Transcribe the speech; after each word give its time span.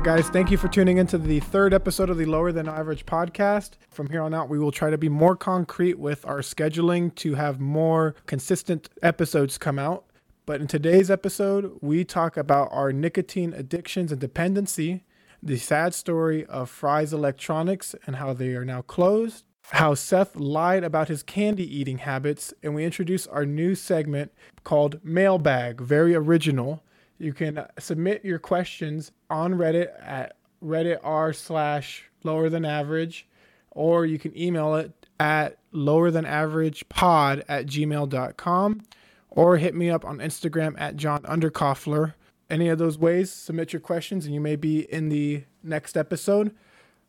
right, 0.00 0.16
guys, 0.16 0.30
thank 0.30 0.50
you 0.50 0.56
for 0.56 0.68
tuning 0.68 0.96
into 0.96 1.18
the 1.18 1.40
third 1.40 1.74
episode 1.74 2.08
of 2.08 2.16
the 2.16 2.24
Lower 2.24 2.52
Than 2.52 2.66
Average 2.66 3.04
podcast. 3.04 3.72
From 3.90 4.08
here 4.08 4.22
on 4.22 4.32
out, 4.32 4.48
we 4.48 4.58
will 4.58 4.72
try 4.72 4.88
to 4.88 4.96
be 4.96 5.10
more 5.10 5.36
concrete 5.36 5.98
with 5.98 6.24
our 6.24 6.38
scheduling 6.38 7.14
to 7.16 7.34
have 7.34 7.60
more 7.60 8.14
consistent 8.24 8.88
episodes 9.02 9.58
come 9.58 9.78
out. 9.78 10.06
But 10.46 10.62
in 10.62 10.68
today's 10.68 11.10
episode, 11.10 11.76
we 11.82 12.02
talk 12.04 12.38
about 12.38 12.70
our 12.72 12.94
nicotine 12.94 13.52
addictions 13.52 14.10
and 14.10 14.18
dependency, 14.18 15.04
the 15.42 15.58
sad 15.58 15.92
story 15.92 16.46
of 16.46 16.70
Fry's 16.70 17.12
Electronics 17.12 17.94
and 18.06 18.16
how 18.16 18.32
they 18.32 18.54
are 18.54 18.64
now 18.64 18.80
closed, 18.80 19.44
how 19.72 19.92
Seth 19.92 20.34
lied 20.34 20.82
about 20.82 21.08
his 21.08 21.22
candy 21.22 21.78
eating 21.78 21.98
habits, 21.98 22.54
and 22.62 22.74
we 22.74 22.86
introduce 22.86 23.26
our 23.26 23.44
new 23.44 23.74
segment 23.74 24.32
called 24.64 25.04
Mailbag, 25.04 25.78
very 25.78 26.14
original. 26.14 26.82
You 27.20 27.34
can 27.34 27.66
submit 27.78 28.24
your 28.24 28.38
questions 28.38 29.12
on 29.28 29.52
Reddit 29.54 29.90
at 30.00 30.36
reddit 30.64 31.00
r 31.02 31.34
slash 31.34 32.04
lower 32.24 32.48
than 32.48 32.64
average, 32.64 33.28
or 33.70 34.06
you 34.06 34.18
can 34.18 34.36
email 34.36 34.74
it 34.74 35.06
at 35.18 35.58
lower 35.70 36.10
than 36.10 36.24
average 36.24 36.88
pod 36.88 37.44
at 37.46 37.66
gmail.com, 37.66 38.80
or 39.28 39.58
hit 39.58 39.74
me 39.74 39.90
up 39.90 40.06
on 40.06 40.16
Instagram 40.18 40.74
at 40.80 40.96
John 40.96 41.20
Underkoffler. 41.24 42.14
Any 42.48 42.68
of 42.68 42.78
those 42.78 42.96
ways, 42.96 43.30
submit 43.30 43.74
your 43.74 43.80
questions, 43.80 44.24
and 44.24 44.34
you 44.34 44.40
may 44.40 44.56
be 44.56 44.90
in 44.90 45.10
the 45.10 45.44
next 45.62 45.98
episode. 45.98 46.54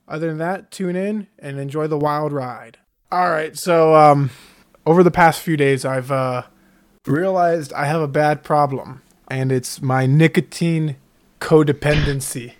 Other 0.09 0.27
than 0.27 0.39
that, 0.39 0.71
tune 0.71 0.98
in 0.98 1.27
and 1.39 1.57
enjoy 1.57 1.87
the 1.87 1.98
wild 1.98 2.34
ride. 2.34 2.79
All 3.13 3.29
right, 3.29 3.57
so 3.57 3.95
um, 3.95 4.29
over 4.85 5.03
the 5.03 5.12
past 5.12 5.39
few 5.39 5.55
days, 5.55 5.85
I've 5.85 6.12
uh, 6.12 6.43
realized 7.07 7.71
I 7.71 7.85
have 7.85 8.01
a 8.01 8.09
bad 8.09 8.43
problem, 8.43 9.01
and 9.32 9.49
it's 9.49 9.82
my 9.82 10.05
nicotine 10.05 10.98
codependency. 11.40 12.54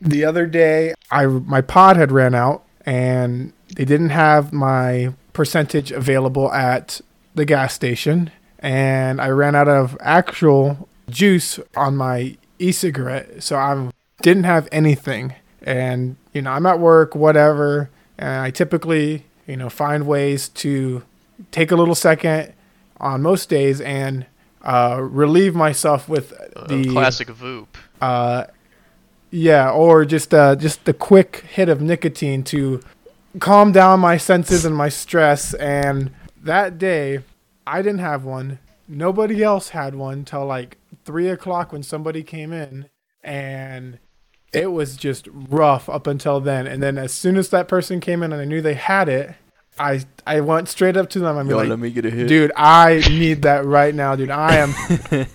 The 0.00 0.24
other 0.24 0.46
day, 0.46 0.94
I 1.10 1.26
my 1.26 1.60
pod 1.60 1.96
had 1.96 2.12
ran 2.12 2.34
out, 2.34 2.64
and 2.86 3.52
they 3.74 3.84
didn't 3.84 4.10
have 4.10 4.52
my 4.52 5.14
percentage 5.32 5.90
available 5.90 6.50
at 6.52 7.00
the 7.34 7.44
gas 7.44 7.74
station, 7.74 8.30
and 8.60 9.20
I 9.20 9.30
ran 9.30 9.56
out 9.56 9.68
of 9.68 9.96
actual 10.00 10.88
juice 11.10 11.58
on 11.76 11.96
my 11.96 12.36
e-cigarette, 12.60 13.42
so 13.42 13.56
I 13.56 13.90
didn't 14.22 14.44
have 14.44 14.68
anything. 14.70 15.34
And 15.62 16.16
you 16.32 16.42
know, 16.42 16.52
I'm 16.52 16.66
at 16.66 16.78
work, 16.78 17.16
whatever, 17.16 17.90
and 18.16 18.42
I 18.42 18.50
typically, 18.52 19.24
you 19.48 19.56
know, 19.56 19.68
find 19.68 20.06
ways 20.06 20.48
to 20.50 21.02
take 21.50 21.72
a 21.72 21.76
little 21.76 21.96
second 21.96 22.52
on 23.00 23.22
most 23.22 23.48
days 23.48 23.80
and 23.80 24.24
uh, 24.62 24.98
relieve 25.00 25.54
myself 25.54 26.08
with 26.08 26.30
the 26.68 26.88
Uh, 26.88 26.92
classic 26.92 27.28
Voop. 27.28 27.66
uh, 28.00 28.44
yeah, 29.30 29.70
or 29.70 30.04
just 30.04 30.32
uh, 30.32 30.56
just 30.56 30.88
a 30.88 30.92
quick 30.92 31.44
hit 31.50 31.68
of 31.68 31.80
nicotine 31.80 32.42
to 32.44 32.80
calm 33.40 33.72
down 33.72 34.00
my 34.00 34.16
senses 34.16 34.64
and 34.64 34.74
my 34.74 34.88
stress. 34.88 35.54
And 35.54 36.10
that 36.42 36.78
day, 36.78 37.20
I 37.66 37.82
didn't 37.82 38.00
have 38.00 38.24
one. 38.24 38.58
Nobody 38.88 39.42
else 39.42 39.70
had 39.70 39.94
one 39.94 40.24
till 40.24 40.46
like 40.46 40.78
three 41.04 41.28
o'clock 41.28 41.72
when 41.72 41.82
somebody 41.82 42.22
came 42.22 42.52
in, 42.54 42.88
and 43.22 43.98
it 44.52 44.72
was 44.72 44.96
just 44.96 45.28
rough 45.30 45.90
up 45.90 46.06
until 46.06 46.40
then. 46.40 46.66
And 46.66 46.82
then 46.82 46.96
as 46.96 47.12
soon 47.12 47.36
as 47.36 47.50
that 47.50 47.68
person 47.68 48.00
came 48.00 48.22
in 48.22 48.32
and 48.32 48.40
I 48.40 48.46
knew 48.46 48.62
they 48.62 48.74
had 48.74 49.10
it, 49.10 49.34
I 49.78 50.00
I 50.26 50.40
went 50.40 50.68
straight 50.68 50.96
up 50.96 51.08
to 51.10 51.18
them. 51.20 51.36
I'm 51.38 51.48
Yo, 51.48 51.56
like, 51.56 51.68
let 51.68 51.78
me 51.78 51.90
get 51.90 52.04
a 52.04 52.10
hit. 52.10 52.28
dude 52.28 52.52
i 52.56 53.02
need 53.08 53.42
that 53.42 53.64
right 53.64 53.94
now 53.94 54.14
dude 54.16 54.30
i 54.30 54.56
am 54.56 54.74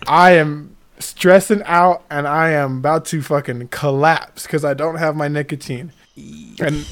i 0.07 0.31
am 0.31 0.75
stressing 0.99 1.61
out 1.65 2.03
and 2.09 2.27
i 2.27 2.49
am 2.51 2.77
about 2.77 3.05
to 3.05 3.21
fucking 3.21 3.67
collapse 3.69 4.43
because 4.43 4.63
i 4.63 4.73
don't 4.73 4.95
have 4.97 5.15
my 5.15 5.27
nicotine 5.27 5.91
and 6.61 6.85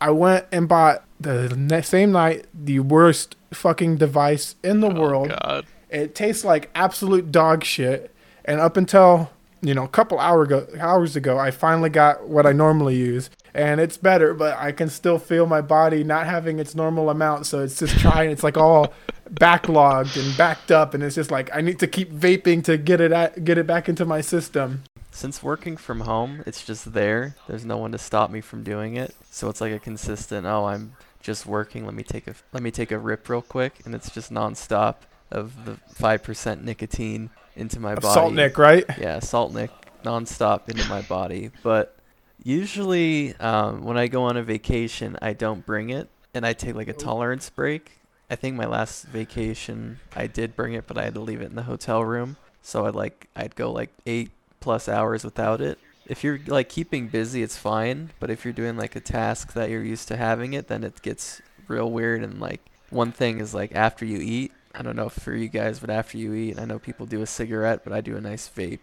i 0.00 0.10
went 0.10 0.46
and 0.52 0.68
bought 0.68 1.02
the 1.18 1.48
ne- 1.56 1.82
same 1.82 2.12
night 2.12 2.46
the 2.54 2.78
worst 2.80 3.36
fucking 3.52 3.96
device 3.96 4.54
in 4.62 4.80
the 4.80 4.88
Oh, 4.88 5.00
world 5.00 5.34
God. 5.42 5.66
it 5.88 6.14
tastes 6.14 6.44
like 6.44 6.70
absolute 6.74 7.32
dog 7.32 7.64
shit 7.64 8.14
and 8.44 8.60
up 8.60 8.76
until 8.76 9.30
you 9.62 9.74
know 9.74 9.84
a 9.84 9.88
couple 9.88 10.18
hour 10.20 10.42
ago 10.42 10.66
hours 10.78 11.16
ago 11.16 11.38
i 11.38 11.50
finally 11.50 11.90
got 11.90 12.28
what 12.28 12.46
i 12.46 12.52
normally 12.52 12.96
use 12.96 13.30
and 13.54 13.80
it's 13.80 13.96
better 13.96 14.34
but 14.34 14.56
i 14.58 14.72
can 14.72 14.88
still 14.88 15.18
feel 15.18 15.46
my 15.46 15.60
body 15.60 16.04
not 16.04 16.26
having 16.26 16.58
its 16.58 16.74
normal 16.74 17.10
amount 17.10 17.46
so 17.46 17.60
it's 17.60 17.78
just 17.78 17.98
trying 17.98 18.30
it's 18.30 18.42
like 18.42 18.56
all 18.56 18.92
backlogged 19.34 20.16
and 20.20 20.36
backed 20.36 20.70
up 20.70 20.94
and 20.94 21.02
it's 21.02 21.14
just 21.14 21.30
like 21.30 21.48
i 21.54 21.60
need 21.60 21.78
to 21.78 21.86
keep 21.86 22.12
vaping 22.12 22.62
to 22.64 22.76
get 22.76 23.00
it 23.00 23.12
at, 23.12 23.44
get 23.44 23.58
it 23.58 23.66
back 23.66 23.88
into 23.88 24.04
my 24.04 24.20
system 24.20 24.82
Since 25.12 25.42
working 25.42 25.76
from 25.76 26.00
home, 26.00 26.42
it's 26.46 26.64
just 26.64 26.92
there. 26.92 27.34
There's 27.48 27.64
no 27.64 27.76
one 27.76 27.90
to 27.92 27.98
stop 27.98 28.30
me 28.30 28.40
from 28.40 28.62
doing 28.62 28.94
it. 28.96 29.12
So 29.30 29.48
it's 29.48 29.60
like 29.60 29.72
a 29.72 29.78
consistent. 29.80 30.46
Oh, 30.46 30.66
I'm 30.66 30.94
just 31.20 31.46
working. 31.46 31.84
Let 31.84 31.94
me 31.94 32.04
take 32.04 32.28
a 32.28 32.34
let 32.52 32.62
me 32.62 32.70
take 32.70 32.92
a 32.92 32.98
rip 32.98 33.28
real 33.28 33.42
quick, 33.42 33.80
and 33.84 33.92
it's 33.94 34.10
just 34.10 34.32
nonstop 34.32 34.96
of 35.32 35.64
the 35.64 35.76
five 35.94 36.22
percent 36.22 36.64
nicotine 36.64 37.30
into 37.56 37.80
my 37.80 37.96
body. 37.96 38.14
salt 38.14 38.32
nick 38.32 38.56
right 38.56 38.84
Yeah, 38.98 39.18
salt 39.18 39.52
nick 39.52 39.70
nonstop 40.04 40.68
into 40.68 40.88
my 40.88 41.02
body. 41.02 41.50
But 41.62 41.96
usually, 42.42 43.34
um, 43.36 43.84
when 43.84 43.96
I 43.96 44.06
go 44.06 44.22
on 44.24 44.36
a 44.36 44.42
vacation, 44.42 45.16
I 45.20 45.32
don't 45.32 45.64
bring 45.64 45.90
it, 45.90 46.08
and 46.34 46.46
I 46.46 46.52
take 46.52 46.74
like 46.74 46.88
a 46.88 46.92
tolerance 46.92 47.50
break. 47.50 47.92
I 48.30 48.36
think 48.36 48.56
my 48.56 48.66
last 48.66 49.06
vacation 49.06 49.98
I 50.14 50.28
did 50.28 50.54
bring 50.54 50.74
it, 50.74 50.86
but 50.86 50.96
I 50.96 51.02
had 51.04 51.14
to 51.14 51.20
leave 51.20 51.40
it 51.40 51.50
in 51.50 51.56
the 51.56 51.64
hotel 51.64 52.04
room. 52.04 52.36
So 52.62 52.86
I'd 52.86 52.94
like 52.94 53.28
I'd 53.34 53.56
go 53.56 53.72
like 53.72 53.90
eight 54.06 54.30
plus 54.60 54.88
hours 54.88 55.24
without 55.24 55.60
it. 55.60 55.78
If 56.06 56.22
you're 56.22 56.38
like 56.46 56.68
keeping 56.68 57.08
busy, 57.08 57.42
it's 57.42 57.56
fine. 57.56 58.10
But 58.20 58.30
if 58.30 58.44
you're 58.44 58.54
doing 58.54 58.76
like 58.76 58.94
a 58.94 59.00
task 59.00 59.52
that 59.54 59.70
you're 59.70 59.82
used 59.82 60.08
to 60.08 60.16
having 60.16 60.52
it, 60.52 60.68
then 60.68 60.84
it 60.84 61.02
gets 61.02 61.42
real 61.66 61.90
weird. 61.90 62.22
And 62.22 62.40
like 62.40 62.60
one 62.90 63.10
thing 63.10 63.40
is 63.40 63.52
like 63.52 63.74
after 63.74 64.04
you 64.04 64.18
eat, 64.18 64.52
I 64.74 64.82
don't 64.82 64.96
know 64.96 65.08
for 65.08 65.34
you 65.34 65.48
guys, 65.48 65.80
but 65.80 65.90
after 65.90 66.16
you 66.16 66.32
eat, 66.34 66.58
I 66.58 66.64
know 66.64 66.78
people 66.78 67.06
do 67.06 67.22
a 67.22 67.26
cigarette, 67.26 67.82
but 67.82 67.92
I 67.92 68.00
do 68.00 68.16
a 68.16 68.20
nice 68.20 68.48
vape. 68.48 68.78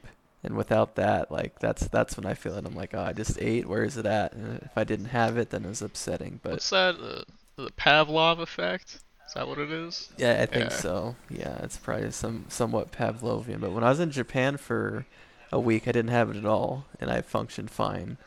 And 0.47 0.55
without 0.55 0.95
that, 0.95 1.29
like 1.29 1.59
that's 1.59 1.87
that's 1.89 2.15
when 2.15 2.25
I 2.25 2.33
feel 2.33 2.55
it. 2.57 2.65
I'm 2.65 2.73
like, 2.73 2.93
oh, 2.93 3.01
I 3.01 3.11
just 3.11 3.37
ate. 3.41 3.67
Where 3.67 3.83
is 3.83 3.97
it 3.97 4.05
at? 4.05 4.31
And 4.31 4.61
if 4.63 4.71
I 4.77 4.85
didn't 4.85 5.07
have 5.07 5.37
it, 5.37 5.49
then 5.49 5.65
it 5.65 5.67
was 5.67 5.81
upsetting. 5.81 6.39
But 6.41 6.53
What's 6.53 6.69
that? 6.69 6.95
Uh, 6.95 7.23
the 7.57 7.69
Pavlov 7.71 8.39
effect? 8.39 8.99
Is 9.27 9.33
that 9.33 9.45
what 9.45 9.57
it 9.57 9.69
is? 9.69 10.09
yeah, 10.17 10.39
I 10.41 10.45
think 10.45 10.69
Yeah. 10.71 10.77
so. 10.77 11.15
Yeah, 11.29 11.57
it's 11.63 11.75
probably 11.75 12.11
some 12.11 12.45
somewhat 12.47 12.93
Pavlovian. 12.93 13.59
But 13.59 13.73
when 13.73 13.83
I 13.83 13.89
was 13.89 13.99
in 13.99 14.09
Japan 14.09 14.55
for 14.55 15.05
a 15.51 15.59
week, 15.59 15.85
I 15.85 15.91
didn't 15.91 16.11
have 16.11 16.29
it 16.29 16.37
at 16.37 16.45
all, 16.45 16.85
and 17.01 17.11
I 17.11 17.19
functioned 17.21 17.69
fine. 17.69 18.17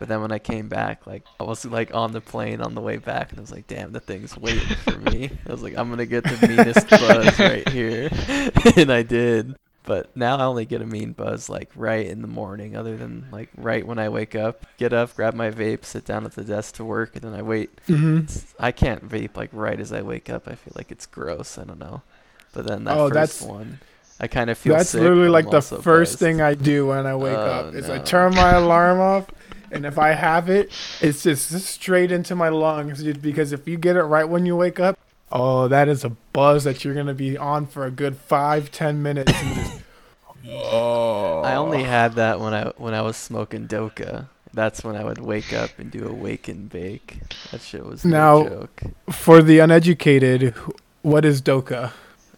But 0.00 0.08
then 0.08 0.20
when 0.20 0.32
I 0.32 0.40
came 0.40 0.68
back, 0.68 1.06
like 1.06 1.22
I 1.38 1.44
was 1.44 1.64
like 1.64 1.94
on 1.94 2.10
the 2.10 2.20
plane 2.20 2.60
on 2.60 2.74
the 2.74 2.80
way 2.80 2.96
back, 2.96 3.30
and 3.30 3.38
I 3.38 3.42
was 3.42 3.52
like, 3.52 3.68
"Damn, 3.68 3.92
the 3.92 4.00
thing's 4.00 4.36
waiting 4.36 4.76
for 4.78 4.98
me." 4.98 5.30
I 5.48 5.52
was 5.52 5.62
like, 5.62 5.76
"I'm 5.78 5.90
gonna 5.90 6.06
get 6.06 6.24
the 6.24 6.48
meanest 6.48 6.88
buzz 6.90 7.38
right 7.38 7.68
here," 7.68 8.10
and 8.76 8.90
I 8.92 9.04
did. 9.04 9.54
But 9.84 10.16
now 10.16 10.36
I 10.36 10.44
only 10.44 10.64
get 10.64 10.80
a 10.80 10.86
mean 10.86 11.12
buzz 11.12 11.48
like 11.48 11.70
right 11.74 12.06
in 12.06 12.22
the 12.22 12.28
morning, 12.28 12.76
other 12.76 12.96
than 12.96 13.26
like 13.32 13.48
right 13.56 13.84
when 13.86 13.98
I 13.98 14.08
wake 14.10 14.34
up, 14.36 14.64
get 14.78 14.92
up, 14.92 15.16
grab 15.16 15.34
my 15.34 15.50
vape, 15.50 15.84
sit 15.84 16.04
down 16.04 16.24
at 16.24 16.32
the 16.36 16.44
desk 16.44 16.76
to 16.76 16.84
work, 16.84 17.16
and 17.16 17.24
then 17.24 17.34
I 17.34 17.42
wait 17.42 17.74
mm-hmm. 17.88 18.26
I 18.62 18.70
can't 18.70 19.08
vape 19.08 19.36
like 19.36 19.50
right 19.52 19.80
as 19.80 19.92
I 19.92 20.02
wake 20.02 20.30
up. 20.30 20.46
I 20.46 20.54
feel 20.54 20.72
like 20.76 20.92
it's 20.92 21.06
gross. 21.06 21.58
I 21.58 21.64
don't 21.64 21.80
know. 21.80 22.02
But 22.52 22.66
then 22.68 22.84
that 22.84 22.96
Oh, 22.96 23.08
first 23.08 23.14
that's- 23.40 23.42
one, 23.42 23.80
I 24.20 24.28
kind 24.28 24.50
of 24.50 24.58
feel 24.58 24.76
that's 24.76 24.90
sick, 24.90 25.00
literally 25.00 25.28
like 25.28 25.50
the 25.50 25.60
first 25.62 26.12
buzzed. 26.12 26.18
thing 26.20 26.40
i 26.40 26.54
do 26.54 26.86
when 26.86 27.06
i 27.06 27.16
wake 27.16 27.36
Oh, 27.36 27.40
up 27.40 27.74
is 27.74 27.90
i 27.90 27.98
turn 27.98 28.34
my 28.36 28.52
alarm 28.62 29.00
off 29.00 29.26
and 29.72 29.84
if 29.84 29.98
i 29.98 30.12
have 30.12 30.48
it 30.48 30.70
it's 31.00 31.24
just 31.24 31.50
straight 31.66 32.12
into 32.12 32.36
my 32.36 32.48
lungs 32.48 33.02
because 33.14 33.50
if 33.50 33.66
you 33.66 33.76
get 33.78 33.96
it 33.96 34.02
right 34.04 34.28
when 34.28 34.46
you 34.46 34.54
wake 34.54 34.78
up 34.78 34.96
oh 35.32 35.68
that 35.68 35.88
is 35.88 36.04
a 36.04 36.10
buzz 36.32 36.64
that 36.64 36.84
you're 36.84 36.94
gonna 36.94 37.14
be 37.14 37.36
on 37.38 37.66
for 37.66 37.84
a 37.86 37.90
good 37.90 38.16
five 38.16 38.70
ten 38.70 39.02
minutes 39.02 39.32
and 39.34 39.54
just, 39.54 39.80
oh 40.48 41.40
I 41.42 41.54
only 41.56 41.82
had 41.82 42.14
that 42.14 42.40
when 42.40 42.54
I 42.54 42.72
when 42.76 42.94
I 42.94 43.02
was 43.02 43.16
smoking 43.16 43.66
Dokha. 43.68 44.28
That's 44.54 44.84
when 44.84 44.96
I 44.96 45.04
would 45.04 45.16
wake 45.18 45.54
up 45.54 45.70
and 45.78 45.90
do 45.90 46.06
a 46.06 46.12
wake 46.12 46.46
and 46.46 46.68
bake. 46.68 47.20
That 47.52 47.62
shit 47.62 47.86
was 47.86 48.04
Now- 48.04 48.42
no 48.42 48.48
joke. 48.48 48.82
for 49.10 49.40
the 49.40 49.60
uneducated 49.60 50.54
what 51.00 51.24
is 51.24 51.40
dokha 51.40 51.90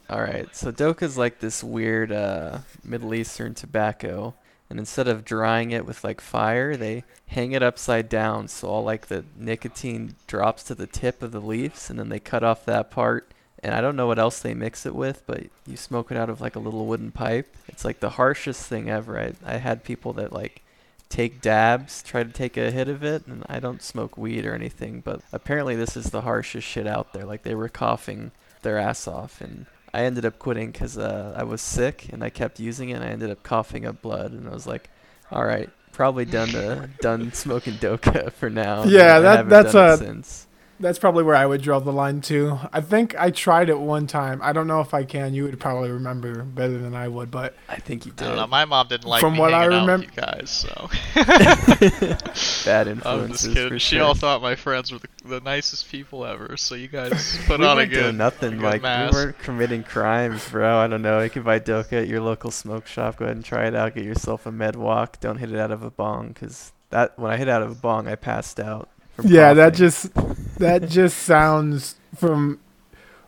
All 0.08 0.20
right, 0.20 0.46
so 0.54 0.70
Dokha's 0.70 1.18
like 1.18 1.40
this 1.40 1.64
weird 1.64 2.12
uh, 2.12 2.58
Middle 2.84 3.14
Eastern 3.14 3.54
tobacco, 3.54 4.34
and 4.70 4.78
instead 4.78 5.08
of 5.08 5.24
drying 5.24 5.70
it 5.70 5.86
with 5.86 6.04
like 6.04 6.20
fire, 6.20 6.76
they 6.76 7.04
hang 7.28 7.52
it 7.52 7.62
upside 7.62 8.08
down, 8.08 8.48
so 8.48 8.68
all 8.68 8.82
like 8.82 9.06
the 9.06 9.24
nicotine 9.36 10.16
drops 10.26 10.62
to 10.64 10.74
the 10.74 10.86
tip 10.86 11.22
of 11.22 11.32
the 11.32 11.40
leaves, 11.40 11.90
and 11.90 11.98
then 11.98 12.08
they 12.08 12.20
cut 12.20 12.42
off 12.42 12.64
that 12.64 12.90
part. 12.90 13.30
And 13.62 13.74
I 13.74 13.80
don't 13.80 13.96
know 13.96 14.06
what 14.06 14.18
else 14.18 14.40
they 14.40 14.52
mix 14.52 14.84
it 14.84 14.94
with, 14.94 15.22
but 15.26 15.44
you 15.66 15.76
smoke 15.76 16.10
it 16.10 16.18
out 16.18 16.28
of 16.28 16.40
like 16.40 16.54
a 16.54 16.60
little 16.60 16.86
wooden 16.86 17.12
pipe. 17.12 17.56
It's 17.66 17.84
like 17.84 18.00
the 18.00 18.10
harshest 18.10 18.66
thing 18.66 18.90
ever. 18.90 19.18
I 19.18 19.32
I 19.44 19.56
had 19.56 19.84
people 19.84 20.12
that 20.14 20.32
like 20.32 20.62
take 21.08 21.40
dabs, 21.40 22.02
try 22.02 22.24
to 22.24 22.32
take 22.32 22.56
a 22.56 22.70
hit 22.70 22.88
of 22.88 23.04
it, 23.04 23.26
and 23.26 23.44
I 23.48 23.60
don't 23.60 23.82
smoke 23.82 24.18
weed 24.18 24.44
or 24.44 24.54
anything, 24.54 25.00
but 25.00 25.20
apparently 25.32 25.76
this 25.76 25.96
is 25.96 26.10
the 26.10 26.22
harshest 26.22 26.66
shit 26.66 26.86
out 26.86 27.12
there. 27.12 27.24
Like 27.24 27.42
they 27.42 27.54
were 27.54 27.68
coughing 27.68 28.32
their 28.62 28.78
ass 28.78 29.06
off, 29.06 29.40
and 29.40 29.66
I 29.94 30.04
ended 30.04 30.24
up 30.26 30.38
quitting 30.38 30.70
because 30.72 30.98
uh, 30.98 31.34
I 31.36 31.44
was 31.44 31.60
sick 31.62 32.08
and 32.12 32.22
I 32.24 32.30
kept 32.30 32.58
using 32.58 32.88
it. 32.90 32.94
and 32.94 33.04
I 33.04 33.08
ended 33.08 33.30
up 33.30 33.42
coughing 33.42 33.86
up 33.86 34.02
blood, 34.02 34.32
and 34.32 34.48
I 34.48 34.52
was 34.52 34.66
like, 34.66 34.90
all 35.30 35.44
right, 35.44 35.70
probably 35.92 36.24
done 36.24 36.54
uh, 36.54 36.86
done 37.00 37.32
smoking 37.32 37.74
dokha 37.84 38.32
for 38.32 38.50
now. 38.50 38.84
Yeah, 38.84 39.20
that- 39.20 39.48
that's 39.48 39.74
a- 39.74 39.96
since. 40.04 40.46
That's 40.80 40.98
probably 40.98 41.22
where 41.22 41.36
I 41.36 41.46
would 41.46 41.62
draw 41.62 41.78
the 41.78 41.92
line 41.92 42.20
too. 42.20 42.58
I 42.72 42.80
think 42.80 43.14
I 43.18 43.30
tried 43.30 43.68
it 43.68 43.78
one 43.78 44.06
time. 44.06 44.40
I 44.42 44.52
don't 44.52 44.66
know 44.66 44.80
if 44.80 44.92
I 44.92 45.04
can. 45.04 45.32
You 45.32 45.44
would 45.44 45.60
probably 45.60 45.90
remember 45.90 46.42
better 46.42 46.78
than 46.78 46.94
I 46.94 47.06
would, 47.08 47.30
but 47.30 47.54
I 47.68 47.76
think 47.76 48.06
you 48.06 48.12
I 48.18 48.20
don't 48.20 48.30
did. 48.30 48.36
know. 48.36 48.46
My 48.48 48.64
mom 48.64 48.88
didn't 48.88 49.06
like 49.06 49.20
From 49.20 49.34
me 49.34 49.38
what 49.40 49.54
I 49.54 49.62
hanging 49.62 49.78
out 49.78 49.88
remem- 49.88 50.00
with 50.00 50.16
you 50.16 50.22
guys, 50.22 50.50
so. 50.50 50.90
Bad 52.64 52.88
I'm 52.88 52.92
influences 52.96 53.40
just 53.42 53.46
for 53.48 53.54
kidding. 53.54 53.78
She 53.78 53.96
sure. 53.96 54.04
all 54.04 54.14
thought 54.14 54.42
my 54.42 54.54
friends 54.56 54.92
were 54.92 54.98
the, 54.98 55.08
the 55.24 55.40
nicest 55.40 55.90
people 55.90 56.24
ever, 56.24 56.56
so 56.56 56.74
you 56.74 56.88
guys 56.88 57.38
put 57.46 57.60
we 57.60 57.66
on 57.66 57.72
a 57.76 57.80
weren't 57.80 57.92
doing 57.92 58.04
good. 58.06 58.14
nothing 58.16 58.52
a 58.54 58.56
good 58.56 58.62
like 58.62 58.82
mask. 58.82 59.12
we 59.14 59.20
weren't 59.20 59.38
committing 59.38 59.82
crimes, 59.84 60.48
bro. 60.48 60.78
I 60.78 60.86
don't 60.86 61.02
know. 61.02 61.20
You 61.22 61.30
can 61.30 61.42
buy 61.42 61.60
dokha 61.60 62.02
at 62.02 62.08
your 62.08 62.20
local 62.20 62.50
smoke 62.50 62.86
shop. 62.86 63.16
Go 63.18 63.26
ahead 63.26 63.36
and 63.36 63.44
try 63.44 63.66
it 63.66 63.74
out. 63.74 63.94
Get 63.94 64.04
yourself 64.04 64.46
a 64.46 64.50
medwakh. 64.50 65.20
Don't 65.20 65.36
hit 65.38 65.52
it 65.52 65.58
out 65.58 65.70
of 65.70 65.82
a 65.82 65.90
bong, 65.90 66.34
cause 66.34 66.72
that 66.90 67.18
when 67.18 67.30
I 67.32 67.36
hit 67.36 67.48
out 67.48 67.62
of 67.62 67.70
a 67.70 67.74
bong, 67.74 68.06
I 68.08 68.14
passed 68.16 68.58
out. 68.60 68.88
Yeah, 69.22 69.54
that 69.54 69.74
just 69.74 70.12
that 70.58 70.88
just 70.88 71.18
sounds 71.18 71.96
from 72.16 72.58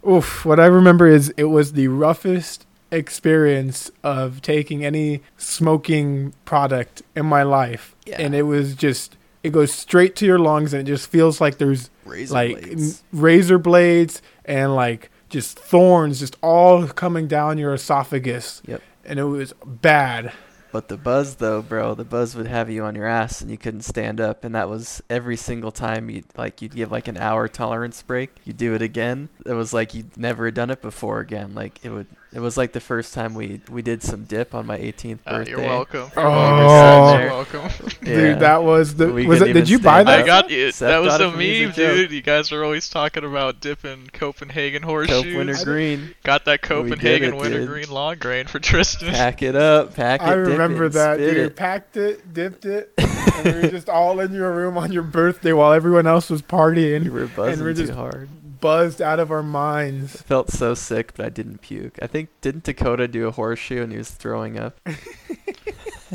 oof. 0.09 0.44
What 0.44 0.59
I 0.61 0.67
remember 0.67 1.06
is 1.06 1.31
it 1.37 1.44
was 1.44 1.73
the 1.75 1.88
roughest 1.88 2.67
experience 2.91 3.91
of 4.03 4.41
taking 4.43 4.85
any 4.85 5.21
smoking 5.37 6.35
product 6.44 7.03
in 7.15 7.27
my 7.27 7.43
life, 7.43 7.94
Yeah. 8.06 8.17
and 8.21 8.35
it 8.35 8.43
was 8.43 8.75
just 8.75 9.17
it 9.43 9.50
goes 9.53 9.73
straight 9.73 10.17
to 10.17 10.27
your 10.27 10.38
lungs, 10.38 10.73
and 10.73 10.83
it 10.87 10.91
just 10.91 11.09
feels 11.09 11.41
like 11.41 11.59
there's 11.59 11.91
razor 12.05 12.35
like 12.35 12.62
blades. 12.62 13.03
n- 13.12 13.21
razor 13.21 13.59
blades 13.59 14.23
and 14.44 14.75
like 14.75 15.11
just 15.29 15.59
thorns 15.59 16.21
just 16.21 16.37
all 16.43 16.87
coming 16.88 17.27
down 17.29 17.59
your 17.59 17.75
esophagus. 17.75 18.61
Yep. 18.67 18.81
And 19.05 19.19
it 19.21 19.25
was 19.25 19.53
bad. 19.65 20.33
But 20.76 20.88
the 20.88 20.99
buzz, 20.99 21.37
though, 21.37 21.62
bro, 21.62 21.94
the 21.94 22.05
buzz 22.05 22.37
would 22.37 22.49
have 22.49 22.69
you 22.69 22.84
on 22.84 22.94
your 22.94 23.06
ass 23.06 23.40
and 23.40 23.50
you 23.50 23.56
couldn't 23.56 23.81
stand 23.81 24.20
up. 24.20 24.44
And 24.44 24.55
that 24.55 24.69
was 24.69 25.02
every 25.08 25.38
single 25.38 25.73
time 25.73 26.11
you 26.11 26.23
like 26.37 26.61
you'd 26.61 26.75
give 26.75 26.93
like 26.93 27.08
an 27.08 27.17
hour 27.17 27.49
tolerance 27.49 28.02
break. 28.02 28.28
you'd 28.44 28.58
do 28.58 28.75
it 28.75 28.82
again. 28.82 29.31
It 29.46 29.55
was 29.55 29.73
like 29.73 29.94
you'd 29.94 30.19
never 30.19 30.50
done 30.50 30.69
it 30.69 30.82
before 30.82 31.20
again. 31.20 31.55
Like 31.55 31.82
it 31.82 31.88
would. 31.88 32.08
It 32.32 32.40
was 32.40 32.56
like 32.58 32.73
the 32.73 32.81
first 32.81 33.14
time 33.14 33.34
we 33.34 33.61
we 33.70 33.81
did 33.82 34.02
some 34.02 34.25
dip 34.25 34.55
on 34.55 34.67
my 34.67 34.76
18th 34.78 35.20
Uh, 35.26 35.38
birthday. 35.38 35.50
you're 35.52 35.61
welcome. 35.61 36.11
Oh. 36.17 37.19
You're 37.19 37.28
welcome. 37.31 37.61
You're 37.61 37.70
welcome. 37.70 37.70
Yeah. 38.06 38.14
Dude, 38.14 38.40
that 38.40 38.62
was 38.62 38.94
the 38.96 39.11
We 39.12 39.26
was 39.26 39.43
it 39.43 39.52
did 39.52 39.69
you 39.69 39.78
buy 39.78 40.05
that? 40.05 40.20
I 40.20 40.26
got 40.26 40.50
it. 40.50 40.75
Seth 40.75 40.88
That 40.88 40.99
was 40.99 41.08
got 41.12 41.20
it 41.20 41.25
the 41.25 41.31
from 41.31 41.38
me 41.40 41.61
meme, 41.62 41.70
as 41.70 41.78
a 41.78 41.81
joke. 41.81 41.94
dude. 41.94 42.12
You 42.12 42.23
guys 42.23 42.52
are 42.52 42.62
always 42.62 42.88
talking 42.88 43.25
about 43.25 43.61
dipping 43.61 44.08
Copenhagen 44.12 44.82
Cope 44.82 44.90
horseshoes. 44.90 45.34
Winter 45.34 45.64
Green. 45.64 46.14
Got 46.25 46.44
that 46.44 46.62
Copenhagen 46.62 47.34
it, 47.34 47.37
winter 47.37 47.58
dude. 47.61 47.69
green 47.69 47.90
long 47.90 48.17
grain 48.19 48.46
for 48.46 48.58
Tristan. 48.61 49.12
Pack 49.12 49.43
it 49.43 49.56
up. 49.56 49.94
Pack 49.94 50.20
it. 50.20 50.25
Up. 50.25 50.31
I 50.31 50.34
dip 50.37 50.46
remember 50.49 50.84
it, 50.84 50.93
that, 50.93 51.17
dude. 51.17 51.37
It. 51.37 51.56
Packed 51.56 51.96
it, 51.96 52.32
dipped 52.34 52.64
it, 52.67 52.93
and 52.99 53.44
we 53.44 53.52
were 53.62 53.69
just 53.69 53.88
all 53.88 54.20
in 54.20 54.32
your 54.34 54.52
room 54.52 54.76
on 54.78 54.93
your 54.93 55.02
birthday 55.02 55.52
while 55.52 55.73
everyone 55.73 56.06
else 56.06 56.28
was 56.31 56.43
partying. 56.43 57.05
We 57.05 57.11
were 57.11 57.26
buzzing 57.28 57.64
we're 57.64 57.73
too 57.75 57.93
hard. 57.93 58.28
Buzzed 58.61 59.00
out 59.03 59.20
of 59.20 59.31
our 59.31 59.43
minds. 59.43 60.20
Felt 60.23 60.50
so 60.50 60.75
sick, 60.75 61.14
but 61.14 61.26
I 61.26 61.29
didn't 61.31 61.58
puke. 61.62 61.99
I 62.03 62.06
think 62.06 62.29
didn't 62.41 62.64
Dakota 62.64 63.08
do 63.08 63.26
a 63.26 63.31
horseshoe 63.31 63.82
and 63.82 63.93
he 63.93 63.99
was 63.99 64.11
throwing 64.11 64.58
up? 64.58 64.81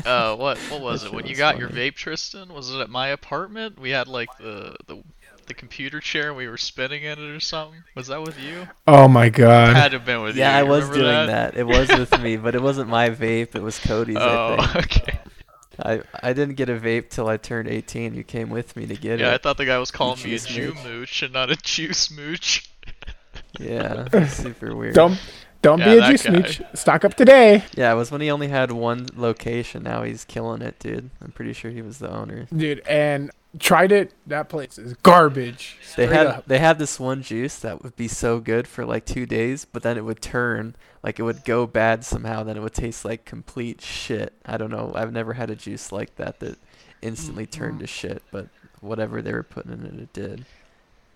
Uh, 0.06 0.34
what 0.36 0.56
what 0.70 0.80
was 0.80 1.02
That 1.02 1.08
it? 1.08 1.10
shit 1.10 1.14
When 1.14 1.26
you 1.26 1.30
was 1.32 1.38
got 1.38 1.58
your 1.58 1.68
vape, 1.68 1.94
Tristan? 1.94 2.52
Was 2.52 2.74
it 2.74 2.80
at 2.80 2.88
my 2.88 3.08
apartment? 3.08 3.78
We 3.78 3.90
had 3.90 4.08
like 4.08 4.30
the 4.38 4.74
the 4.86 5.02
the 5.46 5.54
computer 5.54 6.00
chair 6.00 6.28
and 6.28 6.36
we 6.36 6.48
were 6.48 6.56
spinning 6.56 7.02
in 7.04 7.18
it 7.18 7.30
or 7.30 7.40
something. 7.40 7.82
Was 7.94 8.06
that 8.06 8.22
with 8.22 8.38
you? 8.38 8.68
Oh 8.86 9.06
my 9.06 9.28
god. 9.28 9.76
Had 9.76 9.90
to 9.90 9.98
have 9.98 10.06
been 10.06 10.22
with 10.22 10.36
yeah, 10.36 10.58
you. 10.58 10.64
I 10.66 10.68
was 10.68 10.88
doing 10.88 11.26
that? 11.26 11.56
It 11.56 11.66
was 11.66 11.88
with 11.90 12.18
me, 12.20 12.36
but 12.38 12.54
it 12.54 12.62
wasn't 12.62 12.88
my 12.88 13.10
vape. 13.10 13.54
It 13.54 13.62
was 13.62 13.78
Cody's. 13.78 14.16
I 14.16 14.56
Oh, 14.58 14.66
think. 14.72 14.76
okay. 14.86 15.18
I 15.78 16.02
I 16.22 16.32
didn't 16.32 16.54
get 16.56 16.68
a 16.68 16.76
vape 16.76 17.08
till 17.10 17.28
I 17.28 17.36
turned 17.36 17.68
18. 17.68 18.14
You 18.14 18.24
came 18.24 18.50
with 18.50 18.76
me 18.76 18.86
to 18.86 18.94
get 18.96 19.14
it. 19.14 19.20
Yeah, 19.20 19.34
I 19.34 19.38
thought 19.38 19.56
the 19.56 19.64
guy 19.66 19.78
was 19.78 19.90
calling 19.90 20.18
me 20.22 20.34
a 20.34 20.38
juice 20.38 20.46
Jew 20.46 20.74
mooch. 20.74 20.84
mooch 20.84 21.22
and 21.22 21.32
not 21.32 21.50
a 21.50 21.56
juice 21.56 22.10
mooch. 22.10 22.68
Yeah, 23.58 24.08
super 24.28 24.74
weird. 24.74 24.94
Don't 24.94 25.18
don't 25.62 25.78
Yeah, 25.78 25.84
be 25.84 25.92
a 25.92 26.00
that 26.00 26.10
juice 26.10 26.22
guy. 26.24 26.30
mooch. 26.32 26.62
Stock 26.74 27.04
up 27.04 27.14
today, 27.14 27.64
Yeah, 27.76 27.92
it 27.92 27.96
was 27.96 28.10
when 28.10 28.20
he 28.20 28.30
only 28.30 28.48
had 28.48 28.72
one 28.72 29.06
location. 29.14 29.82
Now 29.82 30.02
he's 30.02 30.24
killing 30.24 30.62
it, 30.62 30.78
dude. 30.78 31.10
I'm 31.22 31.32
pretty 31.32 31.52
sure 31.52 31.70
he 31.70 31.82
was 31.82 31.98
the 31.98 32.10
owner. 32.10 32.46
dude. 32.54 32.80
And 32.88 33.30
tried 33.58 33.92
it. 33.92 34.12
That 34.26 34.48
place 34.48 34.78
is 34.78 34.94
garbage. 35.02 35.78
They 35.96 36.06
had 36.06 36.26
up. 36.26 36.46
they 36.46 36.58
had 36.58 36.78
this 36.78 36.98
one 36.98 37.22
juice 37.22 37.58
that 37.60 37.82
would 37.82 37.96
be 37.96 38.08
so 38.08 38.40
good 38.40 38.66
for 38.66 38.84
like 38.84 39.04
two 39.04 39.26
days, 39.26 39.64
but 39.64 39.82
then 39.82 39.96
it 39.96 40.04
would 40.04 40.20
turn 40.20 40.74
like 41.02 41.18
it 41.18 41.22
would 41.22 41.44
go 41.44 41.66
bad 41.66 42.04
somehow. 42.04 42.42
Then 42.42 42.56
it 42.56 42.60
would 42.60 42.74
taste 42.74 43.04
like 43.04 43.24
complete 43.24 43.80
shit. 43.80 44.32
I 44.46 44.56
don't 44.56 44.70
know. 44.70 44.92
I've 44.94 45.12
never 45.12 45.34
had 45.34 45.50
a 45.50 45.56
juice 45.56 45.92
like 45.92 46.16
that 46.16 46.40
that 46.40 46.58
instantly 47.02 47.46
turned 47.46 47.80
to 47.80 47.86
shit. 47.86 48.22
But 48.30 48.48
whatever 48.80 49.20
they 49.20 49.32
were 49.32 49.42
putting 49.42 49.72
in 49.72 49.84
it, 49.84 49.94
it 49.94 50.12
did. 50.12 50.44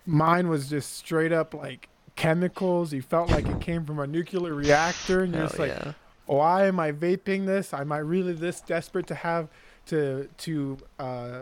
Mine 0.05 0.47
was 0.47 0.69
just 0.69 0.95
straight 0.95 1.31
up 1.31 1.53
like 1.53 1.89
chemicals. 2.15 2.93
You 2.93 3.01
felt 3.01 3.29
like 3.29 3.47
it 3.47 3.61
came 3.61 3.85
from 3.85 3.99
a 3.99 4.07
nuclear 4.07 4.53
reactor, 4.53 5.23
and 5.23 5.33
you're 5.33 5.41
Hell 5.41 5.49
just 5.49 5.59
like, 5.59 5.71
yeah. 5.71 5.93
why 6.25 6.67
am 6.67 6.79
I 6.79 6.91
vaping 6.91 7.45
this? 7.45 7.73
Am 7.73 7.91
I 7.91 7.97
really 7.97 8.33
this 8.33 8.61
desperate 8.61 9.07
to 9.07 9.15
have 9.15 9.49
to 9.87 10.29
to 10.37 10.77
uh, 10.99 11.41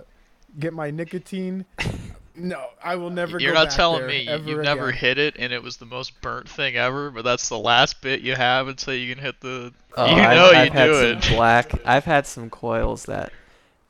get 0.60 0.74
my 0.74 0.92
nicotine? 0.92 1.66
No, 2.38 2.66
I 2.84 2.96
will 2.98 3.10
never. 3.12 3.40
You're 3.40 3.54
go 3.54 3.60
not 3.60 3.68
back 3.70 3.78
telling 3.78 4.00
there 4.02 4.10
me 4.10 4.22
you, 4.24 4.30
ever 4.32 4.50
you've 4.50 4.62
never 4.64 4.90
again. 4.90 5.00
hit 5.00 5.18
it 5.18 5.36
and 5.40 5.54
it 5.54 5.64
was 5.64 5.78
the 5.78 5.86
most 5.86 6.20
burnt 6.22 6.50
thing 6.50 6.76
ever, 6.76 7.10
but 7.10 7.24
that's 7.24 7.48
the 7.48 7.58
last 7.58 8.02
bit 8.02 8.22
you 8.22 8.36
have 8.36 8.68
until 8.68 8.94
you 8.94 9.14
can 9.16 9.24
hit 9.24 9.40
the. 9.40 9.74
Oh, 9.96 10.06
you 10.06 10.22
I've, 10.22 10.36
know 10.36 10.52
I've 10.52 10.66
you 10.66 10.72
had 10.72 10.86
do 10.88 10.94
some 10.94 11.18
it. 11.20 11.36
black. 11.38 11.72
I've 11.86 12.04
had 12.04 12.28
some 12.28 12.50
coils 12.50 13.06
that 13.06 13.32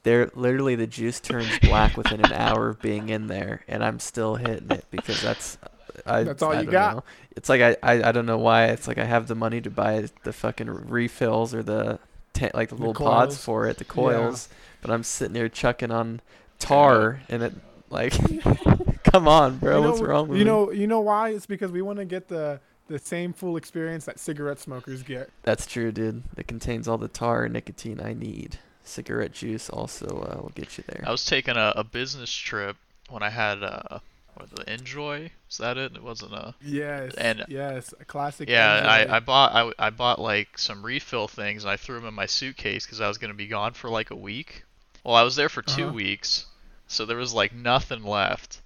they're 0.03 0.29
literally 0.35 0.75
the 0.75 0.85
juice 0.85 1.19
turns 1.19 1.57
black 1.59 1.97
within 1.97 2.19
an 2.23 2.31
hour 2.33 2.69
of 2.69 2.81
being 2.81 3.09
in 3.09 3.25
there, 3.27 3.63
and 3.67 3.83
I'm 3.83 3.99
still 3.99 4.35
hitting 4.35 4.69
it 4.71 4.85
because 4.91 5.21
that's. 5.21 5.57
I, 6.05 6.23
That's 6.23 6.43
all 6.43 6.51
I 6.53 6.61
you 6.61 6.69
got? 6.69 6.95
know. 6.97 7.03
It's 7.37 7.47
like 7.49 7.61
I, 7.61 7.77
I 7.81 8.09
I 8.09 8.11
don't 8.11 8.25
know 8.25 8.37
why. 8.37 8.65
It's 8.65 8.87
like 8.87 8.97
I 8.97 9.05
have 9.05 9.27
the 9.27 9.33
money 9.35 9.61
to 9.61 9.69
buy 9.71 10.07
the 10.23 10.33
fucking 10.33 10.67
refills 10.89 11.53
or 11.55 11.63
the 11.63 11.99
ta- 12.33 12.49
like 12.53 12.69
the 12.69 12.75
The 12.75 12.81
little 12.81 12.93
pods 12.93 13.37
for 13.37 13.65
it, 13.67 13.77
the 13.77 13.85
Yeah. 13.85 13.89
coils. 13.93 14.49
But 14.81 14.91
I'm 14.91 15.03
sitting 15.03 15.33
there 15.33 15.47
chucking 15.49 15.91
on 15.91 16.19
tar, 16.67 17.21
and 17.29 17.43
it 17.43 17.53
like, 17.89 18.13
come 19.03 19.27
on, 19.27 19.57
bro, 19.57 19.81
You 19.81 19.87
what's 19.89 20.01
wrong 20.01 20.27
with 20.27 20.39
You 20.39 20.45
me? 20.45 20.51
know, 20.51 20.71
you 20.71 20.87
know 20.87 21.01
why? 21.01 21.29
It's 21.29 21.45
because 21.45 21.71
we 21.71 21.81
want 21.81 21.99
to 21.99 22.05
get 22.05 22.27
the 22.27 22.59
the 22.87 22.99
same 22.99 23.33
full 23.33 23.57
experience 23.57 24.05
that 24.05 24.19
cigarette 24.19 24.59
smokers 24.59 25.01
get. 25.01 25.29
That's 25.43 25.65
true, 25.65 25.91
dude. 25.91 26.21
It 26.37 26.47
contains 26.47 26.87
all 26.87 26.99
the 26.99 27.07
tar 27.07 27.43
and 27.45 27.53
nicotine 27.53 27.99
I 27.99 28.13
need. 28.13 28.59
Cigarette 28.83 29.31
juice 29.31 29.69
also 29.71 30.05
uh, 30.05 30.41
will 30.43 30.51
get 30.53 30.77
you 30.77 30.83
there. 30.87 31.03
I 31.07 31.09
was 31.11 31.25
taking 31.25 31.57
a, 31.57 31.73
a 31.75 31.83
business 31.83 32.31
trip 32.31 32.77
when 33.09 33.23
I 33.23 33.31
had 33.31 33.63
uh, 33.63 33.97
what 34.35 34.51
the 34.51 34.63
NJOY. 34.65 35.31
Is 35.49 35.57
that 35.57 35.77
it? 35.79 35.95
It 35.95 36.03
wasn't 36.03 36.33
a. 36.33 36.53
Yes, 36.63 37.15
And- 37.15 37.43
yes, 37.47 37.91
a 37.99 38.05
classic. 38.05 38.47
Yeah, 38.49 38.81
NJOY. 38.81 39.09
I, 39.09 39.15
I 39.15 39.19
bought 39.19 39.55
I, 39.55 39.71
I 39.87 39.89
bought 39.89 40.19
like 40.21 40.55
some 40.59 40.85
refill 40.85 41.27
things 41.27 41.63
and 41.63 41.71
I 41.71 41.77
threw 41.77 41.95
them 41.95 42.05
in 42.07 42.13
my 42.13 42.27
suitcase 42.27 42.85
because 42.85 43.01
I 43.01 43.07
was 43.07 43.17
gonna 43.17 43.33
be 43.33 43.47
gone 43.47 43.73
for 43.73 43.89
like 43.89 44.11
a 44.11 44.15
week. 44.15 44.63
Well, 45.03 45.15
I 45.15 45.23
was 45.23 45.35
there 45.35 45.49
for 45.49 45.63
2 45.63 45.85
Uh-huh. 45.85 45.93
weeks, 45.93 46.45
so 46.87 47.05
there 47.05 47.17
was 47.17 47.33
like 47.33 47.53
nothing 47.53 48.03
left. 48.03 48.61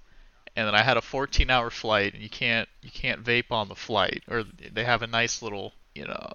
And 0.55 0.67
then 0.67 0.75
I 0.75 0.81
had 0.81 0.97
a 0.97 1.01
14-hour 1.01 1.69
flight, 1.69 2.13
and 2.13 2.21
you 2.21 2.29
can't 2.29 2.67
you 2.81 2.89
can't 2.91 3.23
vape 3.23 3.51
on 3.51 3.69
the 3.69 3.75
flight, 3.75 4.23
or 4.29 4.43
they 4.43 4.83
have 4.83 5.01
a 5.01 5.07
nice 5.07 5.41
little 5.41 5.73
you 5.95 6.05
know. 6.05 6.31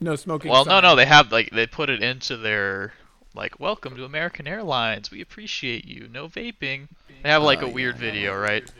no 0.00 0.16
smoking. 0.16 0.50
Well, 0.50 0.64
no, 0.64 0.72
sign. 0.72 0.82
no, 0.82 0.96
they 0.96 1.06
have 1.06 1.32
like 1.32 1.50
they 1.50 1.66
put 1.66 1.90
it 1.90 2.02
into 2.02 2.36
their 2.36 2.92
like 3.34 3.58
welcome 3.60 3.96
to 3.96 4.04
American 4.04 4.46
Airlines. 4.46 5.10
We 5.10 5.20
appreciate 5.20 5.84
you. 5.86 6.08
No 6.08 6.28
vaping. 6.28 6.88
They 7.22 7.30
have 7.30 7.42
like 7.42 7.62
Oh, 7.62 7.66
a 7.66 7.70
weird 7.70 7.98
video, 7.98 8.38
right? 8.38 8.70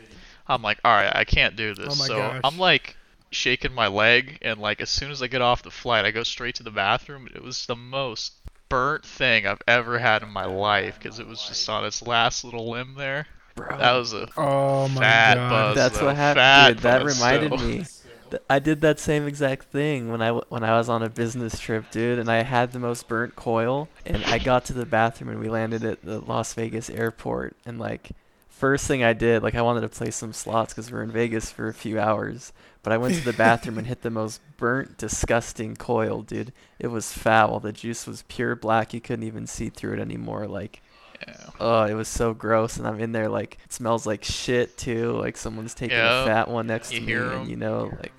I'm 0.47 0.61
like, 0.61 0.79
all 0.83 0.93
right, 0.93 1.15
I 1.15 1.23
can't 1.23 1.55
do 1.55 1.73
this. 1.73 1.87
Oh 1.89 1.95
my 1.95 2.07
so 2.07 2.17
gosh. 2.17 2.41
I'm 2.43 2.57
like 2.57 2.95
shaking 3.31 3.73
my 3.73 3.87
leg, 3.87 4.39
and 4.41 4.59
like 4.59 4.81
as 4.81 4.89
soon 4.89 5.11
as 5.11 5.21
I 5.21 5.27
get 5.27 5.41
off 5.41 5.63
the 5.63 5.71
flight, 5.71 6.05
I 6.05 6.11
go 6.11 6.23
straight 6.23 6.55
to 6.55 6.63
the 6.63 6.71
bathroom. 6.71 7.27
It 7.33 7.41
was 7.43 7.65
the 7.65 7.75
most 7.75 8.33
burnt 8.73 9.05
thing 9.05 9.45
I've 9.45 9.61
ever 9.67 9.99
had 9.99 10.23
in 10.23 10.29
my 10.29 10.45
life 10.45 10.97
because 10.99 11.19
it 11.19 11.27
was 11.27 11.41
just 11.47 11.69
on 11.69 11.85
its 11.85 12.01
last 12.05 12.43
little 12.43 12.71
limb 12.71 12.95
there. 12.97 13.27
Bro, 13.55 13.77
That 13.77 13.91
was 13.91 14.13
a 14.13 14.27
Oh 14.35 14.87
my 14.87 15.01
Fat 15.01 15.35
god. 15.35 15.49
buzz. 15.49 15.75
that's 15.75 15.99
though. 15.99 16.05
what 16.07 16.15
Fat 16.15 16.37
happened. 16.37 16.75
Dude, 16.77 16.83
that 16.83 17.03
buzz, 17.03 17.15
reminded 17.19 17.59
so- 17.59 17.65
me. 17.65 17.85
I 18.49 18.57
did 18.57 18.81
that 18.81 18.99
same 18.99 19.27
exact 19.27 19.65
thing 19.65 20.09
when 20.09 20.23
I 20.23 20.27
w- 20.29 20.45
when 20.49 20.63
I 20.63 20.75
was 20.75 20.89
on 20.89 21.03
a 21.03 21.09
business 21.09 21.59
trip, 21.59 21.91
dude, 21.91 22.17
and 22.17 22.31
I 22.31 22.41
had 22.41 22.71
the 22.71 22.79
most 22.79 23.07
burnt 23.07 23.35
coil. 23.35 23.89
And 24.07 24.25
I 24.25 24.39
got 24.39 24.65
to 24.65 24.73
the 24.73 24.87
bathroom 24.87 25.29
and 25.29 25.39
we 25.39 25.49
landed 25.49 25.83
at 25.85 26.01
the 26.03 26.19
Las 26.19 26.55
Vegas 26.55 26.89
airport. 26.89 27.55
And 27.63 27.77
like, 27.77 28.09
first 28.57 28.87
thing 28.87 29.03
I 29.03 29.13
did, 29.13 29.43
like 29.43 29.55
I 29.55 29.61
wanted 29.61 29.81
to 29.81 29.89
play 29.89 30.11
some 30.11 30.33
slots 30.33 30.73
because 30.73 30.91
we 30.91 30.97
are 30.97 31.03
in 31.03 31.11
Vegas 31.11 31.51
for 31.51 31.67
a 31.67 31.73
few 31.73 31.99
hours. 31.99 32.53
But 32.81 32.91
I 32.93 32.97
went 32.97 33.15
to 33.15 33.23
the 33.23 33.33
bathroom 33.33 33.77
and 33.77 33.87
hit 33.87 34.01
the 34.01 34.09
most 34.09 34.41
burnt, 34.57 34.97
disgusting 34.97 35.75
coil, 35.75 36.21
dude. 36.21 36.51
It 36.79 36.87
was 36.87 37.11
foul. 37.13 37.59
The 37.61 37.71
juice 37.71 38.05
was 38.05 38.23
pure 38.27 38.55
black. 38.55 38.93
You 38.93 38.99
couldn't 39.01 39.25
even 39.25 39.47
see 39.47 39.69
through 39.69 39.93
it 39.93 39.99
anymore. 40.01 40.47
Like, 40.47 40.81
yeah. 41.25 41.35
oh, 41.61 41.83
it 41.85 41.93
was 41.93 42.09
so 42.09 42.33
gross. 42.33 42.75
And 42.77 42.85
I'm 42.85 42.99
in 42.99 43.13
there 43.13 43.29
like 43.29 43.57
it 43.63 43.71
smells 43.73 44.05
like 44.05 44.23
shit 44.25 44.77
too. 44.77 45.13
Like 45.13 45.37
someone's 45.37 45.73
taking 45.73 45.95
Yeah, 45.97 46.23
a 46.23 46.25
fat 46.25 46.49
one 46.49 46.67
next 46.67 46.91
you 46.91 46.99
to 46.99 47.05
hear 47.05 47.25
me, 47.29 47.33
'em. 47.35 47.41
and 47.41 47.49
you 47.49 47.55
know, 47.55 47.91
like, 48.01 48.11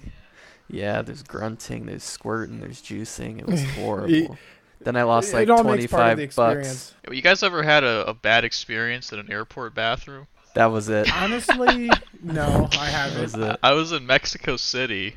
yeah, 0.68 1.02
there's 1.02 1.22
grunting, 1.22 1.84
there's 1.86 2.02
squirting, 2.04 2.60
there's 2.60 2.80
juicing. 2.80 3.38
It 3.40 3.46
was 3.46 3.62
horrible. 3.76 4.38
Then 4.84 4.96
I 4.96 5.02
lost 5.02 5.32
it 5.32 5.36
like 5.36 5.48
all 5.50 5.64
makes 5.64 5.86
part 5.86 6.12
of 6.12 6.18
the 6.18 6.26
25 6.26 6.36
bucks. 6.36 6.68
experience. 6.68 6.94
You 7.10 7.22
guys 7.22 7.42
ever 7.42 7.62
had 7.62 7.84
a, 7.84 8.06
a 8.08 8.14
bad 8.14 8.44
experience 8.44 9.12
in 9.12 9.18
an 9.18 9.30
airport 9.32 9.74
bathroom? 9.74 10.26
That 10.54 10.66
was 10.66 10.88
it. 10.88 11.10
Honestly, 11.16 11.90
no, 12.22 12.68
I 12.72 12.86
haven't. 12.86 13.42
it. 13.42 13.58
I 13.62 13.72
was 13.72 13.92
in 13.92 14.06
Mexico 14.06 14.56
City, 14.56 15.16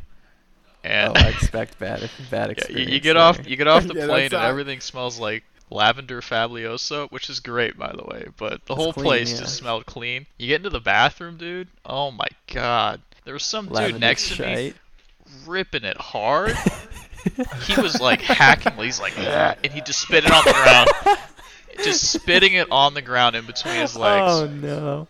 and 0.83 1.15
Oh, 1.15 1.21
I 1.21 1.27
expect 1.29 1.77
bad 1.79 2.09
bad 2.31 2.47
yeah, 2.47 2.51
experience. 2.53 2.89
you, 2.89 2.95
you 2.95 2.99
get 3.01 3.13
there. 3.13 3.21
off 3.23 3.47
you 3.47 3.55
get 3.55 3.67
off 3.67 3.85
the 3.85 3.93
Yeah, 3.95 4.05
plane 4.07 4.25
and 4.25 4.33
how- 4.33 4.47
everything 4.47 4.79
smells 4.79 5.19
like 5.19 5.43
lavender 5.69 6.21
fabuloso, 6.21 7.11
which 7.11 7.29
is 7.29 7.39
great 7.41 7.77
by 7.77 7.91
the 7.95 8.03
way. 8.03 8.27
But 8.37 8.65
the 8.65 8.73
It's 8.73 8.81
whole 8.81 8.93
clean, 8.93 9.05
place 9.05 9.33
yeah. 9.33 9.39
just 9.41 9.57
smelled 9.57 9.85
clean. 9.85 10.25
You 10.37 10.47
get 10.47 10.55
into 10.57 10.69
the 10.69 10.79
bathroom, 10.79 11.37
dude. 11.37 11.67
Oh 11.85 12.09
my 12.09 12.29
god, 12.51 13.01
there 13.25 13.33
was 13.33 13.43
some 13.43 13.67
Lavender 13.67 13.91
dude 13.93 14.01
next 14.01 14.35
to 14.37 14.41
me 14.45 14.73
ripping 15.45 15.83
it 15.83 15.97
hard. 15.97 16.55
he 17.65 17.79
was 17.81 17.99
like 18.01 18.21
hacking. 18.21 18.73
He's 18.77 18.99
like, 18.99 19.13
"Ah," 19.17 19.55
and 19.63 19.73
he 19.73 19.81
just 19.81 20.01
spit 20.01 20.23
it 20.25 20.31
on 20.31 20.43
the 20.45 20.53
ground, 20.53 21.17
just 21.83 22.11
spitting 22.11 22.53
it 22.53 22.67
on 22.71 22.93
the 22.93 23.01
ground 23.01 23.35
in 23.35 23.45
between 23.45 23.75
his 23.75 23.95
legs. 23.95 24.23
Oh 24.33 24.47
no. 24.47 25.07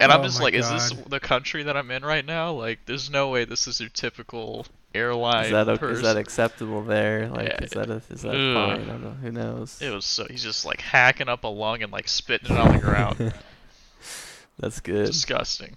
And 0.00 0.10
I'm 0.10 0.20
Oh 0.20 0.24
just 0.24 0.38
my 0.40 0.44
like, 0.46 0.54
is 0.54 0.68
this 0.70 0.92
the 1.08 1.20
country 1.20 1.62
that 1.62 1.76
I'm 1.76 1.90
in 1.90 2.04
right 2.04 2.24
now? 2.26 2.52
Like, 2.52 2.80
there's 2.86 3.08
no 3.10 3.28
way 3.30 3.44
this 3.44 3.68
is 3.68 3.78
your 3.80 3.88
typical 3.90 4.66
airline 4.92 5.46
Is 5.46 5.50
that 5.52 5.68
o- 5.68 5.86
is 5.88 6.02
that 6.02 6.16
acceptable 6.16 6.82
there? 6.82 7.28
Like, 7.28 7.48
Yeah. 7.48 7.64
is 7.64 7.70
that 7.70 7.90
a, 7.90 8.02
is 8.10 8.22
that 8.22 8.34
Ugh. 8.34 8.54
fine? 8.54 8.82
I 8.82 8.92
don't 8.92 9.02
know. 9.04 9.10
Who 9.10 9.30
knows? 9.30 9.80
it 9.80 9.90
was 9.90 10.04
so 10.04 10.26
he's 10.28 10.42
just 10.42 10.64
like 10.64 10.80
hacking 10.80 11.28
up 11.28 11.44
a 11.44 11.48
lung 11.48 11.82
and 11.82 11.92
like 11.92 12.08
spitting 12.08 12.56
it 12.56 12.58
on 12.58 12.72
the 12.74 12.80
ground. 12.82 13.32
That's 14.58 14.80
good. 14.80 15.06
Disgusting. 15.06 15.76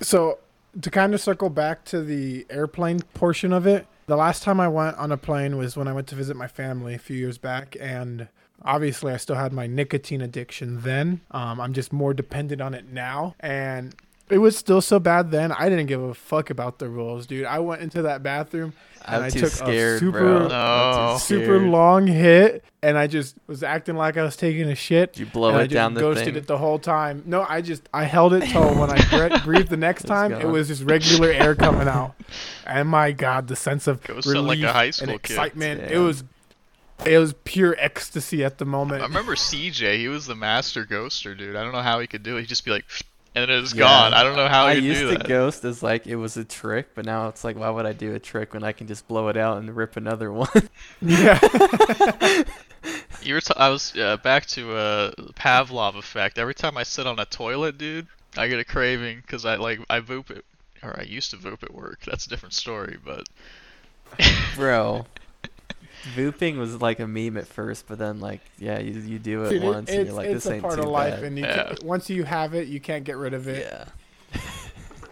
So 0.00 0.38
to 0.80 0.90
kind 0.90 1.14
of 1.14 1.20
circle 1.20 1.48
back 1.50 1.84
to 1.86 2.02
the 2.02 2.46
airplane 2.50 3.00
portion 3.14 3.52
of 3.52 3.66
it, 3.66 3.86
the 4.06 4.16
last 4.16 4.42
time 4.42 4.60
I 4.60 4.68
went 4.68 4.96
on 4.96 5.12
a 5.12 5.16
plane 5.16 5.56
was 5.56 5.76
when 5.76 5.88
I 5.88 5.92
went 5.92 6.06
to 6.08 6.14
visit 6.14 6.36
my 6.36 6.48
family 6.48 6.94
a 6.94 6.98
few 6.98 7.16
years 7.16 7.38
back, 7.38 7.76
and 7.80 8.28
obviously 8.62 9.12
I 9.12 9.16
still 9.16 9.36
had 9.36 9.52
my 9.52 9.66
nicotine 9.66 10.20
addiction 10.20 10.80
then. 10.82 11.20
Um, 11.30 11.60
I'm 11.60 11.72
just 11.72 11.92
more 11.92 12.14
dependent 12.14 12.60
on 12.60 12.74
it 12.74 12.90
now, 12.90 13.34
and 13.40 13.94
it 14.32 14.38
was 14.38 14.56
still 14.56 14.80
so 14.80 14.98
bad 14.98 15.30
then. 15.30 15.52
I 15.52 15.68
didn't 15.68 15.86
give 15.86 16.02
a 16.02 16.14
fuck 16.14 16.50
about 16.50 16.78
the 16.78 16.88
rules, 16.88 17.26
dude. 17.26 17.44
I 17.44 17.58
went 17.60 17.82
into 17.82 18.02
that 18.02 18.22
bathroom 18.22 18.72
and 19.04 19.16
I'm 19.16 19.22
I 19.24 19.30
too 19.30 19.40
took 19.40 19.50
scared, 19.50 19.96
a 19.96 19.98
super 19.98 20.18
bro. 20.20 20.48
No. 20.48 21.16
super 21.20 21.58
long 21.58 22.06
hit, 22.06 22.64
and 22.82 22.96
I 22.96 23.06
just 23.08 23.34
was 23.46 23.62
acting 23.62 23.96
like 23.96 24.16
I 24.16 24.22
was 24.22 24.36
taking 24.36 24.68
a 24.70 24.74
shit. 24.74 25.12
Did 25.14 25.20
you 25.20 25.26
blow 25.26 25.48
and 25.50 25.58
I 25.58 25.62
it 25.62 25.64
just 25.68 25.74
down 25.74 25.94
the 25.94 26.00
ghosted 26.00 26.26
thing? 26.26 26.36
it 26.36 26.46
the 26.46 26.58
whole 26.58 26.78
time. 26.78 27.22
No, 27.26 27.44
I 27.48 27.60
just 27.60 27.88
I 27.92 28.04
held 28.04 28.32
it 28.32 28.42
till 28.48 28.74
when 28.74 28.90
I 28.90 29.28
bre- 29.38 29.44
breathed 29.44 29.70
the 29.70 29.76
next 29.76 30.04
time, 30.04 30.32
it 30.32 30.46
was 30.46 30.68
just 30.68 30.82
regular 30.84 31.28
air 31.30 31.54
coming 31.54 31.88
out. 31.88 32.14
And 32.64 32.88
my 32.88 33.10
God, 33.12 33.48
the 33.48 33.56
sense 33.56 33.86
of 33.88 34.02
Ghosted 34.04 34.34
like 34.36 34.36
a 34.36 34.42
relief 34.62 34.64
high 34.66 34.84
and 34.84 34.94
school 34.94 35.06
kid. 35.08 35.32
excitement. 35.32 35.80
It 35.90 35.98
was 35.98 36.22
it 37.04 37.18
was 37.18 37.34
pure 37.44 37.74
ecstasy 37.78 38.44
at 38.44 38.58
the 38.58 38.64
moment. 38.64 39.02
I 39.02 39.06
remember 39.06 39.34
CJ. 39.34 39.96
He 39.98 40.06
was 40.08 40.26
the 40.26 40.36
master 40.36 40.86
ghoster, 40.86 41.36
dude. 41.36 41.56
I 41.56 41.64
don't 41.64 41.72
know 41.72 41.82
how 41.82 41.98
he 41.98 42.06
could 42.06 42.22
do 42.22 42.36
it. 42.36 42.42
He'd 42.42 42.46
just 42.48 42.64
be 42.64 42.70
like, 42.70 42.84
and 43.34 43.42
then 43.48 43.50
it 43.50 43.60
was 43.60 43.72
Yeah. 43.74 43.80
gone. 43.84 44.14
I 44.14 44.22
don't 44.22 44.36
know 44.36 44.48
how 44.48 44.66
I 44.66 44.74
he 44.74 44.80
could 44.80 44.84
used 44.86 45.00
do 45.00 45.10
to 45.12 45.18
that. 45.18 45.28
ghost 45.28 45.64
as 45.64 45.82
like 45.82 46.06
it 46.06 46.16
was 46.16 46.36
a 46.36 46.44
trick, 46.44 46.88
but 46.94 47.04
now 47.04 47.28
it's 47.28 47.44
like, 47.44 47.56
why 47.56 47.70
would 47.70 47.86
I 47.86 47.92
do 47.92 48.14
a 48.14 48.18
trick 48.18 48.54
when 48.54 48.62
I 48.64 48.72
can 48.72 48.86
just 48.86 49.06
blow 49.08 49.28
it 49.28 49.36
out 49.36 49.58
and 49.58 49.74
rip 49.76 49.96
another 49.96 50.32
one? 50.32 50.48
Yeah. 51.00 51.38
You 53.22 53.34
were 53.34 53.40
t- 53.40 53.54
I 53.56 53.68
was 53.68 53.96
uh, 53.96 54.16
back 54.16 54.46
to 54.46 54.74
uh, 54.74 55.12
Pavlov 55.34 55.94
effect. 55.96 56.38
Every 56.38 56.54
time 56.54 56.76
I 56.76 56.82
sit 56.82 57.06
on 57.06 57.20
a 57.20 57.24
toilet, 57.24 57.78
dude, 57.78 58.08
I 58.36 58.48
get 58.48 58.58
a 58.58 58.64
craving 58.64 59.20
because 59.20 59.44
I 59.46 59.54
like 59.54 59.78
I 59.88 60.00
voop 60.00 60.32
it, 60.32 60.44
or 60.82 60.98
I 60.98 61.04
used 61.04 61.30
to 61.30 61.36
voop 61.36 61.62
at 61.62 61.72
work. 61.72 62.00
That's 62.04 62.26
a 62.26 62.28
different 62.28 62.54
story, 62.54 62.98
but 63.04 63.28
Bro, 64.56 65.06
vooping 66.02 66.58
was 66.58 66.80
like 66.80 67.00
a 67.00 67.06
meme 67.06 67.36
at 67.36 67.46
first, 67.46 67.86
but 67.86 67.98
then 67.98 68.20
like, 68.20 68.40
yeah, 68.58 68.78
you 68.78 68.98
you 69.00 69.18
do 69.18 69.44
it 69.44 69.50
Dude, 69.50 69.62
once 69.62 69.90
and 69.90 70.00
it's 70.00 70.08
you're 70.08 70.16
like, 70.16 70.26
it's 70.26 70.44
this 70.44 70.50
a 70.50 70.54
ain't 70.54 70.62
part 70.62 70.76
too 70.76 70.82
of 70.82 70.88
life, 70.88 71.14
bad. 71.14 71.24
and 71.24 71.38
you 71.38 71.44
Yeah. 71.44 71.74
can, 71.74 71.86
once 71.86 72.10
you 72.10 72.24
have 72.24 72.54
it, 72.54 72.68
you 72.68 72.80
can't 72.80 73.04
get 73.04 73.16
rid 73.16 73.34
of 73.34 73.48
it. 73.48 73.66
yeah. 73.70 73.84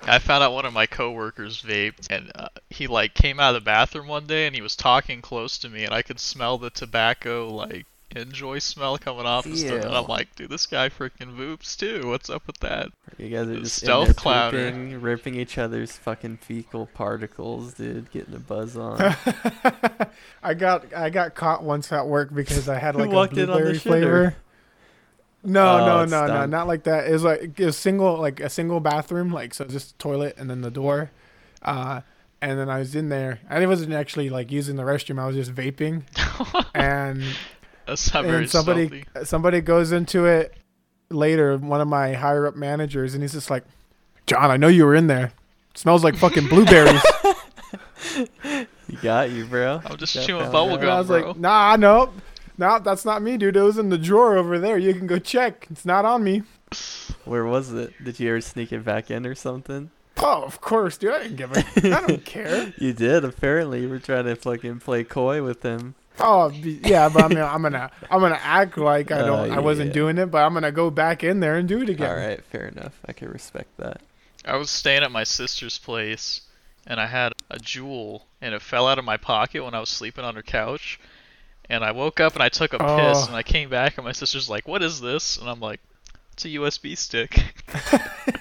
I 0.03 0.19
found 0.19 0.43
out 0.43 0.53
one 0.55 0.65
of 0.65 0.73
my 0.73 0.87
coworkers 0.87 1.63
vaped, 1.63 2.07
and 2.11 2.33
uh, 2.35 2.49
he 2.71 2.87
like 2.87 3.15
came 3.15 3.39
out 3.39 3.55
of 3.55 3.63
the 3.63 3.65
bathroom 3.65 4.09
one 4.09 4.27
day 4.27 4.47
and 4.47 4.55
he 4.57 4.63
was 4.63 4.75
talking 4.75 5.21
close 5.23 5.59
to 5.59 5.69
me, 5.69 5.85
and 5.85 5.93
I 5.95 6.03
could 6.03 6.19
smell 6.19 6.59
the 6.59 6.71
tobacco 6.71 7.49
like 7.55 7.87
enjoy 8.17 8.59
smell 8.59 8.99
coming 8.99 9.27
off 9.27 9.45
his 9.45 9.63
throat. 9.63 9.85
And 9.85 9.95
I'm 9.95 10.07
like, 10.07 10.35
dude, 10.37 10.51
this 10.51 10.67
guy 10.67 10.89
freaking 10.89 11.37
voops 11.37 11.77
too. 11.77 12.09
What's 12.09 12.29
up 12.31 12.47
with 12.47 12.59
that? 12.59 12.89
You 13.19 13.29
guys 13.29 13.49
are 13.49 13.61
just 13.61 13.77
stealth 13.77 14.09
in 14.09 14.15
there 14.15 14.15
clowner. 14.15 14.71
pooping, 14.71 15.01
ripping 15.01 15.35
each 15.35 15.59
other's 15.59 15.93
fucking 15.97 16.39
fecal 16.39 16.87
particles, 16.87 17.75
dude, 17.75 18.11
getting 18.11 18.35
a 18.35 18.39
buzz 18.39 18.77
on. 18.77 18.99
I 20.43 20.55
got 20.55 20.95
I 20.95 21.11
got 21.11 21.35
caught 21.35 21.63
once 21.63 21.93
at 21.93 22.07
work 22.07 22.35
because 22.35 22.69
I 22.69 22.79
had 22.79 22.95
like 22.97 23.11
a 23.11 23.15
walked 23.15 23.35
in 23.37 23.49
on 23.49 23.49
the 23.49 23.53
blueberry 23.55 23.79
flavor. 23.79 24.37
No, 25.43 25.79
Oh, 25.79 26.05
no, 26.05 26.05
no, 26.05 26.27
no, 26.27 26.47
not 26.47 26.67
like 26.67 26.83
that. 26.85 27.07
It 27.09 27.13
was 27.13 27.25
like 27.25 27.59
it 27.59 27.65
was 27.65 27.77
single, 27.77 28.19
like 28.19 28.41
a 28.41 28.51
single 28.51 28.79
bathroom, 28.81 29.33
like 29.33 29.55
so 29.55 29.65
just 29.65 29.99
toilet 29.99 30.35
and 30.37 30.51
then 30.51 30.61
the 30.61 30.71
door. 30.71 31.11
Uh, 31.63 32.03
and 32.43 32.59
then 32.59 32.69
I 32.71 32.79
was 32.79 32.95
in 32.95 33.09
there, 33.11 33.41
and 33.49 33.63
I 33.63 33.67
wasn't 33.67 33.93
actually 33.93 34.31
like 34.31 34.51
using 34.51 34.77
the 34.77 34.83
restroom. 34.83 35.19
I 35.21 35.27
was 35.27 35.37
just 35.37 35.55
vaping, 35.55 36.03
and 36.75 37.23
That's 37.91 38.15
not 38.15 38.25
very 38.25 38.43
and 38.45 38.51
somebody 38.51 38.87
stealthy. 38.87 39.25
somebody 39.27 39.61
goes 39.61 39.91
into 39.93 40.25
it 40.27 40.55
later. 41.11 41.57
One 41.59 41.81
of 41.81 41.89
my 41.89 42.13
higher 42.13 42.47
up 42.47 42.55
managers, 42.57 43.15
and 43.15 43.23
he's 43.23 43.33
just 43.33 43.51
like, 43.51 43.65
"John, 44.27 44.51
I 44.51 44.57
know 44.57 44.69
you 44.69 44.87
were 44.87 44.95
in 44.95 45.09
there. 45.09 45.33
smells 45.75 46.05
like 46.05 46.17
fucking 46.17 46.47
blueberries." 46.49 47.03
You 48.89 48.99
got 49.03 49.31
you, 49.31 49.45
bro. 49.45 49.81
I'm 49.85 49.97
just 49.99 50.15
Got 50.15 50.27
chewing 50.27 50.41
found 50.43 50.53
bubble 50.53 50.73
out. 50.75 50.81
And 50.83 50.91
I 50.91 50.99
was 50.99 51.07
bro. 51.09 51.21
like, 51.29 51.37
"Nah, 51.37 51.77
no, 51.77 52.13
no, 52.59 52.79
that's 52.81 53.05
not 53.05 53.23
me, 53.23 53.37
dude. 53.37 53.57
It 53.57 53.61
was 53.63 53.79
in 53.79 53.89
the 53.89 53.99
drawer 53.99 54.37
over 54.37 54.59
there. 54.59 54.79
You 54.79 54.95
can 54.95 55.07
go 55.07 55.19
check. 55.19 55.67
It's 55.71 55.85
not 55.85 56.05
on 56.05 56.25
me." 56.25 56.43
Where 57.25 57.45
was 57.45 57.73
it? 57.73 57.93
Did 58.03 58.19
you 58.19 58.31
ever 58.31 58.41
sneak 58.41 58.73
it 58.73 58.85
back 58.85 59.11
in 59.11 59.27
or 59.27 59.35
something? 59.35 59.91
Oh, 60.17 60.43
of 60.43 60.61
course, 60.61 60.97
dude. 60.99 61.13
I 61.15 61.23
didn't 61.23 61.37
give 61.37 61.53
a. 61.53 61.59
I 61.95 62.07
don't 62.07 62.25
care. 62.25 62.73
You 62.79 62.93
did. 62.93 63.25
Apparently, 63.25 63.83
you 63.83 63.89
were 63.89 63.99
trying 64.01 64.25
to 64.25 64.35
fucking 64.35 64.81
play 64.81 65.05
coy 65.05 65.43
with 65.43 65.63
him. 65.63 65.95
Oh, 66.19 66.51
yeah, 66.51 67.09
but 67.09 67.25
I 67.25 67.29
mean, 67.29 67.39
I'm 67.39 67.63
gonna, 67.63 67.91
I'm 68.11 68.21
gonna 68.21 68.39
act 68.43 68.77
like 68.77 69.11
I 69.11 69.21
uh, 69.21 69.27
don't, 69.27 69.51
Oh, 69.51 69.55
I 69.55 69.59
wasn't 69.61 69.89
yeah. 69.89 69.95
doing 69.95 70.19
it, 70.19 70.27
but 70.27 70.43
I'm 70.45 70.53
gonna 70.53 70.73
go 70.73 70.91
back 70.91 71.25
in 71.25 71.41
there 71.41 71.57
and 71.57 71.67
do 71.69 71.81
it 71.83 71.89
again. 71.89 72.11
All 72.11 72.17
right, 72.17 72.45
fair 72.45 72.67
enough. 72.67 72.99
I 73.07 73.13
can 73.13 73.29
respect 73.31 73.77
that. 73.79 74.01
I 74.45 74.57
was 74.57 74.71
staying 74.71 75.03
at 75.03 75.11
my 75.13 75.25
sister's 75.25 75.79
place, 75.79 76.43
and 76.87 77.01
I 77.01 77.07
had 77.07 77.33
a 77.51 77.59
Juul, 77.59 78.23
and 78.41 78.55
it 78.55 78.61
fell 78.63 78.87
out 78.89 78.99
of 78.99 79.05
my 79.05 79.17
pocket 79.17 79.65
when 79.65 79.75
I 79.75 79.81
was 79.81 79.89
sleeping 79.89 80.25
on 80.25 80.35
her 80.35 80.43
couch. 80.43 80.99
And 81.69 81.85
I 81.85 81.93
woke 81.93 82.19
up 82.19 82.35
and 82.35 82.43
I 82.43 82.49
took 82.49 82.73
a 82.75 82.83
oh. 82.83 82.97
piss, 82.97 83.19
Oh. 83.25 83.27
and 83.29 83.37
I 83.37 83.43
came 83.45 83.71
back, 83.71 83.97
and 83.97 84.05
my 84.05 84.13
sister's 84.13 84.51
like, 84.51 84.67
"What 84.67 84.83
is 84.83 85.01
this?" 85.01 85.37
And 85.39 85.49
I'm 85.49 85.61
like, 85.61 85.81
"It's 86.33 86.45
a 86.45 86.49
USB 86.49 86.97
stick." 86.99 87.39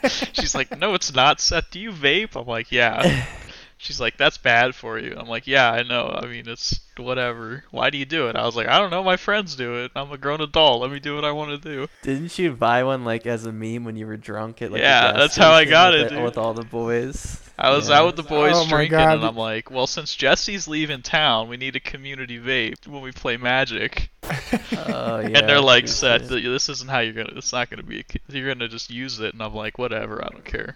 She's 0.34 0.56
like, 0.56 0.76
"No, 0.78 0.96
it's 0.96 1.14
not. 1.14 1.40
Seth, 1.40 1.70
do 1.70 1.80
you 1.80 1.92
vape?" 1.92 2.36
I'm 2.36 2.48
like, 2.48 2.72
"Yeah." 2.72 3.26
She's 3.82 4.00
like, 4.00 4.18
"That's 4.18 4.38
bad 4.38 4.76
for 4.76 5.00
you." 5.00 5.16
I'm 5.18 5.28
like, 5.30 5.48
"Yeah, 5.48 5.72
I 5.72 5.84
know. 5.84 6.10
I 6.22 6.26
mean, 6.28 6.50
it's 6.50 6.82
whatever. 6.98 7.64
Why 7.72 7.90
do 7.90 7.98
you 7.98 8.04
do 8.06 8.28
it?" 8.28 8.36
I 8.36 8.46
was 8.46 8.56
like, 8.56 8.68
"I 8.68 8.78
don't 8.78 8.90
know. 8.92 9.02
My 9.04 9.16
friends 9.16 9.56
do 9.56 9.84
it. 9.84 9.92
I'm 9.96 10.12
a 10.12 10.18
grown 10.18 10.42
adult. 10.42 10.82
Let 10.82 10.92
me 10.92 11.00
do 11.00 11.16
what 11.16 11.24
I 11.24 11.32
want 11.32 11.52
to 11.52 11.58
do." 11.58 11.88
Didn't 12.04 12.38
you 12.38 12.52
buy 12.52 12.84
one 12.84 13.06
like 13.06 13.26
as 13.26 13.46
a 13.46 13.54
meme 13.54 13.86
when 13.86 13.96
you 13.96 14.06
were 14.06 14.18
drunk 14.18 14.62
at 14.62 14.72
like 14.74 14.82
Yeah, 14.82 15.14
that's 15.14 15.38
how 15.38 15.52
I 15.52 15.64
got 15.64 15.94
with 15.94 16.12
it, 16.12 16.16
the- 16.16 16.22
with 16.22 16.38
all 16.38 16.54
the 16.54 16.66
boys? 16.66 17.40
I 17.58 17.72
was 17.72 17.90
Yeah. 17.90 18.00
out 18.00 18.06
with 18.08 18.16
the 18.18 18.24
oh 18.34 18.38
boys 18.38 18.54
Oh 18.56 18.68
drinking, 18.68 18.98
God. 18.98 19.16
and 19.18 19.26
I'm 19.26 19.36
like, 19.36 19.70
well, 19.72 19.88
since 19.88 20.14
Jesse's 20.16 20.68
leaving 20.68 21.02
town, 21.02 21.50
we 21.50 21.58
need 21.58 21.76
a 21.76 21.82
community 21.82 22.40
vape 22.40 22.86
when 22.88 23.02
we 23.02 23.12
play 23.12 23.36
Magic. 23.38 24.10
Oh, 24.24 24.30
yeah, 25.20 25.40
and 25.40 25.50
they're 25.50 25.60
like, 25.62 25.84
true, 25.86 25.88
Seth, 25.94 26.28
this 26.30 26.70
isn't 26.70 26.90
how 26.90 27.00
you're 27.00 27.14
gonna. 27.14 27.34
It's 27.38 27.52
not 27.54 27.70
gonna 27.70 27.84
be. 27.84 28.00
A, 28.02 28.04
c- 28.10 28.20
you're 28.30 28.54
gonna 28.54 28.68
just 28.70 28.90
use 28.90 29.20
it, 29.20 29.34
and 29.34 29.42
I'm 29.44 29.54
like, 29.56 29.78
whatever, 29.78 30.24
I 30.24 30.28
don't 30.30 30.46
care. 30.46 30.76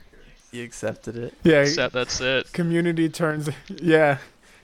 You 0.54 0.64
accepted 0.64 1.18
it. 1.18 1.34
Yeah, 1.44 1.66
Seth, 1.66 1.92
that's 1.94 2.22
it. 2.22 2.54
community 2.54 3.10
turns. 3.10 3.50
Yeah, 3.68 4.20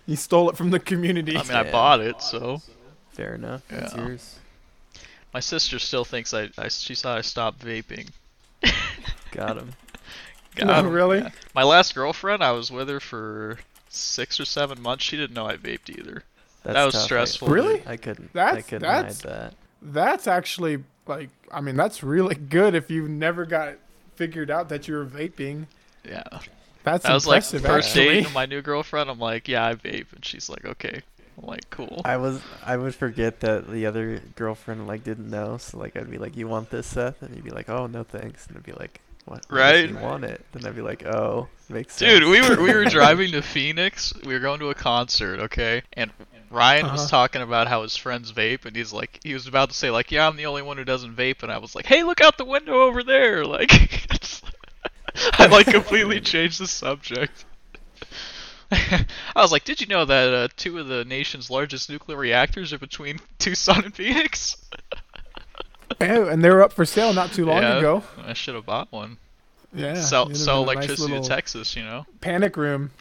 you 0.06 0.16
stole 0.16 0.50
it 0.50 0.56
from 0.56 0.70
the 0.70 0.80
community. 0.80 1.36
I 1.36 1.42
mean, 1.44 1.52
I 1.52 1.64
Yeah. 1.66 1.72
bought 1.72 2.00
it, 2.00 2.22
so 2.22 2.62
Fair 3.12 3.36
enough. 3.36 3.64
That's 3.68 3.94
Yeah. 3.96 4.06
yours. 4.08 4.36
my 5.34 5.40
sister 5.42 5.78
still 5.80 6.06
thinks 6.06 6.34
I. 6.34 6.50
I 6.58 6.70
she 6.70 6.96
saw 6.96 7.16
I 7.18 7.22
stopped 7.22 7.60
vaping. 7.66 8.10
Got 9.32 9.58
him. 9.58 9.74
Got 10.56 10.68
No, 10.68 10.74
'em, 10.74 10.90
really? 10.90 11.20
yeah. 11.20 11.30
My 11.54 11.64
last 11.64 11.94
girlfriend, 11.96 12.44
I 12.44 12.52
was 12.52 12.72
with 12.72 12.88
her 12.90 13.00
for 13.00 13.60
six 13.90 14.40
or 14.40 14.46
seven 14.46 14.82
months. 14.82 15.04
She 15.04 15.18
didn't 15.18 15.34
know 15.36 15.46
I 15.48 15.56
vaped 15.58 15.90
either. 15.90 16.24
That's 16.64 16.74
That 16.76 16.86
was 16.86 16.94
tough. 16.94 17.02
I- 17.02 17.06
stressful. 17.06 17.48
Really? 17.50 17.84
I 17.86 17.98
couldn't. 17.98 18.30
I 18.34 18.38
That's- 18.38 18.66
couldn't 18.66 18.82
that's- 18.88 19.22
hide 19.24 19.32
that. 19.32 19.54
That's 19.82 20.28
actually 20.28 20.84
like, 21.08 21.30
I 21.52 21.62
mean, 21.62 21.76
that's 21.76 22.04
really 22.04 22.36
good 22.36 22.74
if 22.76 22.90
you 22.92 23.08
never 23.08 23.46
got 23.46 23.76
figured 24.16 24.52
out 24.52 24.70
that 24.70 24.88
you 24.88 24.96
were 24.96 25.06
vaping. 25.06 25.66
Yeah. 26.06 26.24
That's 26.84 27.06
I 27.06 27.14
was 27.14 27.28
like 27.28 27.44
first 27.44 27.66
actually. 27.66 28.06
date 28.06 28.24
with 28.26 28.34
my 28.34 28.46
new 28.46 28.62
girlfriend. 28.62 29.10
I'm 29.10 29.20
like, 29.20 29.48
yeah, 29.48 29.66
I 29.66 29.76
vape, 29.76 30.14
and 30.14 30.24
she's 30.24 30.50
like, 30.50 30.66
okay. 30.66 31.02
I'm 31.38 31.46
like, 31.48 31.70
cool. 31.70 32.02
I 32.06 32.18
was. 32.18 32.42
I 32.66 32.76
would 32.78 32.96
forget 32.96 33.40
that 33.42 33.70
the 33.70 33.86
other 33.86 34.22
girlfriend 34.36 34.88
like 34.88 35.04
didn't 35.04 35.30
know. 35.30 35.58
So 35.58 35.78
like 35.78 35.96
I'd 35.96 36.10
be 36.12 36.18
like, 36.18 36.36
"You 36.36 36.48
want 36.50 36.70
this, 36.70 36.86
Seth?" 36.88 37.22
And 37.22 37.34
he'd 37.34 37.44
be 37.46 37.50
like, 37.52 37.70
"Oh 37.70 37.88
no, 37.88 38.04
thanks." 38.04 38.46
And 38.48 38.58
I'd 38.58 38.64
be 38.64 38.74
like, 38.74 39.00
"What? 39.26 39.46
Right? 39.50 39.88
You 39.90 39.98
want 39.98 40.26
it?" 40.26 40.44
Then 40.52 40.66
I'd 40.66 40.76
be 40.76 40.82
like, 40.82 41.06
"Oh, 41.06 41.48
makes 41.70 41.96
sense." 41.96 42.20
Dude, 42.20 42.30
we 42.30 42.42
were 42.42 42.62
we 42.62 42.74
were 42.74 42.84
driving 42.86 43.32
to 43.32 43.42
Phoenix. 43.42 44.14
We 44.26 44.34
were 44.34 44.42
going 44.42 44.60
to 44.60 44.70
a 44.70 44.76
concert, 44.76 45.40
okay? 45.42 45.82
And 45.94 46.12
Ryan 46.52 46.86
Uh-huh. 46.88 46.94
was 46.96 47.10
talking 47.10 47.42
about 47.42 47.68
how 47.70 47.84
his 47.84 47.96
friends 47.96 48.34
vape, 48.34 48.66
and 48.66 48.76
he's 48.76 48.92
like, 48.92 49.20
he 49.24 49.34
was 49.34 49.48
about 49.48 49.70
to 49.70 49.76
say 49.76 49.92
like, 49.92 50.12
"Yeah, 50.12 50.28
I'm 50.28 50.36
the 50.36 50.46
only 50.48 50.62
one 50.62 50.76
who 50.76 50.84
doesn't 50.84 51.16
vape," 51.16 51.42
and 51.44 51.52
I 51.52 51.60
was 51.60 51.74
like, 51.74 51.86
"Hey, 51.86 52.04
look 52.04 52.20
out 52.20 52.38
the 52.38 52.44
window 52.46 52.82
over 52.82 53.02
there!" 53.02 53.46
Like, 53.46 53.72
I 55.34 55.48
like 55.48 55.68
completely 55.68 56.22
changed 56.22 56.60
the 56.60 56.68
subject. 56.68 57.46
I 58.72 59.06
was 59.36 59.52
like, 59.52 59.64
"Did 59.64 59.82
you 59.82 59.88
know 59.88 60.06
that 60.06 60.34
uh, 60.34 60.48
two 60.56 60.78
of 60.78 60.88
the 60.88 61.04
nation's 61.06 61.50
largest 61.50 61.90
nuclear 61.90 62.18
reactors 62.18 62.72
are 62.72 62.78
between 62.78 63.20
Tucson 63.40 63.86
and 63.86 63.96
Phoenix?" 63.96 64.58
Oh, 66.02 66.30
and 66.30 66.42
they 66.42 66.50
were 66.50 66.62
up 66.62 66.72
for 66.72 66.86
sale 66.86 67.12
not 67.14 67.34
too 67.34 67.46
long 67.46 67.62
yeah, 67.62 67.80
ago. 67.80 68.04
I 68.24 68.32
should 68.32 68.56
have 68.56 68.66
bought 68.66 68.90
one. 68.90 69.18
Yeah. 69.74 69.96
sell 69.96 70.34
sell 70.34 70.64
been 70.64 70.72
a 70.72 70.76
nice 70.76 70.86
electricity 70.86 71.12
little 71.12 71.24
to 71.24 71.30
Texas, 71.30 71.76
you 71.76 71.84
know, 71.84 72.06
Panic 72.22 72.56
room. 72.56 72.92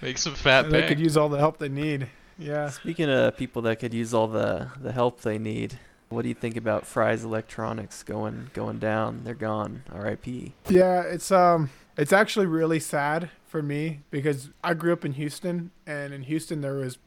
make 0.00 0.16
some 0.16 0.34
fat 0.34 0.66
And 0.66 0.74
they 0.74 0.86
could 0.88 1.00
use 1.00 1.18
all 1.18 1.28
the 1.28 1.36
help 1.36 1.58
they 1.58 1.68
need. 1.68 2.08
Yeah. 2.38 2.70
Speaking 2.70 3.10
of 3.10 3.36
people 3.36 3.62
that 3.62 3.76
could 3.76 3.92
use 3.92 4.14
all 4.14 4.28
the, 4.28 4.70
the 4.80 4.92
help 4.92 5.20
they 5.20 5.38
need, 5.38 5.78
what 6.08 6.22
do 6.22 6.28
you 6.28 6.34
think 6.34 6.56
about 6.56 6.86
Fry's 6.86 7.24
Electronics 7.24 8.02
going 8.02 8.50
going 8.54 8.78
down? 8.78 9.22
They're 9.24 9.34
gone. 9.34 9.82
R.I.P. 9.92 10.54
Yeah, 10.68 11.02
it's 11.02 11.30
um 11.30 11.70
it's 11.96 12.12
actually 12.12 12.46
really 12.46 12.80
sad 12.80 13.30
for 13.46 13.62
me 13.62 14.00
because 14.10 14.50
I 14.62 14.74
grew 14.74 14.92
up 14.92 15.04
in 15.04 15.12
Houston 15.12 15.70
and 15.86 16.12
in 16.12 16.22
Houston 16.22 16.60
there 16.60 16.74
was 16.74 16.98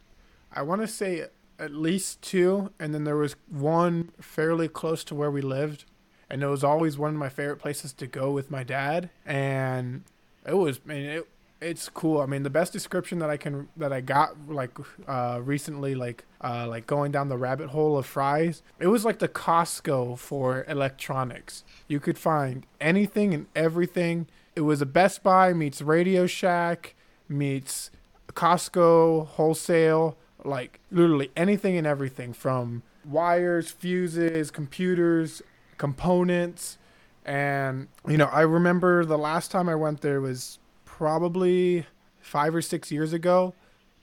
I 0.51 0.61
want 0.63 0.81
to 0.81 0.87
say 0.87 1.25
at 1.59 1.71
least 1.71 2.21
two 2.21 2.71
and 2.79 2.93
then 2.93 3.03
there 3.03 3.17
was 3.17 3.35
one 3.49 4.11
fairly 4.19 4.67
close 4.67 5.03
to 5.05 5.15
where 5.15 5.31
we 5.31 5.41
lived 5.41 5.85
and 6.29 6.43
it 6.43 6.47
was 6.47 6.63
always 6.63 6.97
one 6.97 7.11
of 7.11 7.19
my 7.19 7.29
favorite 7.29 7.57
places 7.57 7.93
to 7.93 8.07
go 8.07 8.31
with 8.31 8.49
my 8.49 8.63
dad 8.63 9.09
and 9.25 10.03
it 10.45 10.55
was 10.55 10.79
I 10.85 10.87
mean 10.89 11.05
it 11.05 11.27
it's 11.61 11.89
cool. 11.89 12.19
I 12.19 12.25
mean 12.25 12.43
the 12.43 12.49
best 12.49 12.73
description 12.73 13.19
that 13.19 13.29
I 13.29 13.37
can 13.37 13.69
that 13.77 13.93
I 13.93 14.01
got 14.01 14.49
like 14.49 14.77
uh 15.07 15.39
recently 15.43 15.95
like 15.95 16.25
uh 16.43 16.67
like 16.67 16.87
going 16.87 17.11
down 17.11 17.29
the 17.29 17.37
rabbit 17.37 17.69
hole 17.69 17.97
of 17.97 18.05
Fry's. 18.05 18.63
It 18.79 18.87
was 18.87 19.05
like 19.05 19.19
the 19.19 19.27
Costco 19.27 20.17
for 20.17 20.65
electronics. 20.67 21.63
You 21.87 21.99
could 21.99 22.17
find 22.17 22.65
anything 22.79 23.33
and 23.33 23.45
everything. 23.55 24.27
It 24.55 24.61
was 24.61 24.81
a 24.81 24.85
Best 24.85 25.23
Buy 25.23 25.53
meets 25.53 25.81
Radio 25.81 26.25
Shack 26.25 26.95
meets 27.29 27.91
Costco 28.33 29.27
wholesale, 29.27 30.17
like 30.43 30.79
literally 30.91 31.31
anything 31.35 31.77
and 31.77 31.87
everything 31.87 32.33
from 32.33 32.83
wires, 33.05 33.71
fuses, 33.71 34.51
computers, 34.51 35.41
components. 35.77 36.77
And, 37.25 37.87
you 38.07 38.17
know, 38.17 38.25
I 38.25 38.41
remember 38.41 39.05
the 39.05 39.17
last 39.17 39.51
time 39.51 39.69
I 39.69 39.75
went 39.75 40.01
there 40.01 40.21
was 40.21 40.59
probably 41.01 41.83
five 42.19 42.53
or 42.53 42.61
six 42.61 42.91
years 42.91 43.11
ago. 43.11 43.55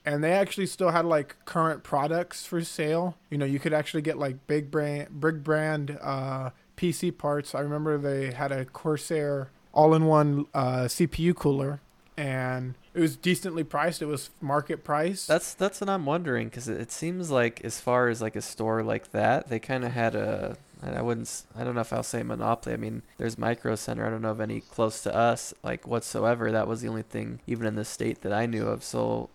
And 0.03 0.21
they 0.21 0.33
actually 0.33 0.65
still 0.65 0.91
had 0.91 1.05
like 1.05 1.37
current 1.45 1.81
products 1.81 2.45
for 2.45 2.61
sale. 2.61 3.15
You 3.29 3.37
know, 3.37 3.45
you 3.45 3.57
could 3.57 3.71
actually 3.71 4.01
get 4.01 4.17
like 4.17 4.47
big 4.47 4.69
brand, 4.69 5.21
big 5.21 5.41
brand 5.41 5.97
uh, 6.01 6.49
PC 6.75 7.17
parts. 7.17 7.55
I 7.55 7.61
remember 7.61 7.97
they 7.97 8.33
had 8.33 8.51
a 8.51 8.65
Corsair 8.65 9.49
all-in-one 9.71 10.47
uh, 10.53 10.89
CPU 10.89 11.33
cooler, 11.33 11.79
and 12.17 12.73
it 12.93 12.99
was 12.99 13.15
decently 13.15 13.63
priced. 13.63 14.01
It 14.01 14.07
was 14.07 14.29
market 14.41 14.83
price. 14.83 15.25
That's 15.25 15.53
that's 15.53 15.79
what 15.79 15.89
I'm 15.89 16.05
wondering 16.05 16.49
because 16.49 16.67
it, 16.67 16.81
it 16.81 16.91
seems 16.91 17.31
like 17.31 17.63
as 17.63 17.79
far 17.79 18.09
as 18.09 18.21
like 18.21 18.35
a 18.35 18.41
store 18.41 18.83
like 18.83 19.11
that, 19.11 19.47
they 19.47 19.59
kind 19.59 19.85
of 19.85 19.93
had 19.93 20.15
a 20.15 20.57
I 20.81 20.91
I 20.91 21.01
wouldn't 21.01 21.43
I 21.55 21.63
don't 21.63 21.75
know 21.75 21.81
if 21.81 21.93
I'll 21.93 22.03
say 22.03 22.23
monopoly. 22.23 22.73
I 22.73 22.77
mean, 22.77 23.01
there's 23.17 23.37
Micro 23.37 23.75
Center. 23.75 24.05
I 24.05 24.09
don't 24.09 24.21
know 24.21 24.31
of 24.31 24.41
any 24.41 24.61
close 24.61 25.01
to 25.03 25.15
us 25.15 25.53
like 25.63 25.87
whatsoever. 25.87 26.51
That 26.51 26.67
was 26.67 26.81
the 26.81 26.87
only 26.87 27.03
thing 27.03 27.39
even 27.47 27.65
in 27.65 27.75
the 27.75 27.85
state 27.85 28.21
that 28.21 28.33
I 28.33 28.45
knew 28.45 28.67
of. 28.67 28.83
So, 28.83 29.29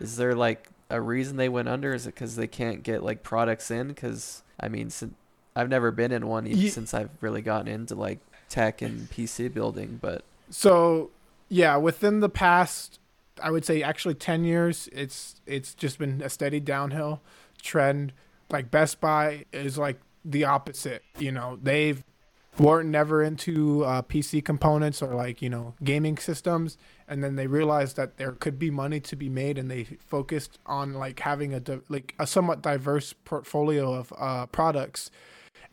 is 0.00 0.16
there 0.16 0.34
like 0.34 0.68
a 0.90 1.00
reason 1.00 1.36
they 1.36 1.48
went 1.48 1.68
under? 1.68 1.94
Is 1.94 2.06
it 2.06 2.14
because 2.14 2.36
they 2.36 2.46
can't 2.46 2.82
get 2.82 3.02
like 3.02 3.22
products 3.22 3.70
in? 3.70 3.88
Because 3.88 4.42
I 4.58 4.68
mean, 4.68 4.90
sin 4.90 5.14
I've 5.56 5.68
never 5.68 5.90
been 5.90 6.12
in 6.12 6.26
one 6.26 6.46
even 6.46 6.60
Ye- 6.60 6.68
since 6.68 6.94
I've 6.94 7.10
really 7.20 7.42
gotten 7.42 7.68
into 7.68 7.94
like 7.96 8.20
tech 8.48 8.80
and 8.80 9.10
PC 9.10 9.52
building, 9.52 9.98
but 10.00 10.22
So, 10.50 11.10
yeah, 11.48 11.76
within 11.76 12.20
the 12.20 12.28
past, 12.28 12.98
I 13.42 13.50
would 13.50 13.64
say 13.64 13.82
actually 13.82 14.14
ten 14.14 14.44
years, 14.44 14.88
it's 14.92 15.40
it's 15.46 15.74
just 15.74 15.98
been 15.98 16.22
a 16.22 16.28
steady 16.28 16.60
downhill 16.60 17.20
trend. 17.62 18.12
Like 18.50 18.70
Best 18.70 19.00
Buy 19.00 19.44
is 19.52 19.76
like 19.76 19.98
the 20.30 20.44
opposite. 20.44 21.02
You 21.18 21.32
know, 21.32 21.58
they've 21.60 22.04
weren't 22.58 22.88
never 22.88 23.22
into 23.22 23.84
uh, 23.84 24.02
PC 24.02 24.44
components 24.44 25.00
or 25.00 25.14
like 25.14 25.40
you 25.40 25.48
know 25.48 25.74
gaming 25.82 26.18
systems, 26.18 26.76
and 27.06 27.22
then 27.22 27.36
they 27.36 27.46
realized 27.46 27.96
that 27.96 28.16
there 28.16 28.32
could 28.32 28.58
be 28.58 28.70
money 28.70 29.00
to 29.00 29.16
be 29.16 29.28
made, 29.28 29.58
and 29.58 29.70
they 29.70 29.84
focused 29.84 30.58
on 30.66 30.94
like 30.94 31.20
having 31.20 31.54
a 31.54 31.60
di- 31.60 31.80
like 31.88 32.14
a 32.18 32.26
somewhat 32.26 32.62
diverse 32.62 33.12
portfolio 33.24 33.94
of 33.94 34.12
uh, 34.18 34.46
products, 34.46 35.10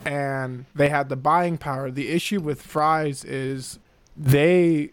and 0.05 0.65
they 0.75 0.89
had 0.89 1.09
the 1.09 1.15
buying 1.15 1.57
power. 1.57 1.91
The 1.91 2.09
issue 2.09 2.39
with 2.39 2.61
Fry's 2.61 3.23
is 3.23 3.79
they 4.15 4.91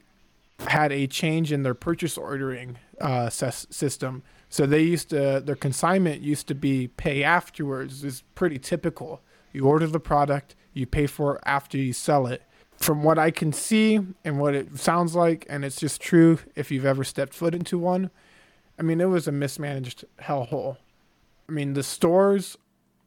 had 0.69 0.93
a 0.93 1.07
change 1.07 1.53
in 1.53 1.63
their 1.63 1.75
purchase 1.75 2.17
ordering 2.17 2.79
uh, 3.01 3.29
ses- 3.29 3.67
system. 3.71 4.23
So 4.49 4.67
they 4.67 4.83
used 4.83 5.11
to 5.11 5.43
their 5.45 5.57
consignment 5.57 6.21
used 6.21 6.47
to 6.49 6.55
be 6.55 6.89
pay 6.89 7.23
afterwards. 7.25 8.05
is 8.05 8.23
pretty 8.35 8.59
typical. 8.59 9.21
You 9.53 9.67
order 9.67 9.87
the 9.87 10.01
product, 10.01 10.55
you 10.73 10.87
pay 10.87 11.07
for 11.07 11.37
it 11.37 11.43
after 11.45 11.77
you 11.79 11.93
sell 11.93 12.27
it. 12.27 12.43
From 12.77 13.05
what 13.05 13.19
I 13.19 13.31
can 13.31 13.53
see 13.53 14.01
and 14.25 14.41
what 14.41 14.55
it 14.55 14.79
sounds 14.79 15.15
like, 15.15 15.47
and 15.49 15.65
it's 15.65 15.77
just 15.77 16.01
true 16.01 16.41
if 16.57 16.71
you've 16.71 16.87
ever 16.87 17.05
stepped 17.05 17.33
foot 17.33 17.55
into 17.55 17.79
one. 17.79 18.11
I 18.79 18.83
mean, 18.83 19.01
it 19.01 19.09
was 19.09 19.29
a 19.29 19.33
mismanaged 19.33 20.05
hellhole. 20.21 20.79
I 21.49 21.53
mean, 21.53 21.75
the 21.75 21.83
stores 21.83 22.57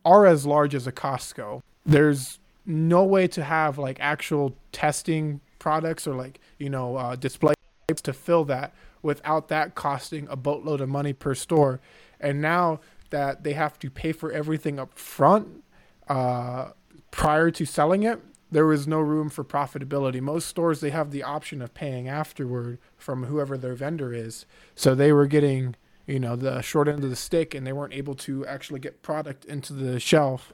are 0.05 0.25
as 0.25 0.45
large 0.45 0.75
as 0.75 0.87
a 0.87 0.91
Costco. 0.91 1.61
There's 1.85 2.39
no 2.65 3.03
way 3.03 3.27
to 3.27 3.43
have 3.43 3.77
like 3.77 3.97
actual 3.99 4.55
testing 4.71 5.41
products 5.59 6.07
or 6.07 6.15
like 6.15 6.39
you 6.57 6.69
know 6.69 6.95
uh, 6.95 7.15
displays 7.15 7.55
to 8.03 8.13
fill 8.13 8.45
that 8.45 8.73
without 9.01 9.47
that 9.49 9.75
costing 9.75 10.27
a 10.29 10.35
boatload 10.35 10.81
of 10.81 10.89
money 10.89 11.13
per 11.13 11.35
store. 11.35 11.79
And 12.19 12.41
now 12.41 12.79
that 13.11 13.43
they 13.43 13.53
have 13.53 13.77
to 13.79 13.89
pay 13.89 14.11
for 14.11 14.31
everything 14.31 14.79
up 14.79 14.97
front 14.97 15.63
uh, 16.07 16.71
prior 17.11 17.51
to 17.51 17.65
selling 17.65 18.03
it, 18.03 18.21
there 18.51 18.65
was 18.65 18.87
no 18.87 18.99
room 18.99 19.29
for 19.29 19.43
profitability. 19.43 20.21
Most 20.21 20.47
stores 20.47 20.79
they 20.79 20.91
have 20.91 21.11
the 21.11 21.23
option 21.23 21.61
of 21.61 21.73
paying 21.73 22.07
afterward 22.07 22.77
from 22.97 23.25
whoever 23.25 23.57
their 23.57 23.73
vendor 23.73 24.13
is. 24.13 24.45
So 24.75 24.95
they 24.95 25.11
were 25.11 25.27
getting 25.27 25.75
you 26.07 26.19
know 26.19 26.35
the 26.35 26.61
short 26.61 26.87
end 26.87 27.03
of 27.03 27.09
the 27.09 27.15
stick, 27.15 27.55
and 27.55 27.65
they 27.65 27.73
weren't 27.73 27.93
able 27.93 28.15
to 28.15 28.45
actually 28.45 28.79
get 28.79 29.01
product 29.01 29.45
into 29.45 29.73
the 29.73 29.99
shelf. 29.99 30.53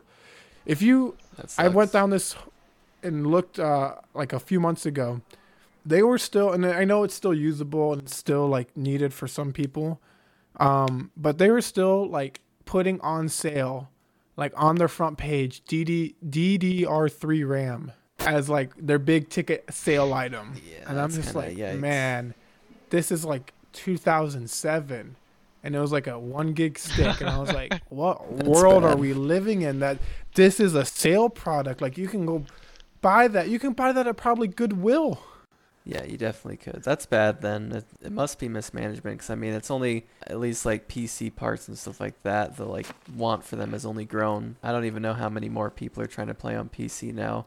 If 0.65 0.81
you 0.81 1.17
I 1.57 1.67
went 1.67 1.91
down 1.91 2.11
this 2.11 2.35
and 3.03 3.27
looked 3.27 3.59
uh, 3.59 3.95
like 4.13 4.33
a 4.33 4.39
few 4.39 4.59
months 4.59 4.85
ago. 4.85 5.21
They 5.85 6.03
were 6.03 6.17
still, 6.17 6.51
and 6.51 6.65
I 6.65 6.83
know 6.83 7.03
it's 7.03 7.15
still 7.15 7.33
usable 7.33 7.93
and 7.93 8.03
it's 8.03 8.15
still 8.15 8.47
like 8.47 8.75
needed 8.77 9.13
for 9.13 9.27
some 9.27 9.51
people, 9.51 9.99
um, 10.57 11.11
but 11.17 11.39
they 11.39 11.49
were 11.49 11.61
still 11.61 12.07
like 12.07 12.41
putting 12.65 13.01
on 13.01 13.29
sale, 13.29 13.89
like 14.37 14.53
on 14.55 14.75
their 14.75 14.87
front 14.87 15.17
page, 15.17 15.63
DD, 15.65 16.15
DDR3 16.27 17.47
RAM 17.47 17.91
as 18.19 18.49
like 18.49 18.71
their 18.77 18.99
big 18.99 19.29
ticket 19.29 19.65
sale 19.71 20.13
item. 20.13 20.53
Yeah, 20.55 20.89
and 20.89 20.99
I'm 20.99 21.11
just 21.11 21.35
like, 21.35 21.55
yikes. 21.55 21.79
man, 21.79 22.33
this 22.89 23.11
is 23.11 23.25
like 23.25 23.53
2007 23.73 25.15
and 25.63 25.75
it 25.75 25.79
was 25.79 25.91
like 25.91 26.07
a 26.07 26.17
one 26.17 26.53
gig 26.53 26.77
stick. 26.77 27.21
And 27.21 27.29
i 27.29 27.37
was 27.37 27.53
like 27.53 27.81
what 27.89 28.31
world 28.43 28.83
are 28.83 28.95
we 28.95 29.13
living 29.13 29.61
in 29.61 29.79
that 29.79 29.97
this 30.35 30.59
is 30.59 30.75
a 30.75 30.85
sale 30.85 31.29
product? 31.29 31.81
Like 31.81 31.97
you 31.97 32.07
can 32.07 32.25
go 32.25 32.45
buy 33.01 33.27
that. 33.27 33.49
You 33.49 33.59
can 33.59 33.73
buy 33.73 33.91
that 33.91 34.07
at 34.07 34.17
probably 34.17 34.47
goodwill 34.47 35.21
Yeah, 35.83 36.03
you 36.03 36.15
definitely 36.17 36.57
could. 36.57 36.83
That's 36.83 37.05
bad 37.07 37.41
then. 37.41 37.71
It, 37.71 37.85
it 38.03 38.11
must 38.11 38.37
be 38.39 38.47
mismanagement 38.47 39.17
because 39.17 39.29
I 39.31 39.35
mean, 39.35 39.53
it's 39.53 39.71
only 39.71 40.05
at 40.27 40.39
least 40.39 40.65
like 40.65 40.87
PC 40.87 41.35
parts 41.35 41.67
and 41.67 41.77
stuff 41.77 41.99
like 41.99 42.21
that. 42.21 42.57
The 42.57 42.65
like 42.65 42.85
want 43.15 43.43
for 43.43 43.55
them 43.55 43.71
has 43.71 43.85
only 43.85 44.05
grown. 44.05 44.57
I 44.61 44.71
don't 44.71 44.85
even 44.85 45.01
know 45.01 45.13
how 45.13 45.27
many 45.29 45.49
more 45.49 45.71
people 45.71 46.03
are 46.03 46.07
trying 46.07 46.27
to 46.27 46.35
play 46.35 46.55
on 46.55 46.69
PC 46.69 47.13
now. 47.13 47.45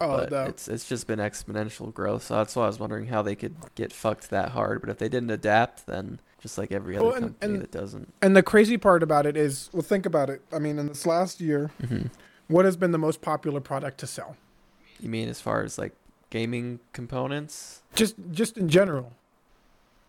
oh 0.00 0.26
the, 0.26 0.44
it's 0.46 0.68
it's 0.68 0.86
just 0.86 1.06
been 1.06 1.18
exponential 1.20 1.92
growth. 1.94 2.24
So 2.24 2.34
that's 2.36 2.54
why 2.54 2.64
I 2.64 2.66
was 2.66 2.78
wondering 2.78 3.06
how 3.06 3.22
they 3.22 3.34
could 3.34 3.54
get 3.76 3.92
fucked 3.94 4.28
that 4.30 4.50
hard. 4.50 4.80
But 4.82 4.90
if 4.90 4.98
they 4.98 5.08
didn't 5.08 5.30
adapt, 5.30 5.86
then 5.86 6.20
just 6.42 6.58
like 6.58 6.70
every 6.70 6.96
other 6.98 7.06
Well, 7.06 7.14
and- 7.14 7.24
company 7.24 7.54
and- 7.54 7.62
that 7.62 7.70
doesn't. 7.70 8.12
and 8.20 8.36
the 8.36 8.42
crazy 8.42 8.76
part 8.76 9.02
about 9.02 9.24
it 9.24 9.34
is 9.38 9.70
well 9.72 9.80
think 9.80 10.04
about 10.04 10.28
it 10.28 10.42
i 10.52 10.58
mean 10.58 10.78
in 10.78 10.88
this 10.88 11.06
last 11.06 11.40
year 11.40 11.70
hmm 11.88 12.08
what 12.48 12.66
has 12.66 12.76
been 12.76 12.92
the 12.92 12.98
most 12.98 13.22
popular 13.22 13.58
product 13.62 13.96
to 14.00 14.06
sell 14.06 14.36
You 15.00 15.08
mean 15.08 15.30
as 15.30 15.40
far 15.40 15.62
as 15.62 15.78
like 15.78 15.94
gaming 16.38 16.80
components? 16.92 17.82
just 17.94 18.16
just 18.32 18.58
in 18.58 18.68
general 18.68 19.12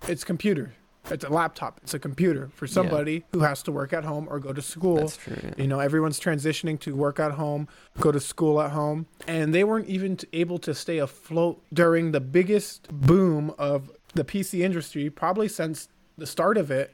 it's 0.07 0.23
computer 0.23 0.73
it's 1.11 1.23
a 1.23 1.29
laptop 1.29 1.79
it's 1.83 1.93
a 1.93 1.99
computer 1.99 2.49
for 2.55 2.65
Yeah. 2.65 2.71
somebody 2.79 3.23
who 3.31 3.41
has 3.41 3.61
to 3.63 3.71
work 3.71 3.93
at 3.93 4.03
home 4.03 4.25
or 4.27 4.39
go 4.39 4.51
to 4.53 4.61
school 4.73 4.95
That's 5.01 5.17
true. 5.17 5.37
yeah. 5.43 5.53
You 5.61 5.67
know, 5.67 5.79
everyone's 5.79 6.19
transitioning 6.19 6.79
to 6.79 6.95
work 6.95 7.19
at 7.19 7.33
home, 7.33 7.67
go 7.99 8.11
to 8.11 8.19
school 8.19 8.59
at 8.59 8.71
home, 8.71 9.05
and 9.27 9.53
they 9.53 9.63
weren't 9.63 9.87
even 9.87 10.17
able 10.33 10.57
to 10.67 10.73
stay 10.73 10.97
afloat 10.97 11.61
during 11.71 12.11
the 12.11 12.19
biggest 12.39 12.87
boom 12.91 13.53
of 13.59 13.91
the 14.15 14.23
PC 14.23 14.61
industry, 14.63 15.11
probably 15.11 15.47
since 15.47 15.89
the 16.17 16.25
start 16.25 16.57
of 16.57 16.71
it. 16.71 16.87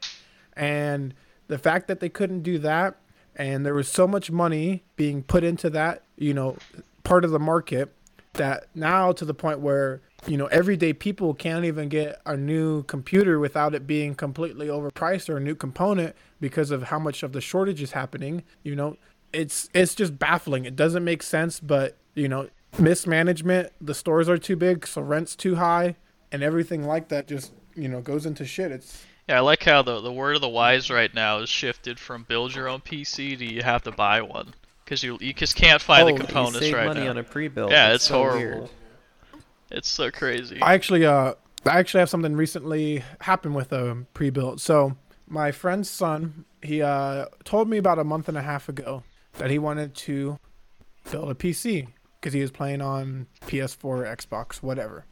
And 0.58 1.14
the 1.48 1.58
fact 1.58 1.88
that 1.88 2.02
they 2.02 2.10
couldn't 2.10 2.42
do 2.44 2.58
that 2.60 2.98
and 3.38 3.66
there 3.66 3.74
was 3.82 3.88
so 3.88 4.06
much 4.08 4.30
money 4.30 4.84
being 4.98 5.24
put 5.24 5.42
into 5.46 5.70
that, 5.70 6.04
you 6.18 6.34
know, 6.34 6.58
part 7.06 7.24
of 7.24 7.32
the 7.32 7.40
market 7.40 7.94
that 8.34 8.68
now 8.74 9.12
to 9.12 9.26
the 9.26 9.34
point 9.34 9.60
where 9.60 10.02
you 10.26 10.38
know 10.38 10.46
everyday 10.48 10.94
people 10.94 11.34
can't 11.34 11.66
even 11.66 11.90
get 11.90 12.22
a 12.26 12.38
new 12.38 12.84
computer 12.84 13.40
without 13.40 13.76
it 13.76 13.86
being 13.86 14.16
completely 14.16 14.68
overpriced 14.68 15.30
or 15.30 15.38
a 15.38 15.40
new 15.40 15.56
component 15.56 16.16
because 16.40 16.72
of 16.72 16.84
how 16.84 17.00
much 17.00 17.24
of 17.24 17.34
the 17.34 17.42
shortage 17.42 17.82
is 17.82 17.92
happening 17.92 18.44
you 18.64 18.76
know? 18.76 18.98
It's 19.34 19.70
it's 19.74 19.96
just 19.96 20.20
baffling. 20.20 20.66
It 20.66 20.76
doesn't 20.76 21.04
make 21.04 21.24
sense 21.24 21.60
but 21.60 21.98
you 22.16 22.28
know 22.28 22.50
mismanagement 22.78 23.72
the 23.82 23.94
stores 23.94 24.30
are 24.30 24.38
too 24.38 24.56
big 24.56 24.88
so 24.88 25.02
rent's 25.02 25.36
too 25.36 25.56
high 25.56 25.96
and 26.32 26.42
everything 26.42 26.86
like 26.86 27.10
that 27.10 27.28
just 27.28 27.52
you 27.76 27.88
know 27.88 28.02
goes 28.02 28.26
into 28.26 28.46
shit. 28.46 28.72
It's 28.72 29.04
Yeah, 29.28 29.38
I 29.38 29.40
like 29.42 29.64
how 29.64 29.82
the 29.82 30.02
the 30.02 30.12
word 30.12 30.36
of 30.36 30.42
the 30.42 30.50
wise 30.50 30.90
right 30.90 31.14
now 31.14 31.40
is 31.40 31.50
shifted 31.50 32.00
from 32.00 32.24
build 32.24 32.56
your 32.56 32.68
own 32.68 32.80
PC 32.80 33.38
to 33.38 33.46
you 33.46 33.62
have 33.64 33.84
to 33.84 33.92
buy 33.92 34.22
one 34.22 34.54
because 34.92 35.04
you 35.04 35.18
you 35.22 35.32
just 35.32 35.56
can't 35.56 35.82
find 35.82 36.04
Oh, 36.04 36.06
the 36.08 36.12
you 36.12 36.18
You 36.20 36.26
components 36.26 36.60
save 36.60 36.74
right 36.74 36.86
money 36.88 37.06
now. 37.06 37.12
on 37.12 37.18
a 37.18 37.24
pre-build. 37.24 37.72
Yeah, 37.72 37.88
That's 37.92 37.96
it's 38.04 38.06
so 38.10 38.16
horrible. 38.16 38.40
weird. 38.60 38.70
It's 39.70 39.88
so 39.88 40.12
crazy. 40.12 40.62
I 40.62 40.74
actually 40.74 41.06
uh 41.06 41.36
I 41.66 41.80
actually 41.80 42.00
have 42.02 42.10
something 42.10 42.36
recently 42.36 43.02
happen 43.22 43.54
with 43.54 43.72
a 43.72 44.06
pre-built. 44.14 44.60
So 44.60 44.98
my 45.28 45.54
friend's 45.54 45.90
son, 45.90 46.44
he 46.62 46.82
uh 46.82 47.28
told 47.46 47.70
me 47.70 47.78
about 47.78 48.00
a 48.00 48.04
month 48.04 48.28
and 48.28 48.38
a 48.38 48.42
half 48.42 48.68
ago 48.68 49.04
that 49.38 49.50
he 49.50 49.58
wanted 49.60 49.96
to 49.96 50.38
build 51.10 51.32
a 51.32 51.36
PC 51.36 51.88
because 52.20 52.34
he 52.34 52.42
was 52.42 52.52
playing 52.52 52.82
on 52.82 53.28
PS4, 53.48 54.06
Xbox, 54.18 54.58
whatever. 54.62 55.06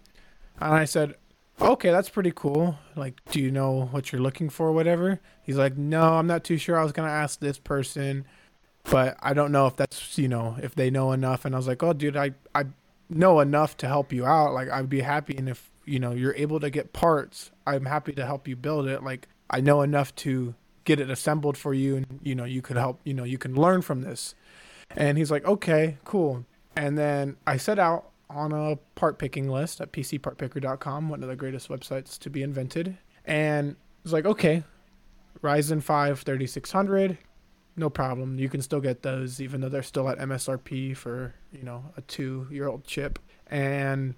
And 0.60 0.74
I 0.74 0.84
said, 0.84 1.16
"Okay, 1.62 1.90
that's 1.90 2.10
pretty 2.10 2.34
cool. 2.36 2.78
Like, 2.98 3.22
do 3.32 3.40
you 3.40 3.50
know 3.50 3.86
what 3.92 4.12
you're 4.12 4.22
looking 4.22 4.50
for, 4.50 4.74
whatever?" 4.74 5.22
He's 5.42 5.56
like, 5.58 5.78
"No, 5.78 6.16
I'm 6.16 6.28
not 6.28 6.44
too 6.44 6.58
sure. 6.58 6.78
I 6.78 6.84
was 6.84 6.92
gonna 6.92 7.08
ask 7.08 7.40
this 7.40 7.58
person, 7.58 8.26
but 8.92 9.18
I 9.22 9.34
don't 9.34 9.52
know 9.52 9.68
if 9.68 9.76
that's 9.76 10.18
you 10.18 10.28
know 10.28 10.58
if 10.62 10.76
they 10.76 10.90
know 10.90 11.12
enough." 11.12 11.46
And 11.46 11.56
I 11.56 11.58
was 11.58 11.68
like, 11.68 11.84
"Oh, 11.84 11.94
dude, 11.94 12.18
I 12.18 12.32
I 12.54 12.66
know 13.10 13.40
enough 13.40 13.76
to 13.78 13.88
help 13.88 14.14
you 14.14 14.26
out. 14.26 14.54
Like 14.54 14.70
I'd 14.70 14.90
be 14.90 15.02
happy 15.02 15.36
and 15.36 15.50
if 15.50 15.72
you 15.86 16.00
know 16.00 16.12
you're 16.12 16.36
able 16.36 16.60
to 16.60 16.70
get 16.70 16.94
parts, 16.94 17.52
I'm 17.66 17.86
happy 17.86 18.14
to 18.14 18.26
help 18.26 18.48
you 18.48 18.56
build 18.56 18.88
it. 18.88 19.04
Like 19.04 19.28
I 19.50 19.62
know 19.62 19.82
enough 19.82 20.16
to 20.18 20.54
get 20.86 21.00
it 21.00 21.10
assembled 21.10 21.58
for 21.58 21.74
you 21.74 21.98
and 21.98 22.20
you 22.24 22.36
know 22.36 22.46
you 22.46 22.62
could 22.62 22.78
help, 22.78 23.00
you 23.04 23.14
know, 23.14 23.24
you 23.24 23.38
can 23.38 23.56
learn 23.56 23.82
from 23.82 24.02
this. 24.02 24.36
And 24.96 25.18
he's 25.18 25.32
like, 25.32 25.46
"Okay, 25.46 25.98
cool." 26.04 26.46
And 26.76 26.98
then 26.98 27.38
I 27.46 27.58
set 27.58 27.80
out 27.80 28.10
on 28.30 28.52
a 28.52 28.78
part 28.96 29.18
picking 29.18 29.50
list 29.50 29.82
at 29.82 29.92
pcpartpicker.com, 29.92 31.10
one 31.10 31.24
of 31.24 31.30
the 31.30 31.36
greatest 31.36 31.68
websites 31.68 32.18
to 32.20 32.30
be 32.30 32.44
invented. 32.44 32.98
And 33.26 33.76
it's 34.04 34.14
like, 34.14 34.26
"Okay, 34.26 34.64
Ryzen 35.44 35.82
5 35.82 36.22
3600, 36.22 37.18
no 37.80 37.90
problem. 37.90 38.38
You 38.38 38.50
can 38.50 38.62
still 38.62 38.82
get 38.82 39.02
those 39.02 39.42
even 39.42 39.62
though 39.62 39.70
they're 39.70 39.82
still 39.82 40.10
at 40.10 40.20
MSRP 40.20 40.96
for, 40.96 41.34
you 41.52 41.64
know, 41.64 41.86
a 41.98 42.02
2-year-old 42.02 42.84
chip 42.84 43.18
and 43.48 44.14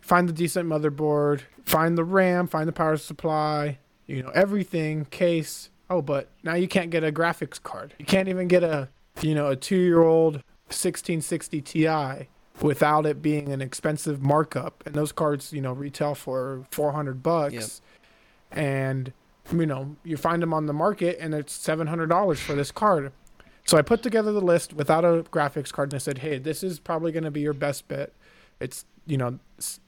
find 0.00 0.28
the 0.28 0.32
decent 0.32 0.68
motherboard, 0.68 1.42
find 1.64 1.96
the 1.96 2.04
RAM, 2.04 2.46
find 2.46 2.66
the 2.66 2.72
power 2.72 2.96
supply, 2.96 3.78
you 4.06 4.22
know, 4.22 4.30
everything, 4.30 5.04
case. 5.06 5.70
Oh, 5.90 6.02
but 6.02 6.28
now 6.42 6.54
you 6.54 6.66
can't 6.68 6.90
get 6.90 7.04
a 7.04 7.12
graphics 7.12 7.62
card. 7.62 7.94
You 7.98 8.04
can't 8.04 8.28
even 8.28 8.48
get 8.48 8.62
a, 8.62 8.88
you 9.20 9.34
know, 9.34 9.48
a 9.48 9.56
2-year-old 9.56 10.34
1660 10.66 11.60
Ti 11.62 12.28
without 12.60 13.06
it 13.06 13.22
being 13.22 13.52
an 13.52 13.60
expensive 13.60 14.20
markup. 14.20 14.82
And 14.84 14.94
those 14.94 15.12
cards, 15.12 15.52
you 15.52 15.60
know, 15.60 15.72
retail 15.72 16.14
for 16.14 16.64
400 16.70 17.22
bucks. 17.22 17.80
Yep. 18.52 18.58
And 18.58 19.12
you 19.52 19.66
know, 19.66 19.96
you 20.04 20.16
find 20.16 20.42
them 20.42 20.52
on 20.52 20.66
the 20.66 20.72
market 20.72 21.18
and 21.20 21.34
it's 21.34 21.56
$700 21.56 22.38
for 22.38 22.54
this 22.54 22.70
card. 22.70 23.12
So 23.64 23.76
I 23.76 23.82
put 23.82 24.02
together 24.02 24.32
the 24.32 24.40
list 24.40 24.72
without 24.72 25.04
a 25.04 25.24
graphics 25.24 25.72
card 25.72 25.90
and 25.90 25.96
I 25.96 25.98
said, 25.98 26.18
"Hey, 26.18 26.38
this 26.38 26.62
is 26.62 26.78
probably 26.78 27.12
going 27.12 27.24
to 27.24 27.30
be 27.30 27.40
your 27.40 27.52
best 27.52 27.86
bet. 27.86 28.12
It's, 28.60 28.86
you 29.06 29.18
know, 29.18 29.38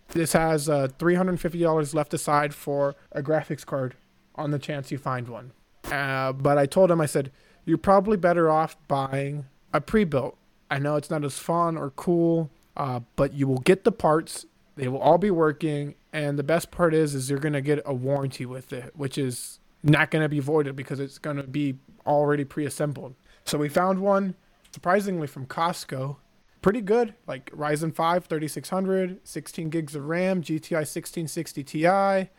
this 0.09 0.33
has 0.35 0.69
uh, 0.69 0.89
$350 0.99 1.95
left 1.95 2.13
aside 2.13 2.55
for 2.55 2.95
a 3.13 3.23
graphics 3.23 3.65
card 3.65 3.95
on 4.35 4.51
the 4.51 4.59
chance 4.59 4.91
you 4.91 4.99
find 4.99 5.29
one." 5.29 5.53
Uh, 5.91 6.33
but 6.33 6.59
I 6.59 6.67
told 6.67 6.91
him 6.91 7.01
I 7.01 7.07
said, 7.07 7.33
"You're 7.65 7.79
probably 7.79 8.19
better 8.19 8.51
off 8.51 8.77
buying 8.87 9.47
a 9.73 9.81
pre-built. 9.81 10.37
I 10.71 10.79
know 10.79 10.97
it's 10.97 11.11
not 11.11 11.25
as 11.25 11.39
fun 11.39 11.79
or 11.79 11.91
cool, 11.91 12.51
uh, 12.77 13.01
but 13.17 13.33
you 13.33 13.47
will 13.47 13.59
get 13.59 13.85
the 13.85 13.93
parts. 13.93 14.45
They 14.81 14.89
will 14.89 15.01
all 15.01 15.19
be 15.19 15.31
working, 15.31 15.95
and 16.11 16.39
the 16.39 16.43
best 16.43 16.71
part 16.71 16.95
is, 16.95 17.15
is 17.15 17.29
you're 17.29 17.39
gonna 17.39 17.61
get 17.61 17.83
a 17.85 17.93
warranty 17.93 18.47
with 18.47 18.73
it, 18.73 18.97
which 18.97 19.19
is 19.19 19.61
not 19.83 20.11
gonna 20.11 20.29
be 20.29 20.41
voided 20.41 20.75
because 20.75 20.99
it's 20.99 21.19
gonna 21.19 21.43
be 21.43 21.77
already 22.07 22.45
pre-assembled. 22.45 23.15
So 23.45 23.59
we 23.59 23.69
found 23.69 24.01
one, 24.01 24.37
surprisingly 24.73 25.27
from 25.27 25.45
Costco, 25.45 26.17
pretty 26.63 26.81
good, 26.81 27.13
like 27.27 27.51
Ryzen 27.51 27.95
5 27.95 28.25
3600, 28.25 29.21
16 29.23 29.69
gigs 29.69 29.95
of 29.95 30.07
RAM, 30.07 30.41
GTX 30.41 30.73
1660 30.73 31.63
Ti, 31.63 32.31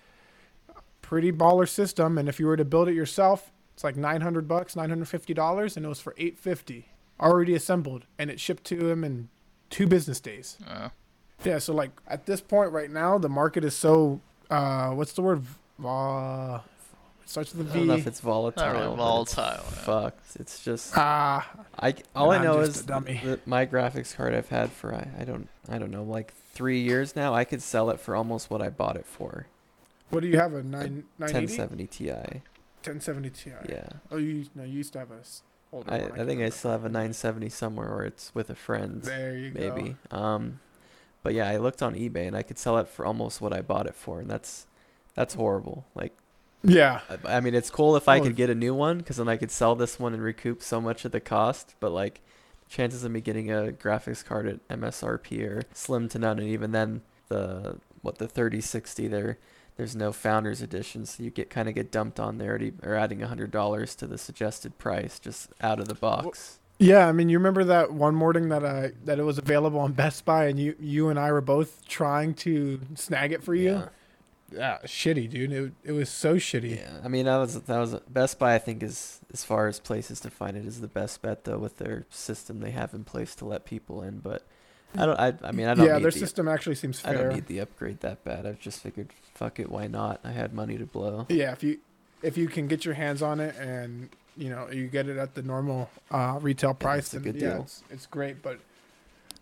pretty 1.04 1.32
baller 1.32 1.70
system. 1.70 2.18
And 2.18 2.28
if 2.28 2.40
you 2.40 2.48
were 2.48 2.58
to 2.58 2.66
build 2.66 2.88
it 2.88 2.96
yourself, 2.96 3.52
it's 3.76 3.84
like 3.84 3.96
900 3.96 4.48
bucks, 4.48 4.76
950 4.76 5.36
dollars, 5.36 5.78
and 5.78 5.86
it 5.86 5.90
was 5.90 6.00
for 6.00 6.16
850, 6.18 6.88
already 7.20 7.54
assembled, 7.54 8.08
and 8.18 8.32
it 8.32 8.40
shipped 8.40 8.64
to 8.64 8.90
him 8.90 9.04
in 9.04 9.30
two 9.70 9.86
business 9.86 10.20
days. 10.20 10.58
Uh, 10.68 10.90
Yeah, 11.44 11.60
so 11.60 11.74
like 11.74 11.92
at 12.08 12.26
this 12.26 12.42
point 12.42 12.72
right 12.72 12.90
now, 12.90 13.18
the 13.18 13.30
market 13.30 13.64
is 13.66 13.76
so 13.76 14.22
uh, 14.50 14.90
what's 14.92 15.14
the 15.14 15.22
word? 15.22 15.44
Uh, 15.84 16.60
it 17.24 17.30
starts 17.30 17.54
with 17.56 17.68
a 17.68 17.72
I 17.72 17.78
don't 17.78 17.88
know 17.88 17.96
if 17.96 18.08
it's 18.08 18.20
volatile. 18.20 18.64
not 18.66 18.76
really 18.76 18.96
volatile. 18.96 19.64
It's 19.68 19.76
yeah. 19.78 19.84
fucked. 19.84 20.36
It's 20.40 20.64
just 20.64 20.94
Ah, 20.98 21.50
I 21.80 21.96
all 22.16 22.32
I 22.32 22.44
know 22.44 22.60
is 22.60 22.82
a 22.82 22.86
dummy. 22.86 23.22
that 23.24 23.48
my 23.48 23.66
graphics 23.66 24.16
card 24.16 24.34
I've 24.36 24.50
had 24.50 24.72
for 24.72 24.94
I, 24.94 25.08
I 25.20 25.24
don't 25.24 25.48
I 25.70 25.78
don't 25.80 25.92
know 25.92 26.04
like 26.04 26.34
three 26.54 26.80
years 26.82 27.16
now. 27.16 27.34
I 27.34 27.44
could 27.44 27.62
sell 27.62 27.90
it 27.90 28.00
for 28.00 28.16
almost 28.16 28.50
what 28.52 28.62
I 28.62 28.70
bought 28.70 28.96
it 28.98 29.06
for. 29.06 29.48
what 30.10 30.22
do 30.22 30.28
you 30.28 30.38
have? 30.38 30.54
A 30.54 30.62
nine 30.64 31.06
nine 31.18 31.30
eighty? 31.30 31.58
1070 31.58 31.88
Ti. 31.88 32.10
1070 32.84 33.30
Ti. 33.30 33.52
Yeah. 33.70 33.88
Oh, 34.12 34.18
you 34.18 34.46
no, 34.54 34.64
you 34.64 34.74
used 34.74 34.94
to 34.94 35.00
have 35.00 35.12
a 35.12 35.20
s- 35.22 35.42
older 35.72 35.92
I, 35.92 35.98
one. 36.02 36.12
I 36.12 36.16
can't 36.18 36.28
think 36.28 36.42
I 36.42 36.50
still 36.50 36.72
have 36.72 36.84
a 36.86 36.90
970 36.90 37.50
somewhere, 37.50 37.90
or 37.90 38.04
it's 38.06 38.34
with 38.36 38.50
a 38.50 38.56
friend. 38.56 39.02
There 39.04 39.38
you 39.38 39.52
go. 39.52 39.60
maybe. 39.76 39.96
Um, 40.12 40.60
but 41.24 41.34
yeah, 41.34 41.48
I 41.50 41.58
looked 41.58 41.82
on 41.82 41.96
eBay 41.96 42.28
and 42.28 42.36
I 42.36 42.44
could 42.44 42.58
sell 42.58 42.78
it 42.78 42.88
for 42.88 43.06
almost 43.06 43.42
what 43.42 43.54
I 43.54 43.62
bought 43.62 43.88
it 43.88 43.96
for, 43.96 44.20
and 44.20 44.30
that's 44.30 44.68
that's 45.14 45.34
horrible. 45.36 45.86
Like, 45.96 46.14
Yeah. 46.64 47.02
I, 47.10 47.38
I 47.38 47.40
mean, 47.42 47.54
it's 47.56 47.70
cool 47.70 47.96
if 47.96 48.08
I 48.08 48.20
Oh, 48.20 48.24
could 48.24 48.36
get 48.36 48.50
a 48.50 48.56
new 48.56 48.74
one 48.74 49.00
because 49.00 49.18
then 49.18 49.28
I 49.30 49.38
could 49.38 49.52
sell 49.52 49.76
this 49.76 50.00
one 50.00 50.14
and 50.14 50.24
recoup 50.24 50.62
so 50.64 50.80
much 50.82 51.06
of 51.06 51.12
the 51.12 51.20
cost. 51.20 51.76
But 51.80 51.92
like, 51.92 52.22
chances 52.70 53.04
of 53.04 53.12
me 53.12 53.20
getting 53.22 53.52
a 53.52 53.72
graphics 53.74 54.24
card 54.24 54.48
at 54.48 54.68
MSRP 54.70 55.44
are 55.48 55.64
slim 55.74 56.08
to 56.10 56.20
none, 56.20 56.40
and 56.40 56.48
even 56.48 56.72
then, 56.72 57.02
the 57.28 57.78
what 58.02 58.18
the 58.18 58.28
3060 58.28 59.08
there. 59.08 59.38
There's 59.78 59.96
no 59.96 60.12
founders 60.12 60.62
edition, 60.62 61.06
so 61.06 61.24
you 61.24 61.30
get 61.30 61.50
kind 61.50 61.68
of 61.70 61.74
get 61.76 61.92
dumped 61.92 62.20
on 62.20 62.38
there, 62.38 62.50
already, 62.50 62.74
or 62.84 62.94
adding 62.96 63.24
a 63.24 63.28
hundred 63.28 63.52
dollars 63.52 63.96
to 63.96 64.06
the 64.08 64.18
suggested 64.18 64.78
price 64.78 65.18
just 65.18 65.50
out 65.62 65.80
of 65.80 65.88
the 65.88 65.96
box. 65.96 66.60
Yeah, 66.82 67.08
I 67.08 67.12
mean, 67.12 67.30
you 67.30 67.38
remember 67.38 67.64
that 67.66 67.94
one 67.94 68.16
morning 68.16 68.50
that 68.50 68.66
I 68.66 68.94
that 69.06 69.20
it 69.20 69.24
was 69.24 69.38
available 69.38 69.80
on 69.80 69.94
Best 69.94 70.26
Buy, 70.26 70.48
and 70.48 70.60
you 70.60 70.76
you 70.80 71.10
and 71.10 71.20
I 71.20 71.32
were 71.32 71.42
both 71.42 71.88
trying 71.88 72.34
to 72.36 72.82
snag 72.96 73.32
it 73.32 73.44
for 73.44 73.54
you. 73.54 73.72
Yeah. 73.72 73.90
Yeah, 74.54 74.80
shitty, 74.84 75.30
dude. 75.30 75.54
It, 75.54 75.72
it 75.82 75.92
was 75.94 76.10
so 76.10 76.36
shitty. 76.36 76.76
Yeah, 76.76 77.00
I 77.06 77.08
mean 77.08 77.26
that 77.26 77.38
was 77.38 77.62
that 77.62 77.78
was 77.78 77.96
Best 78.10 78.38
Buy. 78.38 78.56
I 78.56 78.58
think 78.58 78.84
is 78.84 79.22
as 79.32 79.46
far 79.46 79.68
as 79.68 79.80
places 79.80 80.20
to 80.22 80.30
find 80.30 80.58
it 80.58 80.66
is 80.66 80.82
the 80.82 80.90
best 80.90 81.22
bet 81.22 81.46
though 81.46 81.58
with 81.58 81.78
their 81.78 82.06
system 82.10 82.60
they 82.60 82.72
have 82.72 82.94
in 82.94 83.06
place 83.06 83.34
to 83.36 83.46
let 83.46 83.64
people 83.64 84.02
in. 84.02 84.20
But 84.20 84.46
I 84.98 85.06
don't. 85.06 85.18
I, 85.18 85.34
I 85.44 85.52
mean 85.54 85.68
I 85.68 85.76
don't. 85.76 85.86
yeah, 85.86 86.00
their 86.00 86.12
the, 86.12 86.20
system 86.20 86.50
actually 86.50 86.76
seems 86.76 87.02
I 87.06 87.14
don't 87.14 87.34
need 87.34 87.46
the 87.46 87.60
upgrade 87.60 88.02
that 88.02 88.26
bad. 88.26 88.46
I've 88.46 88.60
just 88.60 88.82
figured 88.82 89.14
fuck 89.36 89.58
it, 89.60 89.70
why 89.70 89.88
not? 89.88 90.20
I 90.24 90.32
had 90.32 90.54
money 90.54 90.78
to 90.78 90.86
blow. 90.86 91.28
Yeah, 91.30 91.54
if 91.54 91.64
you 91.64 91.80
if 92.22 92.38
you 92.38 92.48
can 92.48 92.68
get 92.68 92.84
your 92.84 92.96
hands 92.96 93.22
on 93.22 93.40
it 93.40 93.56
and 93.56 94.10
you 94.38 94.50
know 94.50 94.70
you 94.72 94.88
get 94.88 95.08
it 95.08 95.18
at 95.18 95.36
the 95.36 95.42
normal 95.42 95.90
uh, 96.10 96.38
retail 96.42 96.74
price, 96.74 97.06
it's 97.06 97.14
a 97.16 97.20
good 97.20 97.36
yeah, 97.36 97.54
deal. 97.54 97.62
it's, 97.64 97.84
it's 97.90 98.06
great. 98.06 98.42
But 98.42 98.60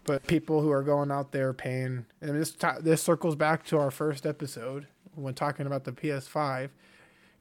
but 0.06 0.26
people 0.28 0.62
who 0.62 0.72
are 0.72 0.84
going 0.84 1.12
out 1.12 1.32
there 1.32 1.54
paying, 1.54 2.06
and 2.22 2.40
this 2.40 2.52
ti 2.52 2.68
this 2.82 3.02
circles 3.02 3.36
back 3.36 3.66
to 3.68 3.78
our 3.78 3.92
first 3.92 4.26
episode 4.26 4.88
when 5.16 5.34
talking 5.34 5.66
about 5.66 5.84
the 5.84 5.92
PS5. 5.92 6.70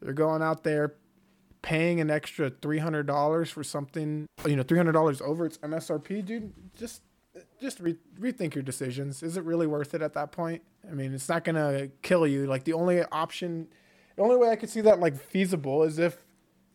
They're 0.01 0.13
going 0.13 0.43
out 0.43 0.63
there 0.63 0.95
paying 1.63 2.01
an 2.01 2.11
extra 2.11 2.51
three 2.51 2.79
hundred 2.79 3.07
dollars 3.07 3.51
for 3.51 3.65
something, 3.65 4.27
you 4.47 4.57
know, 4.57 4.63
three 4.63 4.79
hundred 4.79 4.93
dollars 4.93 5.21
over 5.21 5.47
its 5.47 5.59
MSRP, 5.59 6.25
dude. 6.25 6.53
Just 6.77 7.03
just 7.61 7.81
re- 7.81 7.97
rethink 8.21 8.55
your 8.55 8.63
decisions. 8.63 9.23
Is 9.23 9.37
it 9.37 9.45
really 9.45 9.67
worth 9.67 9.95
it 9.95 10.03
at 10.03 10.15
that 10.15 10.33
point? 10.33 10.63
I 10.89 10.95
mean, 10.95 11.15
it's 11.15 11.29
not 11.29 11.45
gonna 11.45 11.89
kill 12.03 12.27
you. 12.27 12.47
Like 12.47 12.65
the 12.65 12.73
only 12.73 13.03
option, 13.05 13.69
the 14.17 14.23
only 14.23 14.37
way 14.37 14.51
I 14.51 14.57
could 14.57 14.71
see 14.71 14.81
that 14.83 15.01
like 15.01 15.17
feasible 15.17 15.83
is 15.83 15.99
if 15.99 16.19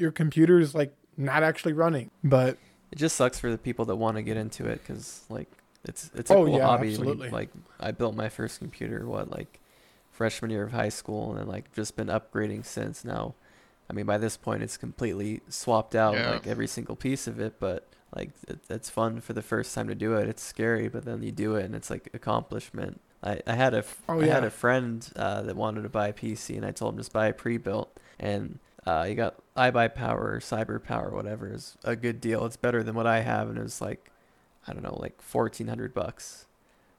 your 0.03 0.11
computer 0.11 0.59
is 0.59 0.75
like 0.75 0.93
not 1.17 1.41
actually 1.41 1.73
running. 1.73 2.11
But 2.23 2.57
It 2.91 2.97
just 2.99 3.15
sucks 3.15 3.39
for 3.39 3.49
the 3.49 3.57
people 3.57 3.85
that 3.85 3.95
want 3.95 4.17
to 4.17 4.21
get 4.21 4.37
into 4.37 4.67
it 4.67 4.81
because 4.85 5.23
like 5.29 5.49
it's 5.85 6.11
it's 6.13 6.29
a 6.29 6.35
Oh, 6.35 6.45
cool 6.45 6.57
yeah, 6.57 6.65
hobby. 6.67 6.95
when 6.97 7.07
you- 7.19 7.29
like 7.31 7.49
I 7.79 7.91
built 7.91 8.15
my 8.15 8.29
first 8.29 8.59
computer 8.59 9.07
what 9.07 9.31
like 9.31 9.59
freshman 10.11 10.51
year 10.51 10.63
of 10.63 10.71
high 10.71 10.89
school 10.89 11.31
and 11.31 11.39
then 11.39 11.47
like 11.47 11.71
just 11.73 11.95
been 11.95 12.07
upgrading 12.07 12.65
since 12.65 13.03
now. 13.03 13.33
I 13.89 13.93
mean, 13.93 14.05
by 14.05 14.17
this 14.17 14.37
point, 14.37 14.63
it's 14.63 14.77
completely 14.77 15.41
swapped 15.49 15.95
out, 15.95 16.13
Yeah. 16.15 16.31
like 16.31 16.47
every 16.47 16.67
single 16.67 16.95
piece 16.95 17.27
of 17.27 17.39
it. 17.39 17.59
But 17.59 17.87
like, 18.15 18.29
it, 18.47 18.59
it's 18.69 18.89
fun 18.89 19.19
for 19.21 19.33
the 19.33 19.41
first 19.41 19.73
time 19.75 19.87
to 19.89 19.95
do 19.95 20.13
it. 20.15 20.29
It's 20.29 20.41
scary, 20.43 20.87
but 20.87 21.03
then 21.03 21.21
you 21.23 21.31
do 21.31 21.55
it, 21.55 21.65
and 21.65 21.75
it's 21.75 21.89
like 21.89 22.09
accomplishment. 22.13 23.01
I, 23.23 23.41
I 23.45 23.55
had 23.55 23.73
a 23.73 23.79
f- 23.79 24.01
Oh, 24.07 24.21
I 24.21 24.25
had 24.27 24.43
a 24.45 24.49
friend 24.49 25.07
uh, 25.15 25.41
that 25.43 25.55
wanted 25.55 25.81
to 25.83 25.89
buy 25.89 26.07
a 26.09 26.13
PC, 26.13 26.55
and 26.55 26.65
I 26.65 26.71
told 26.71 26.93
him 26.93 26.99
just 26.99 27.11
buy 27.11 27.27
a 27.27 27.33
pre-built, 27.33 27.89
and 28.19 28.59
uh, 28.85 29.05
he 29.05 29.15
got 29.15 29.35
iBUYPOWER, 29.55 30.37
cyber 30.39 30.83
power, 30.83 31.11
whatever, 31.11 31.51
is 31.53 31.77
a 31.83 31.95
good 31.95 32.19
deal. 32.19 32.45
It's 32.45 32.57
better 32.57 32.83
than 32.83 32.95
what 32.95 33.07
I 33.07 33.21
have, 33.21 33.49
and 33.49 33.57
it 33.57 33.63
was 33.63 33.81
like, 33.81 34.09
I 34.67 34.73
don't 34.73 34.83
know, 34.83 34.97
like 34.99 35.21
fourteen 35.21 35.67
hundred 35.67 35.93
bucks, 35.93 36.45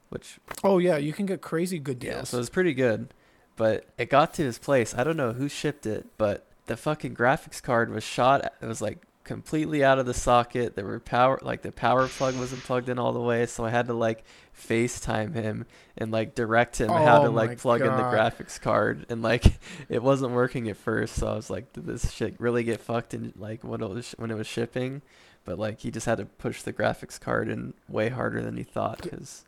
which 0.09 0.39
Oh 0.63 0.77
yeah, 0.77 0.97
you 0.97 1.13
can 1.13 1.25
get 1.25 1.41
crazy 1.41 1.79
good 1.79 2.03
yeah, 2.03 2.15
deals. 2.15 2.29
so 2.29 2.39
it's 2.39 2.49
pretty 2.49 2.73
good. 2.73 3.13
But 3.57 3.85
it 3.97 4.09
got 4.09 4.33
to 4.35 4.43
his 4.43 4.57
place. 4.57 4.93
I 4.93 5.03
don't 5.05 5.15
know 5.17 5.31
who 5.31 5.47
shipped 5.47 5.85
it, 5.85 6.05
but 6.17 6.45
the 6.65 6.75
fucking 6.75 7.15
graphics 7.15 7.61
card 7.63 7.89
was 7.89 8.03
shot. 8.03 8.51
It 8.61 8.65
was 8.65 8.81
like 8.81 8.99
completely 9.25 9.83
out 9.83 9.99
of 9.99 10.05
the 10.05 10.13
socket. 10.13 10.75
There 10.75 10.85
were 10.85 11.01
power, 11.01 11.37
like 11.41 11.61
the 11.61 11.71
power 11.73 12.07
plug 12.07 12.37
wasn't 12.37 12.63
plugged 12.63 12.87
in 12.87 12.97
all 12.97 13.11
the 13.11 13.19
way. 13.19 13.45
So 13.47 13.65
I 13.65 13.69
had 13.69 13.87
to 13.87 13.93
like 13.93 14.23
FaceTime 14.57 15.33
him 15.33 15.65
and 15.97 16.11
like 16.11 16.33
direct 16.35 16.79
him 16.79 16.87
how 16.89 17.23
to 17.23 17.27
Oh 17.27 17.31
like 17.31 17.57
plug 17.57 17.81
in 17.81 17.87
the 17.87 18.03
graphics 18.03 18.59
card. 18.61 19.05
And 19.09 19.21
like 19.21 19.43
it 19.89 20.01
wasn't 20.01 20.31
working 20.31 20.69
at 20.69 20.77
first. 20.77 21.15
So 21.15 21.27
I 21.27 21.35
was 21.35 21.49
like, 21.49 21.73
did 21.73 21.85
this 21.85 22.11
shit 22.11 22.35
really 22.39 22.63
get 22.63 22.79
fucked 22.79 23.13
in 23.13 23.33
like 23.35 23.63
when 23.63 23.81
it 23.81 23.89
was 23.89 24.15
when 24.17 24.31
it 24.31 24.37
was 24.37 24.47
shipping? 24.47 25.01
But 25.43 25.59
like 25.59 25.81
he 25.81 25.91
just 25.91 26.05
had 26.05 26.19
to 26.19 26.25
push 26.25 26.61
the 26.61 26.71
graphics 26.73 27.19
card 27.19 27.49
in 27.49 27.73
way 27.89 28.09
harder 28.09 28.41
than 28.41 28.55
he 28.57 28.63
thought 28.63 29.01
because 29.01 29.43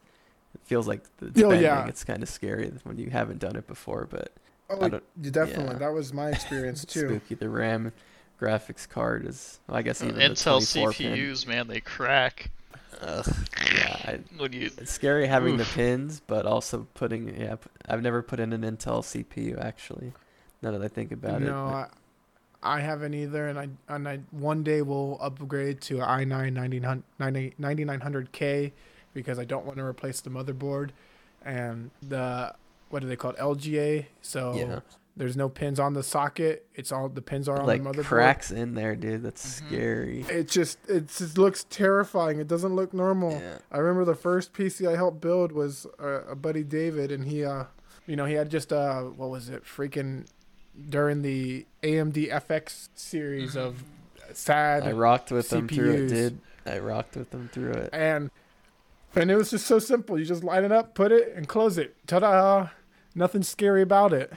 it 0.53 0.61
feels 0.65 0.87
like 0.87 1.03
oh, 1.23 1.27
it's 1.27 1.41
Oh, 1.41 1.49
bending. 1.49 1.63
yeah. 1.63 1.87
It's 1.87 2.03
kind 2.03 2.21
of 2.21 2.29
scary 2.29 2.71
when 2.83 2.97
you 2.97 3.09
haven't 3.09 3.39
done 3.39 3.55
it 3.55 3.67
before, 3.67 4.07
but 4.09 4.31
oh, 4.69 4.99
you 5.21 5.31
definitely. 5.31 5.73
yeah. 5.73 5.79
That 5.79 5.93
was 5.93 6.13
my 6.13 6.29
experience 6.29 6.83
too. 6.85 7.07
spooky. 7.07 7.35
The 7.35 7.49
RAM 7.49 7.93
graphics 8.39 8.87
card 8.87 9.25
is, 9.25 9.59
well, 9.67 9.77
I 9.77 9.81
guess, 9.81 10.01
even 10.01 10.15
the 10.15 10.21
Intel 10.21 10.71
24 10.71 10.93
pin. 10.93 11.17
CPUs, 11.17 11.47
man, 11.47 11.67
they 11.67 11.79
crack. 11.79 12.51
Ugh, 13.01 13.35
yeah, 13.75 13.95
I, 14.05 14.19
When 14.37 14.53
you 14.53 14.71
it's 14.77 14.91
scary 14.91 15.27
having 15.27 15.57
the 15.57 15.65
pins, 15.65 16.21
but 16.25 16.45
also 16.45 16.87
putting. 16.93 17.39
Yeah, 17.39 17.55
p- 17.55 17.69
I've 17.87 18.01
never 18.01 18.21
put 18.23 18.39
in 18.39 18.53
an 18.53 18.61
Intel 18.61 19.03
CPU 19.03 19.63
actually. 19.63 20.13
Now 20.61 20.71
that 20.71 20.81
I 20.81 20.87
think 20.87 21.11
about 21.11 21.41
it. 21.41 21.45
no, 21.45 21.65
I, 21.65 21.87
I 22.63 22.79
haven't 22.79 23.13
either, 23.13 23.47
and 23.47 23.59
I 23.59 23.69
and 23.87 24.07
I 24.07 24.19
one 24.31 24.63
day 24.63 24.81
will 24.81 25.19
upgrade 25.21 25.81
to 25.81 25.97
i9 25.97 27.03
9900K 27.19 28.71
because 29.13 29.37
I 29.37 29.45
don't 29.45 29.65
want 29.65 29.77
to 29.77 29.83
replace 29.83 30.21
the 30.21 30.29
motherboard 30.29 30.89
and 31.43 31.91
the 32.01 32.53
what 32.89 33.01
do 33.01 33.07
they 33.07 33.15
call 33.15 33.31
it 33.31 33.37
LGA. 33.37 34.05
So 34.21 34.53
yeah, 34.55 34.79
there's 35.17 35.35
no 35.35 35.49
pins 35.49 35.79
on 35.79 35.93
the 35.93 36.03
socket. 36.03 36.67
It's 36.75 36.91
all 36.91 37.09
the 37.09 37.21
pins 37.21 37.49
are 37.49 37.59
on 37.59 37.65
like 37.65 37.83
the 37.83 37.89
motherboard. 37.89 38.05
cracks 38.05 38.51
in 38.51 38.75
there, 38.75 38.95
dude. 38.95 39.23
That's 39.23 39.45
Mhm. 39.61 39.67
scary. 39.67 40.21
It 40.29 40.47
just 40.47 40.77
it 40.89 41.07
just 41.09 41.37
looks 41.37 41.65
terrifying. 41.69 42.39
It 42.39 42.47
doesn't 42.47 42.75
look 42.75 42.93
normal. 42.93 43.31
Yeah. 43.31 43.57
I 43.71 43.79
remember 43.79 44.05
the 44.05 44.15
first 44.15 44.53
PC 44.53 44.87
I 44.87 44.95
helped 44.95 45.19
build 45.21 45.51
was 45.51 45.87
uh, 45.99 46.23
a 46.29 46.35
buddy 46.35 46.63
David, 46.63 47.11
and 47.11 47.25
he, 47.25 47.43
uh, 47.43 47.65
you 48.05 48.15
know, 48.15 48.25
he 48.25 48.35
had 48.35 48.49
just 48.49 48.71
uh, 48.71 49.01
what 49.01 49.29
was 49.29 49.49
it, 49.49 49.63
freaking 49.65 50.25
during 50.89 51.23
the 51.23 51.65
AMD 51.81 52.29
FX 52.29 52.89
series 52.93 53.55
Mhm. 53.55 53.65
of 53.65 53.83
sad 54.33 54.83
I 54.83 54.91
rocked 54.91 55.31
with 55.31 55.49
them 55.49 55.67
through 55.67 55.91
it, 55.91 56.09
CPUs. 56.09 56.09
dude. 56.11 56.39
I 56.65 56.79
rocked 56.79 57.15
with 57.15 57.31
them 57.31 57.49
through 57.51 57.71
it. 57.71 57.89
and 57.93 58.29
and 59.15 59.31
it 59.31 59.35
was 59.35 59.49
just 59.49 59.65
so 59.65 59.79
simple. 59.79 60.19
You 60.19 60.25
just 60.25 60.43
line 60.43 60.63
it 60.63 60.71
up, 60.71 60.93
put 60.93 61.11
it, 61.11 61.33
and 61.35 61.47
close 61.47 61.79
it. 61.79 61.95
Ta-da! 62.05 62.67
Nothing 63.15 63.41
scary 63.41 63.81
about 63.81 64.13
it. 64.13 64.31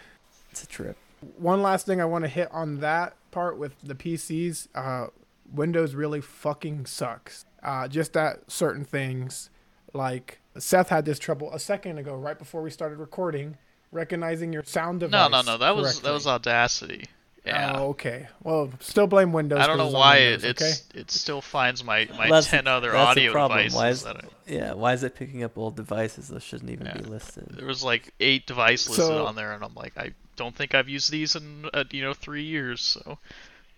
It's 0.50 0.62
a 0.64 0.66
trip. 0.66 0.96
One 1.38 1.62
last 1.62 1.86
thing 1.86 2.00
I 2.00 2.04
want 2.06 2.24
to 2.24 2.28
hit 2.28 2.48
on 2.50 2.80
that 2.80 3.14
part 3.30 3.58
with 3.58 3.74
the 3.82 3.94
PCs. 3.94 4.68
Uh, 4.74 5.08
Windows 5.52 5.94
really 5.94 6.20
fucking 6.20 6.86
sucks. 6.86 7.44
Uh, 7.62 7.88
just 7.88 8.16
at 8.16 8.50
certain 8.50 8.84
things, 8.84 9.50
like 9.92 10.40
Seth 10.58 10.88
had 10.88 11.04
this 11.04 11.18
trouble 11.18 11.52
a 11.52 11.58
second 11.58 11.98
ago, 11.98 12.14
right 12.14 12.38
before 12.38 12.62
we 12.62 12.70
started 12.70 12.98
recording, 12.98 13.58
recognizing 13.92 14.52
your 14.52 14.64
sound 14.64 15.00
device. 15.00 15.30
no, 15.30 15.40
no, 15.40 15.42
no. 15.42 15.58
That 15.58 15.76
was 15.76 16.00
that 16.00 16.12
was 16.12 16.26
Audacity. 16.26 17.04
Yeah. 17.44 17.72
Oh, 17.76 17.88
okay. 17.88 18.28
Well, 18.42 18.70
still 18.80 19.06
blame 19.06 19.32
Windows. 19.32 19.58
I 19.60 19.66
don't 19.66 19.78
'cause 19.78 19.78
know 19.78 19.86
it's 19.86 19.94
why 19.94 20.18
Windows, 20.20 20.44
it 20.44 20.50
it's 20.50 20.62
okay? 20.62 21.00
it 21.00 21.10
still 21.10 21.40
finds 21.40 21.82
my 21.82 22.06
my 22.12 22.18
Well, 22.28 22.30
that's 22.32 22.46
the- 22.46 22.56
ten 22.58 22.66
other 22.66 22.90
that's 22.92 23.14
the 23.14 23.20
audio 23.22 23.32
problem. 23.32 23.58
devices. 23.58 23.76
Why 23.76 23.88
is- 23.88 24.02
that 24.04 24.16
I, 24.16 24.28
Yeah, 24.46 24.72
why 24.74 24.92
is 24.92 25.02
it 25.02 25.14
picking 25.14 25.42
up 25.42 25.56
old 25.56 25.74
devices 25.76 26.28
that 26.28 26.42
shouldn't 26.42 26.70
even 26.70 26.86
Yeah. 26.86 26.94
be 26.98 27.04
listed? 27.04 27.46
there 27.50 27.66
was 27.66 27.82
like 27.82 28.12
eight 28.20 28.46
devices 28.46 28.90
listed 28.90 29.06
So- 29.06 29.26
on 29.26 29.36
there, 29.36 29.52
and 29.52 29.64
I'm 29.64 29.74
like, 29.74 29.96
I 29.98 30.12
don't 30.40 30.56
think 30.56 30.74
I've 30.74 30.88
used 30.88 31.12
these 31.12 31.36
in 31.36 31.66
uh, 31.74 31.84
you 31.90 32.02
know 32.02 32.14
three 32.14 32.44
years. 32.44 32.80
So 32.80 33.18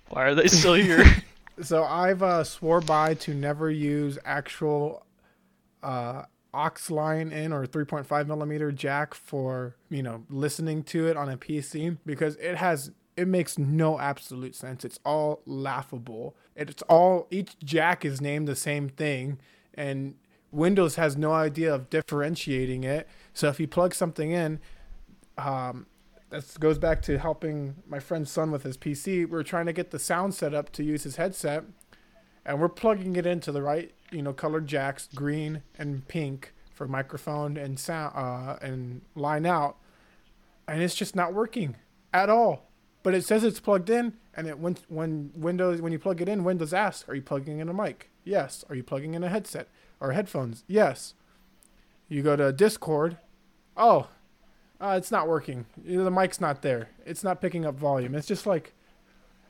why 0.08 0.22
are 0.22 0.34
they 0.34 0.46
still 0.46 0.74
here? 0.88 1.04
So 1.60 1.82
I've 1.82 2.22
uh, 2.22 2.44
swore 2.44 2.80
by 2.80 3.14
to 3.14 3.34
never 3.34 3.68
use 3.68 4.16
actual 4.24 5.04
uh, 5.82 6.22
aux 6.54 6.70
line 6.88 7.32
in 7.32 7.52
or 7.52 7.66
3.5 7.66 8.26
millimeter 8.28 8.70
jack 8.70 9.12
for 9.12 9.74
you 9.90 10.04
know 10.04 10.24
listening 10.30 10.84
to 10.84 11.08
it 11.08 11.16
on 11.16 11.28
a 11.28 11.36
PC 11.36 11.98
because 12.06 12.36
it 12.36 12.56
has 12.56 12.92
it 13.16 13.26
makes 13.26 13.58
no 13.58 13.98
absolute 13.98 14.54
sense. 14.54 14.84
It's 14.84 15.00
all 15.04 15.42
laughable. 15.44 16.36
It's 16.54 16.82
all 16.82 17.26
each 17.32 17.58
jack 17.58 18.04
is 18.04 18.20
named 18.20 18.46
the 18.46 18.56
same 18.56 18.88
thing, 18.88 19.40
and 19.74 20.14
Windows 20.52 20.94
has 20.94 21.16
no 21.16 21.32
idea 21.32 21.74
of 21.74 21.90
differentiating 21.90 22.84
it. 22.84 23.08
So 23.34 23.48
if 23.48 23.58
you 23.58 23.66
plug 23.66 23.94
something 23.94 24.30
in, 24.30 24.60
um, 25.36 25.86
that 26.32 26.58
goes 26.58 26.78
back 26.78 27.02
to 27.02 27.18
helping 27.18 27.76
my 27.86 28.00
friend's 28.00 28.30
son 28.30 28.50
with 28.50 28.62
his 28.62 28.76
PC. 28.76 29.28
We're 29.28 29.42
trying 29.42 29.66
to 29.66 29.72
get 29.72 29.90
the 29.90 29.98
sound 29.98 30.34
set 30.34 30.54
up 30.54 30.72
to 30.72 30.82
use 30.82 31.04
his 31.04 31.16
headset, 31.16 31.64
and 32.44 32.58
we're 32.58 32.68
plugging 32.68 33.16
it 33.16 33.26
into 33.26 33.52
the 33.52 33.62
right, 33.62 33.92
you 34.10 34.22
know, 34.22 34.32
colored 34.32 34.66
jacks, 34.66 35.08
green 35.14 35.62
and 35.78 36.08
pink 36.08 36.54
for 36.72 36.88
microphone 36.88 37.56
and 37.56 37.78
sound 37.78 38.14
uh, 38.16 38.56
and 38.62 39.02
line 39.14 39.46
out, 39.46 39.76
and 40.66 40.82
it's 40.82 40.94
just 40.94 41.14
not 41.14 41.34
working 41.34 41.76
at 42.12 42.30
all. 42.30 42.70
But 43.02 43.14
it 43.14 43.24
says 43.24 43.44
it's 43.44 43.60
plugged 43.60 43.90
in, 43.90 44.14
and 44.34 44.46
it 44.46 44.58
when 44.58 44.78
when 44.88 45.32
Windows 45.36 45.82
when 45.82 45.92
you 45.92 45.98
plug 45.98 46.20
it 46.22 46.28
in, 46.28 46.44
Windows 46.44 46.72
asks, 46.72 47.08
"Are 47.08 47.14
you 47.14 47.22
plugging 47.22 47.58
in 47.58 47.68
a 47.68 47.74
mic?" 47.74 48.08
Yes. 48.24 48.64
Are 48.68 48.74
you 48.74 48.82
plugging 48.82 49.14
in 49.14 49.24
a 49.24 49.28
headset 49.28 49.68
or 50.00 50.12
headphones? 50.12 50.64
Yes. 50.66 51.14
You 52.08 52.22
go 52.22 52.36
to 52.36 52.52
Discord. 52.52 53.18
Oh, 53.76 54.08
uh, 54.82 54.96
it's 54.96 55.12
not 55.12 55.28
working. 55.28 55.64
The 55.84 56.10
mic's 56.10 56.40
not 56.40 56.62
there. 56.62 56.88
It's 57.06 57.22
not 57.22 57.40
picking 57.40 57.64
up 57.64 57.76
volume. 57.76 58.14
It's 58.14 58.26
just 58.26 58.46
like, 58.46 58.72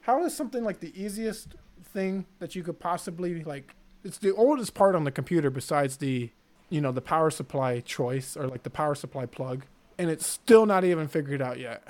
how 0.03 0.25
is 0.25 0.37
something 0.37 0.63
like 0.63 0.81
the 0.81 0.93
easiest 1.01 1.55
thing 1.83 2.27
that 2.39 2.55
you 2.55 2.63
could 2.63 2.79
possibly 2.79 3.43
like? 3.43 3.75
It's 4.05 4.19
the 4.19 4.35
oldest 4.35 4.75
part 4.75 4.95
on 4.95 5.05
the 5.05 5.11
computer 5.11 5.49
besides 5.49 5.97
the, 5.97 6.31
you 6.69 6.81
know, 6.81 6.93
the 6.93 7.01
power 7.01 7.31
supply 7.31 7.81
choice 7.81 8.37
or 8.37 8.47
like 8.47 8.63
the 8.63 8.71
power 8.71 8.95
supply 8.95 9.25
plug, 9.25 9.65
and 9.97 10.11
it's 10.11 10.27
still 10.27 10.67
not 10.67 10.85
even 10.85 11.09
figured 11.09 11.41
out 11.41 11.59
yet. 11.59 11.83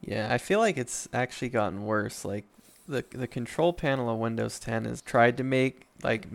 Yeah, 0.00 0.32
I 0.32 0.38
feel 0.38 0.58
like 0.58 0.76
it's 0.76 1.08
actually 1.12 1.50
gotten 1.50 1.84
worse. 1.84 2.24
Like 2.24 2.46
the 2.88 3.04
the 3.10 3.28
control 3.28 3.72
panel 3.72 4.10
of 4.10 4.18
Windows 4.18 4.58
10 4.58 4.86
has 4.86 5.00
tried 5.02 5.36
to 5.36 5.44
make 5.44 5.86
like 6.02 6.26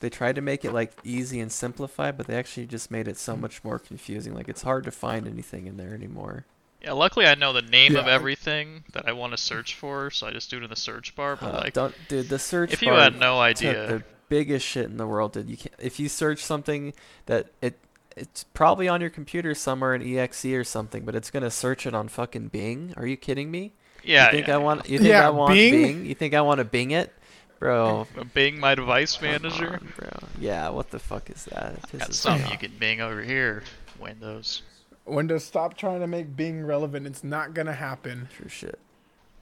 they 0.00 0.10
tried 0.10 0.36
to 0.36 0.40
make 0.40 0.64
it 0.64 0.72
like 0.72 0.92
easy 1.04 1.40
and 1.40 1.50
simplified, 1.50 2.16
but 2.16 2.26
they 2.26 2.36
actually 2.36 2.66
just 2.66 2.90
made 2.90 3.08
it 3.08 3.16
so 3.18 3.36
much 3.36 3.64
more 3.64 3.78
confusing. 3.78 4.34
Like 4.34 4.48
it's 4.48 4.62
hard 4.62 4.84
to 4.84 4.90
find 4.90 5.26
anything 5.26 5.66
in 5.66 5.76
there 5.76 5.94
anymore. 5.94 6.44
yeah, 6.82 6.92
luckily 6.92 7.26
I 7.26 7.34
know 7.34 7.52
the 7.52 7.62
name 7.62 7.96
of 7.96 8.06
everything 8.06 8.84
that 8.92 9.08
I 9.08 9.12
want 9.12 9.32
to 9.32 9.36
search 9.36 9.74
for, 9.74 10.10
so 10.10 10.26
I 10.26 10.30
just 10.30 10.50
do 10.50 10.58
it 10.58 10.62
in 10.64 10.70
the 10.70 10.76
search 10.76 11.16
bar. 11.16 11.36
But 11.36 11.54
Uh, 11.54 11.58
like, 11.58 11.72
don't 11.74 11.94
dude, 12.08 12.28
the 12.28 12.38
search 12.38 12.72
if 12.72 12.82
you 12.82 12.90
bar 12.90 13.00
had 13.00 13.18
no 13.18 13.40
idea, 13.40 13.86
the 13.86 14.02
biggest 14.28 14.64
shit 14.66 14.84
in 14.86 14.96
the 14.96 15.06
world, 15.06 15.32
dude. 15.32 15.50
You 15.50 15.56
can 15.56 15.72
if 15.78 15.98
you 15.98 16.08
search 16.08 16.44
something 16.44 16.92
that 17.26 17.48
it 17.60 17.78
it's 18.16 18.44
probably 18.44 18.88
on 18.88 19.00
your 19.00 19.10
computer 19.10 19.54
somewhere 19.54 19.94
in 19.94 20.02
exe 20.18 20.44
or 20.46 20.64
something, 20.64 21.04
but 21.04 21.14
it's 21.14 21.30
gonna 21.30 21.50
search 21.50 21.86
it 21.86 21.94
on 21.94 22.08
fucking 22.08 22.48
Bing. 22.48 22.94
Are 22.96 23.06
you 23.06 23.16
kidding 23.16 23.50
me? 23.50 23.72
yeah, 24.04 24.26
you 24.26 24.30
think 24.32 24.46
yeah, 24.48 24.54
I 24.54 24.58
want 24.58 24.88
you 24.88 24.98
think 24.98 25.10
Yeah, 25.10 25.26
I 25.26 25.30
want 25.30 25.54
Bing? 25.54 25.72
Bing? 25.72 26.06
You 26.06 26.14
think 26.14 26.34
I 26.34 26.40
want 26.40 26.58
to 26.58 26.64
Bing 26.64 26.90
it? 26.92 27.12
Bro, 27.58 28.06
yeah. 28.16 28.22
Bing 28.34 28.60
my 28.60 28.74
device 28.74 29.16
Come 29.16 29.30
manager. 29.30 29.72
on, 29.74 29.92
bro. 29.96 30.08
Yeah, 30.38 30.68
what 30.68 30.90
the 30.90 30.98
fuck 30.98 31.28
is 31.30 31.44
that? 31.46 31.74
It 31.74 31.82
Got 31.82 31.90
pisses 31.90 32.08
me 32.08 32.14
something 32.14 32.50
you 32.52 32.58
can 32.58 32.72
Bing 32.78 33.00
over 33.00 33.22
here. 33.22 33.62
Windows. 33.98 34.62
Windows, 35.06 35.44
stop 35.44 35.76
trying 35.76 36.00
to 36.00 36.06
make 36.06 36.36
Bing 36.36 36.64
relevant. 36.64 37.06
It's 37.06 37.24
not 37.24 37.54
gonna 37.54 37.72
happen. 37.72 38.28
True 38.36 38.48
shit. 38.48 38.78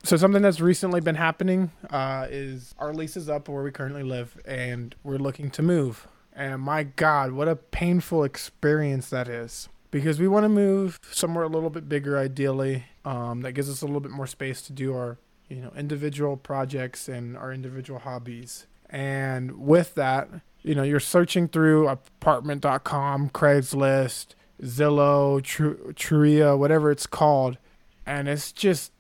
So 0.03 0.17
something 0.17 0.41
that's 0.43 0.61
recently 0.61 1.01
been 1.01 1.17
happening 1.17 1.73
uh, 1.91 2.27
is 2.31 2.75
our 2.79 2.95
lease 2.95 3.17
is 3.17 3.29
up 3.29 3.49
where 3.49 3.63
we 3.65 3.71
currently 3.73 4.05
live, 4.05 4.41
and 4.47 4.95
we're 5.03 5.19
looking 5.19 5.51
to 5.51 5.63
move. 5.63 6.07
And 6.33 6.63
my 6.63 6.85
God, 6.85 7.33
what 7.33 7.49
a 7.49 7.57
painful 7.57 8.23
experience 8.23 9.11
that 9.11 9.27
is. 9.29 9.69
Because 9.91 10.21
we 10.21 10.29
want 10.29 10.45
to 10.45 10.49
move 10.49 10.99
somewhere 11.11 11.45
a 11.45 11.49
little 11.49 11.71
bit 11.71 11.89
bigger, 11.89 12.19
ideally, 12.19 12.85
um, 13.05 13.41
that 13.43 13.53
gives 13.53 13.71
us 13.71 13.83
a 13.83 13.87
little 13.87 14.01
bit 14.01 14.11
more 14.13 14.27
space 14.27 14.61
to 14.63 14.73
do 14.73 14.95
our, 14.95 15.17
you 15.49 15.57
know, 15.57 15.73
individual 15.77 16.37
projects 16.37 17.09
and 17.09 17.37
our 17.37 17.53
individual 17.53 18.01
hobbies. 18.01 18.67
And 18.91 19.59
with 19.59 19.95
that, 19.95 20.29
you 20.63 20.75
know, 20.75 20.83
you're 20.83 21.01
searching 21.01 21.49
through 21.49 21.89
apartment.com, 21.89 23.31
Craigslist, 23.31 24.35
Zillow, 24.63 25.43
Tru- 25.43 25.93
Trulia, 25.95 26.59
whatever 26.59 26.91
it's 26.91 27.07
called, 27.07 27.59
and 28.05 28.29
it's 28.29 28.53
just 28.53 28.93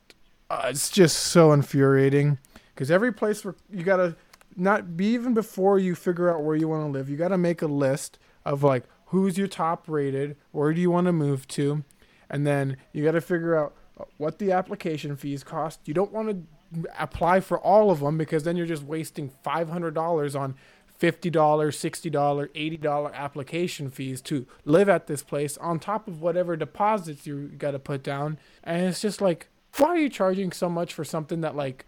uh, 0.50 0.66
it's 0.68 0.90
just 0.90 1.16
so 1.16 1.52
infuriating. 1.52 2.38
Because 2.74 2.90
every 2.90 3.12
place 3.12 3.44
where 3.44 3.54
you 3.70 3.82
gotta 3.82 4.16
not 4.54 4.96
be 4.96 5.06
even 5.06 5.34
before 5.34 5.78
you 5.78 5.94
figure 5.94 6.32
out 6.32 6.42
where 6.42 6.56
you 6.56 6.68
want 6.68 6.86
to 6.86 6.90
live, 6.90 7.08
you 7.08 7.16
gotta 7.16 7.38
make 7.38 7.62
a 7.62 7.66
list 7.66 8.18
of 8.44 8.62
like 8.62 8.84
who's 9.06 9.38
your 9.38 9.48
top 9.48 9.84
rated, 9.88 10.36
where 10.52 10.72
do 10.72 10.80
you 10.80 10.90
want 10.90 11.06
to 11.06 11.12
move 11.12 11.48
to, 11.48 11.84
and 12.28 12.46
then 12.46 12.76
you 12.92 13.04
gotta 13.04 13.20
figure 13.20 13.56
out 13.56 13.74
what 14.16 14.38
the 14.38 14.52
application 14.52 15.16
fees 15.16 15.42
cost. 15.42 15.80
You 15.86 15.94
don't 15.94 16.12
want 16.12 16.28
to 16.30 16.90
apply 16.98 17.40
for 17.40 17.58
all 17.58 17.90
of 17.90 18.00
them 18.00 18.18
because 18.18 18.42
then 18.42 18.56
you're 18.56 18.66
just 18.66 18.82
wasting 18.82 19.30
five 19.42 19.68
hundred 19.68 19.94
dollars 19.94 20.34
on 20.34 20.54
$50, 21.00 21.30
$60, 21.30 22.80
$80 22.80 23.12
application 23.12 23.90
fees 23.90 24.20
to 24.22 24.46
live 24.64 24.88
at 24.88 25.06
this 25.06 25.22
place 25.22 25.58
on 25.58 25.78
top 25.78 26.08
of 26.08 26.22
whatever 26.22 26.56
deposits 26.56 27.26
you 27.26 27.48
got 27.58 27.72
to 27.72 27.78
put 27.78 28.02
down. 28.02 28.38
And 28.64 28.86
it's 28.86 29.02
just 29.02 29.20
like, 29.20 29.48
why 29.76 29.88
are 29.88 29.98
you 29.98 30.08
charging 30.08 30.52
so 30.52 30.68
much 30.68 30.94
for 30.94 31.04
something 31.04 31.42
that 31.42 31.54
like 31.54 31.84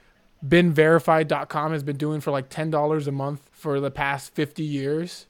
beenverified.com 0.47 1.73
has 1.73 1.83
been 1.83 1.97
doing 1.97 2.21
for 2.21 2.31
like 2.31 2.51
$10 2.51 3.07
a 3.07 3.13
month 3.13 3.49
for 3.51 3.81
the 3.81 3.91
past 3.91 4.35
50 4.35 4.63
years? 4.63 5.27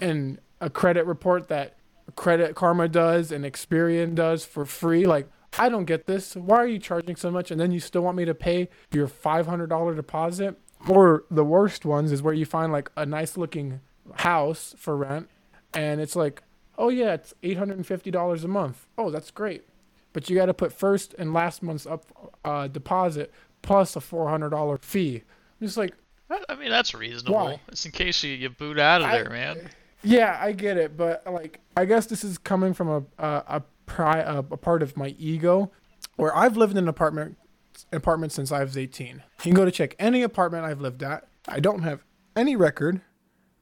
And 0.00 0.38
a 0.60 0.68
credit 0.68 1.06
report 1.06 1.48
that 1.48 1.76
Credit 2.16 2.54
Karma 2.54 2.88
does 2.88 3.32
and 3.32 3.44
Experian 3.44 4.14
does 4.14 4.44
for 4.44 4.66
free. 4.66 5.06
Like, 5.06 5.28
I 5.58 5.68
don't 5.68 5.84
get 5.84 6.06
this. 6.06 6.36
Why 6.36 6.56
are 6.58 6.66
you 6.66 6.78
charging 6.78 7.16
so 7.16 7.30
much? 7.30 7.50
And 7.50 7.60
then 7.60 7.72
you 7.72 7.80
still 7.80 8.02
want 8.02 8.16
me 8.16 8.24
to 8.24 8.34
pay 8.34 8.68
your 8.92 9.08
$500 9.08 9.96
deposit? 9.96 10.56
Or 10.88 11.24
the 11.30 11.44
worst 11.44 11.84
ones 11.84 12.10
is 12.12 12.22
where 12.22 12.32
you 12.34 12.46
find 12.46 12.72
like 12.72 12.90
a 12.96 13.04
nice 13.04 13.36
looking 13.36 13.80
house 14.14 14.74
for 14.78 14.96
rent 14.96 15.28
and 15.74 16.00
it's 16.00 16.16
like, 16.16 16.42
oh 16.78 16.88
yeah, 16.88 17.12
it's 17.14 17.34
$850 17.42 18.44
a 18.44 18.48
month. 18.48 18.86
Oh, 18.96 19.10
that's 19.10 19.30
great. 19.30 19.64
But 20.12 20.28
you 20.30 20.36
got 20.36 20.46
to 20.46 20.54
put 20.54 20.72
first 20.72 21.14
and 21.18 21.32
last 21.34 21.62
month's 21.62 21.86
up 21.86 22.06
uh, 22.44 22.66
deposit 22.68 23.32
plus 23.62 23.94
a 23.94 24.00
$400 24.00 24.82
fee. 24.82 25.22
I'm 25.60 25.66
just 25.66 25.76
like, 25.76 25.94
I 26.48 26.54
mean, 26.54 26.70
that's 26.70 26.94
reasonable. 26.94 27.34
Why? 27.44 27.60
It's 27.68 27.84
in 27.84 27.92
case 27.92 28.22
you, 28.22 28.32
you 28.34 28.48
boot 28.50 28.78
out 28.78 29.02
of 29.02 29.08
I- 29.08 29.18
there, 29.18 29.30
man. 29.30 29.68
yeah, 30.02 30.38
I 30.40 30.52
get 30.52 30.76
it, 30.78 30.96
but 30.96 31.22
like, 31.30 31.60
I 31.76 31.84
guess 31.84 32.06
this 32.06 32.24
is 32.24 32.38
coming 32.38 32.72
from 32.72 32.88
a 32.88 33.02
a 33.22 33.26
a, 33.58 33.62
pri- 33.90 34.20
a, 34.20 34.38
a 34.38 34.56
part 34.56 34.82
of 34.82 34.96
my 34.96 35.14
ego, 35.18 35.70
where 36.16 36.34
I've 36.34 36.56
lived 36.56 36.72
in 36.72 36.78
an 36.78 36.88
apartment 36.88 37.36
apartment 37.92 38.32
since 38.32 38.52
I 38.52 38.62
was 38.62 38.76
18. 38.76 39.16
You 39.16 39.22
can 39.38 39.54
go 39.54 39.64
to 39.64 39.70
check 39.70 39.96
any 39.98 40.22
apartment 40.22 40.64
I've 40.64 40.80
lived 40.80 41.02
at. 41.02 41.26
I 41.48 41.60
don't 41.60 41.82
have 41.82 42.04
any 42.36 42.56
record 42.56 43.00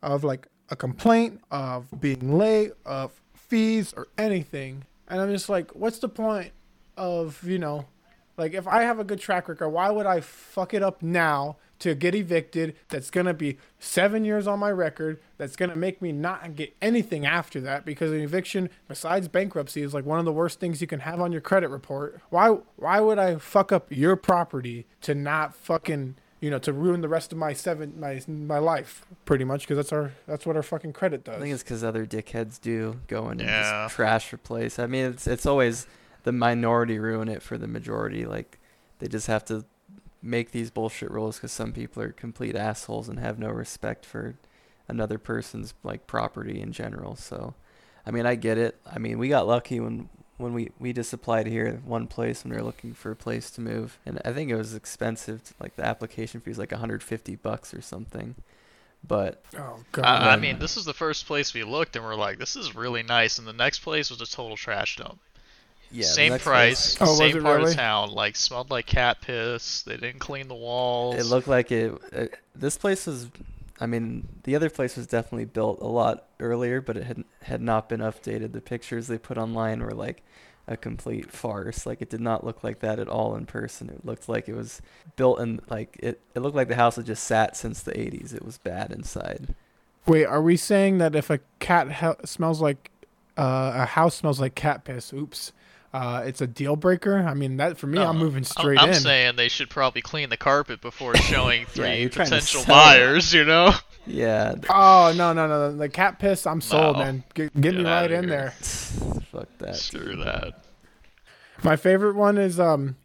of 0.02 0.24
like 0.24 0.48
a 0.70 0.76
complaint 0.76 1.40
of 1.50 1.88
being 2.00 2.36
late, 2.36 2.72
of 2.84 3.20
fees 3.34 3.94
or 3.96 4.08
anything. 4.18 4.84
And 5.08 5.20
I'm 5.20 5.30
just 5.30 5.48
like, 5.48 5.70
what's 5.74 5.98
the 5.98 6.08
point 6.08 6.52
of, 6.96 7.42
you 7.44 7.58
know, 7.58 7.86
like 8.36 8.52
if 8.52 8.66
I 8.66 8.82
have 8.82 8.98
a 8.98 9.04
good 9.04 9.20
track 9.20 9.48
record, 9.48 9.68
why 9.70 9.90
would 9.90 10.06
I 10.06 10.20
fuck 10.20 10.74
it 10.74 10.82
up 10.82 11.02
now 11.02 11.56
to 11.80 11.94
get 11.94 12.14
evicted? 12.14 12.74
That's 12.88 13.10
gonna 13.10 13.34
be 13.34 13.58
seven 13.78 14.24
years 14.24 14.46
on 14.46 14.58
my 14.58 14.70
record. 14.70 15.20
That's 15.36 15.56
gonna 15.56 15.76
make 15.76 16.00
me 16.02 16.12
not 16.12 16.56
get 16.56 16.74
anything 16.82 17.24
after 17.26 17.60
that 17.62 17.84
because 17.84 18.10
an 18.12 18.20
eviction, 18.20 18.70
besides 18.88 19.28
bankruptcy, 19.28 19.82
is 19.82 19.94
like 19.94 20.04
one 20.06 20.18
of 20.18 20.24
the 20.24 20.32
worst 20.32 20.60
things 20.60 20.80
you 20.80 20.86
can 20.86 21.00
have 21.00 21.20
on 21.20 21.32
your 21.32 21.40
credit 21.40 21.68
report. 21.68 22.20
Why? 22.30 22.58
Why 22.76 23.00
would 23.00 23.18
I 23.18 23.36
fuck 23.36 23.72
up 23.72 23.86
your 23.90 24.16
property 24.16 24.86
to 25.02 25.14
not 25.14 25.54
fucking 25.54 26.16
you 26.40 26.50
know 26.50 26.58
to 26.60 26.72
ruin 26.72 27.00
the 27.00 27.08
rest 27.08 27.32
of 27.32 27.38
my 27.38 27.52
seven 27.52 27.98
my 27.98 28.20
my 28.28 28.58
life 28.58 29.04
pretty 29.24 29.44
much 29.44 29.62
because 29.62 29.76
that's 29.76 29.92
our 29.92 30.12
that's 30.26 30.46
what 30.46 30.54
our 30.54 30.62
fucking 30.62 30.92
credit 30.92 31.24
does. 31.24 31.34
I 31.36 31.40
think 31.40 31.52
it's 31.52 31.64
because 31.64 31.82
other 31.82 32.06
dickheads 32.06 32.60
do 32.60 33.00
go 33.08 33.24
in 33.26 33.40
and 33.40 33.48
Yeah. 33.48 33.84
just 33.86 33.96
trash 33.96 34.30
your 34.30 34.38
place. 34.38 34.78
I 34.78 34.86
mean, 34.86 35.06
it's 35.06 35.26
it's 35.26 35.46
always 35.46 35.86
the 36.22 36.30
minority 36.32 36.98
ruin 37.00 37.28
it 37.28 37.42
for 37.42 37.58
the 37.58 37.66
majority. 37.66 38.24
Like 38.24 38.58
they 39.00 39.08
just 39.08 39.26
have 39.26 39.44
to 39.46 39.64
make 40.28 40.50
these 40.50 40.70
bullshit 40.70 41.10
rules 41.10 41.36
because 41.36 41.52
some 41.52 41.72
people 41.72 42.02
are 42.02 42.12
complete 42.12 42.56
assholes 42.56 43.08
and 43.08 43.18
have 43.18 43.38
no 43.38 43.48
respect 43.48 44.04
for 44.04 44.34
another 44.86 45.18
person's 45.18 45.74
like 45.82 46.06
property 46.06 46.60
in 46.60 46.72
general. 46.72 47.16
So, 47.16 47.54
I 48.06 48.10
mean, 48.10 48.26
I 48.26 48.34
get 48.34 48.58
it. 48.58 48.76
I 48.86 48.98
mean, 48.98 49.18
we 49.18 49.28
got 49.28 49.46
lucky 49.46 49.80
when 49.80 50.08
when 50.36 50.54
we 50.54 50.70
we 50.78 50.92
just 50.92 51.12
applied 51.12 51.46
here 51.46 51.66
at 51.66 51.84
one 51.84 52.06
place 52.06 52.44
when 52.44 52.52
we 52.52 52.56
were 52.56 52.64
looking 52.64 52.94
for 52.94 53.10
a 53.10 53.16
place 53.16 53.50
to 53.52 53.60
move, 53.60 53.98
and 54.06 54.20
I 54.24 54.32
think 54.32 54.50
it 54.50 54.56
was 54.56 54.74
expensive. 54.74 55.44
To, 55.44 55.54
Like 55.60 55.76
the 55.76 55.84
application 55.84 56.40
fee 56.40 56.50
was 56.50 56.58
like 56.58 56.72
150 56.72 57.36
bucks 57.36 57.74
or 57.74 57.82
something. 57.82 58.34
But 59.06 59.42
oh 59.56 59.80
god. 59.92 60.04
I, 60.04 60.32
I 60.32 60.36
mean, 60.36 60.58
this 60.58 60.76
is 60.76 60.84
the 60.84 60.94
first 60.94 61.26
place 61.26 61.54
we 61.54 61.64
looked, 61.64 61.96
and 61.96 62.04
we're 62.04 62.16
like, 62.16 62.38
this 62.38 62.56
is 62.56 62.74
really 62.74 63.02
nice. 63.02 63.38
And 63.38 63.46
the 63.46 63.52
next 63.52 63.80
place 63.80 64.10
was 64.10 64.20
a 64.20 64.26
total 64.26 64.56
trash 64.56 64.96
dump. 64.96 65.20
Yeah, 65.90 66.06
same 66.06 66.38
price, 66.38 66.96
Oh, 67.00 67.14
same 67.14 67.42
part 67.42 67.58
really? 67.60 67.70
of 67.72 67.76
town. 67.76 68.10
Like 68.10 68.36
smelled 68.36 68.70
like 68.70 68.86
cat 68.86 69.20
piss. 69.20 69.82
They 69.82 69.96
didn't 69.96 70.18
clean 70.20 70.48
the 70.48 70.54
walls. 70.54 71.16
It 71.16 71.24
looked 71.26 71.48
like 71.48 71.70
it. 71.72 71.92
Uh, 72.14 72.26
this 72.54 72.76
place 72.76 73.06
was, 73.06 73.28
I 73.80 73.86
mean, 73.86 74.28
the 74.44 74.56
other 74.56 74.70
place 74.70 74.96
was 74.96 75.06
definitely 75.06 75.46
built 75.46 75.80
a 75.80 75.86
lot 75.86 76.26
earlier, 76.40 76.80
but 76.80 76.96
it 76.96 77.04
had 77.04 77.24
had 77.42 77.60
not 77.62 77.88
been 77.88 78.00
updated. 78.00 78.52
The 78.52 78.60
pictures 78.60 79.06
they 79.06 79.18
put 79.18 79.38
online 79.38 79.80
were 79.80 79.92
like 79.92 80.22
a 80.66 80.76
complete 80.76 81.30
farce. 81.32 81.86
Like 81.86 82.02
it 82.02 82.10
did 82.10 82.20
not 82.20 82.44
look 82.44 82.62
like 82.62 82.80
that 82.80 82.98
at 82.98 83.08
all 83.08 83.34
in 83.36 83.46
person. 83.46 83.88
It 83.88 84.04
looked 84.04 84.28
like 84.28 84.48
it 84.48 84.54
was 84.54 84.82
built 85.16 85.40
in 85.40 85.60
like 85.70 85.96
it. 86.00 86.20
It 86.34 86.40
looked 86.40 86.56
like 86.56 86.68
the 86.68 86.74
house 86.76 86.96
had 86.96 87.06
just 87.06 87.24
sat 87.24 87.56
since 87.56 87.82
the 87.82 87.92
80s. 87.92 88.34
It 88.34 88.44
was 88.44 88.58
bad 88.58 88.92
inside. 88.92 89.54
Wait, 90.06 90.24
are 90.24 90.42
we 90.42 90.56
saying 90.56 90.98
that 90.98 91.14
if 91.14 91.28
a 91.30 91.40
cat 91.58 91.92
he- 91.92 92.26
smells 92.26 92.60
like 92.60 92.90
uh, 93.36 93.72
a 93.76 93.84
house 93.86 94.16
smells 94.16 94.40
like 94.40 94.54
cat 94.54 94.84
piss, 94.84 95.12
oops, 95.12 95.52
uh, 95.92 96.22
it's 96.26 96.40
a 96.40 96.46
deal 96.46 96.76
breaker? 96.76 97.18
I 97.18 97.34
mean, 97.34 97.56
that 97.58 97.78
for 97.78 97.86
me, 97.86 97.98
No, 97.98 98.08
I'm 98.08 98.18
moving 98.18 98.44
straight 98.44 98.78
in. 98.78 98.88
I'm 98.88 98.94
saying 98.94 99.36
they 99.36 99.48
should 99.48 99.70
probably 99.70 100.02
clean 100.02 100.28
the 100.28 100.36
carpet 100.36 100.80
before 100.80 101.16
showing 101.16 101.66
three 101.66 102.00
you're 102.00 102.08
trying 102.10 102.26
to 102.28 102.34
potential 102.36 102.60
sell 102.62 102.62
it. 102.62 102.68
buyers. 102.68 103.32
You 103.34 103.44
know. 103.44 103.72
Yeah. 104.06 104.54
Oh 104.70 105.12
no, 105.16 105.32
no, 105.32 105.46
no, 105.48 105.76
the 105.76 105.88
cat 105.88 106.18
piss, 106.18 106.46
I'm 106.46 106.60
sold, 106.60 106.96
No. 106.96 107.04
man. 107.04 107.24
Get, 107.34 107.58
get 107.60 107.74
me 107.74 107.84
right 107.84 108.10
in 108.10 108.26
there. 108.26 108.50
Fuck 109.32 109.48
that. 109.58 109.76
Screw 109.76 110.16
that. 110.24 110.64
My 111.62 111.76
favorite 111.76 112.14
one 112.16 112.38
is 112.38 112.58
um 112.60 112.96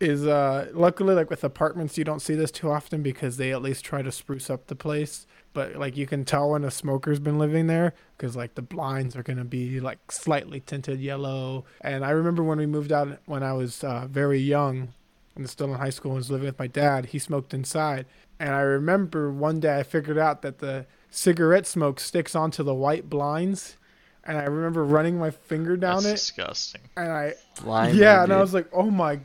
is 0.00 0.26
uh 0.26 0.68
luckily 0.74 1.14
like 1.14 1.28
with 1.30 1.42
apartments 1.44 1.98
you 1.98 2.04
don't 2.04 2.20
see 2.20 2.34
this 2.34 2.50
too 2.50 2.70
often 2.70 3.02
because 3.02 3.36
they 3.36 3.52
at 3.52 3.60
least 3.62 3.84
try 3.84 4.00
to 4.02 4.12
spruce 4.12 4.48
up 4.50 4.66
the 4.66 4.74
place. 4.76 5.26
But 5.58 5.74
like 5.74 5.96
you 5.96 6.06
can 6.06 6.24
tell 6.24 6.50
when 6.50 6.62
a 6.62 6.70
smoker's 6.70 7.18
been 7.18 7.36
living 7.36 7.66
there 7.66 7.92
because 8.16 8.36
like 8.36 8.54
the 8.54 8.62
blinds 8.62 9.16
are 9.16 9.24
gonna 9.24 9.44
be 9.44 9.80
like 9.80 10.12
slightly 10.12 10.60
tinted 10.60 11.00
yellow. 11.00 11.64
And 11.80 12.04
I 12.04 12.10
remember 12.10 12.44
when 12.44 12.58
we 12.58 12.66
moved 12.66 12.92
out 12.92 13.18
when 13.26 13.42
I 13.42 13.54
was 13.54 13.82
uh, 13.82 14.06
very 14.08 14.38
young 14.38 14.92
and 15.34 15.50
still 15.50 15.72
in 15.72 15.80
high 15.80 15.90
school 15.90 16.12
and 16.12 16.18
was 16.18 16.30
living 16.30 16.46
with 16.46 16.60
my 16.60 16.68
dad. 16.68 17.06
He 17.06 17.18
smoked 17.18 17.52
inside, 17.52 18.06
and 18.38 18.50
I 18.54 18.60
remember 18.60 19.32
one 19.32 19.58
day 19.58 19.80
I 19.80 19.82
figured 19.82 20.16
out 20.16 20.42
that 20.42 20.60
the 20.60 20.86
cigarette 21.10 21.66
smoke 21.66 21.98
sticks 21.98 22.36
onto 22.36 22.62
the 22.62 22.74
white 22.74 23.10
blinds. 23.10 23.76
And 24.22 24.38
I 24.38 24.44
remember 24.44 24.84
running 24.84 25.18
my 25.18 25.30
finger 25.32 25.76
down 25.76 26.04
That's 26.04 26.06
it, 26.06 26.12
disgusting. 26.36 26.82
and 26.96 27.10
I 27.10 27.34
Blind, 27.60 27.96
yeah, 27.96 28.22
and 28.22 28.32
I 28.32 28.40
was 28.40 28.54
like, 28.54 28.68
oh 28.72 28.90
my, 28.90 29.18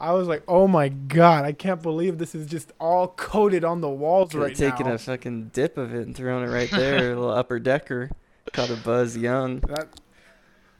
I 0.00 0.12
was 0.12 0.28
like, 0.28 0.42
oh 0.46 0.68
my 0.68 0.88
god, 0.88 1.44
I 1.44 1.52
can't 1.52 1.82
believe 1.82 2.18
this 2.18 2.34
is 2.34 2.46
just 2.46 2.72
all 2.78 3.08
coated 3.08 3.64
on 3.64 3.80
the 3.80 3.88
walls 3.88 4.30
Could 4.30 4.40
have 4.40 4.48
right 4.48 4.56
taken 4.56 4.86
now. 4.86 4.92
a 4.94 4.98
fucking 4.98 5.50
dip 5.52 5.76
of 5.76 5.94
it 5.94 6.06
and 6.06 6.16
throwing 6.16 6.44
it 6.44 6.52
right 6.52 6.70
there, 6.70 7.12
a 7.12 7.14
little 7.16 7.30
upper 7.30 7.58
decker. 7.58 8.10
Caught 8.52 8.70
a 8.70 8.76
buzz 8.76 9.16
young. 9.16 9.60
That, 9.60 9.88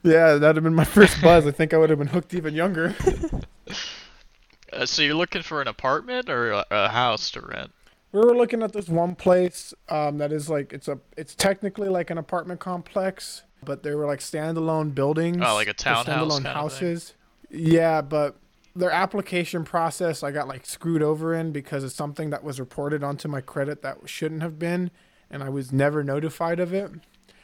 yeah, 0.03 0.35
that'd 0.35 0.55
have 0.55 0.63
been 0.63 0.73
my 0.73 0.85
first 0.85 1.21
buzz. 1.21 1.45
I 1.45 1.51
think 1.51 1.73
I 1.73 1.77
would 1.77 1.89
have 1.89 1.99
been 1.99 2.07
hooked 2.07 2.33
even 2.33 2.53
younger. 2.53 2.95
Uh, 4.71 4.85
so 4.85 5.01
you're 5.01 5.15
looking 5.15 5.41
for 5.41 5.61
an 5.63 5.67
apartment 5.67 6.29
or 6.29 6.51
a, 6.51 6.65
a 6.69 6.89
house 6.89 7.31
to 7.31 7.41
rent? 7.41 7.71
we 8.11 8.19
were 8.19 8.35
looking 8.35 8.63
at 8.63 8.73
this 8.73 8.87
one 8.87 9.15
place 9.15 9.73
um, 9.89 10.17
that 10.17 10.31
is 10.31 10.49
like 10.49 10.73
it's 10.73 10.87
a 10.87 10.99
it's 11.17 11.35
technically 11.35 11.89
like 11.89 12.09
an 12.09 12.17
apartment 12.17 12.59
complex, 12.59 13.43
but 13.63 13.83
they 13.83 13.93
were 13.93 14.05
like 14.05 14.19
standalone 14.19 14.93
buildings. 14.93 15.37
Oh, 15.43 15.53
like 15.55 15.67
a 15.67 15.71
or 15.71 15.73
townhouse 15.73 16.05
standalone 16.07 16.43
kind 16.43 16.47
of 16.47 16.73
thing? 16.73 16.87
houses. 16.89 17.13
Yeah, 17.49 18.01
but 18.01 18.35
their 18.75 18.91
application 18.91 19.63
process 19.63 20.23
I 20.23 20.31
got 20.31 20.47
like 20.47 20.65
screwed 20.65 21.01
over 21.01 21.33
in 21.33 21.51
because 21.51 21.83
it's 21.83 21.95
something 21.95 22.29
that 22.29 22.43
was 22.43 22.59
reported 22.59 23.03
onto 23.03 23.27
my 23.27 23.41
credit 23.41 23.81
that 23.81 23.97
shouldn't 24.05 24.41
have 24.41 24.59
been, 24.59 24.91
and 25.29 25.43
I 25.43 25.49
was 25.49 25.71
never 25.71 26.03
notified 26.03 26.59
of 26.59 26.73
it. 26.73 26.91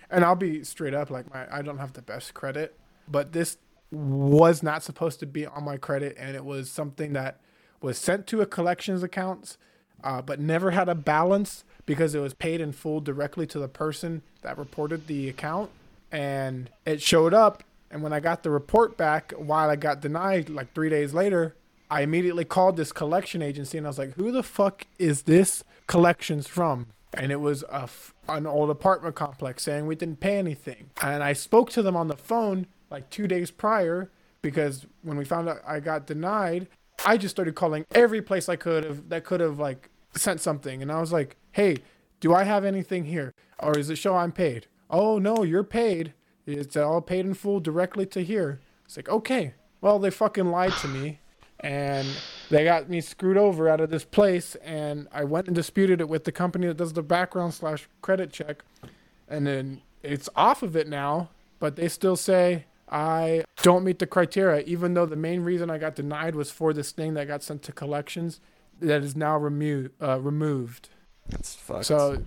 And 0.09 0.23
I'll 0.23 0.36
be 0.36 0.63
straight 0.63 0.93
up 0.93 1.09
like 1.09 1.34
my 1.34 1.47
I 1.51 1.61
don't 1.61 1.80
have 1.80 1.93
the 1.93 2.01
best 2.01 2.34
credit, 2.34 2.78
but 3.07 3.34
this 3.34 3.57
was 3.91 4.61
not 4.63 4.84
supposed 4.84 5.19
to 5.19 5.26
be 5.26 5.45
on 5.45 5.63
my 5.63 5.78
credit, 5.78 6.15
and 6.19 6.36
it 6.36 6.45
was 6.45 6.69
something 6.69 7.13
that 7.13 7.39
was 7.82 7.97
sent 7.97 8.28
to 8.28 8.41
a 8.41 8.45
collections 8.45 9.03
account, 9.03 9.57
uh, 10.03 10.21
but 10.21 10.39
never 10.39 10.71
had 10.71 10.89
a 10.89 10.95
balance 10.95 11.63
because 11.86 12.15
it 12.15 12.19
was 12.19 12.34
paid 12.34 12.61
in 12.61 12.71
full 12.71 12.99
directly 12.99 13.45
to 13.47 13.59
the 13.59 13.67
person 13.67 14.21
that 14.41 14.57
reported 14.57 15.07
the 15.07 15.30
account, 15.30 15.69
and 16.11 16.69
it 16.86 17.01
showed 17.01 17.34
up. 17.34 17.63
And 17.91 18.01
when 18.01 18.13
I 18.13 18.19
got 18.19 18.43
the 18.43 18.49
report 18.49 18.97
back, 18.97 19.31
while 19.38 19.69
I 19.69 19.75
got 19.75 20.01
denied 20.01 20.49
like 20.49 20.73
three 20.73 20.89
days 20.89 21.13
later, 21.13 21.55
I 21.89 22.01
immediately 22.01 22.45
called 22.45 22.77
this 22.77 22.91
collection 22.91 23.41
agency 23.41 23.77
and 23.77 23.86
I 23.86 23.89
was 23.89 23.99
like, 23.99 24.15
"Who 24.15 24.31
the 24.31 24.43
fuck 24.43 24.88
is 24.97 25.23
this 25.23 25.63
collections 25.88 26.47
from?" 26.47 26.88
And 27.13 27.31
it 27.31 27.39
was 27.39 27.63
a 27.63 27.83
f- 27.83 28.13
an 28.27 28.45
old 28.47 28.69
apartment 28.69 29.15
complex 29.15 29.63
saying 29.63 29.86
we 29.86 29.95
didn't 29.95 30.19
pay 30.19 30.38
anything. 30.38 30.89
And 31.01 31.23
I 31.23 31.33
spoke 31.33 31.69
to 31.71 31.81
them 31.81 31.95
on 31.95 32.07
the 32.07 32.17
phone 32.17 32.67
like 32.89 33.09
two 33.09 33.27
days 33.27 33.51
prior 33.51 34.09
because 34.41 34.86
when 35.03 35.17
we 35.17 35.25
found 35.25 35.47
out 35.47 35.59
I 35.65 35.79
got 35.79 36.07
denied, 36.07 36.67
I 37.05 37.17
just 37.17 37.36
started 37.36 37.55
calling 37.55 37.86
every 37.91 38.21
place 38.21 38.49
I 38.49 38.55
could 38.55 38.83
have 38.83 39.09
that 39.09 39.23
could 39.23 39.39
have 39.39 39.59
like 39.59 39.89
sent 40.15 40.41
something, 40.41 40.81
and 40.81 40.91
I 40.91 40.99
was 40.99 41.11
like, 41.13 41.36
"Hey, 41.51 41.77
do 42.19 42.33
I 42.33 42.43
have 42.43 42.65
anything 42.65 43.05
here, 43.05 43.33
or 43.59 43.77
is 43.77 43.89
it 43.89 43.97
show 43.97 44.15
I'm 44.15 44.31
paid?" 44.31 44.67
Oh 44.89 45.19
no, 45.19 45.43
you're 45.43 45.63
paid. 45.63 46.13
It's 46.45 46.77
all 46.77 47.01
paid 47.01 47.25
in 47.25 47.33
full 47.33 47.59
directly 47.59 48.05
to 48.07 48.23
here. 48.23 48.59
It's 48.85 48.97
like 48.97 49.09
okay, 49.09 49.53
well 49.81 49.99
they 49.99 50.09
fucking 50.09 50.49
lied 50.51 50.73
to 50.81 50.87
me, 50.87 51.19
and 51.59 52.07
they 52.49 52.63
got 52.63 52.89
me 52.89 53.01
screwed 53.01 53.37
over 53.37 53.67
out 53.69 53.81
of 53.81 53.89
this 53.89 54.05
place, 54.05 54.55
and 54.55 55.07
I 55.11 55.23
went 55.23 55.47
and 55.47 55.55
disputed 55.55 56.01
it 56.01 56.09
with 56.09 56.23
the 56.23 56.31
company 56.31 56.67
that 56.67 56.77
does 56.77 56.93
the 56.93 57.03
background 57.03 57.53
slash 57.53 57.87
credit 58.01 58.31
check, 58.31 58.63
and 59.27 59.47
then 59.47 59.81
it's 60.03 60.29
off 60.35 60.61
of 60.61 60.75
it 60.75 60.87
now, 60.87 61.29
but 61.59 61.75
they 61.75 61.87
still 61.87 62.15
say 62.15 62.65
I 62.89 63.43
don't 63.63 63.83
meet 63.83 63.99
the 63.99 64.07
criteria, 64.07 64.63
even 64.65 64.93
though 64.93 65.05
the 65.05 65.15
main 65.15 65.41
reason 65.41 65.69
I 65.69 65.77
got 65.77 65.95
denied 65.95 66.35
was 66.35 66.51
for 66.51 66.73
this 66.73 66.91
thing 66.91 67.15
that 67.15 67.27
got 67.27 67.41
sent 67.41 67.63
to 67.63 67.71
collections 67.71 68.39
that 68.79 69.03
is 69.03 69.15
now 69.15 69.39
remu- 69.39 69.89
uh, 70.01 70.19
removed. 70.19 70.89
That's 71.29 71.55
fucked. 71.55 71.85
So 71.85 72.23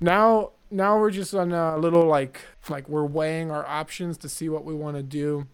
now 0.00 0.50
now 0.70 0.98
we're 0.98 1.10
just 1.10 1.34
on 1.34 1.52
a 1.52 1.76
little 1.76 2.06
like 2.06 2.40
like 2.68 2.88
we're 2.88 3.04
weighing 3.04 3.50
our 3.50 3.66
options 3.66 4.16
to 4.18 4.28
see 4.28 4.48
what 4.48 4.64
we 4.64 4.74
want 4.74 4.96
to 4.96 5.02
do. 5.02 5.46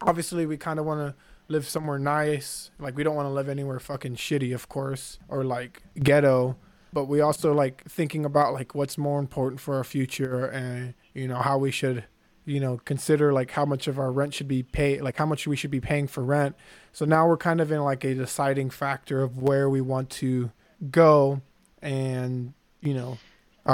Obviously, 0.00 0.46
we 0.46 0.56
kind 0.56 0.78
of 0.78 0.86
want 0.86 1.00
to 1.00 1.14
live 1.48 1.68
somewhere 1.68 1.98
nice. 1.98 2.70
Like 2.78 2.96
we 2.96 3.02
don't 3.02 3.16
want 3.16 3.26
to 3.26 3.32
live 3.32 3.48
anywhere 3.48 3.78
fucking 3.78 4.16
shitty, 4.16 4.54
of 4.54 4.68
course, 4.68 5.18
or 5.28 5.44
like 5.44 5.82
ghetto. 6.02 6.56
But 6.92 7.04
we 7.04 7.20
also 7.20 7.52
like 7.52 7.84
thinking 7.84 8.24
about 8.24 8.54
like 8.54 8.74
what's 8.74 8.96
more 8.96 9.18
important 9.18 9.60
for 9.60 9.76
our 9.76 9.84
future 9.84 10.46
and 10.46 10.94
you 11.14 11.28
know 11.28 11.36
how 11.36 11.58
we 11.58 11.70
should 11.70 12.04
you 12.46 12.60
know 12.60 12.78
consider 12.86 13.32
like 13.32 13.50
how 13.50 13.66
much 13.66 13.86
of 13.88 13.98
our 13.98 14.10
rent 14.10 14.32
should 14.32 14.48
be 14.48 14.62
paid 14.62 15.02
like 15.02 15.18
how 15.18 15.26
much 15.26 15.46
we 15.46 15.54
should 15.54 15.70
be 15.70 15.80
paying 15.82 16.06
for 16.06 16.24
rent 16.24 16.56
so 16.92 17.04
now 17.04 17.28
we're 17.28 17.36
kind 17.36 17.60
of 17.60 17.70
in 17.70 17.82
like 17.82 18.04
a 18.04 18.14
deciding 18.14 18.70
factor 18.70 19.22
of 19.22 19.36
where 19.36 19.68
we 19.68 19.82
want 19.82 20.08
to 20.08 20.50
go 20.90 21.42
and 21.82 22.54
you 22.80 22.94
know 22.94 23.18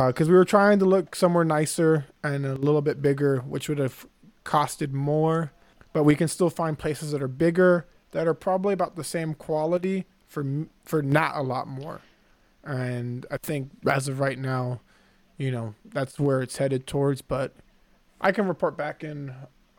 because 0.08 0.28
we 0.28 0.34
were 0.34 0.44
trying 0.44 0.78
to 0.80 0.84
look 0.84 1.14
somewhere 1.14 1.44
nicer 1.44 2.06
and 2.22 2.44
a 2.44 2.54
little 2.54 2.82
bit 2.82 3.00
bigger 3.00 3.38
which 3.40 3.68
would 3.68 3.78
have 3.78 4.06
costed 4.44 4.92
more 4.92 5.52
but 5.92 6.02
we 6.02 6.16
can 6.16 6.26
still 6.26 6.50
find 6.50 6.78
places 6.78 7.12
that 7.12 7.22
are 7.22 7.28
bigger 7.28 7.86
that 8.10 8.26
are 8.26 8.34
probably 8.34 8.74
about 8.74 8.96
the 8.96 9.04
same 9.04 9.34
quality 9.34 10.04
for 10.26 10.44
for 10.84 11.00
not 11.02 11.36
a 11.36 11.42
lot 11.42 11.68
more 11.68 12.00
and 12.64 13.24
i 13.30 13.36
think 13.36 13.70
as 13.86 14.08
of 14.08 14.18
right 14.20 14.38
now 14.38 14.80
you 15.38 15.50
know 15.50 15.74
that's 15.86 16.18
where 16.18 16.42
it's 16.42 16.56
headed 16.56 16.86
towards 16.86 17.22
but 17.22 17.54
i 18.20 18.32
can 18.32 18.48
report 18.48 18.76
back 18.76 19.04
in 19.04 19.32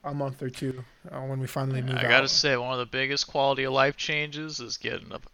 a 0.05 0.13
month 0.13 0.41
or 0.41 0.49
two 0.49 0.84
uh, 1.11 1.20
when 1.22 1.39
we 1.39 1.47
finally 1.47 1.82
move 1.82 1.97
I 1.97 2.03
gotta 2.03 2.24
out. 2.24 2.30
say, 2.30 2.55
one 2.55 2.72
of 2.72 2.78
the 2.78 2.86
biggest 2.86 3.28
quality 3.28 3.63
of 3.63 3.74
life 3.74 3.97
changes 3.97 4.59
is 4.59 4.78
getting 4.78 5.11
up, 5.11 5.26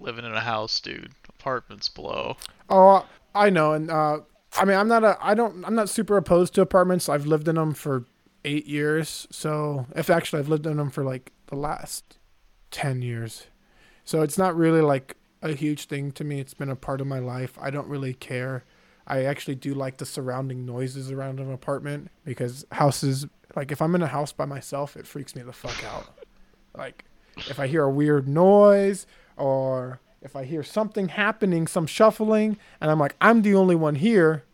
living 0.00 0.24
in 0.24 0.32
a 0.32 0.40
house, 0.40 0.80
dude. 0.80 1.12
Apartments 1.28 1.88
blow. 1.88 2.36
Oh, 2.68 3.06
I 3.38 3.50
know, 3.50 3.72
and 3.72 3.90
uh, 3.90 4.20
I 4.56 4.64
mean, 4.64 4.76
I'm 4.76 4.88
not 4.88 5.04
a, 5.04 5.16
I 5.20 5.34
don't, 5.34 5.64
I'm 5.64 5.74
not 5.74 5.88
super 5.88 6.16
opposed 6.16 6.54
to 6.54 6.60
apartments. 6.60 7.08
I've 7.08 7.26
lived 7.26 7.48
in 7.48 7.54
them 7.54 7.72
for 7.74 8.04
eight 8.44 8.66
years, 8.66 9.26
so 9.30 9.86
if 9.94 10.10
actually 10.10 10.40
I've 10.40 10.48
lived 10.48 10.66
in 10.66 10.76
them 10.76 10.90
for 10.90 11.04
like 11.04 11.32
the 11.46 11.56
last 11.56 12.18
ten 12.70 13.00
years, 13.02 13.46
so 14.04 14.22
it's 14.22 14.38
not 14.38 14.56
really 14.56 14.80
like 14.80 15.16
a 15.42 15.52
huge 15.52 15.86
thing 15.86 16.10
to 16.12 16.24
me. 16.24 16.40
It's 16.40 16.54
been 16.54 16.70
a 16.70 16.76
part 16.76 17.00
of 17.00 17.06
my 17.06 17.20
life. 17.20 17.56
I 17.60 17.70
don't 17.70 17.88
really 17.88 18.14
care. 18.14 18.64
I 19.06 19.24
actually 19.24 19.54
do 19.54 19.72
like 19.72 19.98
the 19.98 20.06
surrounding 20.06 20.66
noises 20.66 21.10
around 21.10 21.40
an 21.40 21.52
apartment 21.52 22.10
because 22.24 22.66
houses, 22.72 23.26
like 23.56 23.72
if 23.72 23.80
I'm 23.80 23.94
in 23.94 24.02
a 24.02 24.06
house 24.08 24.32
by 24.32 24.44
myself, 24.44 24.96
it 24.96 25.06
freaks 25.06 25.34
me 25.34 25.42
the 25.42 25.52
fuck 25.52 25.82
out. 25.84 26.06
Like 26.76 27.04
if 27.36 27.58
I 27.58 27.66
hear 27.68 27.84
a 27.84 27.90
weird 27.90 28.28
noise 28.28 29.06
or 29.36 30.00
if 30.22 30.34
I 30.36 30.44
hear 30.44 30.62
something 30.62 31.08
happening, 31.08 31.66
some 31.66 31.86
shuffling, 31.86 32.56
and 32.80 32.90
I'm 32.90 32.98
like, 32.98 33.14
I'm 33.20 33.42
the 33.42 33.54
only 33.54 33.76
one 33.76 33.94
here. 33.96 34.44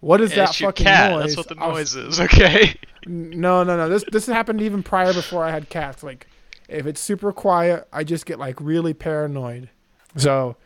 What 0.00 0.20
is 0.20 0.34
that 0.34 0.50
it's 0.50 0.60
your 0.60 0.68
fucking 0.70 0.84
cat. 0.86 1.10
noise? 1.12 1.34
That's 1.34 1.36
what 1.36 1.48
the 1.56 1.62
I'll- 1.62 1.72
noise 1.72 1.94
is. 1.96 2.20
Okay. 2.20 2.78
no, 3.06 3.64
no, 3.64 3.76
no. 3.76 3.88
This 3.88 4.04
this 4.12 4.26
happened 4.26 4.60
even 4.60 4.82
prior 4.82 5.12
before 5.12 5.44
I 5.44 5.50
had 5.50 5.68
cats. 5.68 6.02
Like, 6.02 6.26
if 6.68 6.86
it's 6.86 7.00
super 7.00 7.32
quiet, 7.32 7.86
I 7.92 8.04
just 8.04 8.26
get 8.26 8.38
like 8.38 8.60
really 8.60 8.94
paranoid. 8.94 9.70
So, 10.16 10.56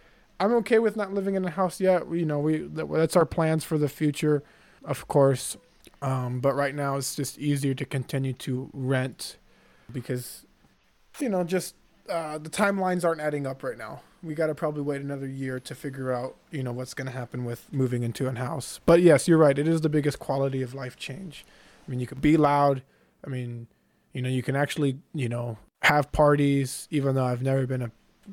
I'm 0.41 0.53
okay 0.57 0.79
with 0.79 0.97
not 0.97 1.13
living 1.13 1.35
in 1.35 1.45
a 1.45 1.51
house 1.51 1.81
yet. 1.81 2.07
We, 2.09 2.21
you 2.21 2.27
know, 2.27 2.39
we 2.41 2.59
that, 2.59 2.91
that's 2.91 3.17
our 3.17 3.27
plans 3.27 3.65
for 3.65 3.79
the 3.79 3.89
future, 3.89 4.43
of 4.85 5.09
course. 5.09 5.57
Um, 6.01 6.41
but 6.41 6.55
right 6.55 6.75
now, 6.75 6.97
it's 6.97 7.15
just 7.15 7.39
easier 7.39 7.75
to 7.75 7.85
continue 7.85 8.33
to 8.35 8.69
rent 8.73 9.37
because, 9.93 10.45
you 11.21 11.29
know, 11.29 11.45
just 11.45 11.75
uh, 12.09 12.39
the 12.39 12.51
timelines 12.51 13.05
aren't 13.05 13.21
adding 13.21 13.47
up 13.47 13.63
right 13.63 13.79
now. 13.79 14.01
We 14.23 14.35
got 14.35 14.47
to 14.47 14.55
probably 14.55 14.83
wait 14.83 15.01
another 15.01 15.27
year 15.27 15.59
to 15.61 15.75
figure 15.75 16.13
out, 16.13 16.37
you 16.51 16.63
know, 16.63 16.73
what's 16.73 16.95
going 16.95 17.07
to 17.07 17.13
happen 17.13 17.45
with 17.45 17.73
moving 17.73 18.03
into 18.03 18.29
a 18.29 18.35
house. 18.35 18.81
But 18.87 19.03
yes, 19.03 19.27
you're 19.27 19.39
right. 19.39 19.59
It 19.59 19.67
is 19.67 19.81
the 19.81 19.89
biggest 19.89 20.19
quality 20.19 20.63
of 20.63 20.75
life 20.75 20.97
change. 20.97 21.45
I 21.87 21.91
mean, 21.91 21.99
you 21.99 22.07
can 22.07 22.21
be 22.21 22.37
loud. 22.37 22.83
I 23.27 23.31
mean, 23.31 23.67
you 24.13 24.23
know, 24.23 24.29
you 24.29 24.43
can 24.43 24.55
actually, 24.55 24.99
you 25.13 25.29
know, 25.29 25.59
have 25.83 26.13
parties, 26.13 26.87
even 26.91 27.15
though 27.15 27.25
I've 27.25 27.43
never 27.43 27.67
been 27.67 27.83
a, 27.83 27.91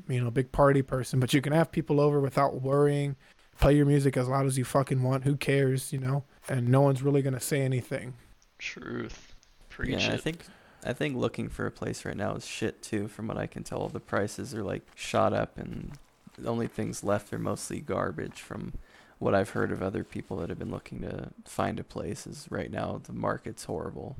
you 0.08 0.22
know, 0.22 0.30
big 0.30 0.52
party 0.52 0.82
person, 0.82 1.18
but 1.18 1.34
you 1.34 1.42
can 1.42 1.52
have 1.52 1.72
people 1.72 2.00
over 2.00 2.20
without 2.20 2.62
worrying. 2.62 3.16
Play 3.58 3.76
your 3.76 3.86
music 3.86 4.16
as 4.16 4.28
loud 4.28 4.46
as 4.46 4.56
you 4.56 4.64
fucking 4.64 5.02
want. 5.02 5.24
Who 5.24 5.36
cares, 5.36 5.92
you 5.92 5.98
know? 5.98 6.24
And 6.48 6.68
no 6.68 6.80
one's 6.80 7.02
really 7.02 7.22
going 7.22 7.34
to 7.34 7.40
say 7.40 7.62
anything. 7.62 8.14
Truth. 8.58 9.34
Preach 9.68 10.04
yeah, 10.04 10.14
I 10.14 10.16
think 10.16 10.44
I 10.84 10.92
think 10.92 11.16
looking 11.16 11.48
for 11.48 11.66
a 11.66 11.70
place 11.70 12.04
right 12.04 12.16
now 12.16 12.34
is 12.34 12.46
shit 12.46 12.82
too. 12.82 13.08
From 13.08 13.26
what 13.26 13.36
I 13.36 13.46
can 13.46 13.62
tell, 13.62 13.88
the 13.88 14.00
prices 14.00 14.54
are 14.54 14.62
like 14.62 14.82
shot 14.94 15.32
up, 15.32 15.58
and 15.58 15.92
the 16.38 16.48
only 16.48 16.66
things 16.66 17.04
left 17.04 17.32
are 17.32 17.38
mostly 17.38 17.80
garbage. 17.80 18.40
From 18.40 18.72
what 19.18 19.34
I've 19.34 19.50
heard 19.50 19.72
of 19.72 19.82
other 19.82 20.04
people 20.04 20.38
that 20.38 20.48
have 20.48 20.58
been 20.58 20.70
looking 20.70 21.00
to 21.02 21.30
find 21.44 21.78
a 21.78 21.84
place, 21.84 22.26
is 22.26 22.46
right 22.50 22.70
now 22.70 23.00
the 23.04 23.12
market's 23.12 23.64
horrible. 23.64 24.16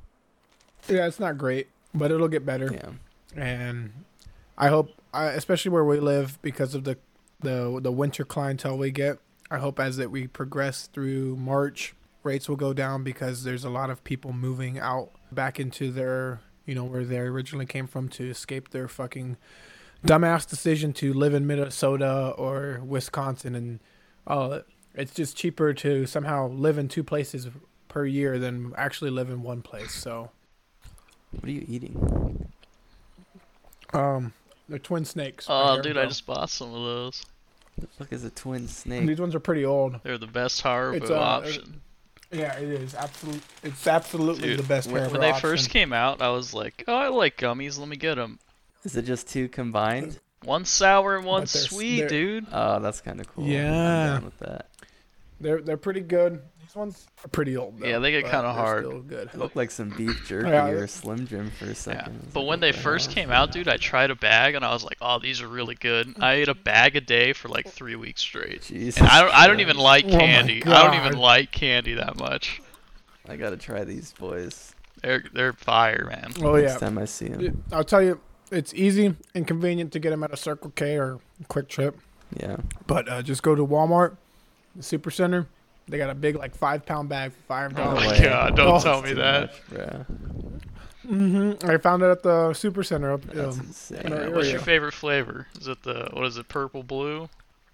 Yeah, 0.88 1.06
it's 1.06 1.20
not 1.20 1.38
great, 1.38 1.68
but 1.94 2.10
it'll 2.10 2.28
get 2.28 2.44
better. 2.44 2.70
Yeah, 2.72 3.42
and 3.42 3.92
I 4.58 4.68
hope, 4.68 4.90
I, 5.14 5.26
especially 5.26 5.70
where 5.70 5.84
we 5.84 6.00
live, 6.00 6.38
because 6.42 6.74
of 6.74 6.84
the 6.84 6.98
the 7.40 7.80
the 7.80 7.92
winter 7.92 8.24
clientele 8.24 8.76
we 8.76 8.90
get. 8.90 9.18
I 9.50 9.58
hope 9.58 9.80
as 9.80 9.96
that 9.96 10.10
we 10.10 10.28
progress 10.28 10.86
through 10.92 11.36
March, 11.36 11.94
rates 12.22 12.48
will 12.48 12.56
go 12.56 12.72
down 12.72 13.02
because 13.02 13.42
there's 13.42 13.64
a 13.64 13.70
lot 13.70 13.90
of 13.90 14.04
people 14.04 14.32
moving 14.32 14.78
out 14.78 15.10
back 15.32 15.58
into 15.58 15.90
their, 15.90 16.40
you 16.66 16.74
know, 16.74 16.84
where 16.84 17.04
they 17.04 17.18
originally 17.18 17.66
came 17.66 17.86
from 17.86 18.08
to 18.10 18.30
escape 18.30 18.70
their 18.70 18.88
fucking 18.88 19.36
dumbass 20.06 20.48
decision 20.48 20.92
to 20.94 21.12
live 21.12 21.34
in 21.34 21.46
Minnesota 21.46 22.34
or 22.36 22.80
Wisconsin, 22.84 23.54
and 23.54 23.80
uh, 24.26 24.60
it's 24.94 25.14
just 25.14 25.36
cheaper 25.36 25.72
to 25.74 26.06
somehow 26.06 26.48
live 26.48 26.78
in 26.78 26.88
two 26.88 27.02
places 27.04 27.48
per 27.88 28.06
year 28.06 28.38
than 28.38 28.72
actually 28.76 29.10
live 29.10 29.30
in 29.30 29.42
one 29.42 29.62
place. 29.62 29.92
So, 29.92 30.30
what 31.32 31.44
are 31.44 31.50
you 31.50 31.64
eating? 31.68 32.50
um, 33.92 34.32
they're 34.68 34.78
twin 34.78 35.04
snakes. 35.04 35.46
Oh, 35.48 35.74
here, 35.74 35.82
dude. 35.82 35.98
I 35.98 36.06
just 36.06 36.24
bought 36.26 36.48
some 36.50 36.68
of 36.68 36.82
those. 36.82 37.24
The 37.78 37.86
fuck 37.86 38.12
is 38.12 38.24
a 38.24 38.30
twin 38.30 38.68
snake? 38.68 39.06
These 39.06 39.20
ones 39.20 39.34
are 39.34 39.40
pretty 39.40 39.64
old. 39.64 40.00
They're 40.02 40.18
the 40.18 40.26
best 40.26 40.62
Haribo 40.62 40.94
It's, 40.96 41.10
uh, 41.10 41.18
option. 41.18 41.80
Yeah, 42.32 42.56
it 42.58 42.68
is 42.68 42.94
absolute. 42.94 43.42
It's 43.64 43.86
absolutely 43.86 44.48
Dude, 44.50 44.58
the 44.60 44.62
best 44.64 44.90
when, 44.90 45.02
Haribo 45.02 45.12
when 45.12 45.20
they 45.20 45.30
option. 45.30 45.50
first 45.50 45.70
came 45.70 45.92
out, 45.92 46.22
I 46.22 46.28
was 46.30 46.54
like, 46.54 46.84
"Oh, 46.86 46.94
I 46.94 47.08
like 47.08 47.36
gummies. 47.36 47.78
Let 47.78 47.88
me 47.88 47.96
get 47.96 48.14
them." 48.14 48.38
Is 48.84 48.94
it 48.96 49.02
just 49.04 49.28
two 49.28 49.48
combined? 49.48 50.20
One 50.44 50.64
sour 50.64 51.16
and 51.16 51.26
one 51.26 51.40
they're 51.40 51.46
sweet, 51.46 51.98
they're- 52.00 52.08
dude. 52.08 52.46
Oh, 52.52 52.78
that's 52.80 53.00
kind 53.00 53.20
of 53.20 53.28
cool. 53.34 53.44
I'm 53.44 53.50
Yeah. 53.50 54.06
down 54.06 54.24
with 54.24 54.38
that. 54.38 54.68
They're 55.40 55.60
they're 55.60 55.76
pretty 55.76 56.00
good. 56.00 56.40
These 56.70 56.76
ones 56.76 57.06
are 57.24 57.28
pretty 57.28 57.56
old. 57.56 57.80
Though, 57.80 57.86
Yeah, 57.88 57.98
they 57.98 58.12
get 58.12 58.24
kinda 58.30 58.52
hard. 58.52 58.84
Still 58.86 59.00
good. 59.00 59.28
It 59.28 59.34
looked 59.36 59.56
like 59.56 59.72
some 59.72 59.90
beef 59.90 60.24
jerky 60.24 60.48
Yeah, 60.50 60.68
or 60.68 60.86
Slim 60.86 61.26
Jim 61.26 61.50
for 61.50 61.64
a 61.64 61.74
second. 61.74 62.00
I 62.06 62.10
was 62.10 62.32
but 62.32 62.40
like, 62.42 62.48
when 62.48 62.60
they 62.60 62.70
first 62.70 63.06
hell? 63.06 63.14
came 63.14 63.30
out, 63.32 63.50
dude, 63.50 63.66
I 63.66 63.76
tried 63.76 64.12
a 64.12 64.14
bag 64.14 64.54
and 64.54 64.64
I 64.64 64.72
was 64.72 64.84
like, 64.84 64.96
"Oh, 65.00 65.18
these 65.18 65.40
are 65.42 65.48
really 65.48 65.74
good." 65.74 66.14
I 66.20 66.34
ate 66.34 66.48
a 66.48 66.54
bag 66.54 66.94
a 66.94 67.00
day 67.00 67.32
for 67.32 67.48
like 67.48 67.66
three 67.66 67.96
weeks 67.96 68.20
straight. 68.20 68.62
Jesus 68.62 69.00
And 69.00 69.08
I 69.08 69.20
don't, 69.20 69.34
I 69.34 69.46
don't 69.48 69.58
even 69.58 69.76
Christ. 69.78 69.84
like 69.84 70.04
Oh 70.06 70.10
candy. 70.18 70.62
I 70.64 70.84
don't 70.84 71.04
even 71.04 71.18
like 71.18 71.50
candy 71.50 71.94
that 71.94 72.16
much. 72.16 72.62
I 73.28 73.34
gotta 73.36 73.56
try 73.56 73.82
these 73.82 74.12
boys. 74.12 74.72
They're 75.02 75.24
they're 75.34 75.52
fire, 75.52 76.06
man. 76.08 76.32
Oh 76.40 76.54
Next 76.54 76.74
yeah. 76.74 76.78
time 76.78 76.98
I 76.98 77.06
see 77.06 77.28
them. 77.30 77.64
I'll 77.72 77.82
tell 77.82 78.02
you, 78.02 78.20
it's 78.52 78.72
easy 78.74 79.16
and 79.34 79.44
convenient 79.44 79.90
to 79.94 79.98
get 79.98 80.10
them 80.10 80.22
at 80.22 80.32
a 80.32 80.36
Circle 80.36 80.70
K 80.76 80.98
or 80.98 81.18
QuikTrip. 81.48 81.94
Yeah. 82.38 82.58
But 82.86 83.08
uh, 83.08 83.22
just 83.22 83.42
go 83.42 83.56
to 83.56 83.66
Walmart, 83.66 84.16
the 84.76 84.84
Super 84.84 85.10
Center. 85.10 85.48
They 85.90 85.98
got 85.98 86.08
a 86.10 86.14
big 86.14 86.36
like 86.36 86.54
five 86.54 86.86
pound 86.86 87.08
bag 87.08 87.32
for 87.32 87.42
five 87.48 87.72
Oh 87.74 87.82
dollars. 87.84 88.04
my 88.04 88.10
way. 88.12 88.20
god, 88.22 88.56
don't 88.56 88.68
Oh, 88.76 88.80
tell 88.80 89.02
me 89.02 89.12
that. 89.14 89.52
much, 89.70 90.06
mm-hmm. 91.06 91.68
I 91.68 91.76
found 91.78 92.02
it 92.02 92.06
at 92.06 92.22
the 92.22 92.52
Super 92.54 92.82
Center 92.82 93.12
up. 93.12 93.22
That's 93.22 93.58
um, 93.58 93.66
insane. 93.66 94.12
in 94.12 94.32
What's 94.34 94.50
your 94.50 94.60
favorite 94.60 94.94
flavor? 94.94 95.46
Is 95.60 95.66
it 95.68 95.82
the 95.82 96.08
what 96.12 96.24
is 96.26 96.36
it? 96.36 96.48
Purple 96.48 96.82
blue? 96.82 97.28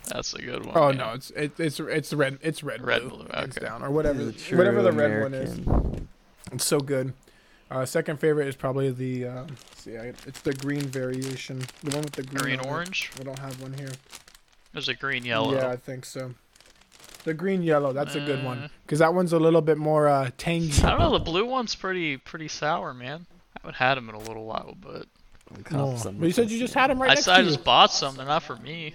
That's 0.09 0.33
a 0.35 0.41
good 0.41 0.65
one. 0.65 0.77
Oh 0.77 0.91
yeah. 0.91 0.97
no, 0.97 1.13
it's 1.13 1.31
it, 1.31 1.59
it's 1.59 1.79
it's 1.81 2.13
red. 2.13 2.39
It's 2.41 2.63
red. 2.63 2.83
Red 2.83 3.03
blue, 3.03 3.11
blue, 3.11 3.27
hands 3.33 3.57
okay. 3.57 3.67
down, 3.67 3.83
or 3.83 3.91
whatever. 3.91 4.25
The 4.25 4.57
Whatever 4.57 4.81
true 4.81 4.91
the 4.91 4.93
red 4.93 5.23
one 5.23 5.35
is. 5.35 5.61
It's 6.53 6.65
so 6.65 6.81
good. 6.81 7.13
Uh, 7.71 7.85
second 7.85 8.21
favorite 8.21 8.47
is 8.47 8.55
probably 8.55 8.91
the. 8.93 9.27
Uh, 9.27 9.43
let's 9.43 9.83
see, 9.83 9.99
I, 9.99 10.13
it's 10.27 10.41
the 10.43 10.55
green 10.55 10.83
variation, 10.83 11.59
the 11.83 11.91
one 11.97 12.05
with 12.05 12.13
the 12.13 12.23
green. 12.23 12.57
Green 12.59 12.61
orange. 12.61 13.11
I 13.19 13.25
don't 13.25 13.39
have 13.41 13.61
one 13.61 13.73
here. 13.73 13.91
There's 14.73 14.89
a 14.89 14.95
green 14.95 15.25
yellow. 15.25 15.55
Yeah, 15.55 15.71
I 15.71 15.77
think 15.77 16.05
so. 16.05 16.35
The 17.27 17.35
green 17.35 17.63
yellow, 17.63 17.93
that's 17.93 18.15
a 18.15 18.21
good 18.21 18.43
one 18.45 18.71
because 18.85 19.01
that 19.01 19.13
one's 19.13 19.33
a 19.35 19.39
little 19.39 19.61
bit 19.61 19.77
more 19.79 20.09
uh, 20.09 20.31
tangy. 20.39 20.83
I 20.83 20.91
don't 20.91 21.01
know. 21.01 21.11
The 21.11 21.19
blue 21.19 21.45
one's 21.45 21.75
pretty 21.75 22.17
pretty 22.17 22.49
sour, 22.49 22.95
man. 22.95 23.27
I 23.57 23.61
haven't 23.63 23.75
had 23.77 23.97
them 23.97 24.09
in 24.09 24.15
a 24.15 24.19
little 24.21 24.45
while, 24.47 24.77
but 24.81 25.07
I'll 25.73 25.91
No. 25.93 26.13
But 26.19 26.25
you 26.27 26.33
said 26.33 26.51
you 26.51 26.59
just 26.59 26.73
had 26.75 26.89
them 26.89 27.01
right 27.03 27.11
I, 27.11 27.15
next 27.15 27.27
s- 27.27 27.29
I 27.29 27.37
to 27.39 27.43
you. 27.43 27.49
just 27.51 27.65
bought 27.65 27.93
some. 27.93 28.17
They're 28.17 28.25
not 28.27 28.43
for 28.45 28.57
me. 28.57 28.95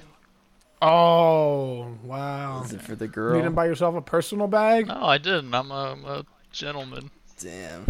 Oh 0.81 1.87
wow! 2.03 2.63
Is 2.65 2.73
it 2.73 2.81
for 2.81 2.95
the 2.95 3.05
You 3.05 3.11
girl? 3.11 3.35
didn't 3.35 3.53
buy 3.53 3.65
yourself 3.65 3.95
a 3.95 4.01
personal 4.01 4.47
bag? 4.47 4.87
No, 4.87 5.03
I 5.03 5.17
didn't. 5.19 5.53
I'm 5.53 5.69
a, 5.69 5.91
I'm 5.91 6.05
a 6.05 6.25
gentleman. 6.51 7.11
Damn. 7.39 7.85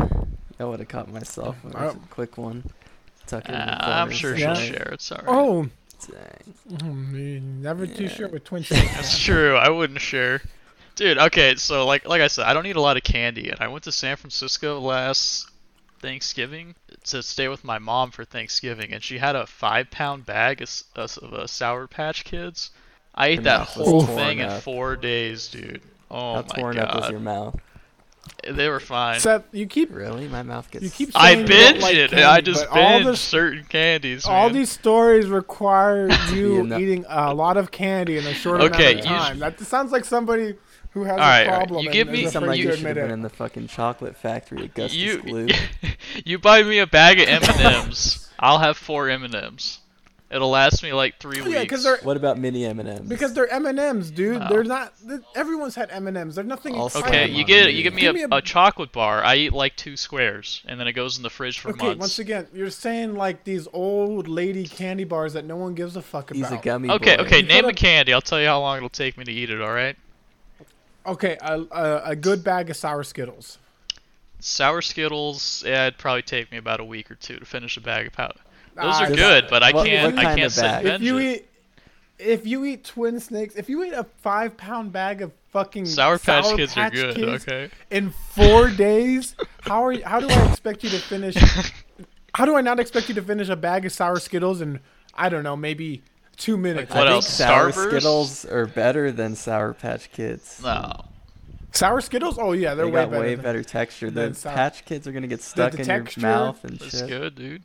I 0.60 0.66
would 0.66 0.80
have 0.80 0.89
caught 0.89 1.10
myself 1.12 1.56
a 1.74 1.86
Oh. 1.89 1.96
quick 2.10 2.38
one. 2.38 2.64
Tuck 3.28 3.46
it 3.46 3.52
in 3.52 3.54
the 3.56 3.62
Uh, 3.62 3.78
I'm 3.89 4.08
corner 4.08 4.14
sure 4.14 4.38
she'll 4.38 4.56
somewhere. 4.56 4.74
share. 4.74 4.89
It's 4.94 5.12
alright. 5.12 5.26
Oh, 5.28 5.70
Dang. 6.08 6.80
mm, 6.80 7.41
never 7.62 7.86
too 7.88 8.08
sure 8.08 8.28
with 8.28 8.43
twin 8.43 8.64
That's 8.70 9.18
true. 9.20 9.56
I 9.56 9.70
wouldn't 9.70 10.02
share. 10.02 10.41
Dude, 10.95 11.18
okay, 11.18 11.56
so 11.56 11.86
like 11.86 12.06
like 12.08 12.22
I 12.22 12.28
said, 12.28 12.45
I 12.45 12.54
don't 12.54 12.66
eat 12.66 12.76
a 12.76 12.82
lot 12.82 12.97
of 12.97 13.04
candy, 13.04 13.49
and 13.49 13.60
I 13.62 13.68
went 13.68 13.84
to 13.86 13.91
San 13.91 14.18
Francisco 14.18 14.80
last 14.80 15.49
Thanksgiving 15.99 16.76
to 17.06 17.24
stay 17.24 17.47
with 17.47 17.64
my 17.64 17.80
mom 17.80 18.12
for 18.12 18.26
Thanksgiving, 18.26 18.93
and 18.93 19.04
she 19.04 19.18
had 19.18 19.36
a 19.36 19.45
five 19.47 19.89
pound 19.89 20.26
bag 20.26 20.62
of, 20.62 20.70
of, 20.95 21.18
of 21.20 21.34
uh, 21.34 21.47
Sour 21.47 21.88
Patch 21.88 22.24
Kids. 22.26 22.72
I 23.16 23.28
ate 23.28 23.36
Your 23.36 23.43
that 23.43 23.68
whole 23.68 24.06
torn 24.06 24.18
thing 24.18 24.39
in 24.39 24.49
up. 24.49 24.62
four 24.64 24.95
days, 24.95 25.47
dude. 25.47 25.82
Oh 26.10 26.36
How 26.36 26.41
my 26.41 26.56
torn 26.56 26.78
up 26.80 26.95
was 26.95 27.04
god, 27.06 27.12
your 27.12 27.20
mouth? 27.20 27.56
They 28.50 28.70
were 28.70 28.80
fine. 28.80 29.20
Seth, 29.20 29.44
you 29.52 29.66
keep 29.68 29.94
Really? 29.94 30.28
My 30.28 30.42
mouth 30.44 30.70
gets. 30.72 30.84
You 30.86 30.90
keep 30.92 31.12
I 31.16 31.34
saying 31.36 31.48
binged 31.48 31.82
like 31.82 31.96
it. 31.96 32.10
candy, 32.10 32.24
I 32.24 32.42
just 32.42 32.68
but 32.70 32.80
all 32.80 33.00
binged 33.00 33.06
this- 33.06 33.22
certain 33.22 33.64
candies. 33.66 34.26
all 34.26 34.50
these 34.50 34.72
stories 34.72 35.28
require 35.28 36.10
you 36.34 36.58
Yeah, 36.58 36.62
no- 36.64 36.78
eating 36.80 37.06
a 37.08 37.34
lot 37.34 37.58
of 37.58 37.72
candy 37.72 38.18
in 38.18 38.26
a 38.26 38.34
short 38.34 38.62
Okay, 38.62 38.94
amount 38.94 39.00
of 39.06 39.12
you- 39.12 39.18
time. 39.18 39.40
That 39.40 39.60
sounds 39.60 39.92
like 39.92 40.06
somebody 40.06 40.56
who 40.92 41.04
has 41.04 41.14
All 41.14 41.18
right, 41.20 41.42
a 41.42 41.46
all 41.52 41.58
right. 41.60 41.68
problem. 41.68 41.84
You 41.84 41.90
and 41.90 41.94
give 41.94 42.08
me- 42.10 42.24
Sound 42.24 42.36
afraid 42.46 42.48
like 42.48 42.58
you- 42.60 42.64
you 42.66 42.72
to 42.72 42.78
should 42.78 42.86
admit 42.88 42.98
have 42.98 43.06
been 43.08 43.14
in 43.14 43.22
the 43.22 43.30
fucking 43.30 43.68
chocolate 43.68 44.18
factory 44.18 44.64
at 44.66 44.74
Gustus 44.74 44.98
you 45.00 45.18
Gloop. 45.20 45.56
you 46.26 46.38
buy 46.40 46.64
me 46.64 46.80
a 46.80 46.88
bag 46.88 47.20
of 47.20 47.28
M&Ms. 47.30 48.28
I'll 48.40 48.60
have 48.60 48.76
four 48.78 49.08
M&Ms. 49.10 49.78
It'll 50.32 50.50
last 50.50 50.82
me 50.82 50.94
like 50.94 51.20
three 51.20 51.42
Oh, 51.42 51.44
yeah, 51.44 51.50
weeks. 51.50 51.62
because 51.62 51.84
they're 51.84 51.98
What 52.04 52.16
about 52.16 52.38
mini 52.38 52.66
M&Ms? 52.66 53.02
because 53.02 53.34
they're 53.34 53.52
M 53.52 53.66
and 53.66 53.78
M's, 53.78 54.10
dude. 54.12 54.40
Wow. 54.40 54.48
They're 54.48 54.64
not. 54.64 54.94
th- 55.06 55.20
Everyone's 55.36 55.76
had 55.76 55.92
M 55.92 56.08
and 56.08 56.16
M's. 56.16 56.36
They're 56.36 56.44
nothing. 56.46 56.76
Also- 56.76 57.00
Okay, 57.00 57.28
you 57.30 57.44
get 57.44 57.66
me. 57.66 57.72
you 57.74 57.84
give 57.84 57.94
me, 57.94 58.02
Give 58.02 58.12
a, 58.12 58.14
me 58.14 58.24
a- 58.24 58.38
a 58.38 58.42
chocolate 58.42 58.94
bar. 58.94 59.22
I 59.24 59.36
eat 59.36 59.52
like 59.54 59.76
two 59.76 59.98
squares, 59.98 60.62
and 60.66 60.80
then 60.80 60.88
it 60.88 60.94
goes 60.94 61.18
in 61.18 61.24
the 61.24 61.30
fridge 61.30 61.60
for 61.60 61.72
Okay, 61.72 61.88
months. 61.88 62.00
once 62.00 62.20
again, 62.20 62.48
you're 62.54 62.70
saying 62.70 63.16
like 63.16 63.44
these 63.44 63.68
old 63.74 64.30
lady 64.30 64.66
candy 64.66 65.04
bars 65.04 65.34
that 65.34 65.44
no 65.44 65.58
one 65.58 65.76
gives 65.76 65.98
a 65.98 66.02
fuck 66.02 66.32
about. 66.32 66.38
He's 66.38 66.48
about. 66.48 66.62
a 66.62 66.64
gummy 66.64 66.90
okay, 66.92 67.18
boy. 67.18 67.24
okay. 67.24 67.38
You 67.42 67.44
Name 67.44 67.66
a 67.66 67.68
could've- 67.68 67.76
candy. 67.80 68.14
I'll 68.14 68.22
tell 68.22 68.40
you 68.40 68.48
how 68.48 68.62
long 68.62 68.78
it'll 68.78 68.88
take 68.90 69.18
me 69.18 69.26
to 69.26 69.32
eat 69.32 69.50
it. 69.50 69.62
All 69.62 69.74
right. 69.74 69.98
Okay, 71.06 71.38
a, 71.42 71.60
a, 71.72 72.02
a 72.12 72.16
good 72.16 72.44
bag 72.44 72.70
of 72.70 72.78
sour 72.78 73.04
Skittles. 73.04 73.58
Sour 74.40 74.82
Skittles. 74.82 75.64
Yeah, 75.66 75.88
it'd 75.88 76.00
probably 76.00 76.22
take 76.22 76.52
me 76.52 76.58
about 76.58 76.80
a 76.80 76.86
week 76.86 77.12
or 77.12 77.16
two 77.16 77.38
to 77.38 77.46
finish 77.46 77.76
a 77.78 77.82
bag 77.82 78.08
of 78.08 78.14
powder. 78.14 78.40
Those 78.76 79.02
are 79.02 79.08
good, 79.12 79.48
but 79.50 79.64
I 79.64 79.72
can't. 79.72 80.16
what 80.16 80.26
I 80.26 80.36
can't 80.36 80.46
of 80.48 80.52
sit 80.54 80.62
bag? 80.64 80.86
If 80.86 81.02
you 81.02 81.20
eat, 81.20 81.48
if 82.20 82.46
you 82.48 82.66
eat 82.66 82.84
twin 82.86 83.20
snakes, 83.20 83.56
if 83.56 83.70
you 83.70 83.84
eat 83.84 83.94
a 83.94 84.04
five 84.22 84.56
pound 84.58 84.92
bag 84.94 85.22
of 85.22 85.32
fucking 85.52 85.86
Sour 85.86 86.18
Patch 86.20 86.46
Sour 86.46 86.56
Kids 86.58 86.74
Patch 86.74 86.94
are 86.94 86.96
good. 86.96 87.16
Kids 87.16 87.48
Okay. 87.48 87.70
in 87.90 88.12
four 88.12 88.70
days, 88.70 89.36
how 89.62 89.84
are 89.86 89.92
you, 89.92 90.04
how 90.06 90.20
do 90.20 90.30
I 90.30 90.50
expect 90.50 90.84
you 90.84 90.90
to 90.92 91.00
finish? 91.00 91.36
How 92.34 92.46
do 92.46 92.56
I 92.56 92.62
not 92.62 92.80
expect 92.80 93.10
you 93.10 93.16
to 93.16 93.22
finish 93.22 93.50
a 93.50 93.58
bag 93.58 93.86
of 93.86 93.92
sour 93.92 94.18
Skittles 94.18 94.62
in 94.62 94.80
I 95.14 95.28
don't 95.28 95.44
know 95.44 95.58
maybe 95.58 96.02
two 96.38 96.56
minutes? 96.56 96.90
I 96.90 96.98
What 96.98 97.04
think 97.08 97.16
else? 97.16 97.28
Sour 97.28 97.72
Starburst? 97.74 97.90
Skittles 97.90 98.46
are 98.46 98.66
better 98.68 99.12
than 99.12 99.36
Sour 99.36 99.74
Patch 99.74 100.10
Kids. 100.14 100.62
No. 100.64 101.08
Sour 101.74 102.00
Skittles? 102.00 102.38
Oh 102.40 102.54
yeah, 102.54 102.74
they're 102.74 102.86
they 102.86 102.92
way 102.92 103.02
got 103.02 103.12
better. 103.12 103.22
way 103.24 103.36
better 103.36 103.64
texture. 103.66 104.10
The 104.10 104.22
than 104.22 104.34
Sour- 104.36 104.54
Patch 104.56 104.86
Kids 104.86 105.08
are 105.10 105.12
gonna 105.12 105.28
get 105.28 105.42
stuck 105.42 105.74
the 105.74 105.80
in 105.80 105.86
texture- 105.86 106.22
your 106.22 106.30
mouth 106.30 106.64
and 106.64 106.80
shit. 106.80 106.92
That's 106.92 107.00
shit. 107.00 107.10
good, 107.10 107.36
dude. 107.36 107.64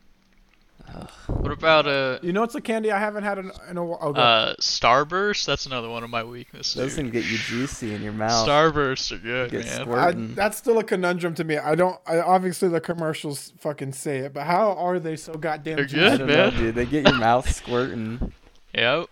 What 1.26 1.52
about 1.52 1.86
uh, 1.86 2.18
You 2.22 2.32
know 2.32 2.42
it's 2.42 2.54
a 2.54 2.60
candy 2.60 2.90
I 2.90 2.98
haven't 2.98 3.24
had 3.24 3.38
in, 3.38 3.50
in 3.68 3.76
a 3.76 3.84
while? 3.84 3.98
Oh, 4.00 4.12
uh, 4.14 4.54
Starburst? 4.60 5.44
That's 5.44 5.66
another 5.66 5.88
one 5.90 6.02
of 6.04 6.10
my 6.10 6.22
weaknesses. 6.24 6.74
Those 6.74 6.94
dude. 6.94 7.06
can 7.06 7.10
get 7.10 7.24
you 7.30 7.36
juicy 7.38 7.94
in 7.94 8.02
your 8.02 8.12
mouth. 8.12 8.46
Starbursts 8.48 9.12
are 9.12 9.18
good, 9.18 9.50
Get 9.50 9.64
man. 9.66 9.80
I, 9.80 9.84
Squirtin'. 10.12 10.34
that's 10.34 10.56
still 10.56 10.78
a 10.78 10.84
conundrum 10.84 11.34
to 11.34 11.44
me. 11.44 11.58
I 11.58 11.74
don't. 11.74 11.98
I, 12.06 12.20
obviously, 12.20 12.68
the 12.68 12.80
commercials 12.80 13.52
fucking 13.58 13.92
say 13.92 14.18
it, 14.18 14.32
but 14.32 14.44
how 14.44 14.72
are 14.72 14.98
they 14.98 15.16
so 15.16 15.34
goddamn? 15.34 15.76
They're 15.76 15.84
juicy? 15.84 16.04
I 16.06 16.10
good. 16.10 16.18
don't 16.18 16.28
know, 16.28 16.50
man. 16.50 16.56
dude. 16.60 16.74
They 16.74 16.86
get 16.86 17.06
your 17.06 17.18
mouth 17.18 17.50
squirting. 17.52 18.32
Yep. 18.74 19.06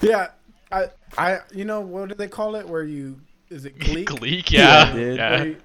Yeah, 0.00 0.28
I, 0.70 0.86
I, 1.16 1.38
you 1.52 1.64
know, 1.64 1.80
what 1.80 2.08
do 2.08 2.14
they 2.14 2.28
call 2.28 2.54
it? 2.54 2.68
Where 2.68 2.84
you 2.84 3.18
is 3.50 3.64
it 3.64 3.76
gleek? 3.80 4.06
Gleek, 4.06 4.52
yeah. 4.52 4.92
dude. 4.92 5.16
Yeah. 5.16 5.30
Where 5.30 5.46
you- 5.48 5.56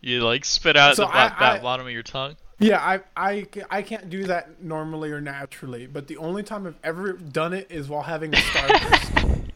You 0.00 0.20
like 0.22 0.44
spit 0.44 0.76
out 0.76 0.96
So 0.96 1.02
the 1.02 1.08
bo- 1.12 1.14
I- 1.18 1.28
that 1.28 1.42
I- 1.42 1.58
bottom 1.60 1.86
of 1.86 1.92
your 1.92 2.02
tongue. 2.02 2.34
Yeah, 2.58 2.78
I, 2.80 3.00
I, 3.16 3.46
I 3.70 3.82
can't 3.82 4.10
do 4.10 4.24
that 4.24 4.62
normally 4.62 5.10
or 5.12 5.20
naturally, 5.20 5.86
but 5.86 6.06
the 6.06 6.16
only 6.16 6.42
time 6.42 6.66
I've 6.66 6.78
ever 6.82 7.12
done 7.12 7.52
it 7.52 7.70
is 7.70 7.88
while 7.88 8.02
having 8.02 8.34
a 8.34 8.38
Starburst. 8.38 9.34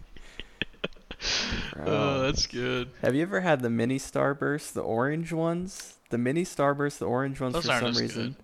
Oh, 1.78 1.84
oh 1.86 2.22
that's 2.22 2.46
good. 2.46 2.90
Have 3.00 3.14
you 3.14 3.22
ever 3.22 3.40
had 3.40 3.60
the 3.60 3.70
mini 3.70 3.98
Starburst, 3.98 4.72
the 4.72 4.82
orange 4.82 5.32
ones? 5.32 5.98
The 6.10 6.18
mini 6.18 6.44
Starburst, 6.44 6.98
the 6.98 7.06
orange 7.06 7.40
ones 7.40 7.54
Those 7.54 7.66
for 7.66 7.72
aren't 7.72 7.82
some 7.82 7.90
as 7.90 8.00
reason. 8.00 8.26
good. 8.26 8.36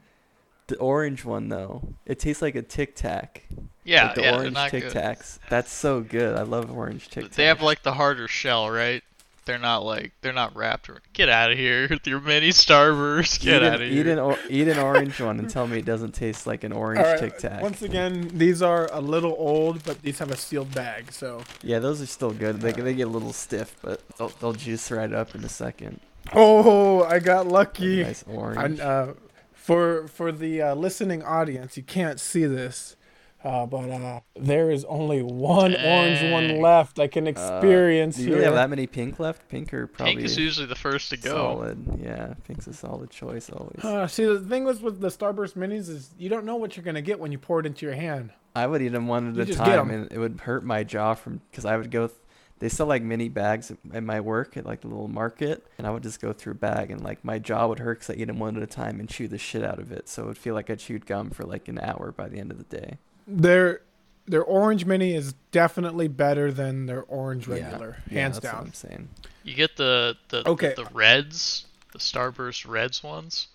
The 0.69 0.77
orange 0.77 1.25
one 1.25 1.49
though, 1.49 1.95
it 2.07 2.19
tastes 2.19 2.43
like 2.43 2.55
a 2.55 2.63
Tic 2.63 2.95
Tac. 2.95 3.45
Yeah, 3.85 4.07
like 4.07 4.15
the 4.17 4.23
yeah, 4.23 4.37
orange 4.37 4.59
Tic 4.71 4.85
Tacs. 4.85 5.39
That's 5.49 5.73
so 5.73 6.01
good. 6.03 6.37
I 6.37 6.43
love 6.43 6.71
orange 6.71 7.09
Tic 7.09 7.27
Tacs. 7.27 7.35
They 7.35 7.47
have 7.47 7.63
like 7.63 7.83
the 7.83 7.95
harder 7.95 8.29
shell, 8.29 8.71
right? 8.71 9.03
They're 9.49 9.59
not 9.59 9.83
like 9.83 10.13
they're 10.21 10.35
not 10.35 10.55
wrapped. 10.55 10.91
Or, 10.91 11.01
get 11.15 11.31
out 11.31 11.51
of 11.51 11.57
here 11.57 11.89
with 11.89 12.07
your 12.07 12.21
mini 12.21 12.51
Starburst. 12.51 13.41
Get 13.41 13.63
eat 13.63 13.67
out 13.67 13.81
an, 13.81 13.83
of 13.83 13.89
eat 13.91 14.05
here. 14.05 14.13
an 14.13 14.19
or, 14.19 14.39
eat 14.51 14.69
an 14.69 14.79
orange 14.79 15.19
one 15.23 15.39
and 15.39 15.49
tell 15.49 15.67
me 15.67 15.79
it 15.79 15.87
doesn't 15.87 16.13
taste 16.13 16.47
like 16.47 16.65
an 16.65 16.73
orange 16.73 16.99
All 16.99 17.13
right, 17.13 17.19
Tic 17.19 17.39
Tac. 17.39 17.63
Once 17.63 17.81
again, 17.81 18.31
these 18.35 18.61
are 18.61 18.91
a 18.93 19.01
little 19.01 19.35
old, 19.39 19.83
but 19.85 20.03
these 20.03 20.19
have 20.19 20.31
a 20.31 20.37
sealed 20.37 20.75
bag, 20.75 21.11
so. 21.11 21.43
Yeah, 21.63 21.79
those 21.79 22.03
are 22.03 22.07
still 22.07 22.33
good. 22.33 22.61
They 22.61 22.73
they 22.73 22.93
get 22.93 23.09
a 23.09 23.11
little 23.11 23.33
stiff, 23.33 23.75
but 23.81 24.07
they'll, 24.19 24.29
they'll 24.29 24.53
juice 24.53 24.91
right 24.91 25.11
up 25.11 25.35
in 25.35 25.43
a 25.43 25.49
second. 25.49 26.01
Oh, 26.35 27.05
I 27.05 27.19
got 27.19 27.49
lucky. 27.49 28.03
Nice 28.03 28.25
I, 28.29 28.33
orange. 28.33 28.81
uh, 28.81 29.15
for 29.55 30.09
for 30.09 30.31
the 30.31 30.61
uh, 30.61 30.75
listening 30.75 31.23
audience, 31.23 31.79
you 31.79 31.83
can't 31.83 32.21
see 32.21 32.45
this, 32.45 32.97
uh, 33.45 33.67
but 33.67 33.89
uh, 33.91 34.21
there 34.37 34.71
is 34.71 34.85
only 34.87 35.23
one 35.23 35.75
orange 35.77 36.33
one 36.33 36.61
left. 36.61 36.99
I 36.99 37.07
can 37.07 37.27
experience 37.27 38.17
Uh, 38.17 38.19
Do 38.19 38.23
you 38.23 38.29
here. 38.29 38.35
really 38.37 38.45
have 38.47 38.55
that 38.55 38.71
many 38.71 38.87
pink 38.87 39.19
left? 39.21 39.49
Pink 39.49 39.73
are 39.73 39.87
probably 39.87 40.15
Pink 40.17 40.25
is 40.25 40.37
usually 40.37 40.67
the 40.67 40.75
first 40.75 41.11
to 41.11 41.17
go. 41.17 41.31
solid. 41.31 42.01
Yeah, 42.03 42.35
pink's 42.47 42.67
a 42.67 42.73
solid 42.73 43.11
choice 43.11 43.49
always. 43.51 43.85
Uh, 43.85 44.07
see, 44.07 44.25
the 44.25 44.41
thing 44.41 44.65
was 44.65 44.81
with 44.81 45.01
the 45.01 45.09
Starburst 45.09 45.55
minis 45.55 45.89
is 45.89 46.11
you 46.19 46.29
don't 46.29 46.45
know 46.45 46.57
what 46.57 46.77
you're 46.77 46.85
gonna 46.85 47.03
get 47.03 47.21
when 47.21 47.33
you 47.33 47.39
pour 47.39 47.61
it 47.61 47.67
into 47.67 47.87
your 47.87 47.95
hand. 47.95 48.31
I 48.57 48.67
would 48.67 48.83
eat 48.83 48.89
them 48.89 49.07
one 49.07 49.35
You 49.35 49.41
at 49.43 49.49
a 49.49 49.53
just 49.53 49.59
get 49.61 49.77
time, 49.77 49.91
'em. 49.91 49.91
and 50.03 50.13
it 50.13 50.19
would 50.19 50.41
hurt 50.41 50.65
my 50.65 50.83
jaw 50.83 51.15
from 51.15 51.41
because 51.51 51.65
I 51.65 51.77
would 51.77 51.91
go. 51.91 52.07
Th- 52.09 52.19
they 52.61 52.69
sell 52.69 52.87
like 52.89 53.05
mini 53.05 53.29
bags 53.29 53.71
at- 53.71 53.77
at 53.95 54.03
my 54.03 54.19
work 54.19 54.57
at 54.57 54.67
like 54.67 54.81
the 54.81 54.89
little 54.89 55.07
market, 55.07 55.65
and 55.79 55.87
I 55.87 55.91
would 55.91 56.03
just 56.03 56.21
go 56.21 56.33
through 56.33 56.53
a 56.55 56.57
bag, 56.57 56.91
and 56.91 57.01
like 57.05 57.25
my 57.25 57.39
jaw 57.39 57.69
would 57.69 57.79
hurt 57.79 58.01
because 58.01 58.11
I 58.17 58.19
eat 58.19 58.25
them 58.25 58.41
one 58.41 58.57
at 58.57 58.63
a 58.65 58.67
time 58.67 58.99
and 58.99 59.09
chew 59.09 59.29
the 59.29 59.39
shit 59.39 59.63
out 59.63 59.79
of 59.79 59.93
it. 59.93 60.09
So 60.09 60.25
it 60.25 60.27
would 60.27 60.39
feel 60.39 60.55
like 60.55 60.69
I 60.69 60.75
chewed 60.75 61.07
gum 61.07 61.31
for 61.31 61.45
like 61.45 61.69
an 61.69 61.79
hour 61.79 62.11
by 62.11 62.29
the 62.29 62.41
end 62.41 62.51
of 62.51 62.59
the 62.59 62.65
day. 62.65 62.99
Their 63.29 63.83
their 64.27 64.43
orange 64.43 64.85
mini 64.85 65.15
is 65.15 65.35
definitely 65.53 66.09
better 66.09 66.51
than 66.53 66.87
their 66.87 67.03
orange 67.03 67.47
Yeah. 67.47 67.55
regular, 67.55 67.97
Yeah, 68.11 68.21
hands 68.21 68.37
that's 68.41 68.47
what 68.47 68.53
down. 68.59 68.67
I'm 68.69 68.75
saying. 68.75 69.09
You 69.45 69.55
get 69.55 69.77
the 69.77 70.17
the 70.31 70.49
Okay. 70.49 70.75
the, 70.77 70.85
the 70.85 70.91
reds, 70.93 71.67
the 71.93 71.99
Starburst 71.99 72.67
Reds 72.69 73.03
ones. 73.03 73.49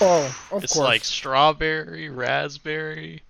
Oh, 0.00 0.24
of 0.50 0.64
it's 0.64 0.72
course. 0.72 0.84
like 0.84 1.04
strawberry, 1.04 2.08
raspberry, 2.08 3.22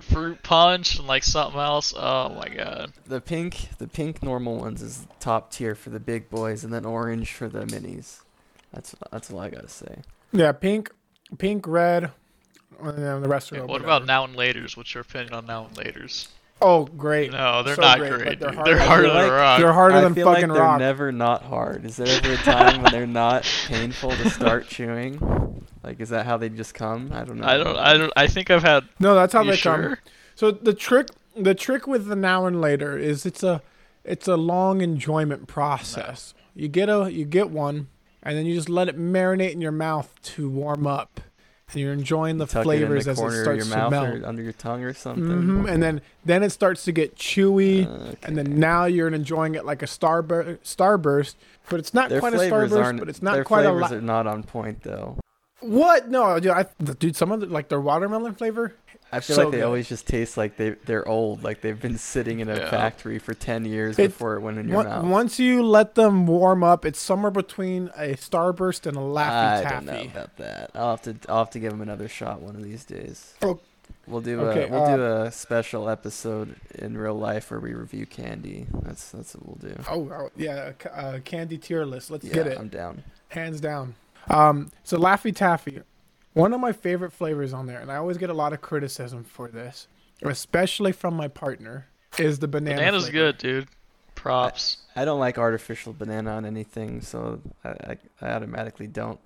fruit 0.00 0.42
punch, 0.42 0.98
and 0.98 1.06
like 1.06 1.22
something 1.24 1.60
else. 1.60 1.94
Oh 1.96 2.30
my 2.30 2.48
god. 2.48 2.92
The 3.06 3.20
pink, 3.20 3.68
the 3.78 3.86
pink 3.86 4.22
normal 4.22 4.56
ones 4.58 4.82
is 4.82 5.06
top 5.20 5.52
tier 5.52 5.74
for 5.74 5.90
the 5.90 6.00
big 6.00 6.28
boys, 6.28 6.64
and 6.64 6.72
then 6.72 6.84
orange 6.84 7.32
for 7.32 7.48
the 7.48 7.64
minis. 7.66 8.20
That's 8.72 8.94
that's 9.10 9.30
all 9.30 9.38
I 9.40 9.50
gotta 9.50 9.68
say. 9.68 9.98
yeah, 10.32 10.52
pink, 10.52 10.90
pink, 11.38 11.66
red, 11.66 12.10
and 12.82 12.98
then 12.98 13.22
the 13.22 13.28
rest 13.28 13.52
are. 13.52 13.56
Yeah, 13.56 13.62
what 13.64 13.82
about 13.82 14.04
now 14.06 14.24
and 14.24 14.34
later's? 14.36 14.76
What's 14.76 14.94
your 14.94 15.02
opinion 15.02 15.34
on 15.34 15.46
now 15.46 15.66
and 15.66 15.76
later's? 15.76 16.28
Oh, 16.60 16.84
great. 16.84 17.32
No, 17.32 17.62
they're 17.64 17.74
So 17.74 17.82
not 17.82 17.98
great, 17.98 18.12
great. 18.12 18.38
they're 18.40 18.52
hard- 18.52 18.66
They're 18.68 18.78
harder 18.78 19.02
feel 19.08 19.14
than 19.14 19.22
like 19.24 19.32
rock. 19.32 19.58
They're 19.60 19.72
harder 19.72 19.96
I 19.96 20.00
than 20.02 20.14
feel 20.14 20.26
fucking 20.32 20.48
like 20.48 20.54
they're 20.54 20.62
rock. 20.62 20.78
never 20.78 21.10
not 21.10 21.42
hard. 21.42 21.84
Is 21.84 21.96
there 21.96 22.06
ever 22.06 22.32
a 22.34 22.36
time 22.36 22.82
when 22.82 22.92
they're 22.92 23.06
not 23.06 23.42
painful 23.66 24.10
to 24.10 24.30
start 24.30 24.68
chewing? 24.68 25.66
Like, 25.82 25.98
is 26.00 26.10
that 26.10 26.24
how 26.24 26.36
they 26.36 26.48
just 26.50 26.74
come? 26.74 27.10
I 27.12 27.24
don't 27.24 27.38
know. 27.38 27.46
I 27.48 27.56
don't. 27.56 27.76
I 27.76 27.96
don't. 27.96 28.12
I 28.16 28.26
think 28.28 28.50
I've 28.50 28.62
had. 28.62 28.84
no, 29.00 29.14
that's 29.16 29.32
how 29.32 29.42
you 29.42 29.50
they 29.50 29.56
sure? 29.56 29.72
come. 29.82 29.96
So 30.36 30.50
the 30.52 30.72
trick, 30.72 31.08
the 31.36 31.54
trick 31.56 31.88
with 31.88 32.06
the 32.06 32.14
now 32.14 32.46
and 32.46 32.60
later 32.60 32.96
is 32.96 33.26
it's 33.26 33.42
a, 33.42 33.60
it's 34.04 34.28
a 34.28 34.36
long 34.36 34.80
enjoyment 34.82 35.48
process. 35.48 36.32
You 36.54 36.68
get 36.68 36.88
a, 36.88 37.10
you 37.12 37.24
get 37.24 37.50
one, 37.50 37.88
and 38.22 38.38
then 38.38 38.46
you 38.46 38.54
just 38.54 38.68
let 38.68 38.88
it 38.88 38.96
marinate 38.96 39.50
in 39.52 39.60
your 39.60 39.72
mouth 39.72 40.14
to 40.22 40.48
warm 40.48 40.86
up, 40.86 41.20
and 41.74 41.82
you're 41.82 41.92
enjoying 41.92 42.38
the 42.38 42.46
Tuck 42.46 42.64
flavors 42.64 43.06
it 43.06 43.10
in 43.10 43.12
as 43.12 43.18
it 43.18 43.42
starts 43.42 43.46
your 43.46 43.56
to 43.58 43.64
mouth 43.66 43.90
melt. 43.90 44.24
under 44.24 44.42
your 44.42 44.52
tongue 44.52 44.82
or 44.84 44.92
something. 44.94 45.24
hmm 45.24 45.66
And 45.66 45.82
then 45.82 46.00
then 46.24 46.42
it 46.42 46.50
starts 46.50 46.84
to 46.84 46.92
get 46.92 47.16
chewy, 47.16 47.86
Okay. 47.86 48.16
and 48.22 48.36
then 48.38 48.58
now 48.58 48.84
you're 48.84 49.08
enjoying 49.08 49.54
it 49.54 49.64
like 49.64 49.82
a 49.82 49.86
starburst, 49.86 50.58
starburst, 50.60 51.34
but 51.68 51.80
it's 51.80 51.92
not 51.94 52.08
their 52.10 52.20
quite 52.20 52.34
a 52.34 52.38
starburst, 52.38 52.98
but 52.98 53.08
it's 53.08 53.22
not 53.22 53.34
their 53.34 53.44
quite 53.44 53.64
a. 53.66 53.70
flavors 53.70 53.90
Li- 53.90 53.96
are 53.98 54.00
not 54.00 54.26
on 54.26 54.42
point 54.42 54.82
though. 54.82 55.18
what? 55.60 56.08
No, 56.08 56.38
dude, 56.40 56.50
I, 56.52 56.66
dude, 56.98 57.14
some 57.16 57.30
of 57.32 57.40
the, 57.40 57.46
like 57.46 57.68
their 57.68 57.80
watermelon 57.80 58.34
flavor. 58.34 58.74
I 59.14 59.20
feel 59.20 59.36
So 59.36 59.42
like 59.42 59.52
they 59.52 59.58
good. 59.58 59.64
always 59.66 59.88
just 59.88 60.06
taste 60.06 60.36
like 60.38 60.56
they 60.56 60.70
they're 60.70 61.06
old, 61.06 61.44
like 61.44 61.60
they've 61.60 61.78
been 61.80 61.98
sitting 61.98 62.40
in 62.40 62.48
a 62.48 62.56
Yeah. 62.56 62.70
factory 62.70 63.18
for 63.18 63.34
ten 63.34 63.64
years 63.66 63.98
It- 63.98 64.08
before 64.08 64.34
it 64.36 64.40
went 64.40 64.58
in 64.58 64.68
your 64.68 64.76
Once, 64.78 64.88
mouth. 64.88 65.04
once 65.04 65.38
you 65.38 65.62
let 65.62 65.94
them 65.96 66.26
warm 66.26 66.64
up, 66.64 66.84
it's 66.86 66.98
somewhere 67.00 67.30
between 67.30 67.88
a 67.96 68.14
starburst 68.14 68.86
and 68.86 68.96
a 68.96 69.00
laffy 69.00 69.58
I 69.58 69.62
taffy. 69.62 69.86
don't 69.86 69.94
know 69.96 70.02
about 70.10 70.36
that. 70.38 70.70
I'll 70.74 70.90
have 70.90 71.02
to 71.02 71.16
I'll 71.28 71.38
have 71.40 71.50
to 71.50 71.58
give 71.60 71.70
them 71.72 71.82
another 71.82 72.08
shot 72.08 72.40
one 72.40 72.56
of 72.56 72.62
these 72.62 72.84
days. 72.84 73.34
Oh. 73.42 73.60
We'll 74.06 74.20
do 74.22 74.40
Okay, 74.40 74.64
a 74.66 74.68
we'll 74.68 74.82
uh, 74.82 74.96
do 74.96 75.02
a 75.26 75.30
special 75.30 75.88
episode 75.88 76.56
in 76.74 76.96
real 76.98 77.14
life 77.14 77.50
where 77.52 77.60
we 77.60 77.72
review 77.74 78.04
candy. 78.06 78.66
That's 78.82 79.10
that's 79.10 79.34
what 79.36 79.46
we'll 79.46 79.70
do. 79.74 79.80
Oh, 79.88 80.10
oh, 80.12 80.30
yeah, 80.36 80.72
uh, 80.92 81.18
candy 81.24 81.56
tier 81.58 81.84
list. 81.84 82.10
Let's 82.10 82.24
yeah, 82.24 82.32
get 82.34 82.46
it, 82.48 82.58
I'm 82.58 82.66
down. 82.68 83.04
hands 83.28 83.60
down. 83.60 83.94
Um, 84.28 84.72
so 84.82 84.96
Laffy 84.98 85.34
Taffy, 85.34 85.82
one 86.34 86.52
of 86.52 86.60
my 86.60 86.72
favorite 86.72 87.12
flavors 87.12 87.52
on 87.52 87.66
there, 87.66 87.80
and 87.80 87.90
I 87.90 87.96
always 87.96 88.18
get 88.18 88.30
a 88.30 88.34
lot 88.34 88.52
of 88.52 88.60
criticism 88.60 89.24
for 89.24 89.48
this, 89.48 89.88
especially 90.22 90.92
from 90.92 91.14
my 91.14 91.28
partner, 91.28 91.86
is 92.18 92.38
the 92.38 92.48
banana. 92.48 92.76
Banana's 92.76 93.04
flavor. 93.04 93.18
good, 93.32 93.38
dude. 93.38 93.68
Props. 94.14 94.76
I 94.94 95.04
don't 95.04 95.18
like 95.20 95.38
artificial 95.38 95.92
banana 95.92 96.30
on 96.32 96.44
anything, 96.44 97.00
so 97.00 97.40
I, 97.64 97.68
I, 97.68 97.96
I 98.20 98.30
automatically 98.32 98.86
don't. 98.86 99.18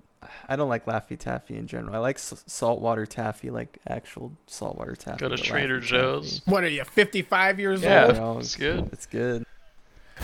I 0.48 0.56
don't 0.56 0.68
like 0.68 0.86
Laffy 0.86 1.16
Taffy 1.18 1.56
in 1.56 1.66
general. 1.68 1.94
I 1.94 1.98
like 1.98 2.16
s- 2.16 2.42
saltwater 2.46 3.06
taffy, 3.06 3.50
like 3.50 3.78
actual 3.86 4.32
saltwater 4.46 4.96
taffy. 4.96 5.18
Go 5.18 5.28
to 5.28 5.36
Trader 5.36 5.80
Laffy 5.80 5.84
Joe's. 5.84 6.42
What 6.46 6.64
are 6.64 6.68
you, 6.68 6.82
55 6.84 7.60
years 7.60 7.82
Yeah. 7.82 8.06
old? 8.06 8.16
No, 8.16 8.38
it's 8.38 8.56
good. 8.56 8.88
It's 8.92 9.06
good. 9.06 9.44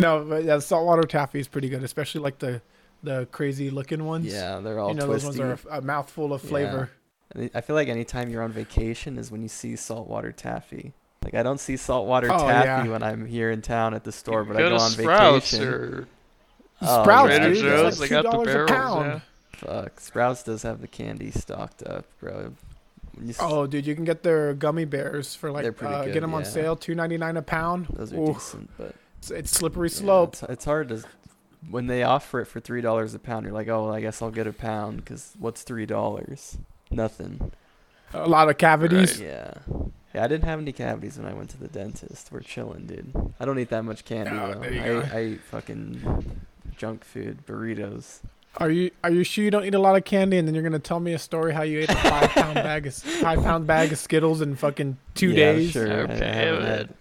No, 0.00 0.24
but 0.24 0.42
yeah, 0.44 0.58
saltwater 0.58 1.02
taffy 1.02 1.38
is 1.38 1.46
pretty 1.46 1.68
good, 1.68 1.84
especially 1.84 2.22
like 2.22 2.38
the 2.38 2.62
the 3.02 3.26
crazy 3.32 3.70
looking 3.70 4.04
ones. 4.04 4.26
Yeah, 4.26 4.60
they're 4.60 4.78
all 4.78 4.88
you 4.90 4.94
know 4.94 5.06
twisty. 5.06 5.28
those 5.28 5.38
ones 5.38 5.60
are 5.64 5.70
a, 5.70 5.78
a 5.78 5.80
mouthful 5.80 6.32
of 6.32 6.42
flavor. 6.42 6.90
And 7.34 7.50
I 7.54 7.60
feel 7.62 7.74
like 7.76 7.88
anytime 7.88 8.28
you're 8.30 8.42
on 8.42 8.52
vacation 8.52 9.18
is 9.18 9.30
when 9.30 9.42
you 9.42 9.48
see 9.48 9.76
saltwater 9.76 10.32
taffy. 10.32 10.92
Like 11.24 11.34
I 11.34 11.42
don't 11.42 11.58
see 11.60 11.76
saltwater 11.76 12.26
Oh, 12.32 12.38
taffy 12.38 12.86
yeah. 12.88 12.92
when 12.92 13.02
I'm 13.02 13.26
here 13.26 13.50
in 13.50 13.62
town 13.62 13.94
at 13.94 14.04
the 14.04 14.12
store, 14.12 14.44
but 14.44 14.56
I 14.56 14.60
go 14.60 14.70
go 14.70 14.76
to 14.78 14.82
on 14.82 14.90
Sprouts 14.90 15.50
vacation. 15.52 15.68
or 15.72 16.08
Oh, 16.84 17.02
Sprouts, 17.02 17.30
yeah. 17.30 17.38
Trader 17.38 17.54
dude, 17.54 17.62
Joe's. 17.64 17.98
They 17.98 18.08
like 18.08 18.10
got 18.10 18.24
the 18.24 18.50
$2 18.50 18.64
a 18.64 18.66
pound. 18.66 19.06
Yeah. 19.06 19.20
Fuck, 19.52 20.00
Sprouts 20.00 20.42
does 20.42 20.62
have 20.64 20.80
the 20.80 20.88
candy 20.88 21.30
stocked 21.30 21.84
up, 21.84 22.06
bro. 22.20 22.52
You 23.20 23.34
Oh, 23.38 23.66
dude, 23.68 23.86
you 23.86 23.94
can 23.94 24.04
get 24.04 24.22
their 24.24 24.52
gummy 24.54 24.84
bears 24.84 25.34
for 25.36 25.50
like 25.52 25.64
uh, 25.66 25.70
good, 26.04 26.12
get 26.14 26.20
them 26.20 26.34
on 26.34 26.44
sale, 26.44 26.74
two 26.74 26.94
ninety 26.96 27.18
nine 27.18 27.36
a 27.36 27.42
pound. 27.42 27.86
those 27.92 28.12
are 28.12 28.16
Ooh, 28.18 28.32
decent, 28.32 28.70
but 28.76 28.94
it's, 29.18 29.30
it's 29.30 29.50
slippery 29.52 29.88
yeah, 29.90 29.94
slope. 29.94 30.32
it's, 30.32 30.42
it's 30.44 30.64
hard 30.64 30.88
to 30.88 31.04
when 31.70 31.86
they 31.86 32.02
offer 32.02 32.40
it 32.40 32.46
for 32.46 32.60
three 32.60 32.80
dollars 32.80 33.14
a 33.14 33.18
pound. 33.18 33.44
You're 33.46 33.54
like, 33.54 33.68
oh, 33.68 33.86
well, 33.86 33.94
I 33.94 34.00
guess 34.00 34.20
I'll 34.22 34.30
get 34.30 34.46
a 34.46 34.52
pound 34.52 34.98
because 34.98 35.32
what's 35.38 35.62
three 35.62 35.86
dollars? 35.86 36.58
Nothing. 36.90 37.52
A 38.14 38.28
lot 38.28 38.48
of 38.50 38.58
cavities. 38.58 39.20
Yeah. 39.20 39.54
Yeah, 40.14 40.24
I 40.24 40.28
didn't 40.28 40.44
have 40.44 40.58
any 40.60 40.72
cavities 40.72 41.16
when 41.16 41.26
I 41.26 41.32
went 41.32 41.48
to 41.50 41.56
the 41.58 41.68
dentist. 41.68 42.30
We're 42.30 42.40
chilling, 42.40 42.84
dude. 42.86 43.12
I 43.40 43.46
don't 43.46 43.58
eat 43.58 43.70
that 43.70 43.82
much 43.84 44.04
candy 44.04 44.32
Oh, 44.32 44.52
though. 44.54 44.62
I. 45.10 45.18
I 45.18 45.24
eat 45.24 45.40
fucking 45.40 46.40
junk 46.76 47.02
food, 47.04 47.46
burritos. 47.46 48.18
Are 48.58 48.70
you 48.70 48.90
are 49.02 49.10
you 49.10 49.24
sure 49.24 49.42
you 49.42 49.50
don't 49.50 49.64
eat 49.64 49.74
a 49.74 49.78
lot 49.78 49.96
of 49.96 50.04
candy? 50.04 50.36
And 50.36 50.46
then 50.46 50.54
you're 50.54 50.62
gonna 50.62 50.78
tell 50.78 51.00
me 51.00 51.14
a 51.14 51.18
story 51.18 51.54
how 51.54 51.62
you 51.62 51.80
ate 51.80 51.88
a 51.88 51.94
five 51.94 52.28
pound 52.30 52.54
bag 52.56 52.86
of 52.86 52.94
five 52.94 53.42
pound 53.42 53.66
bag 53.66 53.92
of 53.92 53.98
Skittles 53.98 54.42
in 54.42 54.56
fucking 54.56 54.98
two 55.14 55.30
Yeah, 55.30 55.36
days. 55.54 55.70
Sure. 55.70 55.88
I- 55.90 56.00
I 56.00 56.02
Okay, 56.02 56.32
haven't 56.32 56.60
but- 56.60 56.68
had- 56.68 56.94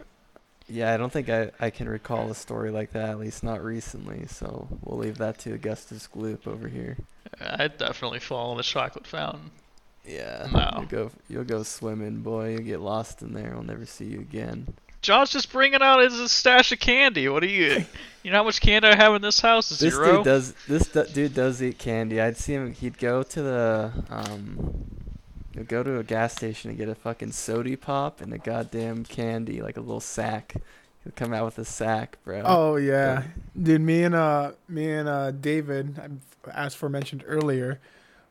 yeah, 0.72 0.94
I 0.94 0.98
don't 0.98 1.12
think 1.12 1.30
I, 1.30 1.52
I 1.60 1.70
can 1.70 1.88
recall 1.90 2.30
a 2.32 2.36
story 2.36 2.72
like 2.72 2.92
that, 2.92 3.10
at 3.10 3.20
least 3.20 3.44
not 3.44 3.64
recently. 3.64 4.26
So 4.28 4.68
we'll 4.84 4.98
leave 5.00 5.18
that 5.18 5.38
to 5.40 5.54
Augustus 5.54 6.08
Gloop 6.14 6.48
over 6.48 6.68
here. 6.68 6.98
I'd 7.40 7.78
definitely 7.78 8.20
fall 8.20 8.52
in 8.52 8.58
the 8.58 8.64
chocolate 8.64 9.08
fountain. 9.08 9.52
Yeah. 10.06 10.48
No. 10.52 10.70
You'll 10.78 10.86
go 10.86 11.12
you'll 11.30 11.44
go 11.44 11.64
swimming, 11.64 12.22
boy. 12.22 12.52
You'll 12.52 12.62
get 12.64 12.82
lost 12.82 13.22
in 13.22 13.34
there. 13.34 13.52
We'll 13.54 13.64
never 13.64 13.86
see 13.86 14.06
you 14.06 14.20
again. 14.20 14.74
John's 15.02 15.32
just 15.32 15.52
bringing 15.52 15.82
out 15.82 16.00
his 16.00 16.32
stash 16.32 16.72
of 16.72 16.80
candy. 16.80 17.28
What 17.28 17.44
are 17.44 17.48
you? 17.48 17.86
You 18.24 18.30
know 18.30 18.38
how 18.38 18.44
much 18.44 18.62
candy 18.62 18.88
I 18.88 18.96
have 18.96 19.16
in 19.16 19.24
this 19.24 19.40
house? 19.40 19.70
This 19.70 19.80
Zero. 19.80 20.18
dude 20.18 20.26
does 20.26 20.54
this 20.68 20.88
du- 20.88 21.08
dude 21.08 21.34
does 21.34 21.60
eat 21.64 21.80
candy. 21.80 22.22
I'd 22.22 22.38
see 22.38 22.54
him. 22.54 22.72
He'd 22.72 23.00
go 23.00 23.24
to 23.24 23.42
the 23.42 23.92
um, 24.12 24.86
he'll 25.54 25.64
go 25.64 25.84
to 25.84 26.00
a 26.00 26.04
gas 26.04 26.36
station 26.36 26.70
and 26.70 26.78
get 26.78 26.90
a 26.90 26.96
fucking 26.96 27.32
sody 27.32 27.76
pop 27.76 28.22
and 28.22 28.34
a 28.34 28.38
goddamn 28.38 29.04
candy, 29.04 29.62
like 29.62 29.78
a 29.78 29.82
little 29.82 30.00
sack. 30.00 30.56
He'll 31.04 31.14
come 31.16 31.34
out 31.34 31.46
with 31.46 31.58
a 31.58 31.66
sack, 31.66 32.18
bro. 32.24 32.44
Oh 32.46 32.76
yeah, 32.76 33.24
dude. 33.60 33.82
Me 33.82 34.04
and 34.04 34.14
uh 34.14 34.52
me 34.68 34.92
and 34.92 35.10
uh 35.10 35.32
David, 35.32 36.00
as 36.54 36.76
forementioned 36.76 37.24
earlier, 37.26 37.80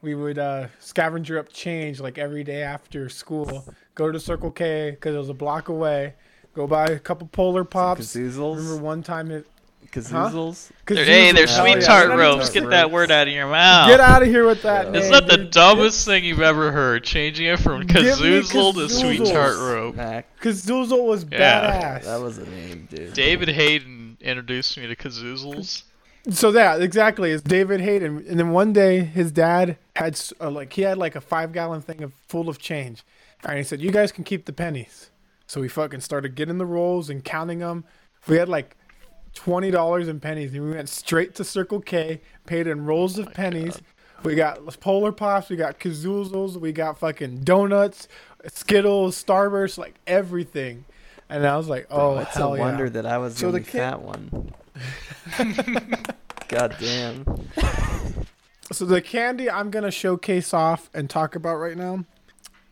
we 0.03 0.15
would 0.15 0.39
uh 0.39 0.69
scavenger 0.79 1.39
up 1.39 1.53
change 1.53 2.01
like 2.01 2.17
every 2.17 2.45
day 2.45 2.63
after 2.63 3.09
school. 3.09 3.65
Go 3.97 4.13
to 4.13 4.21
Circle 4.21 4.53
K 4.53 4.91
because 4.93 5.15
it 5.15 5.19
was 5.19 5.29
a 5.29 5.35
block 5.35 5.69
away. 5.69 6.15
Go 6.55 6.67
buy 6.67 6.87
a 6.87 6.99
couple 6.99 7.27
Polar 7.29 7.65
Pops. 7.65 8.15
Remember 8.17 8.77
one 8.77 9.03
time 9.03 9.31
it. 9.31 9.47
Kazoozles. 9.93 10.71
They're- 10.87 11.05
hey, 11.05 11.33
they're 11.33 11.47
Kazoozles. 11.47 11.59
Oh, 11.59 11.63
sweet 11.63 11.81
yeah, 11.81 11.87
tart 11.87 12.07
sweet 12.07 12.17
ropes. 12.17 12.51
Get 12.51 12.71
that 12.71 12.91
word 12.91 13.11
out 13.11 13.29
of 13.29 13.35
your 13.35 13.49
mouth. 13.49 13.89
Get 13.89 14.01
out 14.01 14.23
of 14.23 14.29
here 14.29 14.47
with 14.47 14.63
that. 14.63 14.87
Yeah. 14.87 14.93
name, 14.93 15.03
Is 15.03 15.11
that 15.11 15.27
the 15.27 15.37
dude. 15.37 15.51
dumbest 15.51 16.05
thing 16.07 16.25
you've 16.25 16.41
ever 16.41 16.73
heard? 16.73 17.05
Changing 17.05 17.47
it 17.47 17.59
from 17.61 17.87
Give 17.87 18.03
kazoozle 18.05 18.75
to 18.75 18.89
sweet 18.89 19.25
tart 19.27 19.57
rope. 19.59 19.97
Mac. 19.97 20.27
Kazoozle 20.41 21.05
was 21.07 21.25
Yeah. 21.31 21.99
badass. 22.01 22.05
That 22.05 22.21
was 22.21 22.39
a 22.39 22.47
name, 22.47 22.89
dude. 22.91 23.15
David 23.15 23.49
Hayden 23.49 24.17
introduced 24.21 24.77
me 24.79 24.87
to 24.87 24.97
kazoozles. 24.97 25.83
So 26.29 26.53
that 26.53 26.83
exactly 26.83 27.31
is 27.31 27.41
David 27.41 27.81
Hayden, 27.81 28.25
and 28.29 28.39
then 28.39 28.51
one 28.51 28.75
day 28.75 29.01
his 29.01 29.33
dad 29.33 29.79
had 29.97 30.21
uh, 30.41 30.51
like 30.51 30.73
he 30.75 30.83
had 30.83 30.99
like 30.99 31.17
a 31.17 31.21
five 31.21 31.53
gallon 31.53 31.81
thing 31.81 32.03
of 32.03 32.13
full 32.29 32.51
of 32.51 32.59
change, 32.59 33.03
and 33.43 33.57
he 33.57 33.65
said, 33.65 33.81
"You 33.81 33.91
guys 33.91 34.13
can 34.13 34.23
keep 34.25 34.45
the 34.45 34.53
pennies." 34.53 35.11
So 35.47 35.63
we 35.63 35.69
fucking 35.69 36.01
started 36.01 36.35
getting 36.35 36.59
the 36.59 36.67
rolls 36.67 37.09
and 37.09 37.25
counting 37.25 37.61
them. 37.61 37.85
We 38.29 38.37
had 38.37 38.51
like 38.51 38.77
twenty 39.35 39.71
dollars 39.71 40.09
in 40.09 40.21
pennies, 40.21 40.53
and 40.55 40.65
we 40.65 40.71
went 40.73 40.89
straight 40.89 41.35
to 41.37 41.45
Circle 41.45 41.81
K, 41.81 42.21
paid 42.47 42.67
in 42.67 42.85
rolls 42.85 43.19
of 43.19 43.29
oh 43.29 43.31
pennies. 43.31 43.81
We 44.23 44.35
got 44.35 44.65
Polar 44.81 45.13
Pops, 45.13 45.49
we 45.49 45.57
got 45.57 45.81
Kazoozles, 45.81 46.57
we 46.57 46.73
got 46.73 46.99
fucking 46.99 47.41
donuts, 47.41 48.07
Skittles, 48.49 49.23
Starburst, 49.23 49.79
like 49.79 49.95
everything. 50.07 50.85
And 51.31 51.47
I 51.47 51.57
was 51.57 51.69
like, 51.69 51.87
"Oh, 51.91 52.19
it's 52.19 52.37
a 52.37 52.41
yeah!" 52.41 52.47
wonder 52.47 52.91
that 52.91 53.07
I 53.07 53.17
was 53.19 53.35
the 53.35 53.41
So 53.41 53.47
the 53.51 53.59
only 53.59 53.71
kid- 53.71 53.79
fat 53.79 54.03
one. 54.03 54.53
God 56.49 56.77
damn. 56.81 57.25
So 58.73 58.85
the 58.85 59.01
candy 59.01 59.51
I'm 59.51 59.71
gonna 59.71 59.91
showcase 59.91 60.53
off 60.53 60.91
and 60.95 61.09
talk 61.09 61.35
about 61.35 61.57
right 61.57 61.77
now 61.77 62.05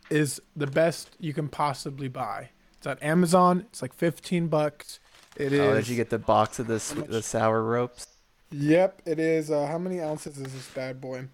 is 0.09 0.41
the 0.55 0.67
best 0.67 1.15
you 1.19 1.33
can 1.33 1.47
possibly 1.49 2.07
buy. 2.07 2.49
It's 2.77 2.87
on 2.87 2.97
Amazon. 2.99 3.65
It's 3.69 3.81
like 3.81 3.93
15 3.93 4.47
bucks. 4.47 4.99
It 5.39 5.53
is. 5.53 5.59
Oh, 5.59 5.73
did 5.73 5.87
you 5.87 5.95
get 5.95 6.09
the 6.11 6.19
box 6.19 6.59
of 6.59 6.67
the 6.67 6.75
s- 6.75 6.91
the 6.91 7.23
sour 7.23 7.63
ropes? 7.63 8.07
Yep, 8.51 9.01
it 9.05 9.19
is. 9.19 9.49
Uh, 9.49 9.65
how 9.67 9.77
many 9.77 10.01
ounces 10.01 10.37
is 10.37 10.51
this 10.53 10.67
bad 10.69 10.99
boy? 11.01 11.25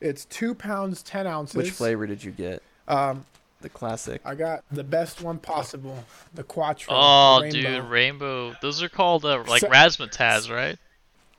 It's 0.00 0.24
two 0.26 0.54
pounds 0.54 1.02
ten 1.02 1.26
ounces. 1.26 1.56
Which 1.56 1.70
flavor 1.70 2.06
did 2.06 2.22
you 2.22 2.30
get? 2.32 2.62
Um, 2.86 3.24
The 3.62 3.68
classic. 3.70 4.20
I 4.26 4.34
got 4.34 4.62
the 4.70 4.84
best 4.84 5.22
one 5.22 5.38
possible, 5.38 6.04
the 6.34 6.42
Quattro. 6.44 6.92
Oh, 6.94 7.40
Rainbow. 7.40 7.58
dude, 7.60 7.84
rainbow. 7.84 8.54
Those 8.60 8.82
are 8.82 8.90
called 8.90 9.24
uh, 9.24 9.42
like 9.48 9.62
So- 9.62 9.68
razzmatazz, 9.70 10.54
right? 10.54 10.78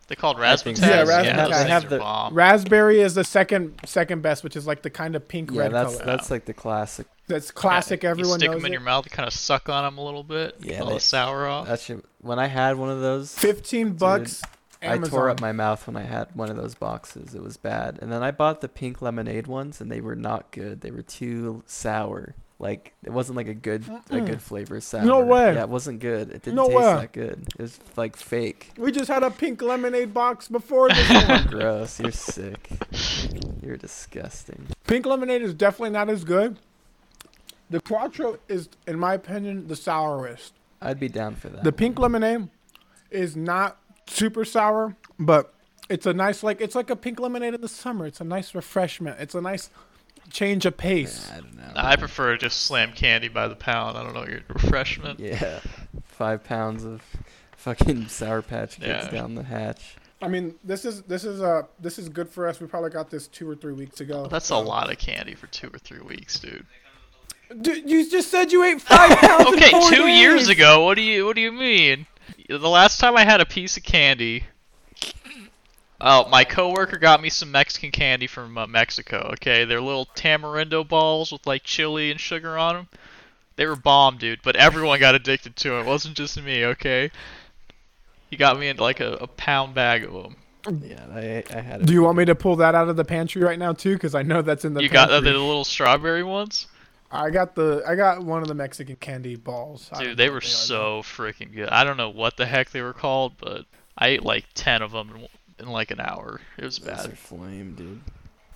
They're 0.08 0.16
called 0.16 0.40
I 0.40 0.56
think 0.58 0.78
so. 0.78 0.86
Yeah, 0.86 1.04
those 1.04 1.10
razzmatazz. 1.10 1.36
things 1.48 1.64
They 1.64 1.70
have 1.70 1.90
the- 1.90 1.98
bomb. 2.00 2.34
Raspberry 2.36 3.00
is 3.02 3.16
the 3.16 3.24
second 3.24 3.80
second 3.86 4.22
best, 4.22 4.44
which 4.44 4.56
is 4.56 4.68
like 4.68 4.84
the 4.84 4.90
kind 4.92 5.16
of 5.16 5.28
pink 5.28 5.52
Yeah, 5.52 5.62
red 5.64 5.72
that's 5.74 5.94
color. 5.96 6.06
that's 6.06 6.30
like 6.32 6.46
the 6.46 6.54
classic. 6.54 7.08
That's 7.28 7.50
classic. 7.50 8.04
Yeah, 8.04 8.12
Everyone 8.12 8.34
you 8.34 8.38
stick 8.42 8.52
knows 8.52 8.58
them 8.62 8.66
in 8.68 8.72
it. 8.72 8.76
your 8.76 8.82
mouth, 8.82 9.06
you 9.06 9.10
kind 9.12 9.26
of 9.28 9.34
suck 9.34 9.68
on 9.68 9.84
them 9.84 9.98
a 9.98 10.04
little 10.06 10.24
bit. 10.24 10.56
Yeah, 10.60 10.74
Yeah, 10.74 10.80
all 10.82 10.88
they- 10.90 10.94
the 10.96 11.00
sour 11.00 11.48
off. 11.48 11.68
That 11.68 11.80
shit. 11.80 12.06
When 12.22 12.38
I 12.38 12.46
had 12.48 12.78
one 12.78 12.90
of 12.90 13.02
those, 13.02 13.34
15 13.34 13.94
bucks. 13.94 14.42
Amazon. 14.82 15.04
I 15.06 15.10
tore 15.10 15.30
up 15.32 15.42
my 15.42 15.52
mouth 15.52 15.88
when 15.88 15.96
I 15.96 16.04
had 16.04 16.28
one 16.36 16.52
of 16.52 16.58
those 16.58 16.76
boxes. 16.76 17.34
It 17.34 17.42
was 17.42 17.58
bad. 17.58 17.98
And 18.04 18.12
then 18.12 18.22
I 18.22 18.30
bought 18.30 18.62
the 18.62 18.68
pink 18.68 19.02
lemonade 19.02 19.48
ones, 19.48 19.82
and 19.82 19.92
they 19.92 20.00
were 20.02 20.16
not 20.16 20.52
good. 20.52 20.82
They 20.82 20.92
were 20.92 21.02
too 21.02 21.64
sour. 21.66 22.36
Like 22.58 22.94
it 23.04 23.10
wasn't 23.12 23.36
like 23.36 23.50
a 23.50 23.54
good 23.54 23.84
a 23.88 24.02
Mm-mm. 24.14 24.26
good 24.26 24.42
flavor 24.42 24.80
sour. 24.80 25.04
No 25.04 25.26
way. 25.26 25.54
Yeah, 25.56 25.64
it 25.64 25.70
wasn't 25.70 26.00
good. 26.00 26.30
It 26.30 26.42
didn't 26.44 26.56
No 26.56 26.68
taste 26.68 26.78
way. 26.78 26.84
that 26.96 27.12
good. 27.12 27.48
It 27.60 27.62
was 27.62 27.80
like 27.98 28.16
fake. 28.16 28.72
We 28.78 28.92
just 28.94 29.10
had 29.10 29.24
a 29.24 29.30
pink 29.32 29.62
lemonade 29.62 30.14
box 30.14 30.48
before 30.48 30.88
this 30.90 31.10
one. 31.28 31.48
Gross. 31.48 32.00
You're 32.00 32.12
sick. 32.12 32.70
You're 33.62 33.76
disgusting. 33.78 34.68
pink 34.88 35.06
lemonade 35.06 35.42
is 35.42 35.54
definitely 35.54 35.90
not 35.90 36.10
as 36.10 36.24
good. 36.24 36.58
The 37.70 37.82
Quattro 37.82 38.38
is, 38.48 38.70
in 38.88 39.00
my 39.00 39.16
opinion, 39.16 39.68
the 39.68 39.76
sourest. 39.76 40.54
I'd 40.82 41.00
be 41.00 41.10
down 41.10 41.36
for 41.36 41.50
that. 41.50 41.64
The 41.64 41.72
pink 41.72 41.98
lemonade 42.00 42.48
is 43.12 43.36
not 43.36 43.78
super 44.08 44.46
sour, 44.46 44.96
but 45.20 45.52
It's 45.90 46.06
a 46.06 46.14
nice 46.14 46.42
like 46.42 46.62
it's 46.62 46.76
like 46.76 46.90
a 46.90 46.96
pink 46.96 47.20
lemonade 47.20 47.54
in 47.54 47.62
the 47.62 47.68
summer. 47.68 48.06
It's 48.06 48.22
a 48.22 48.24
nice 48.24 48.56
refreshment. 48.56 49.20
It's 49.20 49.36
a 49.36 49.42
nice 49.42 49.70
change 50.32 50.66
of 50.66 50.78
pace. 50.78 51.30
I 51.32 51.36
don't 51.42 51.56
know. 51.58 51.72
I 51.76 51.96
prefer 51.96 52.38
just 52.38 52.64
slam 52.64 52.92
candy 52.94 53.28
by 53.28 53.48
the 53.48 53.56
pound. 53.56 53.98
I 53.98 54.04
don't 54.04 54.14
know 54.14 54.26
your 54.28 54.42
refreshment. 54.50 55.20
Yeah, 55.20 55.60
five 56.04 56.44
pounds 56.44 56.84
of 56.84 57.02
fucking 57.58 58.08
Sour 58.10 58.42
Patch 58.42 58.80
Kids 58.80 59.06
Yeah. 59.06 59.10
down 59.12 59.36
the 59.36 59.44
hatch. 59.44 59.96
I 60.22 60.28
mean, 60.28 60.56
this 60.64 60.86
is 60.86 61.02
this 61.04 61.24
is 61.26 61.42
uh 61.42 61.64
this 61.80 62.00
is 62.00 62.10
good 62.10 62.30
for 62.30 62.48
us. 62.48 62.60
We 62.60 62.68
probably 62.68 62.90
got 62.90 63.10
this 63.10 63.28
two 63.28 63.50
or 63.50 63.56
three 63.56 63.74
weeks 63.74 64.00
ago. 64.02 64.28
That's 64.28 64.50
a 64.50 64.58
lot 64.58 64.92
of 64.92 64.98
candy 64.98 65.36
for 65.36 65.48
two 65.48 65.68
or 65.74 65.78
three 65.78 66.00
weeks, 66.00 66.40
dude. 66.40 66.66
Dude, 67.62 67.88
you 67.90 68.10
just 68.10 68.32
said 68.32 68.52
you 68.52 68.64
ate 68.64 68.82
five 68.82 69.18
pounds. 69.20 69.48
in 69.48 69.54
Okay, 69.56 69.70
four 69.72 69.90
two 69.92 70.08
years 70.08 70.50
ago. 70.50 70.84
What 70.86 70.96
do 70.96 71.02
you 71.02 71.26
What 71.26 71.36
do 71.36 71.42
you 71.42 71.52
mean? 71.52 72.08
The 72.50 72.58
last 72.70 73.00
time 73.00 73.16
I 73.18 73.24
had 73.24 73.40
a 73.42 73.46
piece 73.46 73.78
of 73.78 73.84
candy. 73.84 74.46
Oh, 76.02 76.28
my 76.28 76.44
coworker 76.44 76.98
got 76.98 77.22
me 77.22 77.30
some 77.30 77.52
Mexican 77.52 77.92
candy 77.92 78.28
from 78.28 78.58
uh, 78.58 78.68
Mexico. 78.68 79.30
Okay, 79.34 79.66
they're 79.66 79.82
little 79.82 80.08
tamarindo 80.08 80.88
balls 80.88 81.32
with 81.32 81.48
like 81.48 81.64
chili 81.64 82.12
and 82.12 82.20
sugar 82.20 82.58
on 82.58 82.76
them. 82.76 82.88
They 83.56 83.66
were 83.66 83.78
bomb, 83.78 84.18
dude. 84.18 84.42
But 84.44 84.58
everyone 84.58 85.00
got 85.00 85.16
addicted 85.16 85.56
to 85.58 85.76
'em. 85.76 85.86
It 85.86 85.90
wasn't 85.90 86.18
just 86.18 86.42
me. 86.42 86.66
Okay. 86.66 87.12
He 88.30 88.36
got 88.36 88.60
me 88.60 88.68
into 88.68 88.84
like 88.84 89.00
a, 89.00 89.14
a 89.14 89.28
pound 89.28 89.74
bag 89.74 90.04
of 90.04 90.12
them. 90.12 90.36
Yeah, 90.84 91.06
I 91.14 91.44
I 91.56 91.62
had. 91.62 91.82
it. 91.82 91.88
Do 91.88 91.94
you 91.94 92.02
want 92.02 92.18
me 92.18 92.26
to 92.26 92.36
pull 92.36 92.58
that 92.58 92.76
out 92.76 92.90
of 92.90 92.98
the 92.98 93.06
pantry 93.06 93.42
right 93.42 93.60
now 93.60 93.72
too? 93.72 93.94
Because 93.94 94.16
I 94.16 94.24
know 94.24 94.42
that's 94.42 94.66
in 94.66 94.74
the. 94.74 94.82
You 94.82 94.90
got 94.90 95.12
uh, 95.12 95.22
the 95.22 95.32
little 95.32 95.64
strawberry 95.64 96.24
ones, 96.24 96.68
I 97.12 97.30
got 97.30 97.56
the. 97.56 97.84
I 97.88 97.96
got 97.96 98.24
one 98.24 98.42
of 98.42 98.48
the 98.48 98.56
Mexican 98.56 98.96
candy 98.98 99.36
balls. 99.36 99.90
Dude. 99.98 100.18
They 100.18 100.30
were 100.30 100.38
are, 100.38 100.42
so 100.42 101.02
freaking 101.04 101.54
good. 101.54 101.70
I 101.70 101.84
don't 101.84 101.98
know 101.98 102.10
what 102.10 102.38
the 102.38 102.46
heck 102.46 102.72
they 102.72 102.82
were 102.82 102.94
called, 102.94 103.34
but 103.38 103.66
I 103.98 104.10
ate 104.10 104.24
like 104.24 104.46
ten 104.54 104.82
of 104.82 104.92
them 104.92 105.12
in, 105.16 105.28
in 105.60 105.68
like 105.68 105.92
an 105.92 106.00
hour. 106.00 106.42
It 106.58 106.64
was 106.66 106.80
Those 106.80 106.88
bad. 106.98 107.06
are 107.12 107.16
flame, 107.16 107.76
dude. 107.76 108.02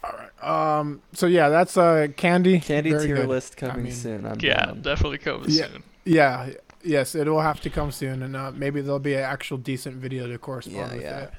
All 0.04 0.12
right. 0.18 0.80
Um. 0.80 1.02
So 1.14 1.26
yeah, 1.28 1.50
that's 1.50 1.76
uh 1.78 2.08
candy. 2.16 2.60
Candy 2.60 2.91
Very 2.91 3.08
tier 3.08 3.16
good. 3.18 3.30
list 3.30 3.58
coming 3.58 3.84
mean, 3.86 3.93
soon. 3.93 4.26
I'm 4.26 4.38
Yeah, 4.39 4.66
down. 4.68 4.82
definitely 4.82 5.18
coming 5.18 5.50
Yeah. 5.50 5.68
soon. 5.68 5.84
Yeah. 6.06 6.50
Yes, 6.82 7.14
it 7.14 7.28
will 7.28 7.41
have 7.41 7.60
to 7.62 7.70
come 7.70 7.91
soon, 7.91 8.24
and 8.24 8.38
uh, 8.38 8.52
maybe 8.52 8.80
there'll 8.80 9.00
be 9.00 9.14
an 9.16 9.24
actual 9.24 9.58
decent 9.58 9.97
video 9.97 10.28
to 10.28 10.38
correspond 10.38 10.78
Yeah, 10.78 10.93
with 10.93 11.02
yeah. 11.04 11.20
it. 11.24 11.34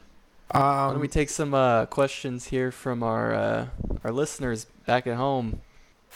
Why 0.50 0.84
Um, 0.86 0.92
don't 0.92 1.00
we 1.00 1.08
take 1.08 1.30
some 1.30 1.54
uh, 1.54 1.86
questions 1.86 2.48
here 2.48 2.70
from 2.70 3.02
our 3.02 3.32
uh, 3.32 3.66
our 4.04 4.12
listeners 4.12 4.66
back 4.84 5.06
at 5.06 5.16
home? 5.16 5.60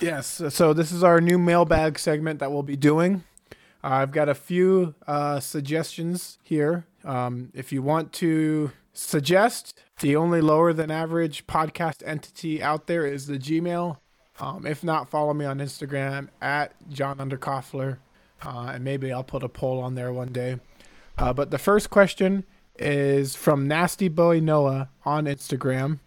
Yes. 0.01 0.43
So 0.51 0.75
this 0.75 0.93
is 0.93 1.03
our 1.03 1.21
new 1.23 1.39
mailbag 1.39 1.99
segment 1.99 2.41
that 2.41 2.53
we'll 2.53 2.63
be 2.65 2.77
doing. 2.77 3.25
I've 3.83 4.13
got 4.13 4.29
a 4.29 4.35
few 4.35 4.95
uh, 5.07 5.41
suggestions 5.41 6.39
here. 6.43 6.85
Um, 7.05 7.51
if 7.55 7.73
you 7.73 7.81
want 7.83 8.13
to 8.15 8.73
suggest, 8.95 9.79
the 10.01 10.17
only 10.17 10.41
lower 10.41 10.73
than 10.73 10.91
average 10.91 11.47
podcast 11.47 12.03
entity 12.07 12.63
out 12.63 12.87
there 12.87 13.07
is 13.07 13.27
the 13.27 13.39
Gmail. 13.39 13.99
Um, 14.41 14.67
if 14.67 14.83
not, 14.83 15.09
follow 15.09 15.35
me 15.35 15.45
on 15.45 15.59
Instagram 15.59 16.29
at 16.41 16.73
John 16.89 17.19
Underkoffler, 17.19 17.99
uh, 18.45 18.73
and 18.75 18.83
maybe 18.83 19.13
I'll 19.13 19.23
put 19.23 19.43
a 19.43 19.49
poll 19.49 19.81
on 19.81 19.95
there 19.95 20.13
one 20.13 20.33
day. 20.33 20.59
Uh, 21.17 21.33
but 21.33 21.51
the 21.51 21.59
first 21.59 21.91
question 21.91 22.45
is 22.77 23.37
from 23.37 23.69
Nasty 23.69 24.09
Boy 24.09 24.41
Noah 24.41 24.89
on 25.05 25.27
Instagram. 25.27 26.01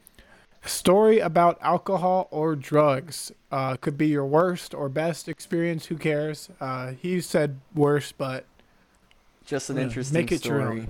Story 0.66 1.20
about 1.20 1.58
alcohol 1.62 2.28
or 2.30 2.56
drugs 2.56 3.32
uh, 3.52 3.78
could 3.78 3.98
be 3.98 4.08
your 4.08 4.26
worst 4.26 4.74
or 4.74 4.90
best 4.90 5.30
experience. 5.30 5.86
Who 5.86 5.96
cares? 5.96 6.50
Uh, 6.60 6.92
he 6.92 7.22
said 7.22 7.62
worst, 7.74 8.18
but 8.18 8.46
Just 9.46 9.70
an 9.70 9.78
interesting 9.78 10.14
make 10.14 10.32
it 10.34 10.44
your 10.44 10.60
story. 10.60 10.88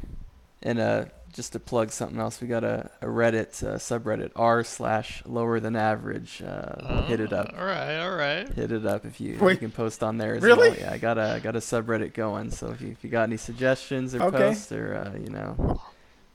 And 0.64 0.80
uh, 0.80 1.06
just 1.38 1.53
to 1.53 1.59
plug 1.59 1.91
something 1.91 2.19
else, 2.19 2.41
we 2.41 2.47
got 2.47 2.63
a, 2.65 2.89
a 3.01 3.05
Reddit 3.05 3.63
uh, 3.63 3.75
subreddit 3.77 4.31
r 4.35 4.63
slash 4.63 5.21
lower 5.25 5.59
than 5.61 5.75
average. 5.77 6.41
Uh, 6.45 7.03
hit 7.03 7.19
it 7.19 7.31
up. 7.31 7.53
All 7.57 7.63
right, 7.65 7.99
all 7.99 8.15
right. 8.15 8.49
Hit 8.51 8.71
it 8.71 8.85
up 8.85 9.05
if 9.05 9.21
you, 9.21 9.38
Wait. 9.39 9.53
you 9.53 9.57
can 9.59 9.71
post 9.71 10.01
on 10.03 10.17
there 10.17 10.33
as 10.35 10.41
Really? 10.43 10.71
well. 10.71 10.79
Yeah, 10.79 10.91
I 10.91 10.97
got 10.97 11.17
a 11.19 11.35
I 11.35 11.39
got 11.39 11.55
a 11.55 11.59
subreddit 11.59 12.13
going. 12.13 12.49
So 12.51 12.71
if 12.71 12.81
you, 12.81 12.89
if 12.89 13.03
you 13.03 13.09
got 13.11 13.23
any 13.23 13.38
suggestions 13.38 14.13
or 14.15 14.23
Okay. 14.23 14.38
posts 14.38 14.71
or 14.71 14.95
uh, 14.95 15.17
you 15.17 15.29
know, 15.29 15.79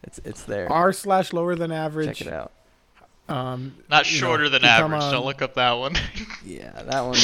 it's 0.04 0.20
it's 0.24 0.44
there. 0.44 0.70
r 0.72 0.92
slash 0.92 1.32
lower 1.34 1.54
than 1.56 1.72
average. 1.72 2.16
Check 2.18 2.28
it 2.28 2.32
out. 2.32 2.52
Um, 3.28 3.74
Not 3.90 4.10
you 4.12 4.20
know, 4.20 4.26
shorter 4.28 4.48
than 4.48 4.64
average. 4.64 5.02
a- 5.02 5.10
Don't 5.10 5.24
look 5.26 5.42
up 5.42 5.54
that 5.54 5.72
one. 5.72 5.94
Yeah, 6.44 6.70
that 6.82 7.00
one 7.04 7.16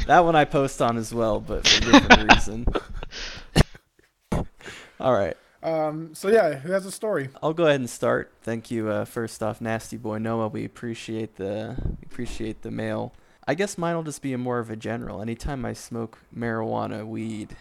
that 0.06 0.24
one 0.24 0.34
I 0.36 0.44
post 0.44 0.80
on 0.80 0.96
as 0.96 1.12
well, 1.14 1.40
but 1.40 1.66
for 1.66 1.88
a 1.88 1.92
different 1.92 2.32
reason. 2.32 2.66
All 5.00 5.12
right. 5.12 5.36
Um, 5.66 6.14
so 6.14 6.28
yeah, 6.28 6.54
who 6.54 6.70
has 6.70 6.86
a 6.86 6.92
story? 6.92 7.28
I'll 7.42 7.52
go 7.52 7.64
ahead 7.64 7.80
and 7.80 7.90
start. 7.90 8.32
Thank 8.40 8.70
you. 8.70 8.88
Uh, 8.88 9.04
first 9.04 9.42
off, 9.42 9.60
Nasty 9.60 9.96
Boy 9.96 10.18
Noah, 10.18 10.46
we 10.46 10.64
appreciate 10.64 11.36
the 11.36 11.76
we 11.76 12.06
appreciate 12.06 12.62
the 12.62 12.70
mail. 12.70 13.12
I 13.48 13.54
guess 13.54 13.76
mine 13.76 13.96
will 13.96 14.04
just 14.04 14.22
be 14.22 14.32
a 14.32 14.38
more 14.38 14.60
of 14.60 14.70
a 14.70 14.76
general. 14.76 15.20
Anytime 15.20 15.64
I 15.64 15.72
smoke 15.72 16.18
marijuana, 16.34 17.04
weed, 17.04 17.56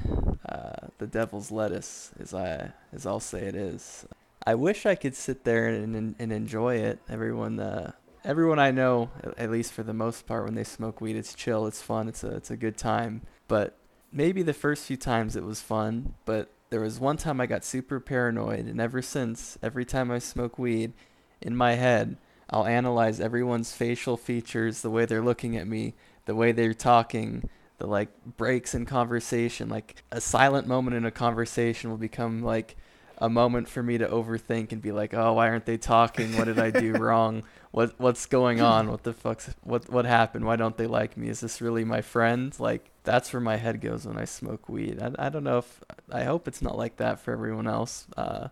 uh, 0.47 0.87
the 0.99 1.07
devil's 1.07 1.49
lettuce, 1.49 2.11
as 2.19 2.31
I 2.33 2.73
as 2.93 3.07
I'll 3.07 3.19
say 3.19 3.39
it 3.41 3.55
is. 3.55 4.05
I 4.45 4.53
wish 4.53 4.85
I 4.85 4.93
could 4.93 5.15
sit 5.15 5.43
there 5.43 5.67
and 5.67 6.15
and, 6.19 6.31
enjoy 6.31 6.75
it. 6.75 6.99
Everyone, 7.09 7.59
uh, 7.59 7.93
everyone 8.23 8.59
I 8.59 8.69
know, 8.69 9.09
at 9.35 9.49
least 9.49 9.73
for 9.73 9.81
the 9.81 9.93
most 9.93 10.27
part, 10.27 10.45
when 10.45 10.53
they 10.53 10.63
smoke 10.63 11.01
weed, 11.01 11.15
it's 11.15 11.33
chill, 11.33 11.65
it's 11.65 11.81
fun, 11.81 12.07
it's 12.07 12.23
a 12.23 12.35
it's 12.35 12.51
a 12.51 12.57
good 12.57 12.77
time. 12.77 13.23
But 13.47 13.75
maybe 14.11 14.43
the 14.43 14.53
first 14.53 14.85
few 14.85 14.97
times 14.97 15.35
it 15.35 15.43
was 15.43 15.61
fun, 15.61 16.13
but 16.25 16.51
there 16.69 16.81
was 16.81 16.99
one 16.99 17.17
time 17.17 17.39
I 17.39 17.45
got 17.45 17.63
super 17.63 17.99
paranoid, 17.99 18.65
and 18.65 18.81
ever 18.81 19.01
since, 19.01 19.57
every 19.61 19.85
time 19.85 20.11
I 20.11 20.19
smoke 20.19 20.57
weed, 20.57 20.93
in 21.41 21.55
my 21.55 21.73
head, 21.73 22.17
I'll 22.49 22.65
analyze 22.65 23.19
everyone's 23.19 23.73
facial 23.73 24.17
features, 24.17 24.81
the 24.81 24.89
way 24.89 25.05
they're 25.05 25.21
looking 25.21 25.57
at 25.57 25.67
me, 25.67 25.95
the 26.25 26.35
way 26.35 26.51
they're 26.51 26.73
talking, 26.73 27.49
the 27.77 27.87
like 27.87 28.09
breaks 28.37 28.73
in 28.73 28.85
conversation. 28.85 29.69
Like 29.69 30.03
a 30.11 30.21
silent 30.21 30.67
moment 30.67 30.95
in 30.95 31.05
a 31.05 31.11
conversation 31.11 31.89
will 31.89 31.97
become 31.97 32.41
like 32.41 32.75
a 33.17 33.29
moment 33.29 33.67
for 33.69 33.81
me 33.81 33.97
to 33.97 34.07
overthink 34.07 34.71
and 34.71 34.81
be 34.81 34.91
like, 34.91 35.13
"Oh, 35.13 35.33
why 35.33 35.49
aren't 35.49 35.65
they 35.65 35.77
talking? 35.77 36.37
What 36.37 36.45
did 36.45 36.59
I 36.59 36.71
do 36.71 36.93
wrong? 36.97 37.43
What 37.71 37.93
what's 37.97 38.25
going 38.25 38.61
on? 38.61 38.89
What 38.89 39.03
the 39.03 39.13
fuck's 39.13 39.53
what 39.63 39.89
what 39.89 40.05
happened? 40.05 40.45
Why 40.45 40.55
don't 40.55 40.77
they 40.77 40.87
like 40.87 41.17
me? 41.17 41.29
Is 41.29 41.39
this 41.39 41.61
really 41.61 41.83
my 41.83 42.01
friend?" 42.01 42.57
Like 42.59 42.89
that's 43.03 43.31
where 43.33 43.39
my 43.39 43.55
head 43.57 43.81
goes 43.81 44.05
when 44.05 44.17
I 44.17 44.25
smoke 44.25 44.67
weed. 44.67 45.01
I, 45.01 45.27
I 45.27 45.29
don't 45.29 45.43
know 45.43 45.59
if 45.59 45.83
I 46.11 46.23
hope 46.23 46.47
it's 46.47 46.61
not 46.61 46.77
like 46.77 46.97
that 46.97 47.19
for 47.19 47.31
everyone 47.31 47.67
else. 47.67 48.07
Uh, 48.17 48.49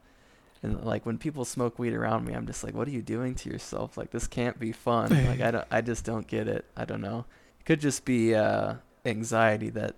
and 0.64 0.84
like 0.86 1.06
when 1.06 1.18
people 1.18 1.44
smoke 1.44 1.78
weed 1.78 1.94
around 1.94 2.26
me, 2.26 2.34
I'm 2.34 2.48
just 2.48 2.64
like, 2.64 2.74
"What 2.74 2.88
are 2.88 2.92
you 2.92 3.02
doing 3.02 3.36
to 3.36 3.50
yourself? 3.50 3.98
Like 3.98 4.12
this 4.12 4.28
can't 4.28 4.58
be 4.60 4.72
fun." 4.72 5.10
like 5.28 5.42
I 5.42 5.52
don't, 5.52 5.68
I 5.70 5.82
just 5.82 6.06
don't 6.06 6.26
get 6.26 6.48
it. 6.48 6.66
I 6.78 6.86
don't 6.86 7.02
know. 7.02 7.26
It 7.60 7.66
could 7.66 7.82
just 7.82 8.06
be 8.06 8.34
uh, 8.34 8.76
anxiety 9.06 9.70
that. 9.72 9.96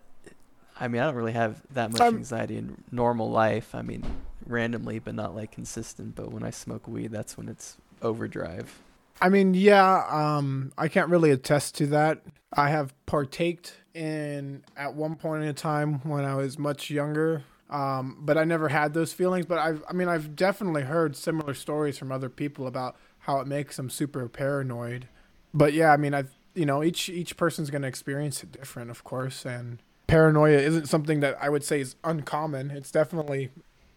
I 0.78 0.90
mean, 0.90 1.02
I 1.02 1.06
don't 1.06 1.16
really 1.16 1.32
have 1.32 1.62
that 1.72 1.92
much 1.92 2.02
anxiety 2.02 2.58
in 2.58 2.84
normal 2.92 3.30
life. 3.30 3.74
I 3.74 3.82
mean, 3.82 4.04
randomly, 4.48 5.00
but 5.00 5.16
not 5.16 5.36
like 5.36 5.52
consistent. 5.52 6.16
But 6.16 6.32
when 6.32 6.44
I 6.44 6.50
smoke 6.50 6.88
weed, 6.88 7.12
that's 7.12 7.38
when 7.38 7.50
it's 7.50 7.78
overdrive. 8.02 8.82
I 9.22 9.30
mean, 9.30 9.54
yeah, 9.54 10.06
um, 10.10 10.72
I 10.78 10.88
can't 10.88 11.10
really 11.10 11.32
attest 11.32 11.76
to 11.76 11.88
that. 11.88 12.22
I 12.54 12.70
have 12.70 12.94
partaked 13.06 13.74
in 13.94 14.64
at 14.76 14.94
one 14.94 15.16
point 15.16 15.44
in 15.44 15.56
time 15.56 16.00
when 16.04 16.26
I 16.26 16.36
was 16.36 16.60
much 16.60 16.90
younger, 16.90 17.44
um, 17.70 18.18
but 18.20 18.38
I 18.38 18.44
never 18.44 18.70
had 18.70 18.94
those 18.94 19.14
feelings. 19.14 19.46
But 19.46 19.60
I've, 19.60 19.84
I 19.90 19.94
mean, 19.94 20.10
I've 20.10 20.36
definitely 20.36 20.84
heard 20.84 21.16
similar 21.16 21.54
stories 21.54 21.98
from 21.98 22.12
other 22.12 22.30
people 22.30 22.68
about 22.68 22.98
how 23.20 23.40
it 23.40 23.48
makes 23.48 23.78
them 23.78 23.90
super 23.90 24.28
paranoid. 24.28 25.08
But 25.54 25.74
yeah, 25.74 25.92
I 25.92 25.98
mean, 25.98 26.14
I've, 26.14 26.32
you 26.54 26.66
know, 26.66 26.84
each 26.84 27.10
each 27.10 27.38
person's 27.38 27.70
gonna 27.70 27.88
experience 27.88 28.44
it 28.44 28.52
different, 28.52 28.90
of 28.92 29.04
course, 29.04 29.46
and 29.46 29.80
paranoia 30.08 30.58
isn't 30.58 30.88
something 30.88 31.22
that 31.22 31.38
I 31.42 31.50
would 31.50 31.64
say 31.64 31.80
is 31.82 31.96
uncommon. 32.04 32.72
It's 32.72 32.92
definitely 32.92 33.50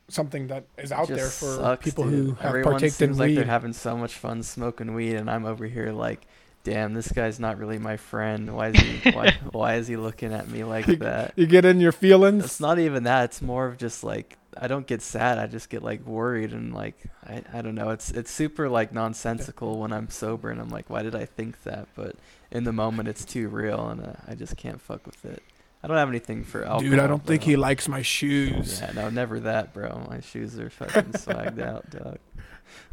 something 0.09 0.49
that 0.49 0.65
is 0.77 0.93
out 0.93 1.09
there 1.09 1.29
for 1.29 1.57
sucks, 1.57 1.85
people 1.85 2.05
dude. 2.05 2.13
who 2.13 2.35
have 2.35 2.47
Everyone 2.47 2.73
partaked 2.73 3.01
in 3.03 3.09
seems 3.09 3.19
like 3.19 3.29
weed. 3.29 3.37
they're 3.37 3.45
having 3.45 3.73
so 3.73 3.97
much 3.97 4.15
fun 4.15 4.43
smoking 4.43 4.95
weed, 4.95 5.15
and 5.17 5.31
I'm 5.31 5.45
over 5.45 5.67
here 5.67 5.93
like, 5.93 6.27
damn, 6.65 6.95
this 6.95 7.13
guy's 7.13 7.39
not 7.39 7.59
really 7.59 7.79
my 7.79 7.97
friend. 7.97 8.55
Why 8.55 8.69
is 8.69 8.81
he? 8.81 9.11
why, 9.11 9.37
why 9.53 9.75
is 9.77 9.87
he 9.89 9.97
looking 9.97 10.33
at 10.33 10.49
me 10.49 10.65
like 10.65 10.87
that? 10.87 11.33
you 11.37 11.47
get 11.47 11.65
in 11.65 11.81
your 11.81 11.93
feelings. 11.93 12.45
It's 12.45 12.61
not 12.61 12.79
even 12.79 13.05
that. 13.05 13.25
It's 13.25 13.43
more 13.43 13.67
of 13.67 13.79
just 13.79 14.03
like 14.05 14.37
I 14.61 14.67
don't 14.67 14.87
get 14.87 15.03
sad. 15.03 15.39
I 15.39 15.47
just 15.47 15.69
get 15.71 15.83
like 15.83 16.05
worried 16.07 16.53
and 16.53 16.75
like 16.75 16.97
I, 17.27 17.43
I 17.53 17.63
don't 17.63 17.75
know. 17.75 17.91
It's 17.91 18.11
it's 18.11 18.31
super 18.31 18.69
like 18.69 18.93
nonsensical 18.93 19.79
when 19.79 19.93
I'm 19.93 20.09
sober 20.09 20.51
and 20.51 20.61
I'm 20.61 20.71
like, 20.71 20.91
why 20.91 21.03
did 21.03 21.15
I 21.15 21.27
think 21.27 21.63
that? 21.63 21.87
But 21.95 22.17
in 22.51 22.65
the 22.65 22.73
moment, 22.73 23.09
it's 23.09 23.25
too 23.25 23.49
real 23.49 23.89
and 23.89 24.01
uh, 24.01 24.13
I 24.27 24.35
just 24.35 24.57
can't 24.57 24.81
fuck 24.81 25.07
with 25.07 25.25
it. 25.25 25.43
I 25.83 25.87
don't 25.87 25.97
have 25.97 26.09
anything 26.09 26.45
for 26.45 26.63
alcohol. 26.65 26.81
Dude, 26.81 26.99
I 26.99 27.07
don't 27.07 27.25
think 27.25 27.43
he 27.45 27.57
likes 27.57 27.89
my 27.89 28.03
shoes. 28.03 28.81
Yeah, 28.81 28.93
no, 28.93 29.11
never 29.11 29.39
that, 29.41 29.73
bro. 29.73 30.07
My 30.11 30.21
shoes 30.21 30.59
are 30.59 30.71
fucking 30.71 31.13
swagged 31.13 31.61
out, 31.61 31.89
dog. 31.91 32.19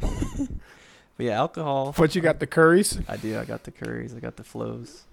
but 0.00 0.48
yeah, 1.24 1.32
alcohol. 1.38 1.92
What 1.96 2.14
you 2.14 2.20
got 2.20 2.38
the 2.38 2.46
curries? 2.46 2.98
I 3.08 3.16
do. 3.16 3.38
I 3.38 3.44
got 3.44 3.64
the 3.64 3.72
curries. 3.72 4.14
I 4.14 4.20
got 4.20 4.36
the 4.36 4.44
flows. 4.44 5.04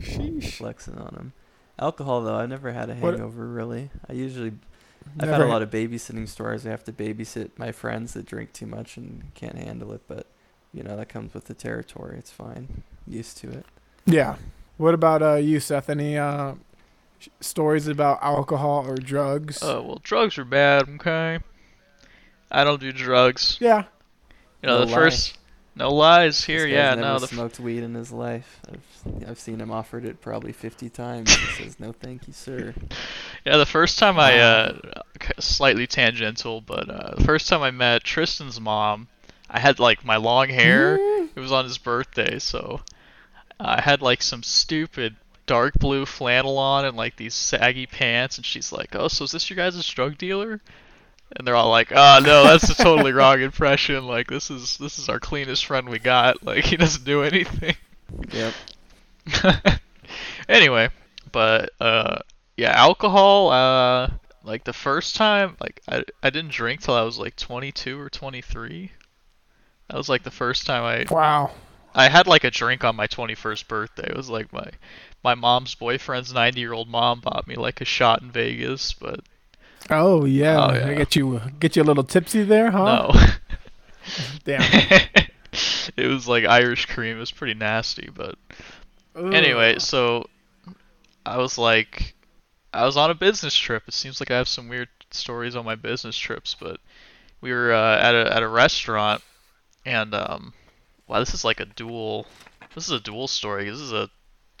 Sheesh. 0.00 0.54
Flexing 0.54 0.98
on 0.98 1.14
them. 1.14 1.32
Alcohol 1.78 2.22
though, 2.22 2.36
I've 2.36 2.48
never 2.48 2.72
had 2.72 2.90
a 2.90 2.94
What- 2.94 3.14
hangover 3.14 3.46
really. 3.46 3.90
I 4.08 4.12
usually 4.14 4.52
I've 5.18 5.28
had 5.28 5.40
a 5.40 5.46
lot 5.46 5.62
of 5.62 5.70
babysitting 5.70 6.28
stories. 6.28 6.66
I 6.66 6.70
have 6.70 6.84
to 6.84 6.92
babysit 6.92 7.50
my 7.56 7.72
friends 7.72 8.12
that 8.14 8.26
drink 8.26 8.52
too 8.52 8.66
much 8.66 8.96
and 8.96 9.32
can't 9.34 9.56
handle 9.56 9.92
it, 9.92 10.02
but 10.06 10.26
you 10.72 10.82
know 10.82 10.96
that 10.96 11.08
comes 11.08 11.34
with 11.34 11.46
the 11.46 11.54
territory. 11.54 12.16
It's 12.18 12.30
fine. 12.30 12.82
Used 13.06 13.38
to 13.38 13.50
it. 13.50 13.66
Yeah. 14.06 14.36
What 14.76 14.94
about 14.94 15.22
uh, 15.22 15.34
you, 15.34 15.58
Seth? 15.60 15.88
Any 15.88 16.16
uh, 16.18 16.54
stories 17.40 17.86
about 17.88 18.18
alcohol 18.22 18.86
or 18.86 18.96
drugs? 18.96 19.58
Oh 19.62 19.82
well, 19.82 20.00
drugs 20.02 20.38
are 20.38 20.44
bad. 20.44 20.88
Okay. 20.96 21.38
I 22.50 22.64
don't 22.64 22.80
do 22.80 22.92
drugs. 22.92 23.56
yeah. 23.60 23.84
You 24.62 24.68
know 24.68 24.78
No 24.80 24.84
the 24.84 24.90
lie. 24.92 24.94
first. 24.98 25.36
No 25.76 25.94
lies 25.94 26.44
here. 26.44 26.58
This 26.58 26.64
guy's 26.66 26.72
Yeah. 26.74 26.88
never 26.96 27.00
No. 27.00 27.18
The 27.18 27.24
f- 27.24 27.30
smoked 27.30 27.60
weed 27.60 27.82
in 27.82 27.94
his 27.94 28.10
life. 28.12 28.60
I've 28.70 29.28
I've 29.30 29.38
seen 29.38 29.60
him 29.60 29.70
offered 29.70 30.04
it 30.04 30.20
probably 30.20 30.52
50 30.52 30.90
times. 30.90 31.34
He 31.34 31.46
says 31.64 31.78
no, 31.80 31.92
thank 31.92 32.26
you, 32.26 32.32
sir. 32.32 32.74
Yeah, 33.46 33.56
the 33.56 33.64
first 33.64 33.98
time 33.98 34.18
I, 34.18 34.38
uh, 34.38 34.78
slightly 35.38 35.86
tangential, 35.86 36.60
but 36.60 36.90
uh, 36.90 37.14
the 37.16 37.24
first 37.24 37.48
time 37.48 37.62
I 37.62 37.70
met 37.70 38.04
Tristan's 38.04 38.60
mom, 38.60 39.08
I 39.48 39.58
had 39.58 39.78
like 39.78 40.04
my 40.04 40.16
long 40.16 40.50
hair. 40.50 40.96
It 41.00 41.36
was 41.40 41.50
on 41.50 41.64
his 41.64 41.78
birthday, 41.78 42.38
so 42.38 42.82
I 43.58 43.80
had 43.80 44.02
like 44.02 44.20
some 44.20 44.42
stupid 44.42 45.16
dark 45.50 45.74
blue 45.80 46.06
flannel 46.06 46.58
on 46.58 46.84
and 46.84 46.96
like 46.96 47.16
these 47.16 47.34
saggy 47.34 47.84
pants, 47.84 48.36
and 48.36 48.46
she's 48.46 48.70
like, 48.70 48.94
"Oh, 48.94 49.08
so 49.08 49.24
is 49.24 49.32
this 49.32 49.50
your 49.50 49.56
guys' 49.56 49.84
drug 49.88 50.16
dealer?" 50.16 50.60
And 51.34 51.44
they're 51.44 51.56
all 51.56 51.70
like, 51.70 51.90
"Oh 51.90 52.20
no, 52.22 52.44
that's 52.44 52.70
a 52.70 52.74
totally 52.76 53.12
wrong 53.12 53.40
impression. 53.40 54.06
Like 54.06 54.28
this 54.28 54.48
is 54.48 54.78
this 54.78 55.00
is 55.00 55.08
our 55.08 55.18
cleanest 55.18 55.66
friend 55.66 55.88
we 55.88 55.98
got. 55.98 56.36
Like 56.46 56.64
he 56.64 56.76
doesn't 56.76 57.04
do 57.04 57.24
anything." 57.24 57.74
Yep. 58.30 58.54
anyway, 60.48 60.90
but 61.32 61.70
uh 61.80 62.20
yeah, 62.56 62.70
alcohol 62.70 63.50
uh 63.50 64.10
like 64.44 64.62
the 64.62 64.72
first 64.72 65.16
time 65.16 65.56
like 65.60 65.82
I 65.88 66.04
I 66.22 66.30
didn't 66.30 66.52
drink 66.52 66.82
till 66.82 66.94
I 66.94 67.02
was 67.02 67.18
like 67.18 67.34
22 67.34 67.98
or 67.98 68.08
23. 68.08 68.92
That 69.88 69.96
was 69.96 70.08
like 70.08 70.22
the 70.22 70.30
first 70.30 70.64
time 70.64 70.84
I 70.84 71.12
Wow. 71.12 71.50
I 71.92 72.08
had 72.08 72.28
like 72.28 72.44
a 72.44 72.52
drink 72.52 72.84
on 72.84 72.94
my 72.94 73.08
21st 73.08 73.66
birthday. 73.66 74.06
It 74.10 74.16
was 74.16 74.30
like 74.30 74.52
my 74.52 74.70
my 75.22 75.34
mom's 75.34 75.74
boyfriend's 75.74 76.32
90-year-old 76.32 76.88
mom 76.88 77.20
bought 77.20 77.46
me 77.46 77.56
like 77.56 77.80
a 77.80 77.84
shot 77.84 78.22
in 78.22 78.30
Vegas, 78.30 78.92
but 78.94 79.20
Oh 79.88 80.24
yeah. 80.24 80.66
Oh, 80.66 80.74
yeah. 80.74 80.88
I 80.88 80.94
get 80.94 81.16
you 81.16 81.40
get 81.58 81.76
you 81.76 81.82
a 81.82 81.84
little 81.84 82.04
tipsy 82.04 82.42
there, 82.42 82.70
huh? 82.70 83.12
no. 83.12 83.12
Damn. 84.44 84.62
it 85.96 86.06
was 86.06 86.28
like 86.28 86.44
Irish 86.44 86.86
cream. 86.86 87.16
It 87.16 87.20
was 87.20 87.32
pretty 87.32 87.54
nasty, 87.54 88.08
but 88.14 88.36
Ugh. 89.16 89.34
Anyway, 89.34 89.78
so 89.78 90.26
I 91.26 91.38
was 91.38 91.58
like, 91.58 92.14
I 92.72 92.84
was 92.84 92.96
on 92.96 93.10
a 93.10 93.14
business 93.14 93.54
trip. 93.54 93.84
It 93.88 93.94
seems 93.94 94.20
like 94.20 94.30
I 94.30 94.36
have 94.36 94.48
some 94.48 94.68
weird 94.68 94.88
stories 95.10 95.56
on 95.56 95.64
my 95.64 95.74
business 95.74 96.16
trips, 96.16 96.56
but 96.58 96.78
we 97.40 97.52
were 97.52 97.72
uh, 97.72 97.98
at 97.98 98.14
a 98.14 98.34
at 98.34 98.42
a 98.42 98.48
restaurant, 98.48 99.22
and 99.84 100.14
um, 100.14 100.52
wow, 101.08 101.18
this 101.18 101.34
is 101.34 101.44
like 101.44 101.60
a 101.60 101.64
dual. 101.64 102.26
This 102.74 102.84
is 102.84 102.92
a 102.92 103.00
dual 103.00 103.26
story. 103.26 103.68
This 103.68 103.80
is 103.80 103.92
a 103.92 104.08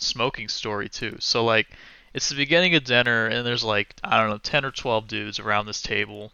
smoking 0.02 0.48
story 0.48 0.88
too. 0.88 1.16
So 1.20 1.44
like, 1.44 1.68
it's 2.12 2.28
the 2.28 2.34
beginning 2.34 2.74
of 2.74 2.84
dinner, 2.84 3.26
and 3.26 3.46
there's 3.46 3.64
like 3.64 3.94
I 4.02 4.20
don't 4.20 4.30
know, 4.30 4.38
ten 4.38 4.64
or 4.64 4.70
twelve 4.70 5.08
dudes 5.08 5.38
around 5.38 5.66
this 5.66 5.82
table. 5.82 6.32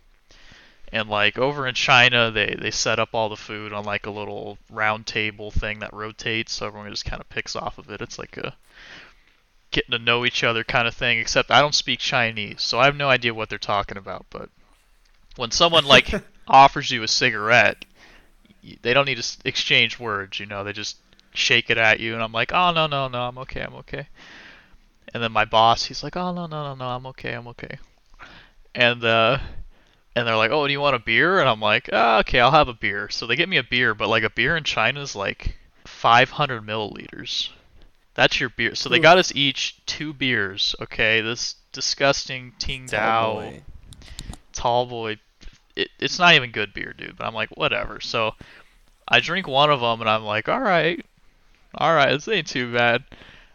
And 0.93 1.09
like 1.09 1.37
over 1.37 1.67
in 1.67 1.75
China, 1.75 2.31
they 2.31 2.57
they 2.59 2.71
set 2.71 2.99
up 2.99 3.11
all 3.13 3.29
the 3.29 3.37
food 3.37 3.73
on 3.73 3.85
like 3.85 4.07
a 4.07 4.11
little 4.11 4.59
round 4.71 5.07
table 5.07 5.51
thing 5.51 5.81
that 5.81 5.93
rotates, 5.93 6.53
so 6.53 6.67
everyone 6.67 6.91
just 6.91 7.05
kind 7.05 7.21
of 7.21 7.29
picks 7.29 7.57
off 7.57 7.79
of 7.79 7.91
it. 7.91 8.01
It's 8.01 8.19
like 8.19 8.37
a 8.37 8.55
getting 9.71 9.91
to 9.91 9.99
know 9.99 10.25
each 10.25 10.45
other 10.45 10.65
kind 10.65 10.89
of 10.89 10.95
thing. 10.95 11.19
Except 11.19 11.51
I 11.51 11.61
don't 11.61 11.75
speak 11.75 11.99
Chinese, 11.99 12.63
so 12.63 12.79
I 12.79 12.85
have 12.85 12.97
no 12.97 13.09
idea 13.09 13.35
what 13.35 13.49
they're 13.49 13.59
talking 13.59 13.99
about. 13.99 14.27
But 14.31 14.49
when 15.37 15.51
someone 15.51 15.85
like 15.85 16.11
offers 16.49 16.91
you 16.91 17.03
a 17.03 17.09
cigarette, 17.09 17.85
they 18.83 18.95
don't 18.95 19.07
need 19.07 19.21
to 19.21 19.39
exchange 19.45 19.99
words. 19.99 20.41
You 20.41 20.47
know, 20.47 20.65
they 20.65 20.73
just 20.73 20.99
shake 21.37 21.71
it 21.71 21.79
at 21.79 22.01
you, 22.01 22.15
and 22.15 22.23
I'm 22.23 22.33
like, 22.33 22.53
oh 22.53 22.73
no 22.73 22.87
no 22.87 23.09
no, 23.09 23.23
I'm 23.23 23.39
okay, 23.39 23.63
I'm 23.63 23.75
okay. 23.77 24.09
And 25.15 25.23
then 25.23 25.33
my 25.33 25.45
boss, 25.45 25.85
he's 25.85 26.03
like, 26.03 26.17
oh 26.17 26.33
no 26.33 26.47
no 26.47 26.63
no 26.65 26.75
no, 26.75 26.87
I'm 26.87 27.07
okay, 27.07 27.33
I'm 27.33 27.49
okay. 27.49 27.79
And 28.75 29.03
uh, 29.05 29.39
and 30.17 30.27
they're 30.27 30.37
like, 30.37 30.51
"Oh, 30.51 30.67
do 30.67 30.73
you 30.73 30.81
want 30.81 30.97
a 30.97 30.99
beer?" 30.99 31.41
And 31.41 31.49
I'm 31.49 31.61
like, 31.61 31.91
ah, 31.93 32.21
"Okay, 32.21 32.41
I'll 32.41 32.51
have 32.51 32.69
a 32.69 32.75
beer." 32.75 33.09
So 33.11 33.27
they 33.27 33.37
get 33.37 33.51
me 33.51 33.59
a 33.59 33.63
beer, 33.63 33.95
but 33.95 34.09
like 34.09 34.23
a 34.23 34.31
beer 34.31 34.57
in 34.57 34.65
China 34.65 35.01
is 35.01 35.15
like 35.15 35.57
500 35.85 36.67
milliliters. 36.67 37.51
That's 38.15 38.41
your 38.41 38.49
beer. 38.49 38.75
So 38.75 38.89
they 38.89 38.99
Ooh. 38.99 39.03
got 39.03 39.19
us 39.19 39.31
each 39.35 39.85
two 39.85 40.15
beers. 40.15 40.75
Okay, 40.81 41.21
this 41.21 41.57
disgusting 41.73 42.55
Ting 42.59 42.87
Tall 42.87 42.99
Dao 42.99 43.35
boy. 43.35 43.63
tall 44.55 44.87
boy. 44.87 45.19
It, 45.77 45.91
it's 45.99 46.19
not 46.19 46.35
even 46.35 46.51
good 46.51 46.73
beer, 46.73 46.95
dude. 46.97 47.19
But 47.19 47.27
I'm 47.27 47.35
like, 47.35 47.51
whatever. 47.51 48.01
So 48.01 48.33
I 49.07 49.21
drink 49.21 49.47
one 49.47 49.71
of 49.71 49.81
them, 49.81 50.01
and 50.01 50.09
I'm 50.09 50.25
like, 50.25 50.49
all 50.49 50.61
right, 50.61 51.05
all 51.77 51.95
right, 51.95 52.13
this 52.13 52.29
ain't 52.29 52.47
too 52.47 52.73
bad. 52.73 53.05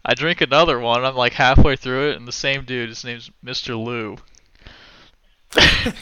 I 0.03 0.15
drink 0.15 0.41
another 0.41 0.79
one, 0.79 1.05
I'm 1.05 1.15
like 1.15 1.33
halfway 1.33 1.75
through 1.75 2.11
it, 2.11 2.17
and 2.17 2.27
the 2.27 2.31
same 2.31 2.65
dude, 2.65 2.89
his 2.89 3.03
name's 3.03 3.29
Mr. 3.43 3.81
Lou. 3.83 4.17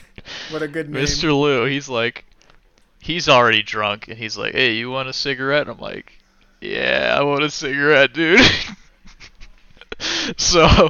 What 0.52 0.62
a 0.62 0.68
good 0.68 0.90
name. 0.90 1.04
Mr. 1.04 1.38
Lou, 1.38 1.66
he's 1.66 1.90
like, 1.90 2.26
he's 3.02 3.30
already 3.30 3.64
drunk, 3.64 4.08
and 4.08 4.18
he's 4.18 4.38
like, 4.38 4.54
hey, 4.54 4.74
you 4.74 4.90
want 4.90 5.10
a 5.10 5.14
cigarette? 5.14 5.62
And 5.62 5.72
I'm 5.72 5.80
like, 5.80 6.14
yeah, 6.62 7.16
I 7.18 7.24
want 7.24 7.44
a 7.44 7.50
cigarette, 7.50 8.14
dude. 8.14 8.40
so 10.38 10.90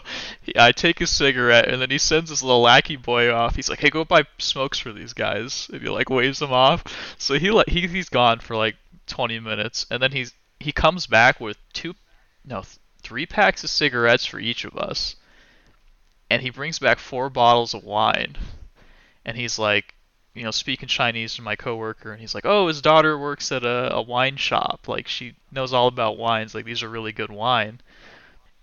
I 0.56 0.72
take 0.72 1.00
his 1.00 1.10
cigarette, 1.10 1.68
and 1.68 1.82
then 1.82 1.90
he 1.90 1.98
sends 1.98 2.30
his 2.30 2.44
little 2.44 2.62
lackey 2.62 2.96
boy 2.96 3.32
off. 3.32 3.56
He's 3.56 3.70
like, 3.70 3.80
hey, 3.80 3.90
go 3.90 4.04
buy 4.04 4.24
smokes 4.38 4.80
for 4.80 4.94
these 4.94 5.14
guys, 5.14 5.70
and 5.72 5.82
he 5.82 5.90
like 5.90 6.10
waves 6.10 6.40
them 6.40 6.54
off. 6.54 6.84
So 7.18 7.36
he 7.36 7.52
like 7.52 7.70
he 7.70 7.88
he's 7.88 8.10
gone 8.10 8.40
for 8.40 8.56
like 8.56 8.76
20 9.08 9.40
minutes, 9.40 9.86
and 9.92 10.02
then 10.02 10.12
he's 10.12 10.34
he 10.60 10.72
comes 10.72 11.08
back 11.08 11.40
with 11.40 11.58
two, 11.74 11.96
no, 12.46 12.62
th- 12.62 12.78
three 13.02 13.26
packs 13.26 13.64
of 13.64 13.70
cigarettes 13.70 14.26
for 14.26 14.40
each 14.40 14.66
of 14.66 14.76
us, 14.78 15.16
and 16.30 16.42
he 16.42 16.50
brings 16.50 16.80
back 16.80 17.00
four 17.00 17.30
bottles 17.30 17.74
of 17.74 17.84
wine 17.84 18.36
and 19.26 19.38
he's 19.38 19.60
like, 19.60 19.94
you 20.34 20.44
know, 20.44 20.52
speaking 20.52 20.88
Chinese 20.88 21.36
to 21.36 21.42
my 21.42 21.56
coworker, 21.56 22.12
and 22.12 22.22
he's 22.22 22.34
like, 22.34 22.46
oh, 22.46 22.68
his 22.68 22.82
daughter 22.82 23.18
works 23.18 23.52
at 23.52 23.64
a, 23.64 23.94
a 23.94 24.02
wine 24.02 24.38
shop. 24.38 24.88
Like, 24.88 25.08
she 25.08 25.36
knows 25.52 25.74
all 25.74 25.88
about 25.88 26.18
wines. 26.18 26.56
Like, 26.56 26.66
these 26.66 26.82
are 26.82 26.90
really 26.90 27.12
good 27.12 27.30
wine. 27.30 27.82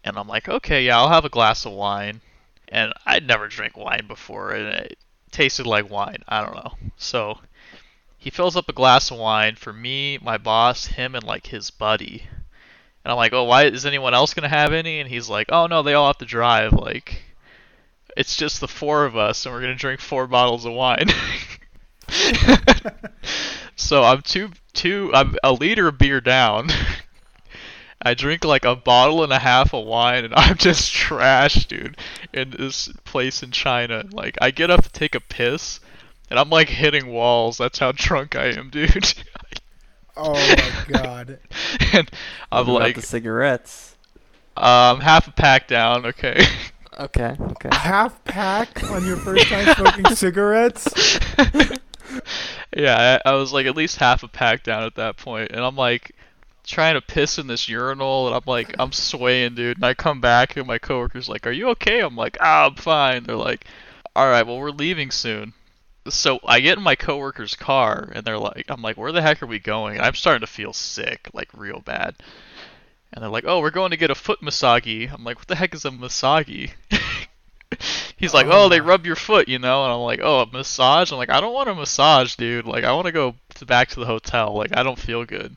And 0.02 0.18
I'm 0.18 0.28
like, 0.28 0.48
okay, 0.48 0.84
yeah, 0.84 0.98
I'll 0.98 1.08
have 1.08 1.24
a 1.24 1.28
glass 1.28 1.66
of 1.66 1.72
wine. 1.72 2.20
And 2.68 2.92
I'd 3.04 3.26
never 3.26 3.46
drank 3.46 3.76
wine 3.76 4.06
before, 4.08 4.52
and 4.52 4.68
it 4.68 4.98
tasted 5.30 5.66
like 5.66 5.90
wine. 5.90 6.24
I 6.26 6.42
don't 6.44 6.54
know. 6.54 6.72
So 6.96 7.38
he 8.18 8.30
fills 8.30 8.56
up 8.56 8.68
a 8.68 8.72
glass 8.72 9.10
of 9.10 9.18
wine 9.18 9.56
for 9.56 9.72
me, 9.72 10.18
my 10.18 10.38
boss, 10.38 10.86
him, 10.86 11.14
and 11.14 11.24
like 11.24 11.48
his 11.48 11.70
buddy. 11.70 12.24
And 13.04 13.12
I'm 13.12 13.16
like, 13.16 13.32
oh, 13.32 13.44
why 13.44 13.64
is 13.64 13.86
anyone 13.86 14.14
else 14.14 14.34
gonna 14.34 14.48
have 14.48 14.72
any? 14.72 15.00
And 15.00 15.08
he's 15.08 15.28
like, 15.28 15.48
oh 15.52 15.66
no, 15.66 15.82
they 15.82 15.94
all 15.94 16.08
have 16.08 16.18
to 16.18 16.24
drive. 16.24 16.72
Like, 16.72 17.22
it's 18.16 18.36
just 18.36 18.60
the 18.60 18.68
four 18.68 19.04
of 19.04 19.16
us, 19.16 19.46
and 19.46 19.54
we're 19.54 19.60
gonna 19.60 19.74
drink 19.74 20.00
four 20.00 20.26
bottles 20.26 20.64
of 20.64 20.72
wine. 20.72 21.10
so 23.76 24.02
I'm 24.02 24.22
two 24.22 24.50
two 24.72 25.10
I'm 25.14 25.36
a 25.42 25.52
liter 25.52 25.88
of 25.88 25.98
beer 25.98 26.20
down. 26.20 26.70
I 28.02 28.14
drink 28.14 28.44
like 28.44 28.64
a 28.64 28.76
bottle 28.76 29.24
and 29.24 29.32
a 29.32 29.38
half 29.38 29.74
of 29.74 29.84
wine, 29.84 30.24
and 30.24 30.34
I'm 30.36 30.56
just 30.56 30.92
trash, 30.92 31.66
dude. 31.66 31.96
In 32.32 32.50
this 32.50 32.88
place 33.04 33.42
in 33.42 33.50
China, 33.50 34.04
like 34.12 34.36
I 34.40 34.50
get 34.50 34.70
up 34.70 34.82
to 34.84 34.90
take 34.90 35.14
a 35.14 35.20
piss, 35.20 35.80
and 36.30 36.38
I'm 36.38 36.50
like 36.50 36.68
hitting 36.68 37.08
walls. 37.08 37.58
That's 37.58 37.78
how 37.78 37.92
drunk 37.92 38.36
I 38.36 38.46
am, 38.46 38.70
dude. 38.70 39.14
Oh 40.16 40.54
my 40.56 40.72
god. 40.86 41.38
and 41.92 42.10
I'm 42.50 42.66
What 42.66 42.76
about 42.76 42.80
like, 42.80 42.94
the 42.94 43.02
cigarettes. 43.02 43.96
um, 44.56 45.00
half 45.00 45.28
a 45.28 45.32
pack 45.32 45.68
down. 45.68 46.06
Okay. 46.06 46.44
Okay, 46.98 47.36
okay. 47.52 47.70
Half 47.72 48.24
pack 48.24 48.82
on 48.90 49.04
your 49.04 49.18
first 49.18 49.48
time 49.48 49.68
smoking 49.68 50.06
cigarettes? 50.14 51.18
yeah, 52.76 53.20
I, 53.24 53.30
I 53.30 53.34
was 53.34 53.52
like 53.52 53.66
at 53.66 53.76
least 53.76 53.96
half 53.98 54.22
a 54.22 54.28
pack 54.28 54.62
down 54.62 54.84
at 54.84 54.94
that 54.96 55.16
point, 55.16 55.50
and 55.52 55.60
I'm 55.60 55.76
like 55.76 56.12
trying 56.64 56.94
to 56.94 57.00
piss 57.00 57.38
in 57.38 57.46
this 57.46 57.68
urinal, 57.68 58.26
and 58.26 58.34
I'm 58.36 58.42
like 58.46 58.74
I'm 58.78 58.92
swaying, 58.92 59.54
dude. 59.54 59.76
And 59.78 59.84
I 59.84 59.94
come 59.94 60.20
back, 60.20 60.56
and 60.56 60.66
my 60.66 60.78
coworker's 60.78 61.28
like, 61.28 61.46
"Are 61.46 61.52
you 61.52 61.68
okay?" 61.70 62.00
I'm 62.00 62.16
like, 62.16 62.36
"Ah, 62.40 62.66
I'm 62.66 62.74
fine." 62.76 63.24
They're 63.24 63.36
like, 63.36 63.66
"All 64.14 64.28
right, 64.28 64.46
well 64.46 64.58
we're 64.58 64.70
leaving 64.70 65.10
soon." 65.10 65.52
So 66.10 66.40
I 66.44 66.60
get 66.60 66.78
in 66.78 66.84
my 66.84 66.96
coworker's 66.96 67.54
car, 67.54 68.10
and 68.14 68.24
they're 68.24 68.38
like, 68.38 68.66
"I'm 68.68 68.82
like, 68.82 68.96
where 68.96 69.12
the 69.12 69.22
heck 69.22 69.42
are 69.42 69.46
we 69.46 69.58
going?" 69.58 69.96
And 69.96 70.04
I'm 70.04 70.14
starting 70.14 70.40
to 70.40 70.46
feel 70.46 70.72
sick, 70.72 71.28
like 71.32 71.48
real 71.54 71.80
bad. 71.80 72.16
And 73.12 73.22
they're 73.22 73.30
like, 73.30 73.44
"Oh, 73.46 73.60
we're 73.60 73.70
going 73.70 73.90
to 73.90 73.96
get 73.96 74.10
a 74.10 74.14
foot 74.14 74.42
massage." 74.42 74.86
I'm 74.86 75.24
like, 75.24 75.38
"What 75.38 75.48
the 75.48 75.56
heck 75.56 75.74
is 75.74 75.84
a 75.84 75.90
massage?" 75.90 76.48
He's 78.16 78.32
like, 78.34 78.46
Oh 78.46 78.50
"Oh, 78.50 78.68
they 78.68 78.78
my. 78.78 78.80
rub 78.80 79.06
your 79.06 79.16
foot, 79.16 79.48
you 79.48 79.58
know." 79.58 79.84
And 79.84 79.92
I'm 79.92 80.00
like, 80.00 80.20
"Oh, 80.22 80.40
a 80.40 80.46
massage?" 80.46 81.10
I'm 81.12 81.18
like, 81.18 81.30
"I 81.30 81.40
don't 81.40 81.52
want 81.54 81.68
a 81.68 81.74
massage, 81.74 82.34
dude. 82.36 82.66
Like, 82.66 82.84
I 82.84 82.92
want 82.92 83.06
to 83.06 83.12
go 83.12 83.34
back 83.66 83.88
to 83.90 84.00
the 84.00 84.06
hotel. 84.06 84.54
Like, 84.54 84.76
I 84.76 84.82
don't 84.82 84.98
feel 84.98 85.24
good." 85.24 85.56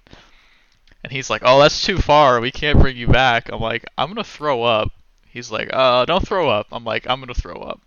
And 1.04 1.12
he's 1.12 1.30
like, 1.30 1.42
"Oh, 1.46 1.60
that's 1.60 1.82
too 1.84 1.98
far. 2.00 2.40
We 2.40 2.52
can't 2.52 2.80
bring 2.80 2.98
you 2.98 3.08
back." 3.08 3.50
I'm 3.50 3.62
like, 3.62 3.86
"I'm 3.98 4.10
gonna 4.10 4.24
throw 4.24 4.64
up." 4.64 4.92
He's 5.30 5.52
like, 5.52 5.70
"Uh, 5.74 6.06
don't 6.06 6.26
throw 6.28 6.50
up." 6.50 6.68
I'm 6.72 6.84
like, 6.86 7.08
"I'm 7.08 7.20
gonna 7.20 7.34
throw 7.34 7.58
up." 7.62 7.80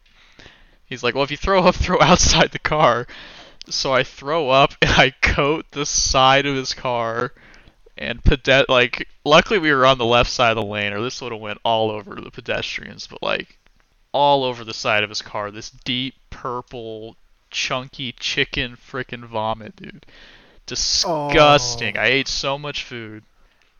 He's 0.92 1.02
like, 1.02 1.14
well, 1.14 1.24
if 1.24 1.30
you 1.30 1.38
throw 1.38 1.62
up, 1.64 1.74
throw 1.76 1.98
outside 2.00 2.52
the 2.52 2.58
car. 2.58 3.06
So 3.68 3.92
I 3.92 4.04
throw 4.04 4.50
up 4.50 4.74
and 4.82 4.90
I 4.90 5.10
coat 5.10 5.66
the 5.70 5.86
side 5.86 6.46
of 6.46 6.54
his 6.54 6.74
car 6.74 7.32
and 7.96 8.22
pede- 8.22 8.68
like 8.68 9.08
luckily 9.24 9.58
we 9.58 9.72
were 9.72 9.86
on 9.86 9.98
the 9.98 10.04
left 10.04 10.30
side 10.30 10.50
of 10.50 10.56
the 10.56 10.70
lane 10.70 10.92
or 10.92 11.00
this 11.00 11.20
would 11.20 11.32
have 11.32 11.40
went 11.40 11.60
all 11.64 11.90
over 11.90 12.14
the 12.16 12.30
pedestrians 12.30 13.06
but 13.06 13.22
like 13.22 13.58
all 14.12 14.44
over 14.44 14.64
the 14.64 14.74
side 14.74 15.04
of 15.04 15.10
his 15.10 15.22
car 15.22 15.50
this 15.50 15.70
deep 15.70 16.14
purple 16.30 17.16
chunky 17.50 18.12
chicken 18.12 18.76
frickin' 18.76 19.24
vomit 19.24 19.76
dude. 19.76 20.06
Disgusting. 20.66 21.96
Oh. 21.96 22.00
i 22.00 22.06
ate 22.06 22.28
so 22.28 22.58
much 22.58 22.84
food. 22.84 23.24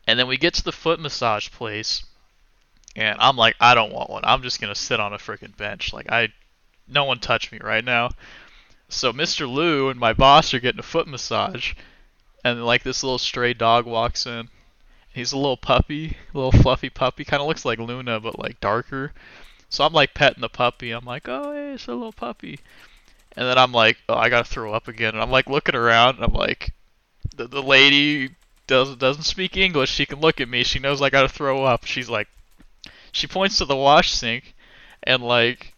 And 0.07 0.19
then 0.19 0.27
we 0.27 0.37
get 0.37 0.53
to 0.55 0.63
the 0.63 0.71
foot 0.71 0.99
massage 0.99 1.49
place 1.49 2.05
and 2.95 3.17
i'm 3.19 3.35
like 3.35 3.55
i 3.59 3.73
don't 3.73 3.91
want 3.91 4.09
one. 4.09 4.23
I'm 4.23 4.43
just 4.43 4.61
gonna 4.61 4.75
sit 4.75 4.99
on 4.99 5.13
a 5.13 5.17
frickin' 5.17 5.57
bench. 5.57 5.91
Like 5.91 6.11
i 6.11 6.29
no 6.87 7.03
one 7.05 7.19
touch 7.19 7.51
me 7.51 7.59
right 7.61 7.85
now 7.85 8.09
so 8.89 9.11
mr 9.11 9.51
lou 9.51 9.89
and 9.89 9.99
my 9.99 10.13
boss 10.13 10.53
are 10.53 10.59
getting 10.59 10.79
a 10.79 10.83
foot 10.83 11.07
massage 11.07 11.73
and 12.43 12.65
like 12.65 12.83
this 12.83 13.03
little 13.03 13.17
stray 13.17 13.53
dog 13.53 13.85
walks 13.85 14.25
in. 14.25 14.49
He's 15.13 15.31
a 15.31 15.37
little 15.37 15.57
puppy, 15.57 16.17
a 16.33 16.37
little 16.37 16.51
fluffy 16.51 16.89
puppy, 16.89 17.23
kind 17.23 17.41
of 17.41 17.47
looks 17.47 17.65
like 17.65 17.79
Luna 17.79 18.19
but 18.19 18.39
like 18.39 18.59
darker. 18.59 19.13
So 19.69 19.83
I'm 19.83 19.93
like 19.93 20.13
petting 20.13 20.41
the 20.41 20.49
puppy. 20.49 20.91
I'm 20.91 21.05
like, 21.05 21.27
oh 21.27 21.53
hey, 21.53 21.73
it's 21.73 21.87
a 21.87 21.93
little 21.93 22.11
puppy. 22.11 22.59
And 23.35 23.47
then 23.47 23.57
I'm 23.57 23.71
like, 23.71 23.97
oh, 24.09 24.15
I 24.15 24.29
gotta 24.29 24.47
throw 24.47 24.73
up 24.73 24.87
again. 24.87 25.13
And 25.13 25.21
I'm 25.21 25.31
like 25.31 25.47
looking 25.47 25.75
around. 25.75 26.15
And 26.15 26.25
I'm 26.25 26.33
like, 26.33 26.73
the 27.35 27.47
the 27.47 27.63
lady 27.63 28.31
doesn't 28.67 28.99
doesn't 28.99 29.23
speak 29.23 29.55
English. 29.55 29.91
She 29.91 30.05
can 30.05 30.19
look 30.19 30.41
at 30.41 30.49
me. 30.49 30.63
She 30.63 30.79
knows 30.79 31.01
I 31.01 31.09
gotta 31.09 31.29
throw 31.29 31.63
up. 31.63 31.85
She's 31.85 32.09
like, 32.09 32.27
she 33.11 33.27
points 33.27 33.59
to 33.59 33.65
the 33.65 33.75
wash 33.75 34.11
sink, 34.11 34.55
and 35.03 35.23
like, 35.23 35.72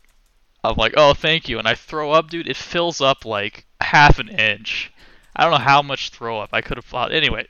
I'm 0.70 0.78
like, 0.78 0.94
oh 0.98 1.14
thank 1.14 1.50
you. 1.50 1.60
And 1.60 1.68
I 1.68 1.76
throw 1.76 2.12
up, 2.12 2.30
dude. 2.30 2.48
It 2.48 2.58
fills 2.58 3.02
up 3.02 3.26
like 3.26 3.66
half 3.82 4.20
an 4.20 4.30
inch. 4.30 4.92
I 5.36 5.44
don't 5.44 5.52
know 5.52 5.58
how 5.58 5.82
much 5.82 6.10
throw 6.10 6.40
up 6.40 6.50
I 6.54 6.62
could 6.62 6.78
have 6.78 6.86
fought. 6.86 7.12
Anyway, 7.12 7.48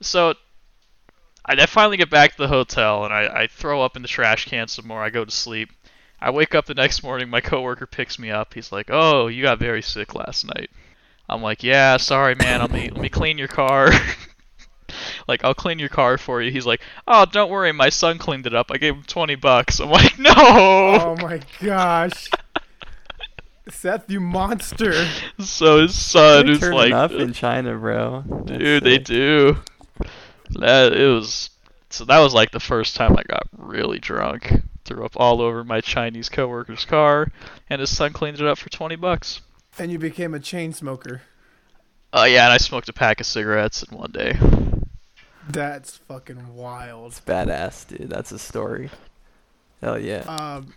so 0.00 0.34
I 1.44 1.54
I 1.54 1.66
finally 1.66 1.96
get 1.96 2.10
back 2.10 2.32
to 2.32 2.38
the 2.38 2.48
hotel 2.48 3.04
and 3.04 3.12
I, 3.12 3.42
I 3.42 3.46
throw 3.46 3.82
up 3.82 3.96
in 3.96 4.02
the 4.02 4.08
trash 4.08 4.46
can 4.46 4.68
some 4.68 4.86
more. 4.86 5.02
I 5.02 5.10
go 5.10 5.24
to 5.24 5.30
sleep. 5.30 5.70
I 6.20 6.30
wake 6.30 6.54
up 6.54 6.66
the 6.66 6.74
next 6.74 7.02
morning. 7.02 7.28
My 7.28 7.40
coworker 7.40 7.86
picks 7.86 8.18
me 8.18 8.30
up. 8.30 8.54
He's 8.54 8.72
like, 8.72 8.88
"Oh, 8.90 9.26
you 9.26 9.42
got 9.42 9.58
very 9.58 9.82
sick 9.82 10.14
last 10.14 10.46
night." 10.46 10.70
I'm 11.28 11.42
like, 11.42 11.62
"Yeah, 11.62 11.98
sorry, 11.98 12.34
man. 12.34 12.60
Let 12.60 12.72
me 12.72 12.88
let 12.88 13.00
me 13.00 13.08
clean 13.10 13.36
your 13.36 13.48
car." 13.48 13.90
like, 15.28 15.44
I'll 15.44 15.54
clean 15.54 15.78
your 15.78 15.90
car 15.90 16.16
for 16.16 16.40
you. 16.40 16.50
He's 16.50 16.64
like, 16.64 16.80
"Oh, 17.06 17.26
don't 17.26 17.50
worry. 17.50 17.72
My 17.72 17.90
son 17.90 18.16
cleaned 18.18 18.46
it 18.46 18.54
up. 18.54 18.70
I 18.70 18.78
gave 18.78 18.94
him 18.94 19.02
20 19.02 19.34
bucks." 19.34 19.80
I'm 19.80 19.90
like, 19.90 20.18
"No." 20.18 20.32
Oh 20.34 21.16
my 21.20 21.40
gosh. 21.60 22.30
Seth, 23.68 24.10
you 24.10 24.20
monster. 24.20 24.92
So 25.40 25.82
his 25.82 25.94
son 25.94 26.46
They're 26.46 26.54
is 26.54 26.60
turning 26.60 26.78
like, 26.78 26.92
up 26.92 27.12
in 27.12 27.32
China, 27.32 27.76
bro. 27.76 28.24
That's 28.26 28.58
Dude, 28.58 28.84
they 28.84 28.96
sick. 28.96 29.04
do. 29.04 29.56
That 30.50 30.92
it 30.92 31.06
was 31.06 31.50
so 31.90 32.04
that 32.04 32.18
was 32.18 32.34
like 32.34 32.50
the 32.50 32.60
first 32.60 32.96
time 32.96 33.16
I 33.16 33.22
got 33.22 33.48
really 33.56 33.98
drunk. 33.98 34.52
Threw 34.84 35.04
up 35.04 35.12
all 35.16 35.40
over 35.40 35.64
my 35.64 35.80
Chinese 35.80 36.28
coworker's 36.28 36.84
car, 36.84 37.28
and 37.70 37.80
his 37.80 37.96
son 37.96 38.12
cleaned 38.12 38.38
it 38.40 38.46
up 38.46 38.58
for 38.58 38.68
twenty 38.68 38.96
bucks. 38.96 39.40
And 39.78 39.90
you 39.90 39.98
became 39.98 40.34
a 40.34 40.40
chain 40.40 40.72
smoker. 40.72 41.22
Oh 42.12 42.24
yeah, 42.24 42.44
and 42.44 42.52
I 42.52 42.58
smoked 42.58 42.88
a 42.88 42.92
pack 42.92 43.20
of 43.20 43.26
cigarettes 43.26 43.82
in 43.82 43.96
one 43.96 44.10
day. 44.10 44.38
That's 45.48 45.96
fucking 45.96 46.54
wild. 46.54 47.12
It's 47.12 47.20
badass, 47.20 47.88
dude. 47.88 48.10
That's 48.10 48.30
a 48.32 48.38
story. 48.38 48.90
Hell 49.80 49.98
yeah. 49.98 50.20
Um, 50.20 50.74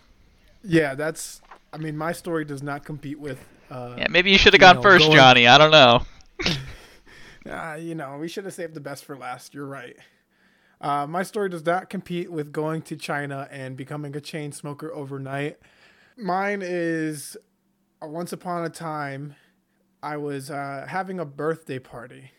yeah, 0.62 0.94
that's. 0.94 1.40
I 1.72 1.76
mean, 1.78 1.96
my 1.96 2.12
story 2.12 2.44
does 2.44 2.62
not 2.62 2.84
compete 2.84 3.18
with. 3.20 3.38
Uh, 3.70 3.96
Yeah, 3.98 4.06
maybe 4.10 4.30
you 4.30 4.38
should 4.38 4.54
have 4.54 4.60
gone 4.60 4.76
know, 4.76 4.82
first, 4.82 5.04
going- 5.04 5.16
Johnny. 5.16 5.46
I 5.46 5.58
don't 5.58 5.70
know. 5.70 6.02
Uh, 7.48 7.78
you 7.80 7.94
know, 7.94 8.18
we 8.18 8.28
should 8.28 8.44
have 8.44 8.52
saved 8.52 8.74
the 8.74 8.80
best 8.80 9.06
for 9.06 9.16
last. 9.16 9.54
You're 9.54 9.64
right. 9.66 9.96
Uh, 10.82 11.06
my 11.06 11.22
story 11.22 11.48
does 11.48 11.64
not 11.64 11.88
compete 11.88 12.30
with 12.30 12.52
going 12.52 12.82
to 12.82 12.96
China 12.96 13.48
and 13.50 13.74
becoming 13.76 14.14
a 14.16 14.20
chain 14.20 14.52
smoker 14.52 14.92
overnight. 14.92 15.58
Mine 16.16 16.60
is 16.62 17.38
uh, 18.02 18.06
once 18.06 18.34
upon 18.34 18.64
a 18.64 18.68
time, 18.68 19.34
I 20.02 20.18
was 20.18 20.50
uh, 20.50 20.84
having 20.88 21.18
a 21.18 21.24
birthday 21.24 21.78
party. 21.78 22.32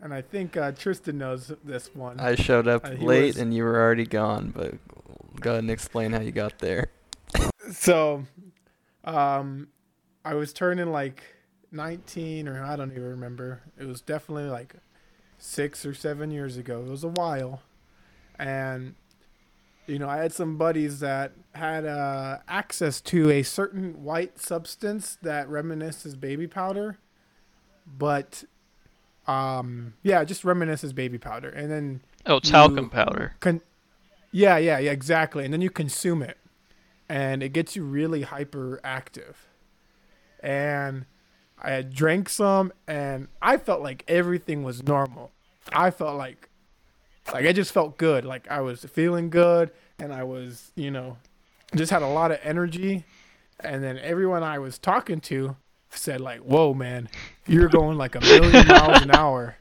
And 0.00 0.14
I 0.14 0.20
think 0.22 0.56
uh, 0.56 0.72
Tristan 0.72 1.18
knows 1.18 1.50
this 1.64 1.92
one. 1.94 2.20
I 2.20 2.36
showed 2.36 2.68
up 2.68 2.84
Uh, 2.84 2.90
late 2.90 3.26
was- 3.34 3.36
and 3.38 3.52
you 3.52 3.64
were 3.64 3.80
already 3.80 4.06
gone, 4.06 4.52
but 4.54 4.74
go 5.40 5.52
ahead 5.52 5.64
and 5.64 5.70
explain 5.70 6.12
how 6.12 6.20
you 6.20 6.30
got 6.32 6.58
there. 6.60 6.90
So 7.72 8.24
um 9.04 9.68
i 10.24 10.34
was 10.34 10.52
turning 10.52 10.90
like 10.90 11.22
19 11.72 12.48
or 12.48 12.62
i 12.64 12.76
don't 12.76 12.90
even 12.92 13.04
remember. 13.04 13.60
It 13.78 13.84
was 13.84 14.00
definitely 14.00 14.48
like 14.50 14.74
six 15.38 15.84
or 15.84 15.92
seven 15.94 16.30
years 16.30 16.56
ago. 16.56 16.80
It 16.80 16.88
was 16.88 17.04
a 17.04 17.08
while. 17.08 17.62
And 18.38 18.94
you 19.86 19.98
know 19.98 20.08
i 20.08 20.16
had 20.16 20.32
some 20.32 20.56
buddies 20.56 21.00
that 21.00 21.32
had 21.54 21.84
uh, 21.84 22.38
access 22.48 23.00
to 23.02 23.30
a 23.30 23.42
certain 23.42 24.02
white 24.02 24.38
substance 24.38 25.18
that 25.22 25.48
reminisces 25.48 26.18
baby 26.18 26.46
powder. 26.46 26.98
But 27.86 28.44
um 29.26 29.94
yeah 30.02 30.22
just 30.24 30.42
reminisces 30.44 30.94
baby 30.94 31.18
powder. 31.18 31.48
And 31.48 31.70
then 31.70 32.00
Oh, 32.28 32.40
talcum 32.40 32.90
powder. 32.90 33.34
Con- 33.40 33.60
yeah, 34.32 34.56
yeah, 34.56 34.78
yeah, 34.78 34.90
exactly. 34.90 35.44
And 35.44 35.52
then 35.52 35.60
you 35.60 35.70
consume 35.70 36.22
it, 36.22 36.36
and 37.08 37.42
it 37.42 37.50
gets 37.50 37.76
you 37.76 37.84
really 37.84 38.24
hyperactive. 38.24 39.34
And 40.40 41.06
I 41.60 41.70
had 41.70 41.94
drank 41.94 42.28
some, 42.28 42.72
and 42.86 43.28
I 43.40 43.56
felt 43.56 43.82
like 43.82 44.04
everything 44.08 44.62
was 44.62 44.82
normal. 44.82 45.32
I 45.72 45.90
felt 45.90 46.16
like, 46.16 46.48
like 47.32 47.46
I 47.46 47.52
just 47.52 47.72
felt 47.72 47.98
good. 47.98 48.24
Like 48.24 48.48
I 48.50 48.60
was 48.60 48.84
feeling 48.84 49.30
good, 49.30 49.70
and 49.98 50.12
I 50.12 50.24
was, 50.24 50.72
you 50.76 50.90
know, 50.90 51.16
just 51.74 51.90
had 51.90 52.02
a 52.02 52.08
lot 52.08 52.30
of 52.30 52.38
energy. 52.42 53.04
And 53.60 53.82
then 53.82 53.98
everyone 53.98 54.42
I 54.42 54.58
was 54.58 54.78
talking 54.78 55.20
to 55.22 55.56
said 55.90 56.20
like, 56.20 56.40
"Whoa, 56.40 56.74
man, 56.74 57.08
you're 57.46 57.68
going 57.68 57.96
like 57.96 58.14
a 58.14 58.20
million 58.20 58.68
miles 58.68 59.02
an 59.02 59.10
hour." 59.12 59.56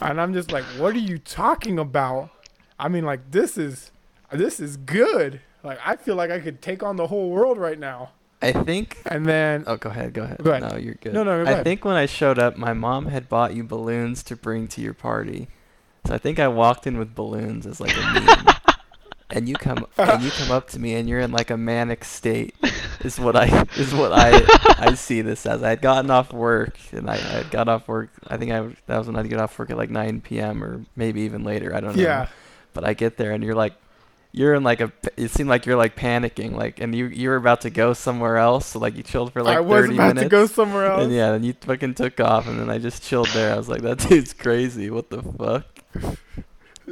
And 0.00 0.20
I'm 0.20 0.32
just 0.34 0.50
like, 0.50 0.64
"What 0.78 0.94
are 0.94 0.98
you 0.98 1.18
talking 1.18 1.78
about?" 1.78 2.30
I 2.78 2.88
mean, 2.88 3.04
like 3.04 3.30
this 3.30 3.56
is 3.56 3.92
this 4.32 4.58
is 4.58 4.76
good. 4.76 5.40
Like 5.62 5.78
I 5.84 5.96
feel 5.96 6.16
like 6.16 6.30
I 6.30 6.40
could 6.40 6.60
take 6.62 6.82
on 6.82 6.96
the 6.96 7.06
whole 7.06 7.30
world 7.30 7.58
right 7.58 7.78
now. 7.78 8.10
I 8.40 8.52
think. 8.52 8.98
And 9.06 9.24
then 9.24 9.64
Oh, 9.66 9.76
go 9.76 9.90
ahead. 9.90 10.12
Go 10.14 10.24
ahead. 10.24 10.38
Go 10.42 10.50
ahead. 10.50 10.68
No, 10.72 10.76
you're 10.76 10.94
good. 10.94 11.14
No, 11.14 11.22
no, 11.22 11.44
go 11.44 11.50
I 11.50 11.62
think 11.62 11.84
when 11.84 11.94
I 11.94 12.06
showed 12.06 12.38
up, 12.40 12.56
my 12.56 12.72
mom 12.72 13.06
had 13.06 13.28
bought 13.28 13.54
you 13.54 13.62
balloons 13.62 14.22
to 14.24 14.36
bring 14.36 14.66
to 14.68 14.80
your 14.80 14.94
party. 14.94 15.48
So 16.06 16.14
I 16.14 16.18
think 16.18 16.40
I 16.40 16.48
walked 16.48 16.86
in 16.86 16.98
with 16.98 17.14
balloons 17.14 17.66
as 17.66 17.80
like 17.80 17.96
a 17.96 18.00
meme. 18.00 18.46
and 19.30 19.48
you 19.48 19.54
come 19.54 19.86
and 19.96 20.22
you 20.22 20.30
come 20.32 20.50
up 20.50 20.68
to 20.70 20.78
me 20.80 20.94
and 20.94 21.08
you're 21.08 21.20
in 21.20 21.30
like 21.30 21.50
a 21.50 21.56
manic 21.56 22.04
state. 22.04 22.56
Is 23.02 23.20
what 23.20 23.36
I 23.36 23.64
is 23.76 23.94
what 23.94 24.12
I 24.12 24.42
I 24.78 24.94
see 24.94 25.22
this 25.22 25.46
as. 25.46 25.62
I 25.62 25.70
had 25.70 25.80
gotten 25.80 26.10
off 26.10 26.32
work 26.32 26.76
and 26.90 27.08
I, 27.08 27.14
I 27.14 27.16
had 27.18 27.50
got 27.52 27.68
off 27.68 27.86
work. 27.86 28.10
I 28.26 28.36
think 28.36 28.50
I 28.50 28.60
that 28.86 28.98
was 28.98 29.06
when 29.06 29.14
I 29.16 29.22
get 29.22 29.38
off 29.38 29.56
work 29.58 29.70
at 29.70 29.76
like 29.76 29.90
9 29.90 30.20
p.m. 30.22 30.64
or 30.64 30.84
maybe 30.96 31.20
even 31.22 31.44
later. 31.44 31.72
I 31.74 31.80
don't 31.80 31.96
know. 31.96 32.02
yeah, 32.02 32.26
But 32.74 32.84
I 32.84 32.94
get 32.94 33.16
there 33.16 33.30
and 33.30 33.42
you're 33.44 33.54
like, 33.54 33.74
you're 34.32 34.54
in 34.54 34.62
like 34.62 34.80
a. 34.80 34.90
It 35.16 35.30
seemed 35.30 35.48
like 35.50 35.66
you're 35.66 35.76
like 35.76 35.94
panicking, 35.94 36.52
like, 36.52 36.80
and 36.80 36.94
you 36.94 37.06
you 37.06 37.28
were 37.28 37.36
about 37.36 37.60
to 37.62 37.70
go 37.70 37.92
somewhere 37.92 38.38
else. 38.38 38.66
So 38.66 38.78
like 38.78 38.96
you 38.96 39.02
chilled 39.02 39.32
for 39.32 39.42
like 39.42 39.56
I 39.56 39.60
was 39.60 39.84
30 39.84 39.94
about 39.94 40.08
minutes. 40.08 40.22
to 40.24 40.28
go 40.28 40.46
somewhere 40.46 40.86
else. 40.86 41.04
And 41.04 41.12
yeah, 41.12 41.32
then 41.32 41.44
you 41.44 41.54
fucking 41.60 41.94
took 41.94 42.18
off, 42.18 42.48
and 42.48 42.58
then 42.58 42.70
I 42.70 42.78
just 42.78 43.02
chilled 43.02 43.28
there. 43.28 43.52
I 43.52 43.56
was 43.56 43.68
like, 43.68 43.82
that 43.82 43.98
dude's 44.08 44.32
crazy. 44.32 44.90
What 44.90 45.10
the 45.10 45.22
fuck? 45.22 45.66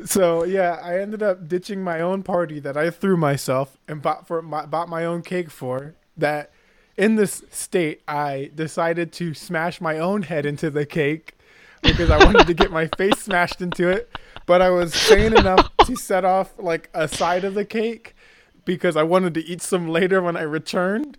So 0.05 0.45
yeah, 0.45 0.79
I 0.83 1.01
ended 1.01 1.23
up 1.23 1.49
ditching 1.49 1.83
my 1.83 2.01
own 2.01 2.23
party 2.23 2.61
that 2.61 2.77
I 2.77 2.91
threw 2.91 3.17
myself 3.17 3.79
and 3.89 4.03
bought 4.03 4.27
for 4.27 4.43
my, 4.43 4.67
bought 4.67 4.89
my 4.89 5.05
own 5.05 5.23
cake 5.23 5.51
for. 5.51 5.95
That 6.17 6.53
in 6.99 7.17
this 7.17 7.43
state, 7.51 8.03
I 8.07 8.51
decided 8.55 9.13
to 9.15 9.33
smash 9.33 9.81
my 9.81 9.99
own 9.99 10.23
head 10.23 10.45
into 10.45 10.69
the 10.69 10.85
cake 10.85 11.35
because 11.83 12.11
I 12.11 12.23
wanted 12.23 12.47
to 12.47 12.55
get 12.55 12.71
my 12.71 12.89
face 12.99 13.19
smashed 13.21 13.63
into 13.63 13.89
it. 13.89 14.11
But 14.51 14.63
I 14.63 14.71
was 14.71 14.93
sane 14.93 15.37
enough 15.37 15.71
to 15.87 15.95
set 15.95 16.25
off 16.25 16.55
like 16.59 16.91
a 16.93 17.07
side 17.07 17.45
of 17.45 17.55
the 17.55 17.65
cake 17.65 18.17
because 18.65 18.97
I 18.97 19.05
wanted 19.05 19.33
to 19.35 19.45
eat 19.45 19.63
some 19.63 19.87
later 19.87 20.21
when 20.21 20.37
I 20.37 20.43
returned. 20.43 21.19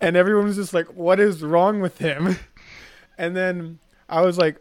And 0.00 0.16
everyone 0.16 0.46
was 0.46 0.56
just 0.56 0.72
like, 0.72 0.86
"What 0.86 1.20
is 1.20 1.42
wrong 1.42 1.82
with 1.82 1.98
him?" 1.98 2.38
And 3.18 3.36
then 3.36 3.78
I 4.08 4.22
was 4.22 4.38
like, 4.38 4.56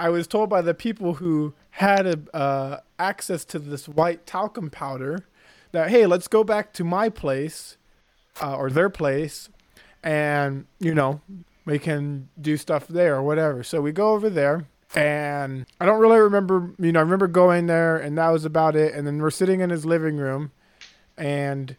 I 0.00 0.08
was 0.08 0.26
told 0.26 0.50
by 0.50 0.62
the 0.62 0.74
people 0.74 1.14
who 1.14 1.54
had 1.70 2.06
a, 2.08 2.36
uh, 2.36 2.80
access 2.98 3.44
to 3.44 3.60
this 3.60 3.88
white 3.88 4.26
talcum 4.26 4.68
powder 4.68 5.24
that 5.70 5.90
hey, 5.90 6.06
let's 6.06 6.26
go 6.26 6.42
back 6.42 6.72
to 6.72 6.82
my 6.82 7.08
place 7.08 7.76
uh, 8.42 8.56
or 8.56 8.68
their 8.68 8.90
place, 8.90 9.48
and 10.02 10.66
you 10.80 10.92
know 10.92 11.20
we 11.64 11.78
can 11.78 12.30
do 12.40 12.56
stuff 12.56 12.88
there 12.88 13.14
or 13.14 13.22
whatever. 13.22 13.62
So 13.62 13.80
we 13.80 13.92
go 13.92 14.12
over 14.12 14.28
there, 14.28 14.66
and 14.94 15.66
I 15.80 15.86
don't 15.86 16.00
really 16.00 16.18
remember. 16.18 16.72
You 16.78 16.92
know, 16.92 17.00
I 17.00 17.02
remember 17.02 17.26
going 17.28 17.66
there, 17.66 17.96
and 17.96 18.16
that 18.18 18.30
was 18.30 18.44
about 18.44 18.76
it. 18.76 18.94
And 18.94 19.06
then 19.06 19.20
we're 19.20 19.30
sitting 19.30 19.60
in 19.60 19.70
his 19.70 19.84
living 19.84 20.16
room, 20.16 20.52
and 21.16 21.76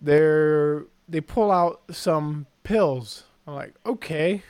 they're 0.00 0.86
they 1.08 1.20
pull 1.20 1.50
out 1.50 1.82
some 1.90 2.46
pills. 2.62 3.24
I'm 3.46 3.54
like, 3.54 3.74
okay, 3.86 4.42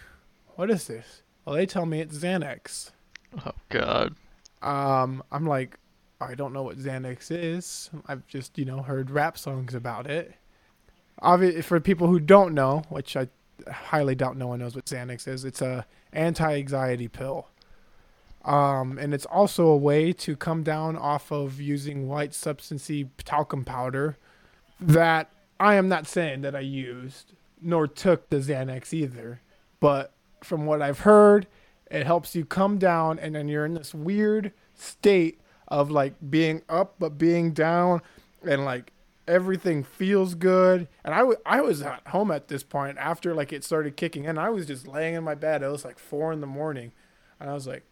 what 0.57 0.71
is 0.71 0.87
this? 0.89 1.23
Well, 1.45 1.55
they 1.55 1.67
tell 1.67 1.87
me 1.87 2.01
it's 2.01 2.19
Xanax. 2.19 2.91
Oh 3.47 3.53
God. 3.69 4.17
Um, 4.61 5.23
I'm 5.31 5.47
like, 5.47 5.79
I 6.21 6.35
don't 6.35 6.53
know 6.53 6.65
what 6.65 6.79
Xanax 6.79 7.31
is. 7.31 7.91
I've 8.07 8.27
just, 8.27 8.59
you 8.59 8.65
know, 8.65 8.83
heard 8.83 9.11
rap 9.11 9.39
songs 9.39 9.75
about 9.75 10.09
it. 10.09 10.35
Obviously, 11.21 11.63
for 11.63 11.79
people 11.79 12.09
who 12.09 12.19
don't 12.19 12.55
know, 12.55 12.83
which 12.89 13.17
I 13.17 13.29
highly 13.71 14.15
doubt 14.15 14.37
no 14.37 14.49
one 14.49 14.59
knows 14.59 14.75
what 14.75 14.87
Xanax 14.87 15.29
is, 15.29 15.45
it's 15.45 15.63
a 15.63 15.87
anti-anxiety 16.13 17.09
pill. 17.09 17.49
Um, 18.49 18.97
and 18.97 19.13
it's 19.13 19.27
also 19.27 19.67
a 19.67 19.77
way 19.77 20.15
to 20.15 20.35
come 20.35 20.63
down 20.63 20.97
off 20.97 21.31
of 21.31 21.61
using 21.61 22.09
white 22.09 22.31
substancey 22.31 23.11
talcum 23.25 23.63
powder 23.63 24.17
that 24.81 25.31
I 25.61 25.75
am 25.75 25.87
not 25.87 26.07
saying 26.07 26.41
that 26.41 26.57
I 26.57 26.61
used 26.61 27.35
nor 27.61 27.87
took 27.87 28.31
the 28.31 28.37
Xanax 28.39 28.95
either. 28.95 29.43
But 29.81 30.15
from 30.43 30.65
what 30.65 30.81
I've 30.81 31.01
heard, 31.01 31.47
it 31.91 32.07
helps 32.07 32.35
you 32.35 32.47
come 32.47 32.79
down 32.79 33.19
and 33.19 33.35
then 33.35 33.49
you're 33.49 33.67
in 33.67 33.75
this 33.75 33.93
weird 33.93 34.53
state 34.75 35.41
of 35.67 35.91
like 35.91 36.15
being 36.31 36.63
up 36.71 36.95
but 36.99 37.19
being 37.19 37.53
down 37.53 38.01
and 38.43 38.65
like 38.65 38.93
everything 39.27 39.85
feels 39.85 40.35
good. 40.35 40.89
And 41.05 41.13
I, 41.13 41.19
w- 41.19 41.39
I 41.45 41.61
was 41.61 41.83
at 41.83 42.07
home 42.07 42.31
at 42.31 42.49
this 42.49 42.63
point 42.63 42.97
after 42.97 43.35
like 43.35 43.53
it 43.53 43.63
started 43.63 43.95
kicking 43.95 44.25
in. 44.25 44.39
I 44.39 44.49
was 44.49 44.65
just 44.65 44.89
laying 44.89 45.15
in 45.15 45.25
my 45.25 45.35
bed. 45.35 45.63
It 45.63 45.69
was 45.69 45.85
like 45.85 45.99
four 45.99 46.33
in 46.33 46.41
the 46.41 46.47
morning. 46.47 46.93
And 47.39 47.51
I 47.51 47.53
was 47.53 47.67
like, 47.67 47.85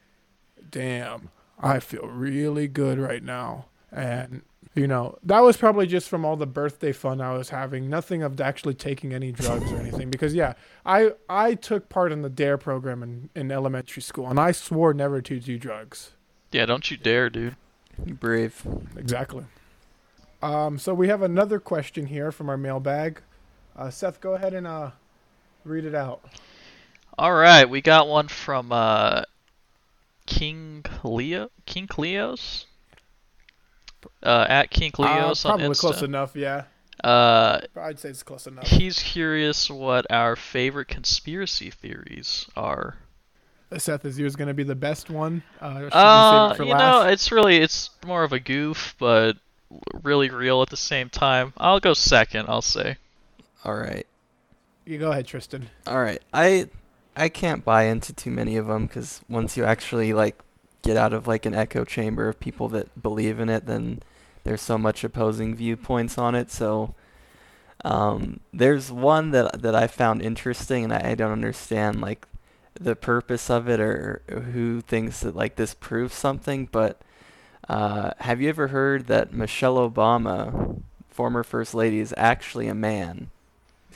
damn, 0.71 1.31
I 1.59 1.81
feel 1.81 2.07
really 2.07 2.69
good 2.69 2.99
right 2.99 3.23
now. 3.23 3.67
And, 3.93 4.43
you 4.75 4.87
know, 4.87 5.19
that 5.23 5.41
was 5.41 5.57
probably 5.57 5.87
just 5.87 6.09
from 6.09 6.25
all 6.25 6.37
the 6.37 6.47
birthday 6.47 6.93
fun 6.93 7.21
I 7.21 7.33
was 7.33 7.49
having. 7.49 7.89
Nothing 7.89 8.23
of 8.23 8.41
actually 8.41 8.75
taking 8.75 9.15
any 9.15 9.33
drugs 9.33 9.73
or 9.73 9.77
anything. 9.77 10.11
Because, 10.11 10.35
yeah, 10.35 10.55
I, 10.85 11.13
I 11.29 11.55
took 11.55 11.89
part 11.89 12.13
in 12.13 12.23
the 12.23 12.29
DARE 12.29 12.59
program 12.59 13.03
in, 13.03 13.31
in 13.35 13.51
elementary 13.51 14.03
school, 14.03 14.29
and 14.29 14.39
I 14.39 14.53
swore 14.53 14.93
never 14.93 15.23
to 15.23 15.41
do 15.41 15.59
drugs. 15.59 16.13
Yeah, 16.53 16.67
don't 16.67 16.91
you 16.91 16.97
dare, 16.97 17.31
dude. 17.31 17.57
You 18.05 18.15
brave. 18.15 18.67
Exactly. 18.97 19.45
Um, 20.43 20.79
so 20.79 20.93
we 20.93 21.09
have 21.09 21.23
another 21.23 21.59
question 21.59 22.07
here 22.07 22.31
from 22.31 22.51
our 22.51 22.59
mailbag. 22.59 23.23
Uh, 23.75 23.91
Seth, 23.91 24.21
go 24.21 24.35
ahead 24.35 24.55
and 24.55 24.67
uh, 24.67 24.91
read 25.65 25.85
it 25.85 25.95
out. 25.95 26.25
All 27.19 27.33
right, 27.33 27.69
we 27.69 27.81
got 27.81 28.09
one 28.09 28.29
from 28.29 28.73
uh, 28.73 29.23
King 30.27 30.85
Leo, 31.05 31.51
King 31.67 31.87
Cleos, 31.87 32.65
uh, 34.23 34.47
at 34.49 34.71
King 34.71 34.93
Uh, 34.95 34.97
Cleos 34.97 35.45
on 35.45 35.59
probably 35.59 35.69
Insta. 35.69 35.81
close 35.81 36.03
enough, 36.03 36.37
yeah. 36.37 36.65
Uh, 37.05 37.61
I'd 37.77 37.99
say 37.99 38.09
it's 38.09 38.23
close 38.23 38.47
enough. 38.47 38.67
he's 38.67 38.99
curious 39.01 39.69
what 39.71 40.07
our 40.11 40.35
favorite 40.35 40.89
conspiracy 40.89 41.71
theories 41.71 42.47
are. 42.57 42.97
Seth, 43.77 44.05
is 44.05 44.19
yours 44.19 44.37
going 44.37 44.49
to 44.49 44.55
be 44.55 44.63
the 44.63 44.75
best 44.77 45.11
one? 45.11 45.43
Uh, 45.61 45.67
or 45.83 45.91
should 45.91 45.93
Uh, 45.97 46.51
it 46.53 46.57
for 46.57 46.63
you 46.65 46.71
last? 46.71 46.79
know, 46.81 47.09
it's 47.11 47.33
really 47.33 47.57
it's 47.59 47.91
more 48.07 48.23
of 48.25 48.33
a 48.33 48.39
goof, 48.39 48.95
but 48.99 49.37
really 50.03 50.31
real 50.31 50.63
at 50.63 50.71
the 50.71 50.77
same 50.77 51.09
time. 51.11 51.53
I'll 51.59 51.81
go 51.81 51.93
second. 51.93 52.47
I'll 52.49 52.63
say. 52.63 52.97
All 53.65 53.75
right. 53.75 54.07
You 54.85 54.99
go 54.99 55.11
ahead, 55.11 55.27
Tristan. 55.27 55.69
All 55.87 56.01
right. 56.01 56.23
I 56.33 56.69
I 57.17 57.29
can't 57.29 57.65
buy 57.65 57.85
into 57.85 58.13
too 58.13 58.31
many 58.31 58.57
of 58.57 58.67
them 58.67 58.87
because 58.87 59.23
once 59.29 59.57
you 59.57 59.65
actually 59.65 60.13
like 60.13 60.39
get 60.83 60.97
out 60.97 61.13
of 61.13 61.27
like 61.27 61.47
an 61.47 61.55
echo 61.55 61.85
chamber 61.85 62.29
of 62.29 62.39
people 62.39 62.69
that 62.69 63.03
believe 63.03 63.41
in 63.41 63.49
it, 63.49 63.67
then 63.67 64.03
there's 64.45 64.61
so 64.61 64.79
much 64.79 65.03
opposing 65.03 65.55
viewpoints 65.55 66.19
on 66.19 66.35
it. 66.35 66.51
So 66.51 66.95
um, 67.85 68.41
there's 68.53 68.93
one 68.93 69.31
that 69.31 69.63
that 69.63 69.75
I 69.75 69.87
found 69.87 70.23
interesting, 70.23 70.85
and 70.85 70.93
I, 70.93 71.11
I 71.11 71.15
don't 71.15 71.33
understand 71.33 72.01
like 72.01 72.27
the 72.75 72.95
purpose 72.95 73.49
of 73.49 73.69
it 73.69 73.81
or, 73.81 74.23
who 74.29 74.83
thinks 74.83 75.21
that 75.21 75.35
like 75.35 75.57
this 75.57 75.75
proves 75.75 76.15
something. 76.15 76.69
But 76.71 77.01
uh, 77.69 78.13
have 78.21 78.41
you 78.41 78.49
ever 78.49 78.69
heard 78.69 79.07
that 79.07 79.33
Michelle 79.33 79.77
Obama, 79.77 80.81
former 81.09 81.43
first 81.43 81.75
lady, 81.75 81.99
is 82.01 82.15
actually 82.17 82.69
a 82.69 82.75
man? 82.75 83.31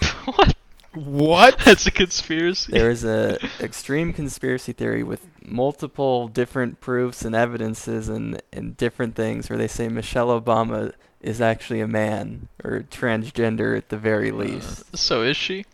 what? 0.25 0.55
What? 0.95 1.59
That's 1.65 1.87
a 1.87 1.91
conspiracy. 1.91 2.73
there 2.73 2.91
is 2.91 3.05
a 3.05 3.39
extreme 3.61 4.13
conspiracy 4.13 4.73
theory 4.73 5.03
with 5.03 5.27
multiple 5.43 6.29
different 6.29 6.81
proofs 6.81 7.25
and 7.25 7.35
evidences 7.35 8.09
and, 8.09 8.43
and 8.53 8.77
different 8.77 9.15
things 9.15 9.49
where 9.49 9.59
they 9.59 9.69
say 9.69 9.89
Michelle 9.89 10.29
Obama 10.41 10.93
is 11.21 11.41
actually 11.41 11.81
a 11.81 11.87
man 11.87 12.49
or 12.65 12.81
transgender 12.91 13.77
at 13.77 13.89
the 13.91 13.97
very 13.97 14.31
uh, 14.31 14.35
least. 14.35 14.97
So 14.97 15.23
is 15.23 15.37
she? 15.37 15.65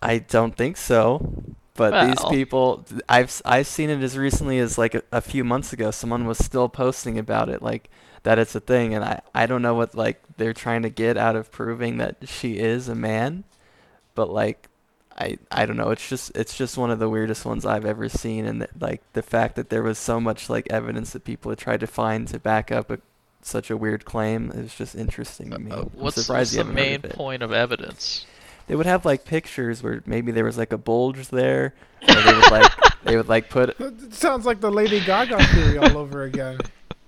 I 0.00 0.18
don't 0.18 0.56
think 0.56 0.76
so. 0.78 1.32
But 1.74 2.06
these 2.06 2.22
people, 2.30 2.84
I've 3.08 3.26
s- 3.26 3.42
I've 3.44 3.66
seen 3.66 3.88
it 3.90 4.02
as 4.02 4.16
recently 4.18 4.58
as 4.58 4.76
like 4.76 4.94
a, 4.94 5.02
a 5.12 5.20
few 5.20 5.44
months 5.44 5.72
ago. 5.72 5.90
Someone 5.90 6.26
was 6.26 6.38
still 6.38 6.68
posting 6.68 7.18
about 7.18 7.48
it, 7.48 7.62
like 7.62 7.88
that 8.22 8.38
it's 8.38 8.54
a 8.54 8.60
thing, 8.60 8.92
and 8.94 9.02
I 9.04 9.20
I 9.34 9.46
don't 9.46 9.62
know 9.62 9.74
what 9.74 9.94
like 9.94 10.20
they're 10.36 10.52
trying 10.52 10.82
to 10.82 10.90
get 10.90 11.16
out 11.16 11.36
of 11.36 11.50
proving 11.50 11.96
that 11.98 12.16
she 12.28 12.58
is 12.58 12.88
a 12.88 12.94
man, 12.94 13.44
but 14.20 14.30
like 14.30 14.68
I 15.16 15.38
I 15.50 15.64
don't 15.64 15.78
know. 15.78 15.88
It's 15.92 16.06
just 16.06 16.30
it's 16.36 16.54
just 16.54 16.76
one 16.76 16.90
of 16.90 16.98
the 16.98 17.08
weirdest 17.08 17.46
ones 17.46 17.64
I've 17.64 17.86
ever 17.86 18.10
seen, 18.10 18.44
and 18.44 18.60
that, 18.60 18.78
like 18.78 19.00
the 19.14 19.22
fact 19.22 19.56
that 19.56 19.70
there 19.70 19.82
was 19.82 19.96
so 19.96 20.20
much 20.20 20.50
like 20.50 20.66
evidence 20.70 21.14
that 21.14 21.24
people 21.24 21.50
had 21.50 21.58
tried 21.58 21.80
to 21.80 21.86
find 21.86 22.28
to 22.28 22.38
back 22.38 22.70
up 22.70 22.90
a, 22.90 22.98
such 23.40 23.70
a 23.70 23.78
weird 23.78 24.04
claim 24.04 24.50
is 24.50 24.74
just 24.74 24.94
interesting 24.94 25.52
to 25.52 25.58
me. 25.58 25.70
Uh, 25.70 25.80
I'm 25.80 25.90
what's, 25.94 26.28
what's 26.28 26.52
the 26.52 26.64
main 26.64 26.96
of 26.96 27.12
point 27.12 27.42
of 27.42 27.50
evidence? 27.50 28.26
they 28.66 28.76
would 28.76 28.84
have 28.84 29.06
like 29.06 29.24
pictures 29.24 29.82
where 29.82 30.02
maybe 30.04 30.32
there 30.32 30.44
was 30.44 30.58
like 30.58 30.74
a 30.74 30.78
bulge 30.78 31.28
there, 31.28 31.72
or 32.06 32.14
they 32.14 32.34
would 32.34 32.50
like 32.50 32.72
they 33.04 33.16
would 33.16 33.28
like 33.28 33.48
put. 33.48 33.80
It 33.80 34.12
sounds 34.12 34.44
like 34.44 34.60
the 34.60 34.70
Lady 34.70 35.00
Gaga 35.00 35.42
theory 35.46 35.78
all 35.78 35.96
over 35.96 36.24
again. 36.24 36.58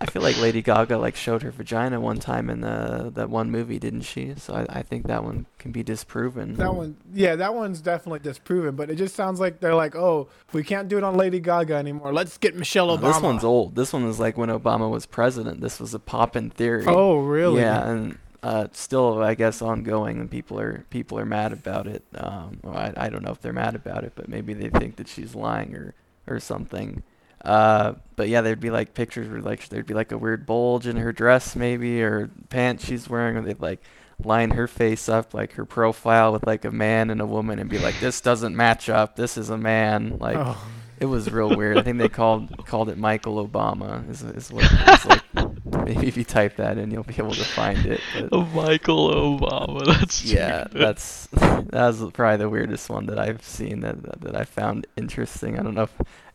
I 0.02 0.06
feel 0.06 0.22
like 0.22 0.38
Lady 0.40 0.62
Gaga 0.62 0.98
like 0.98 1.14
showed 1.14 1.42
her 1.42 1.52
vagina 1.52 2.00
one 2.00 2.18
time 2.18 2.50
in 2.50 2.60
the 2.60 3.12
that 3.14 3.30
one 3.30 3.50
movie, 3.52 3.78
didn't 3.78 4.00
she? 4.00 4.34
So 4.36 4.52
I, 4.54 4.78
I 4.80 4.82
think 4.82 5.06
that 5.06 5.22
one 5.22 5.46
can 5.58 5.70
be 5.70 5.84
disproven. 5.84 6.54
That 6.56 6.74
one, 6.74 6.96
yeah, 7.14 7.36
that 7.36 7.54
one's 7.54 7.80
definitely 7.80 8.18
disproven. 8.18 8.74
But 8.74 8.90
it 8.90 8.96
just 8.96 9.14
sounds 9.14 9.38
like 9.38 9.60
they're 9.60 9.76
like, 9.76 9.94
oh, 9.94 10.28
we 10.52 10.64
can't 10.64 10.88
do 10.88 10.98
it 10.98 11.04
on 11.04 11.16
Lady 11.16 11.38
Gaga 11.38 11.74
anymore. 11.74 12.12
Let's 12.12 12.36
get 12.36 12.56
Michelle 12.56 12.88
Obama. 12.88 13.12
this 13.12 13.22
one's 13.22 13.44
old. 13.44 13.76
This 13.76 13.92
one 13.92 14.04
was 14.04 14.18
like 14.18 14.36
when 14.36 14.48
Obama 14.48 14.90
was 14.90 15.06
president. 15.06 15.60
This 15.60 15.78
was 15.78 15.94
a 15.94 16.00
poppin' 16.00 16.50
theory. 16.50 16.84
Oh, 16.88 17.18
really? 17.18 17.60
Yeah, 17.60 17.88
and 17.88 18.18
uh, 18.42 18.66
still, 18.72 19.22
I 19.22 19.34
guess, 19.34 19.62
ongoing, 19.62 20.18
and 20.18 20.28
people 20.28 20.58
are 20.58 20.84
people 20.90 21.16
are 21.18 21.24
mad 21.24 21.52
about 21.52 21.86
it. 21.86 22.02
Um, 22.14 22.58
well, 22.64 22.76
I 22.76 22.92
I 22.96 23.08
don't 23.08 23.22
know 23.22 23.30
if 23.30 23.40
they're 23.40 23.52
mad 23.52 23.76
about 23.76 24.02
it, 24.02 24.14
but 24.16 24.28
maybe 24.28 24.52
they 24.52 24.68
think 24.68 24.96
that 24.96 25.06
she's 25.06 25.36
lying 25.36 25.76
or 25.76 25.94
or 26.26 26.40
something. 26.40 27.04
Uh, 27.44 27.94
but 28.14 28.28
yeah, 28.28 28.40
there'd 28.40 28.60
be 28.60 28.70
like 28.70 28.94
pictures 28.94 29.28
where 29.28 29.40
like 29.40 29.68
there'd 29.68 29.86
be 29.86 29.94
like 29.94 30.12
a 30.12 30.18
weird 30.18 30.46
bulge 30.46 30.86
in 30.86 30.96
her 30.96 31.12
dress, 31.12 31.56
maybe, 31.56 32.02
or 32.02 32.30
pants 32.50 32.86
she's 32.86 33.08
wearing, 33.08 33.36
or 33.36 33.42
they'd 33.42 33.60
like 33.60 33.82
line 34.24 34.50
her 34.50 34.68
face 34.68 35.08
up 35.08 35.34
like 35.34 35.52
her 35.54 35.64
profile 35.64 36.32
with 36.32 36.46
like 36.46 36.64
a 36.64 36.70
man 36.70 37.10
and 37.10 37.20
a 37.20 37.26
woman, 37.26 37.58
and 37.58 37.68
be 37.68 37.78
like, 37.78 37.98
"This 37.98 38.20
doesn't 38.20 38.56
match 38.56 38.88
up. 38.88 39.16
This 39.16 39.36
is 39.36 39.50
a 39.50 39.58
man." 39.58 40.18
Like 40.18 40.36
oh. 40.38 40.56
it 41.00 41.06
was 41.06 41.30
real 41.32 41.48
weird. 41.56 41.78
I 41.78 41.82
think 41.82 41.98
they 41.98 42.08
called 42.08 42.64
called 42.66 42.88
it 42.88 42.98
Michael 42.98 43.44
Obama. 43.46 44.08
Is 44.08 44.22
is 44.22 44.52
what 44.52 44.64
it's 44.70 45.06
like. 45.06 45.22
Maybe 45.84 46.06
if 46.06 46.16
you 46.16 46.22
type 46.22 46.56
that 46.56 46.78
in, 46.78 46.92
you'll 46.92 47.02
be 47.02 47.14
able 47.18 47.32
to 47.32 47.44
find 47.44 47.86
it. 47.86 48.00
But 48.30 48.46
Michael 48.52 49.38
Obama. 49.38 49.84
That's 49.98 50.24
yeah, 50.24 50.64
stupid. 50.64 50.80
that's 50.80 51.26
that 51.26 51.72
was 51.72 52.04
probably 52.12 52.36
the 52.36 52.48
weirdest 52.48 52.88
one 52.88 53.06
that 53.06 53.18
I've 53.18 53.42
seen 53.42 53.80
that 53.80 54.00
that, 54.02 54.20
that 54.20 54.36
I 54.36 54.44
found 54.44 54.86
interesting. 54.96 55.58
I 55.58 55.62
don't 55.62 55.74
know 55.74 55.84
if, 55.84 55.92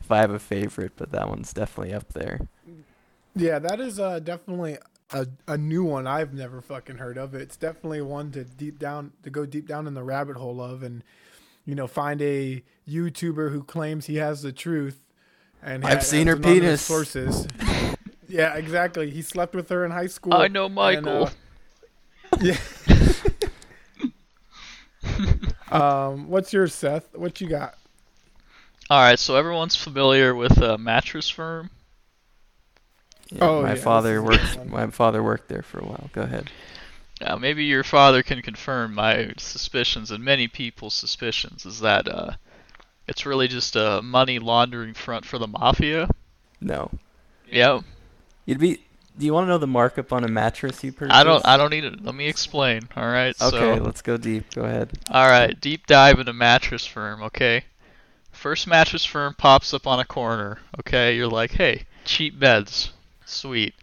if 0.07 0.11
I 0.13 0.19
have 0.19 0.31
a 0.31 0.39
favorite, 0.39 0.93
but 0.95 1.11
that 1.11 1.27
one's 1.27 1.51
definitely 1.51 1.93
up 1.93 2.13
there. 2.13 2.47
Yeah, 3.35 3.59
that 3.59 3.81
is 3.81 3.99
uh, 3.99 4.19
definitely 4.19 4.77
a, 5.11 5.27
a 5.49 5.57
new 5.57 5.83
one 5.83 6.07
I've 6.07 6.33
never 6.33 6.61
fucking 6.61 6.95
heard 6.97 7.17
of. 7.17 7.35
It's 7.35 7.57
definitely 7.57 8.01
one 8.01 8.31
to 8.31 8.45
deep 8.45 8.79
down 8.79 9.11
to 9.23 9.29
go 9.29 9.45
deep 9.45 9.67
down 9.67 9.85
in 9.85 9.95
the 9.95 10.03
rabbit 10.03 10.37
hole 10.37 10.61
of, 10.61 10.81
and 10.81 11.03
you 11.65 11.75
know, 11.75 11.87
find 11.87 12.21
a 12.21 12.63
YouTuber 12.87 13.51
who 13.51 13.63
claims 13.63 14.05
he 14.05 14.15
has 14.15 14.43
the 14.43 14.53
truth. 14.53 15.03
And 15.61 15.83
I've 15.83 15.95
ha- 15.95 15.99
seen 15.99 16.27
has 16.27 16.37
her 16.37 16.41
penis. 16.41 16.81
Sources. 16.81 17.45
yeah, 18.29 18.55
exactly. 18.55 19.09
He 19.09 19.21
slept 19.21 19.55
with 19.55 19.67
her 19.67 19.83
in 19.83 19.91
high 19.91 20.07
school. 20.07 20.33
I 20.33 20.47
know 20.47 20.67
and, 20.67 20.75
Michael. 20.75 21.25
uh, 22.31 22.37
yeah. 22.41 22.57
um, 25.69 26.29
what's 26.29 26.53
yours, 26.53 26.73
Seth? 26.73 27.13
What 27.13 27.41
you 27.41 27.49
got? 27.49 27.75
All 28.89 29.01
right, 29.01 29.19
so 29.19 29.35
everyone's 29.35 29.75
familiar 29.75 30.33
with 30.33 30.61
uh, 30.61 30.77
Mattress 30.77 31.29
Firm. 31.29 31.69
Yeah, 33.31 33.39
Oh, 33.43 33.61
my 33.61 33.69
yeah, 33.69 33.73
this 33.75 33.83
father 33.83 34.21
worked. 34.23 34.65
My 34.65 34.87
father 34.87 35.21
worked 35.21 35.49
there 35.49 35.61
for 35.61 35.79
a 35.79 35.85
while. 35.85 36.09
Go 36.13 36.21
ahead. 36.21 36.49
Now, 37.19 37.35
maybe 37.35 37.65
your 37.65 37.83
father 37.83 38.23
can 38.23 38.41
confirm 38.41 38.93
my 38.93 39.33
suspicions 39.37 40.11
and 40.11 40.23
many 40.23 40.47
people's 40.47 40.93
suspicions 40.93 41.65
is 41.65 41.79
that 41.81 42.07
uh, 42.07 42.31
it's 43.07 43.25
really 43.25 43.47
just 43.49 43.75
a 43.75 44.01
money 44.01 44.39
laundering 44.39 44.93
front 44.93 45.25
for 45.25 45.37
the 45.37 45.47
mafia. 45.47 46.07
No, 46.61 46.91
Yep. 47.51 47.81
you'd 48.45 48.59
be 48.59 48.79
Do 49.17 49.25
you 49.25 49.33
want 49.33 49.45
to 49.45 49.49
know 49.49 49.57
the 49.57 49.67
markup 49.67 50.13
on 50.13 50.23
a 50.23 50.27
mattress 50.27 50.83
you 50.83 50.91
purchased? 50.91 51.15
I 51.15 51.23
don't. 51.23 51.45
I 51.45 51.57
don't 51.57 51.71
need 51.71 51.83
it. 51.85 52.03
Let 52.03 52.13
me 52.15 52.27
explain. 52.27 52.87
All 52.95 53.07
right. 53.07 53.35
Okay, 53.41 53.57
So, 53.77 53.83
let's 53.83 54.01
go 54.01 54.17
deep. 54.17 54.53
Go 54.53 54.63
ahead. 54.63 54.91
all 55.09 55.27
right. 55.27 55.59
Deep 55.59 55.87
dive 55.87 56.19
into 56.19 56.33
mattress 56.33 56.85
firm. 56.85 57.23
Okay. 57.23 57.63
First 58.37 58.67
mattress 58.67 59.03
firm 59.03 59.33
pops 59.33 59.73
up 59.73 59.87
on 59.87 59.99
a 59.99 60.05
corner. 60.05 60.59
Okay. 60.79 61.15
You're 61.15 61.27
like, 61.27 61.51
hey, 61.51 61.85
cheap 62.05 62.39
beds. 62.39 62.91
Sweet. 63.25 63.73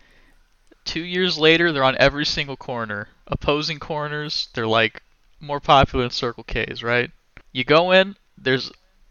Two 0.84 1.02
years 1.02 1.36
later, 1.36 1.72
they're 1.72 1.82
on 1.82 1.96
every 1.98 2.24
single 2.24 2.56
corner. 2.56 3.08
Opposing 3.26 3.78
corners, 3.78 4.48
they're 4.54 4.66
like 4.66 5.02
more 5.40 5.60
popular 5.60 6.04
than 6.04 6.10
Circle 6.10 6.44
K's, 6.44 6.82
right? 6.82 7.10
You 7.52 7.64
go 7.64 7.90
in, 7.90 8.16
there's 8.38 8.70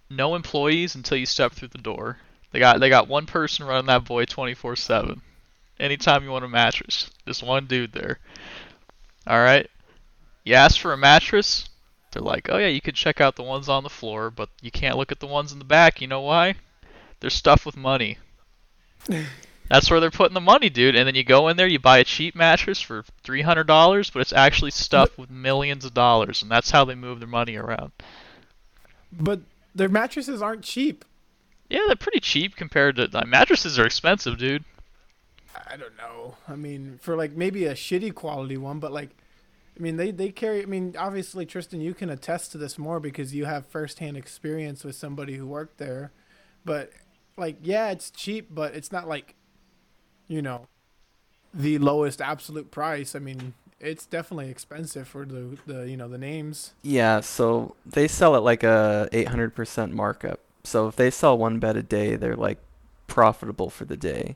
no 0.09 0.35
employees 0.35 0.95
until 0.95 1.17
you 1.17 1.25
step 1.25 1.51
through 1.51 1.69
the 1.69 1.77
door. 1.77 2.17
They 2.51 2.59
got 2.59 2.79
they 2.79 2.89
got 2.89 3.07
one 3.07 3.25
person 3.25 3.65
running 3.65 3.87
that 3.87 4.05
boy 4.05 4.25
24/7. 4.25 5.21
Anytime 5.79 6.23
you 6.23 6.29
want 6.29 6.45
a 6.45 6.47
mattress, 6.47 7.09
just 7.27 7.43
one 7.43 7.65
dude 7.65 7.91
there. 7.91 8.19
All 9.27 9.39
right. 9.39 9.69
You 10.43 10.53
ask 10.53 10.79
for 10.79 10.93
a 10.93 10.97
mattress, 10.97 11.67
they're 12.13 12.21
like, 12.21 12.49
"Oh 12.49 12.57
yeah, 12.57 12.67
you 12.67 12.81
can 12.81 12.95
check 12.95 13.19
out 13.19 13.35
the 13.35 13.43
ones 13.43 13.67
on 13.67 13.83
the 13.83 13.89
floor, 13.89 14.29
but 14.29 14.49
you 14.61 14.71
can't 14.71 14.97
look 14.97 15.11
at 15.11 15.19
the 15.19 15.27
ones 15.27 15.51
in 15.51 15.59
the 15.59 15.65
back. 15.65 16.01
You 16.01 16.07
know 16.07 16.21
why? 16.21 16.55
They're 17.19 17.29
stuffed 17.29 17.65
with 17.65 17.77
money." 17.77 18.17
That's 19.69 19.89
where 19.89 19.99
they're 19.99 20.11
putting 20.11 20.33
the 20.33 20.41
money, 20.41 20.69
dude. 20.69 20.95
And 20.95 21.07
then 21.07 21.15
you 21.15 21.23
go 21.23 21.47
in 21.47 21.57
there, 21.57 21.67
you 21.67 21.79
buy 21.79 21.97
a 21.99 22.03
cheap 22.03 22.35
mattress 22.35 22.79
for 22.79 23.03
three 23.23 23.41
hundred 23.41 23.67
dollars, 23.67 24.09
but 24.09 24.21
it's 24.21 24.33
actually 24.33 24.71
stuffed 24.71 25.17
with 25.17 25.29
millions 25.29 25.85
of 25.85 25.93
dollars, 25.93 26.41
and 26.41 26.51
that's 26.51 26.71
how 26.71 26.85
they 26.85 26.95
move 26.95 27.19
their 27.19 27.27
money 27.27 27.55
around. 27.55 27.91
But 29.11 29.41
their 29.73 29.89
mattresses 29.89 30.41
aren't 30.41 30.63
cheap. 30.63 31.05
Yeah, 31.69 31.81
they're 31.87 31.95
pretty 31.95 32.19
cheap 32.19 32.55
compared 32.55 32.97
to 32.97 33.09
like, 33.11 33.27
mattresses 33.27 33.79
are 33.79 33.85
expensive, 33.85 34.37
dude. 34.37 34.63
I 35.67 35.75
don't 35.75 35.97
know. 35.97 36.35
I 36.47 36.55
mean, 36.55 36.99
for 37.01 37.15
like 37.15 37.31
maybe 37.33 37.65
a 37.65 37.73
shitty 37.73 38.13
quality 38.13 38.57
one, 38.57 38.79
but 38.79 38.91
like, 38.91 39.09
I 39.77 39.81
mean, 39.81 39.97
they 39.97 40.11
they 40.11 40.29
carry. 40.29 40.61
I 40.61 40.65
mean, 40.65 40.95
obviously, 40.97 41.45
Tristan, 41.45 41.81
you 41.81 41.93
can 41.93 42.09
attest 42.09 42.51
to 42.51 42.57
this 42.57 42.77
more 42.77 42.99
because 42.99 43.33
you 43.33 43.45
have 43.45 43.65
firsthand 43.65 44.17
experience 44.17 44.83
with 44.83 44.95
somebody 44.95 45.35
who 45.35 45.47
worked 45.47 45.77
there. 45.77 46.11
But 46.63 46.91
like, 47.37 47.57
yeah, 47.63 47.89
it's 47.89 48.11
cheap, 48.11 48.47
but 48.51 48.75
it's 48.75 48.91
not 48.91 49.07
like, 49.07 49.35
you 50.27 50.41
know, 50.41 50.67
the 51.53 51.79
lowest 51.79 52.21
absolute 52.21 52.69
price. 52.69 53.15
I 53.15 53.19
mean, 53.19 53.53
it's 53.79 54.05
definitely 54.05 54.49
expensive 54.49 55.07
for 55.07 55.25
the 55.25 55.57
the 55.65 55.89
you 55.89 55.97
know 55.97 56.07
the 56.07 56.17
names. 56.17 56.73
Yeah, 56.83 57.19
so 57.19 57.75
they 57.85 58.07
sell 58.07 58.35
at 58.35 58.43
like 58.43 58.63
a 58.63 59.09
800% 59.11 59.91
markup. 59.91 60.39
So 60.63 60.87
if 60.87 60.95
they 60.95 61.11
sell 61.11 61.37
one 61.37 61.59
bed 61.59 61.75
a 61.75 61.83
day, 61.83 62.15
they're 62.15 62.35
like 62.35 62.59
profitable 63.07 63.69
for 63.69 63.85
the 63.85 63.97
day. 63.97 64.35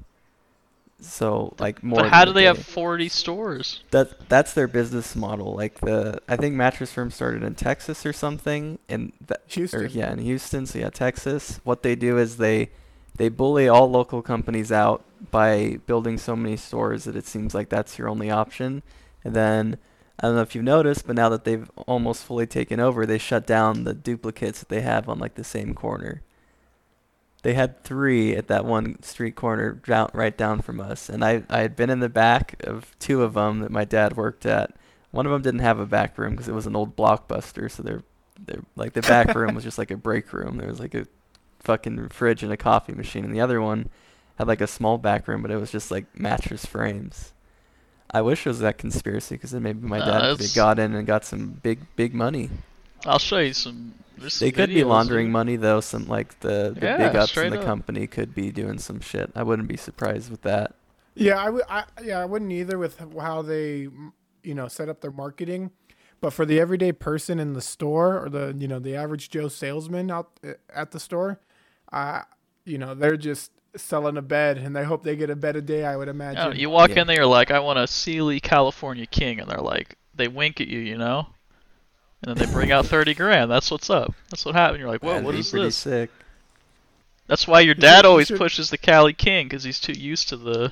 So 1.00 1.56
like 1.60 1.84
more. 1.84 2.02
But 2.02 2.10
how 2.10 2.26
do 2.26 2.32
a 2.32 2.34
they 2.34 2.46
have 2.46 2.58
40 2.58 3.10
stores? 3.10 3.82
That 3.92 4.30
that's 4.30 4.54
their 4.54 4.68
business 4.68 5.16
model. 5.16 5.54
Like 5.56 5.80
the 5.80 6.20
I 6.28 6.36
think 6.38 6.56
mattress 6.56 6.92
firm 6.92 7.12
started 7.12 7.44
in 7.44 7.56
Texas 7.56 8.06
or 8.06 8.14
something, 8.14 8.80
and 8.90 9.14
that 9.28 9.42
or 9.42 9.54
Houston. 9.54 9.90
yeah, 9.92 10.12
in 10.12 10.20
Houston. 10.20 10.66
So 10.66 10.80
yeah, 10.80 10.90
Texas. 10.90 11.60
What 11.64 11.84
they 11.84 11.96
do 11.96 12.18
is 12.18 12.38
they 12.38 12.72
they 13.18 13.30
bully 13.30 13.68
all 13.68 13.90
local 13.90 14.22
companies 14.22 14.72
out 14.72 15.04
by 15.32 15.80
building 15.86 16.18
so 16.18 16.36
many 16.36 16.58
stores 16.58 17.04
that 17.04 17.16
it 17.16 17.26
seems 17.28 17.54
like 17.54 17.70
that's 17.70 17.98
your 17.98 18.10
only 18.10 18.32
option. 18.32 18.82
And 19.24 19.36
then 19.36 19.78
I 20.20 20.28
don't 20.28 20.36
know 20.36 20.42
if 20.42 20.56
you've 20.56 20.64
noticed, 20.64 21.06
but 21.06 21.16
now 21.16 21.30
that 21.30 21.44
they've 21.44 21.70
almost 21.86 22.24
fully 22.24 22.48
taken 22.48 22.80
over, 22.80 23.06
they 23.06 23.20
shut 23.20 23.46
down 23.46 23.84
the 23.84 23.94
duplicates 23.94 24.60
that 24.60 24.70
they 24.70 24.82
have 24.82 25.08
on 25.08 25.20
like 25.20 25.36
the 25.36 25.44
same 25.44 25.76
corner. 25.76 26.24
They 27.48 27.54
had 27.54 27.82
three 27.82 28.36
at 28.36 28.50
that 28.50 28.66
one 28.66 29.02
street 29.04 29.38
corner 29.38 29.72
down, 29.72 30.10
right 30.12 30.36
down 30.38 30.62
from 30.62 30.82
us, 30.82 31.08
and 31.08 31.24
I 31.24 31.44
I 31.50 31.60
had 31.60 31.78
been 31.78 31.90
in 31.90 32.02
the 32.02 32.10
back 32.10 32.62
of 32.66 32.94
two 33.00 33.24
of 33.24 33.36
them 33.36 33.62
that 33.62 33.72
my 33.72 33.86
dad 33.86 34.18
worked 34.18 34.46
at. 34.46 34.76
One 35.12 35.26
of 35.26 35.32
them 35.32 35.44
didn't 35.44 35.62
have 35.62 35.80
a 35.80 35.86
back 35.86 36.18
room 36.18 36.32
because 36.32 36.50
it 36.50 36.54
was 36.54 36.68
an 36.68 36.76
old 36.76 36.98
blockbuster, 36.98 37.72
so 37.72 37.84
they're 37.84 38.04
they're 38.46 38.66
like 38.76 38.92
the 38.92 39.02
back 39.02 39.34
room 39.34 39.56
was 39.56 39.64
just 39.64 39.78
like 39.78 39.92
a 39.92 39.96
break 39.96 40.34
room. 40.34 40.58
There 40.58 40.68
was 40.68 40.82
like 40.82 40.94
a 40.94 41.08
fucking 41.62 42.10
fridge 42.10 42.44
and 42.44 42.52
a 42.52 42.58
coffee 42.58 42.92
machine, 42.92 43.24
and 43.24 43.34
the 43.34 43.40
other 43.40 43.62
one 43.62 43.88
had 44.38 44.50
like 44.50 44.60
a 44.60 44.68
small 44.68 44.98
back 44.98 45.26
room, 45.26 45.42
but 45.42 45.50
it 45.50 45.56
was 45.56 45.72
just 45.72 45.90
like 45.90 46.20
mattress 46.20 46.66
frames. 46.66 47.32
I 48.12 48.24
wish 48.24 48.46
it 48.46 48.50
was 48.50 48.60
that 48.60 48.78
conspiracy 48.78 49.36
because 49.36 49.52
then 49.52 49.64
maybe 49.64 49.88
my 49.88 50.02
Uh, 50.02 50.06
dad 50.06 50.32
could 50.32 50.42
have 50.48 50.54
got 50.54 50.80
in 50.80 50.94
and 50.96 51.08
got 51.08 51.24
some 51.24 51.52
big 51.64 51.80
big 51.96 52.14
money. 52.14 52.50
I'll 53.08 53.20
show 53.20 53.40
you 53.40 53.54
some. 53.54 53.94
Some 54.28 54.46
They 54.46 54.52
could 54.52 54.70
be 54.70 54.84
laundering 54.84 55.32
money 55.32 55.56
though. 55.58 55.80
Some 55.80 56.08
like 56.08 56.40
the, 56.40 56.76
the 56.78 56.86
Yeah, 56.88 56.98
big 56.98 57.16
ups 57.16 57.38
in 57.38 57.52
the 57.52 57.60
up. 57.60 57.66
company 57.66 58.08
could 58.08 58.34
be 58.34 58.52
doing 58.52 58.80
some 58.80 59.00
shit. 59.00 59.32
I 59.36 59.44
wouldn't 59.44 59.68
be 59.68 59.78
surprised 59.78 60.32
with 60.32 60.42
that. 60.42 60.74
Yeah, 61.14 61.38
I 61.38 61.50
would. 61.50 61.64
yeah, 62.04 62.20
I 62.20 62.26
wouldn't 62.26 62.52
either 62.52 62.78
with 62.78 63.00
how 63.20 63.42
they, 63.44 63.88
you 64.44 64.54
know, 64.56 64.68
set 64.68 64.90
up 64.90 65.02
their 65.02 65.12
marketing. 65.12 65.72
But 66.20 66.34
for 66.34 66.46
the 66.48 66.60
everyday 66.60 66.92
person 66.94 67.40
in 67.40 67.54
the 67.54 67.62
store 67.62 68.24
or 68.24 68.30
the 68.30 68.56
you 68.58 68.68
know 68.68 68.80
the 68.80 68.96
average 68.96 69.30
Joe 69.30 69.48
salesman 69.50 70.10
out 70.10 70.32
uh, 70.44 70.54
at 70.74 70.90
the 70.92 71.00
store, 71.00 71.40
uh, 71.94 72.22
you 72.66 72.80
know, 72.80 72.96
they're 72.96 73.18
just 73.18 73.52
selling 73.76 74.18
a 74.18 74.22
bed 74.24 74.58
and 74.58 74.76
they 74.76 74.84
hope 74.84 75.04
they 75.04 75.16
get 75.16 75.30
a 75.30 75.36
bed 75.36 75.56
a 75.56 75.62
day. 75.62 75.86
I 75.86 75.96
would 75.96 76.08
Yeah, 76.08 76.12
imagine. 76.14 76.60
you 76.60 76.72
walk 76.72 76.90
Yeah. 76.90 77.02
in 77.02 77.08
there, 77.08 77.18
you're 77.18 77.26
like, 77.28 77.52
I 77.52 77.60
want 77.60 77.78
a 77.78 77.86
Sealy 77.86 78.40
California 78.40 79.06
King, 79.06 79.40
and 79.40 79.48
they're 79.48 79.60
like, 79.62 79.96
they 80.16 80.28
wink 80.28 80.60
at 80.60 80.68
you, 80.68 80.80
you 80.80 80.98
know, 80.98 81.28
and 82.24 82.36
then 82.36 82.48
they 82.48 82.52
bring 82.52 82.72
out 82.72 82.86
30 82.86 83.14
grand. 83.14 83.52
That's 83.52 83.70
what's 83.72 83.90
up. 83.90 84.14
That's 84.30 84.44
what 84.46 84.56
happened. 84.56 84.80
You're 84.80 84.90
like, 84.90 85.02
whoa, 85.04 85.10
That'd 85.14 85.26
what 85.26 85.34
be 85.34 85.40
is 85.40 85.50
pretty 85.52 85.66
this? 85.68 85.76
sick. 85.76 86.10
That's 87.28 87.48
why 87.48 87.60
your 87.62 87.76
dad 87.76 88.06
always 88.06 88.28
should- 88.28 88.38
pushes 88.38 88.70
the 88.70 88.78
Cali 88.78 89.14
King 89.14 89.48
because 89.48 89.64
he's 89.64 89.80
too 89.80 89.94
used 89.94 90.30
to 90.30 90.38
the 90.38 90.72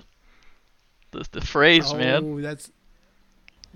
the, 1.11 1.25
the 1.31 1.41
phrase, 1.41 1.91
oh, 1.93 1.97
man. 1.97 2.41
that's. 2.41 2.71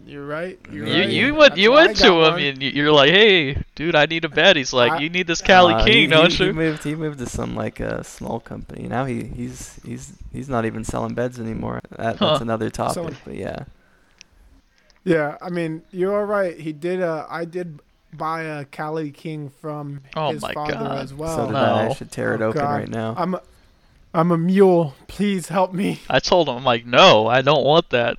You're 0.06 0.26
right. 0.26 0.58
You're 0.72 0.86
You 0.88 0.94
right. 1.02 1.10
you 1.10 1.36
went 1.36 1.50
That's 1.52 1.62
you 1.62 1.72
went 1.74 1.98
to 1.98 2.08
him 2.08 2.16
one. 2.16 2.42
and 2.42 2.64
you- 2.64 2.70
you're 2.72 2.92
like, 2.92 3.10
hey, 3.12 3.62
dude, 3.76 3.96
I 3.96 4.06
need 4.06 4.24
a 4.24 4.30
bed. 4.30 4.56
He's 4.56 4.72
like, 4.72 4.94
I- 4.94 5.00
you 5.00 5.10
need 5.10 5.28
this 5.28 5.42
Cali 5.42 5.74
Uh, 5.74 5.84
King, 5.84 5.94
he, 5.94 6.08
don't 6.08 6.32
he 6.32 6.46
you? 6.46 6.54
moved. 6.54 6.84
He 6.86 6.96
moved 6.96 7.20
to 7.20 7.26
some 7.26 7.54
like 7.56 7.82
a 7.82 8.02
small 8.06 8.40
company. 8.40 8.88
Now 8.88 9.04
he 9.06 9.24
he's 9.26 9.78
he's 9.86 10.14
he's 10.32 10.48
not 10.48 10.66
even 10.66 10.86
selling 10.86 11.14
beds 11.16 11.38
anymore. 11.40 11.82
That, 11.98 12.16
Huh. 12.16 12.30
That's 12.30 12.42
another 12.42 12.70
topic. 12.70 12.94
Selling- 12.94 13.18
But 13.26 13.36
yeah, 13.36 13.64
Yeah, 15.04 15.38
I 15.42 15.50
mean, 15.50 15.82
you're 15.92 16.18
all 16.18 16.26
right. 16.26 16.60
He 16.60 16.74
did. 16.74 17.02
Uh, 17.02 17.26
I 17.30 17.46
did 17.46 17.80
buy 18.14 18.42
a 18.44 18.66
Cali 18.66 19.12
King 19.12 19.50
from 19.62 20.02
Oh 20.16 20.32
his 20.32 20.42
my 20.42 20.54
father 20.54 20.74
God. 20.74 20.98
as 21.00 21.14
well. 21.14 21.36
so 21.36 21.46
did 21.48 21.56
I. 21.56 21.88
I 21.90 21.94
should 21.94 22.12
tear 22.12 22.34
it 22.36 22.42
Oh, 22.42 22.48
open 22.50 22.62
God. 22.62 22.72
right 22.72 22.90
now. 22.90 23.14
I'm, 23.18 23.36
a, 23.36 23.42
I'm 24.14 24.32
a 24.32 24.38
mule. 24.38 24.96
Please 25.08 25.48
help 25.48 25.74
me. 25.74 26.00
I 26.10 26.20
told 26.20 26.50
him, 26.50 26.58
I'm 26.58 26.64
like, 26.64 26.86
no, 26.86 27.28
I 27.28 27.42
don't 27.42 27.64
want 27.64 27.90
that. 27.92 28.18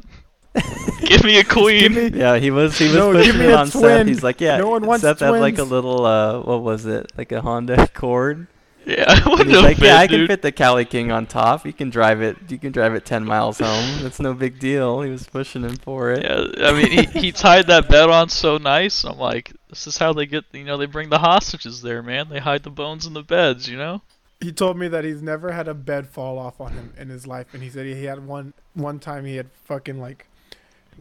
Give 1.00 1.22
me 1.24 1.38
a 1.38 1.44
queen. 1.44 1.94
Me. 1.94 2.08
Yeah, 2.08 2.38
he 2.38 2.50
was 2.50 2.76
he 2.76 2.86
was 2.86 2.94
No, 2.94 3.12
give 3.12 3.22
pushing 3.24 3.38
me 3.38 3.46
it 3.46 3.50
a 3.52 3.58
on 3.58 3.66
Seth. 3.68 4.06
He's 4.06 4.22
like, 4.22 4.40
yeah, 4.40 4.56
No 4.58 4.68
one 4.70 4.84
wants 4.84 5.02
Seth 5.02 5.20
had 5.20 5.30
like 5.30 5.58
a 5.58 5.62
little 5.64 6.04
uh, 6.04 6.40
what 6.40 6.62
was 6.62 6.86
it? 6.86 7.12
Like 7.16 7.30
a 7.32 7.40
Honda 7.40 7.80
Accord. 7.84 8.46
Yeah, 8.86 9.04
I 9.08 9.36
And 9.40 9.48
he's 9.50 9.60
like, 9.62 9.76
been, 9.76 9.86
yeah, 9.86 9.96
I 9.98 10.06
can 10.06 10.20
dude. 10.20 10.28
fit 10.30 10.42
the 10.42 10.52
Cali 10.52 10.84
King 10.84 11.12
on 11.12 11.26
top. 11.26 11.66
You 11.66 11.72
can 11.72 11.90
drive 11.90 12.22
it. 12.22 12.36
You 12.48 12.58
can 12.58 12.72
drive 12.72 12.94
it 12.94 13.04
10 13.04 13.24
miles 13.24 13.58
home. 13.58 14.06
It's 14.06 14.18
no 14.20 14.32
big 14.34 14.58
deal. 14.58 15.02
He 15.02 15.10
was 15.10 15.26
pushing 15.26 15.62
him 15.62 15.76
for 15.76 16.10
it. 16.12 16.22
Yeah, 16.24 16.66
I 16.66 16.72
mean, 16.72 16.90
he, 16.90 17.20
he 17.20 17.32
tied 17.46 17.66
that 17.68 17.88
bed 17.88 18.08
on 18.08 18.28
so 18.30 18.56
nice. 18.58 19.04
I'm 19.04 19.18
like, 19.18 19.52
this 19.68 19.86
is 19.86 19.98
how 19.98 20.12
they 20.12 20.26
get, 20.26 20.44
you 20.52 20.64
know, 20.64 20.76
they 20.76 20.86
bring 20.86 21.10
the 21.10 21.18
hostages 21.18 21.82
there, 21.82 22.02
man. 22.02 22.28
They 22.30 22.38
hide 22.40 22.62
the 22.62 22.70
bones 22.70 23.06
in 23.06 23.12
the 23.12 23.22
beds, 23.22 23.68
you 23.68 23.76
know? 23.76 24.02
He 24.40 24.50
told 24.52 24.78
me 24.78 24.88
that 24.88 25.04
he's 25.04 25.20
never 25.20 25.52
had 25.52 25.68
a 25.68 25.74
bed 25.74 26.08
fall 26.08 26.38
off 26.38 26.60
on 26.62 26.72
him 26.72 26.94
in 26.96 27.10
his 27.10 27.26
life, 27.26 27.52
and 27.52 27.62
he 27.62 27.68
said 27.68 27.84
he 27.84 28.04
had 28.04 28.26
one 28.26 28.54
one 28.72 28.98
time 28.98 29.26
he 29.26 29.36
had 29.36 29.50
fucking 29.66 30.00
like 30.00 30.26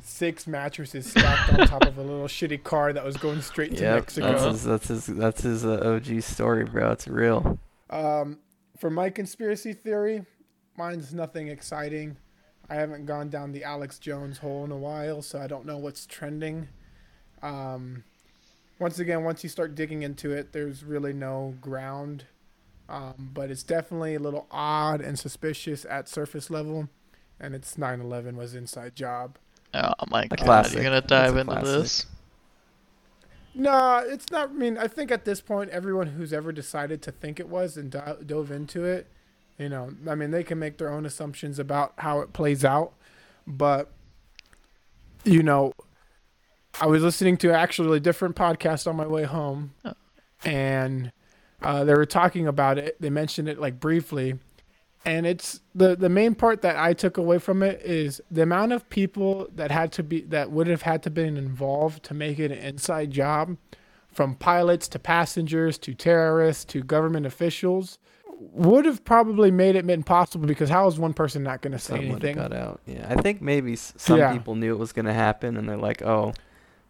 six 0.01 0.45
mattresses 0.45 1.09
stacked 1.09 1.53
on 1.53 1.65
top 1.65 1.85
of 1.85 1.97
a 1.97 2.01
little 2.01 2.27
shitty 2.27 2.61
car 2.63 2.91
that 2.91 3.05
was 3.05 3.15
going 3.15 3.41
straight 3.41 3.75
to 3.77 3.81
Yep, 3.81 3.95
Mexico. 3.95 4.31
that's 4.33 4.43
his 4.43 4.63
that's 4.65 4.87
his 4.89 5.05
that's 5.05 5.41
his 5.43 5.65
uh, 5.65 5.79
OG 6.05 6.21
story, 6.21 6.65
bro. 6.65 6.91
It's 6.91 7.07
real. 7.07 7.57
Um, 7.89 8.39
for 8.77 8.89
my 8.89 9.09
conspiracy 9.09 9.73
theory, 9.73 10.25
mine's 10.77 11.13
nothing 11.13 11.47
exciting. 11.47 12.17
I 12.69 12.75
haven't 12.75 13.05
gone 13.05 13.29
down 13.29 13.51
the 13.51 13.63
Alex 13.63 13.97
Jones 13.97 14.37
hole 14.37 14.63
in 14.63 14.71
a 14.71 14.77
while, 14.77 15.21
so 15.21 15.39
I 15.39 15.47
don't 15.47 15.65
know 15.65 15.77
what's 15.77 16.05
trending. 16.05 16.67
Um, 17.41 18.03
once 18.79 18.99
again, 18.99 19.23
once 19.23 19.43
you 19.43 19.49
start 19.49 19.75
digging 19.75 20.03
into 20.03 20.31
it, 20.31 20.53
there's 20.53 20.83
really 20.83 21.13
no 21.13 21.55
ground. 21.61 22.25
Um, 22.87 23.31
but 23.33 23.51
it's 23.51 23.63
definitely 23.63 24.15
a 24.15 24.19
little 24.19 24.47
odd 24.49 25.01
and 25.01 25.17
suspicious 25.17 25.85
at 25.85 26.07
surface 26.09 26.49
level, 26.49 26.89
and 27.39 27.53
it's 27.53 27.77
9/11 27.77 28.35
was 28.35 28.55
inside 28.55 28.95
job. 28.95 29.37
Oh 29.73 29.93
my 30.07 30.25
god, 30.27 30.39
classic. 30.39 30.73
you're 30.75 30.83
gonna 30.83 31.01
dive 31.01 31.37
into 31.37 31.51
classic. 31.51 31.65
this? 31.65 32.05
No, 33.55 34.03
it's 34.05 34.29
not. 34.31 34.49
I 34.49 34.53
mean, 34.53 34.77
I 34.77 34.87
think 34.87 35.11
at 35.11 35.25
this 35.25 35.41
point, 35.41 35.69
everyone 35.71 36.07
who's 36.07 36.31
ever 36.33 36.51
decided 36.51 37.01
to 37.03 37.11
think 37.11 37.39
it 37.39 37.49
was 37.49 37.77
and 37.77 37.91
do- 37.91 38.17
dove 38.25 38.51
into 38.51 38.85
it, 38.85 39.07
you 39.57 39.69
know, 39.69 39.91
I 40.07 40.15
mean, 40.15 40.31
they 40.31 40.43
can 40.43 40.59
make 40.59 40.77
their 40.77 40.89
own 40.91 41.05
assumptions 41.05 41.59
about 41.59 41.93
how 41.97 42.21
it 42.21 42.31
plays 42.31 42.63
out. 42.63 42.93
But, 43.47 43.89
you 45.25 45.43
know, 45.43 45.73
I 46.79 46.85
was 46.85 47.01
listening 47.03 47.37
to 47.37 47.51
actually 47.51 47.97
a 47.97 47.99
different 47.99 48.35
podcast 48.35 48.87
on 48.87 48.95
my 48.95 49.07
way 49.07 49.23
home, 49.23 49.73
Oh. 49.83 49.93
and 50.45 51.11
uh, 51.61 51.83
they 51.83 51.93
were 51.93 52.05
talking 52.05 52.47
about 52.47 52.77
it. 52.77 52.95
They 53.01 53.09
mentioned 53.09 53.49
it 53.49 53.59
like 53.59 53.79
briefly, 53.79 54.35
and 55.05 55.25
it's 55.25 55.61
the 55.73 55.95
the 55.95 56.09
main 56.09 56.35
part 56.35 56.61
that 56.61 56.75
I 56.77 56.93
took 56.93 57.17
away 57.17 57.37
from 57.39 57.63
it 57.63 57.81
is 57.81 58.21
the 58.29 58.41
amount 58.43 58.73
of 58.73 58.89
people 58.89 59.47
that 59.55 59.71
had 59.71 59.91
to 59.93 60.03
be 60.03 60.21
that 60.21 60.51
would 60.51 60.67
have 60.67 60.81
had 60.83 61.03
to 61.03 61.09
been 61.09 61.37
involved 61.37 62.03
to 62.03 62.13
make 62.13 62.39
it 62.39 62.51
an 62.51 62.57
inside 62.57 63.11
job, 63.11 63.57
from 64.11 64.35
pilots 64.35 64.87
to 64.89 64.99
passengers 64.99 65.77
to 65.79 65.93
terrorists 65.93 66.65
to 66.65 66.81
government 66.83 67.25
officials, 67.25 67.97
would 68.39 68.85
have 68.85 69.03
probably 69.05 69.51
made 69.51 69.75
it 69.75 69.89
impossible 69.89 70.47
because 70.47 70.69
how 70.69 70.87
is 70.87 70.97
one 70.99 71.13
person 71.13 71.43
not 71.43 71.61
going 71.61 71.73
to 71.73 71.79
say 71.79 71.95
Someone 71.95 72.11
anything? 72.21 72.35
got 72.35 72.53
out. 72.53 72.79
Yeah, 72.85 73.05
I 73.09 73.15
think 73.21 73.41
maybe 73.41 73.75
some 73.75 74.17
Yeah. 74.17 74.31
people 74.33 74.55
knew 74.55 74.73
it 74.73 74.79
was 74.79 74.91
going 74.93 75.05
to 75.05 75.13
happen, 75.13 75.57
and 75.57 75.67
they're 75.69 75.77
like, 75.77 76.01
"Oh, 76.01 76.33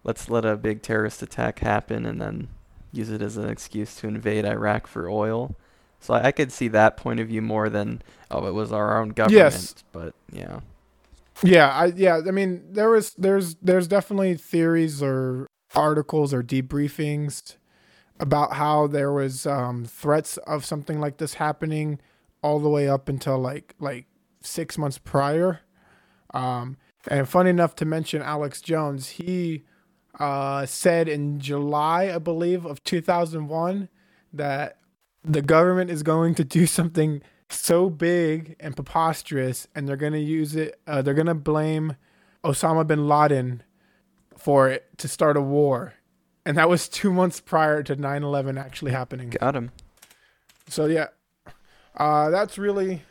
let's 0.04 0.30
let 0.30 0.46
a 0.46 0.56
big 0.56 0.82
terrorist 0.82 1.22
attack 1.22 1.60
happen, 1.60 2.06
and 2.06 2.20
then 2.22 2.48
use 2.92 3.10
it 3.12 3.22
as 3.22 3.38
an 3.38 3.50
excuse 3.50 3.96
to 3.98 4.08
invade 4.08 4.46
Iraq 4.46 4.88
for 4.88 5.10
oil." 5.10 5.56
So 6.00 6.14
I, 6.14 6.32
could 6.32 6.52
see 6.52 6.70
that 6.70 6.98
point 6.98 7.20
of 7.20 7.28
view 7.28 7.42
more 7.42 7.70
than, 7.70 8.02
"Oh, 8.32 8.48
it 8.48 8.54
was 8.54 8.72
our 8.72 9.02
own 9.02 9.10
government." 9.10 9.54
Yes. 9.54 9.76
But 9.92 10.16
yeah, 10.32 10.62
Yeah, 11.44 11.70
I 11.70 11.86
yeah, 11.88 12.22
I 12.28 12.32
mean 12.32 12.64
there 12.72 12.90
was 12.90 13.14
there's 13.18 13.56
there's 13.56 13.88
definitely 13.88 14.36
theories 14.36 15.04
or 15.04 15.48
articles 15.76 16.34
or 16.34 16.42
debriefings 16.42 17.56
about 18.20 18.54
how 18.54 18.88
there 18.88 19.12
was 19.12 19.46
um, 19.46 19.86
threats 19.86 20.38
of 20.38 20.66
something 20.66 21.00
like 21.00 21.18
this 21.18 21.36
happening 21.36 22.00
all 22.42 22.60
the 22.60 22.70
way 22.70 22.88
up 22.88 23.08
until 23.10 23.38
like 23.38 23.76
like 23.80 24.06
six 24.42 24.78
months 24.78 24.98
prior. 24.98 25.62
Um, 26.34 26.78
and 27.08 27.28
funny 27.28 27.50
enough 27.50 27.76
to 27.78 27.86
mention 27.86 28.22
Alex 28.22 28.62
Jones, 28.62 29.10
he 29.10 29.64
uh, 30.20 30.66
said 30.66 31.08
in 31.08 31.40
July, 31.40 32.12
I 32.14 32.18
believe, 32.20 32.66
of 32.66 32.84
2001 32.84 33.90
that 34.34 34.78
the 35.24 35.42
government 35.42 35.90
is 35.92 36.04
going 36.04 36.36
to 36.36 36.44
do 36.44 36.66
something 36.80 37.22
so 37.50 37.90
big 37.90 38.56
and 38.60 38.76
preposterous, 38.76 39.68
and 39.74 39.88
they're 39.88 39.98
going 39.98 40.14
to 40.14 40.20
use 40.20 40.56
it. 40.56 40.80
Uh, 40.86 41.02
they're 41.02 41.14
going 41.14 41.26
to 41.28 41.34
blame 41.34 41.96
Osama 42.44 42.86
bin 42.86 43.08
Laden 43.08 43.64
for 44.38 44.70
it 44.70 44.88
to 44.98 45.08
start 45.08 45.36
a 45.36 45.42
war, 45.42 45.96
and 46.46 46.58
that 46.58 46.70
was 46.70 46.88
two 46.88 47.12
months 47.12 47.40
prior 47.40 47.84
to 47.84 47.96
9/11 47.96 48.60
actually 48.60 48.92
happening. 48.92 49.30
got 49.32 49.56
him. 49.56 49.72
So 50.68 50.86
yeah, 50.86 51.08
uh, 51.98 52.30
that's 52.30 52.58
really 52.58 53.02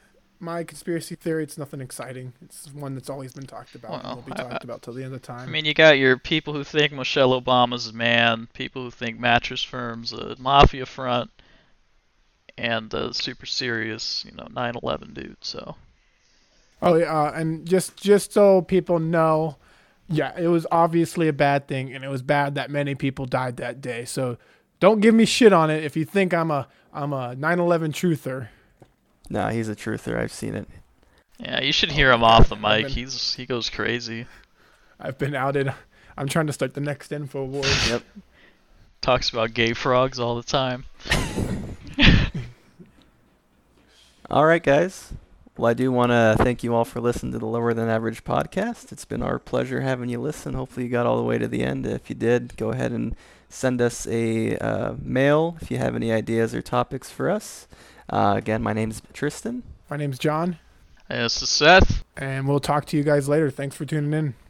my 0.41 0.63
conspiracy 0.63 1.17
theory. 1.17 1.43
It's 1.43 1.59
nothing 1.59 1.81
exciting. 1.81 2.33
It's 2.41 2.73
one 2.73 2.95
that's 2.95 3.11
always 3.11 3.33
been 3.33 3.47
talked 3.47 3.75
about 3.75 4.05
and 4.05 4.15
will 4.15 4.23
be 4.23 4.33
I- 4.33 4.37
talked 4.37 4.65
about 4.65 4.83
till 4.83 4.95
the 4.95 5.05
end 5.05 5.15
of 5.15 5.23
time. 5.23 5.49
I 5.49 5.51
mean, 5.51 5.65
you 5.65 5.75
got 5.75 5.99
your 5.99 6.17
people 6.17 6.55
who 6.55 6.63
think 6.65 6.93
Michelle 6.93 7.39
Obama's 7.41 7.89
a 7.89 7.93
man, 7.93 8.49
people 8.55 8.83
who 8.85 8.91
think 8.91 9.19
mattress 9.19 9.63
firms 9.65 10.13
a 10.13 10.37
mafia 10.39 10.87
front, 10.87 11.31
and 12.59 12.91
the 12.91 13.13
super 13.13 13.47
serious, 13.47 14.25
you 14.29 14.33
know, 14.37 14.45
9/11 14.51 15.15
dude. 15.15 15.37
So 15.41 15.77
Oh 16.83 16.95
yeah, 16.95 17.07
uh, 17.13 17.33
and 17.33 17.67
just 17.67 17.97
just 17.97 18.33
so 18.33 18.63
people 18.63 18.99
know, 18.99 19.57
yeah, 20.09 20.33
it 20.39 20.47
was 20.49 20.67
obviously 20.71 21.27
a 21.29 21.33
bad 21.33 21.67
thing, 21.69 21.93
and 21.93 22.05
it 22.05 22.09
was 22.09 22.23
bad 22.23 22.55
that 22.55 22.71
many 22.71 22.95
people 22.95 23.27
died 23.27 23.57
that 23.57 23.81
day. 23.81 24.05
So 24.05 24.39
don't 24.81 25.01
give 25.01 25.15
me 25.15 25.25
shit 25.25 25.53
on 25.53 25.71
it 25.71 25.83
if 25.85 25.97
you 25.97 26.05
think 26.05 26.33
I'm 26.33 26.51
a 26.51 26.69
I'm 26.93 27.13
a 27.13 27.35
9/11 27.37 27.93
truther. 27.93 28.49
No, 29.31 29.49
he's 29.49 29.69
a 29.69 29.75
truther. 29.77 30.19
I've 30.19 30.33
seen 30.33 30.55
it. 30.55 30.69
yeah, 31.39 31.61
you 31.61 31.73
should 31.73 31.91
hear 31.93 32.11
him 32.13 32.23
off 32.25 32.49
the 32.49 32.57
mic. 32.57 32.85
been- 32.87 32.93
He's 32.93 33.35
he 33.35 33.45
goes 33.45 33.69
crazy. 33.71 34.27
I've 35.01 35.19
been 35.19 35.35
outed. 35.35 35.73
I'm 36.17 36.29
trying 36.29 36.47
to 36.49 36.53
start 36.53 36.75
the 36.75 36.81
next 36.81 37.13
info 37.13 37.45
war. 37.45 37.65
Yep. 37.89 38.03
Talks 39.01 39.31
about 39.31 39.55
gay 39.55 39.73
frogs 39.75 40.19
all 40.19 40.35
the 40.37 40.43
time. 40.43 40.85
All 44.31 44.45
right, 44.45 44.63
guys. 44.63 45.13
Well, 45.57 45.71
I 45.71 45.75
do 45.75 45.91
want 45.91 46.13
to 46.13 46.37
thank 46.39 46.63
you 46.63 46.75
all 46.75 46.85
for 46.85 47.01
listening 47.01 47.33
to 47.33 47.39
the 47.39 47.47
Lower 47.47 47.75
Than 47.75 47.89
Average 47.89 48.23
podcast. 48.25 48.93
It's 48.93 49.05
been 49.05 49.23
our 49.23 49.39
pleasure 49.41 49.81
having 49.81 50.09
you 50.09 50.21
listen. 50.21 50.55
Hopefully, 50.55 50.87
you 50.87 50.93
got 50.93 51.07
all 51.07 51.17
the 51.17 51.25
way 51.25 51.39
to 51.39 51.49
the 51.49 51.65
end. 51.65 51.85
If 51.87 52.09
you 52.09 52.15
did, 52.15 52.57
go 52.57 52.71
ahead 52.71 52.93
and 52.93 53.17
send 53.49 53.81
us 53.81 54.07
a 54.07 54.57
uh, 54.59 54.95
mail 55.03 55.57
if 55.61 55.71
you 55.71 55.79
have 55.79 55.97
any 55.97 56.13
ideas 56.13 56.55
or 56.55 56.63
topics 56.63 57.11
for 57.11 57.29
us. 57.29 57.67
Uh, 58.09 58.35
again, 58.37 58.63
my 58.63 58.73
name's 58.73 59.03
Tristan. 59.13 59.65
My 59.91 59.97
name's 59.97 60.19
John, 60.19 60.59
And 61.09 61.25
this 61.25 61.43
is 61.43 61.49
Seth. 61.49 62.05
and 62.17 62.47
we'll 62.47 62.61
talk 62.61 62.85
to 62.87 62.97
you 62.97 63.03
guys 63.03 63.29
later. 63.29 63.51
Thanks 63.51 63.75
for 63.75 63.85
tuning 63.87 64.13
in. 64.13 64.35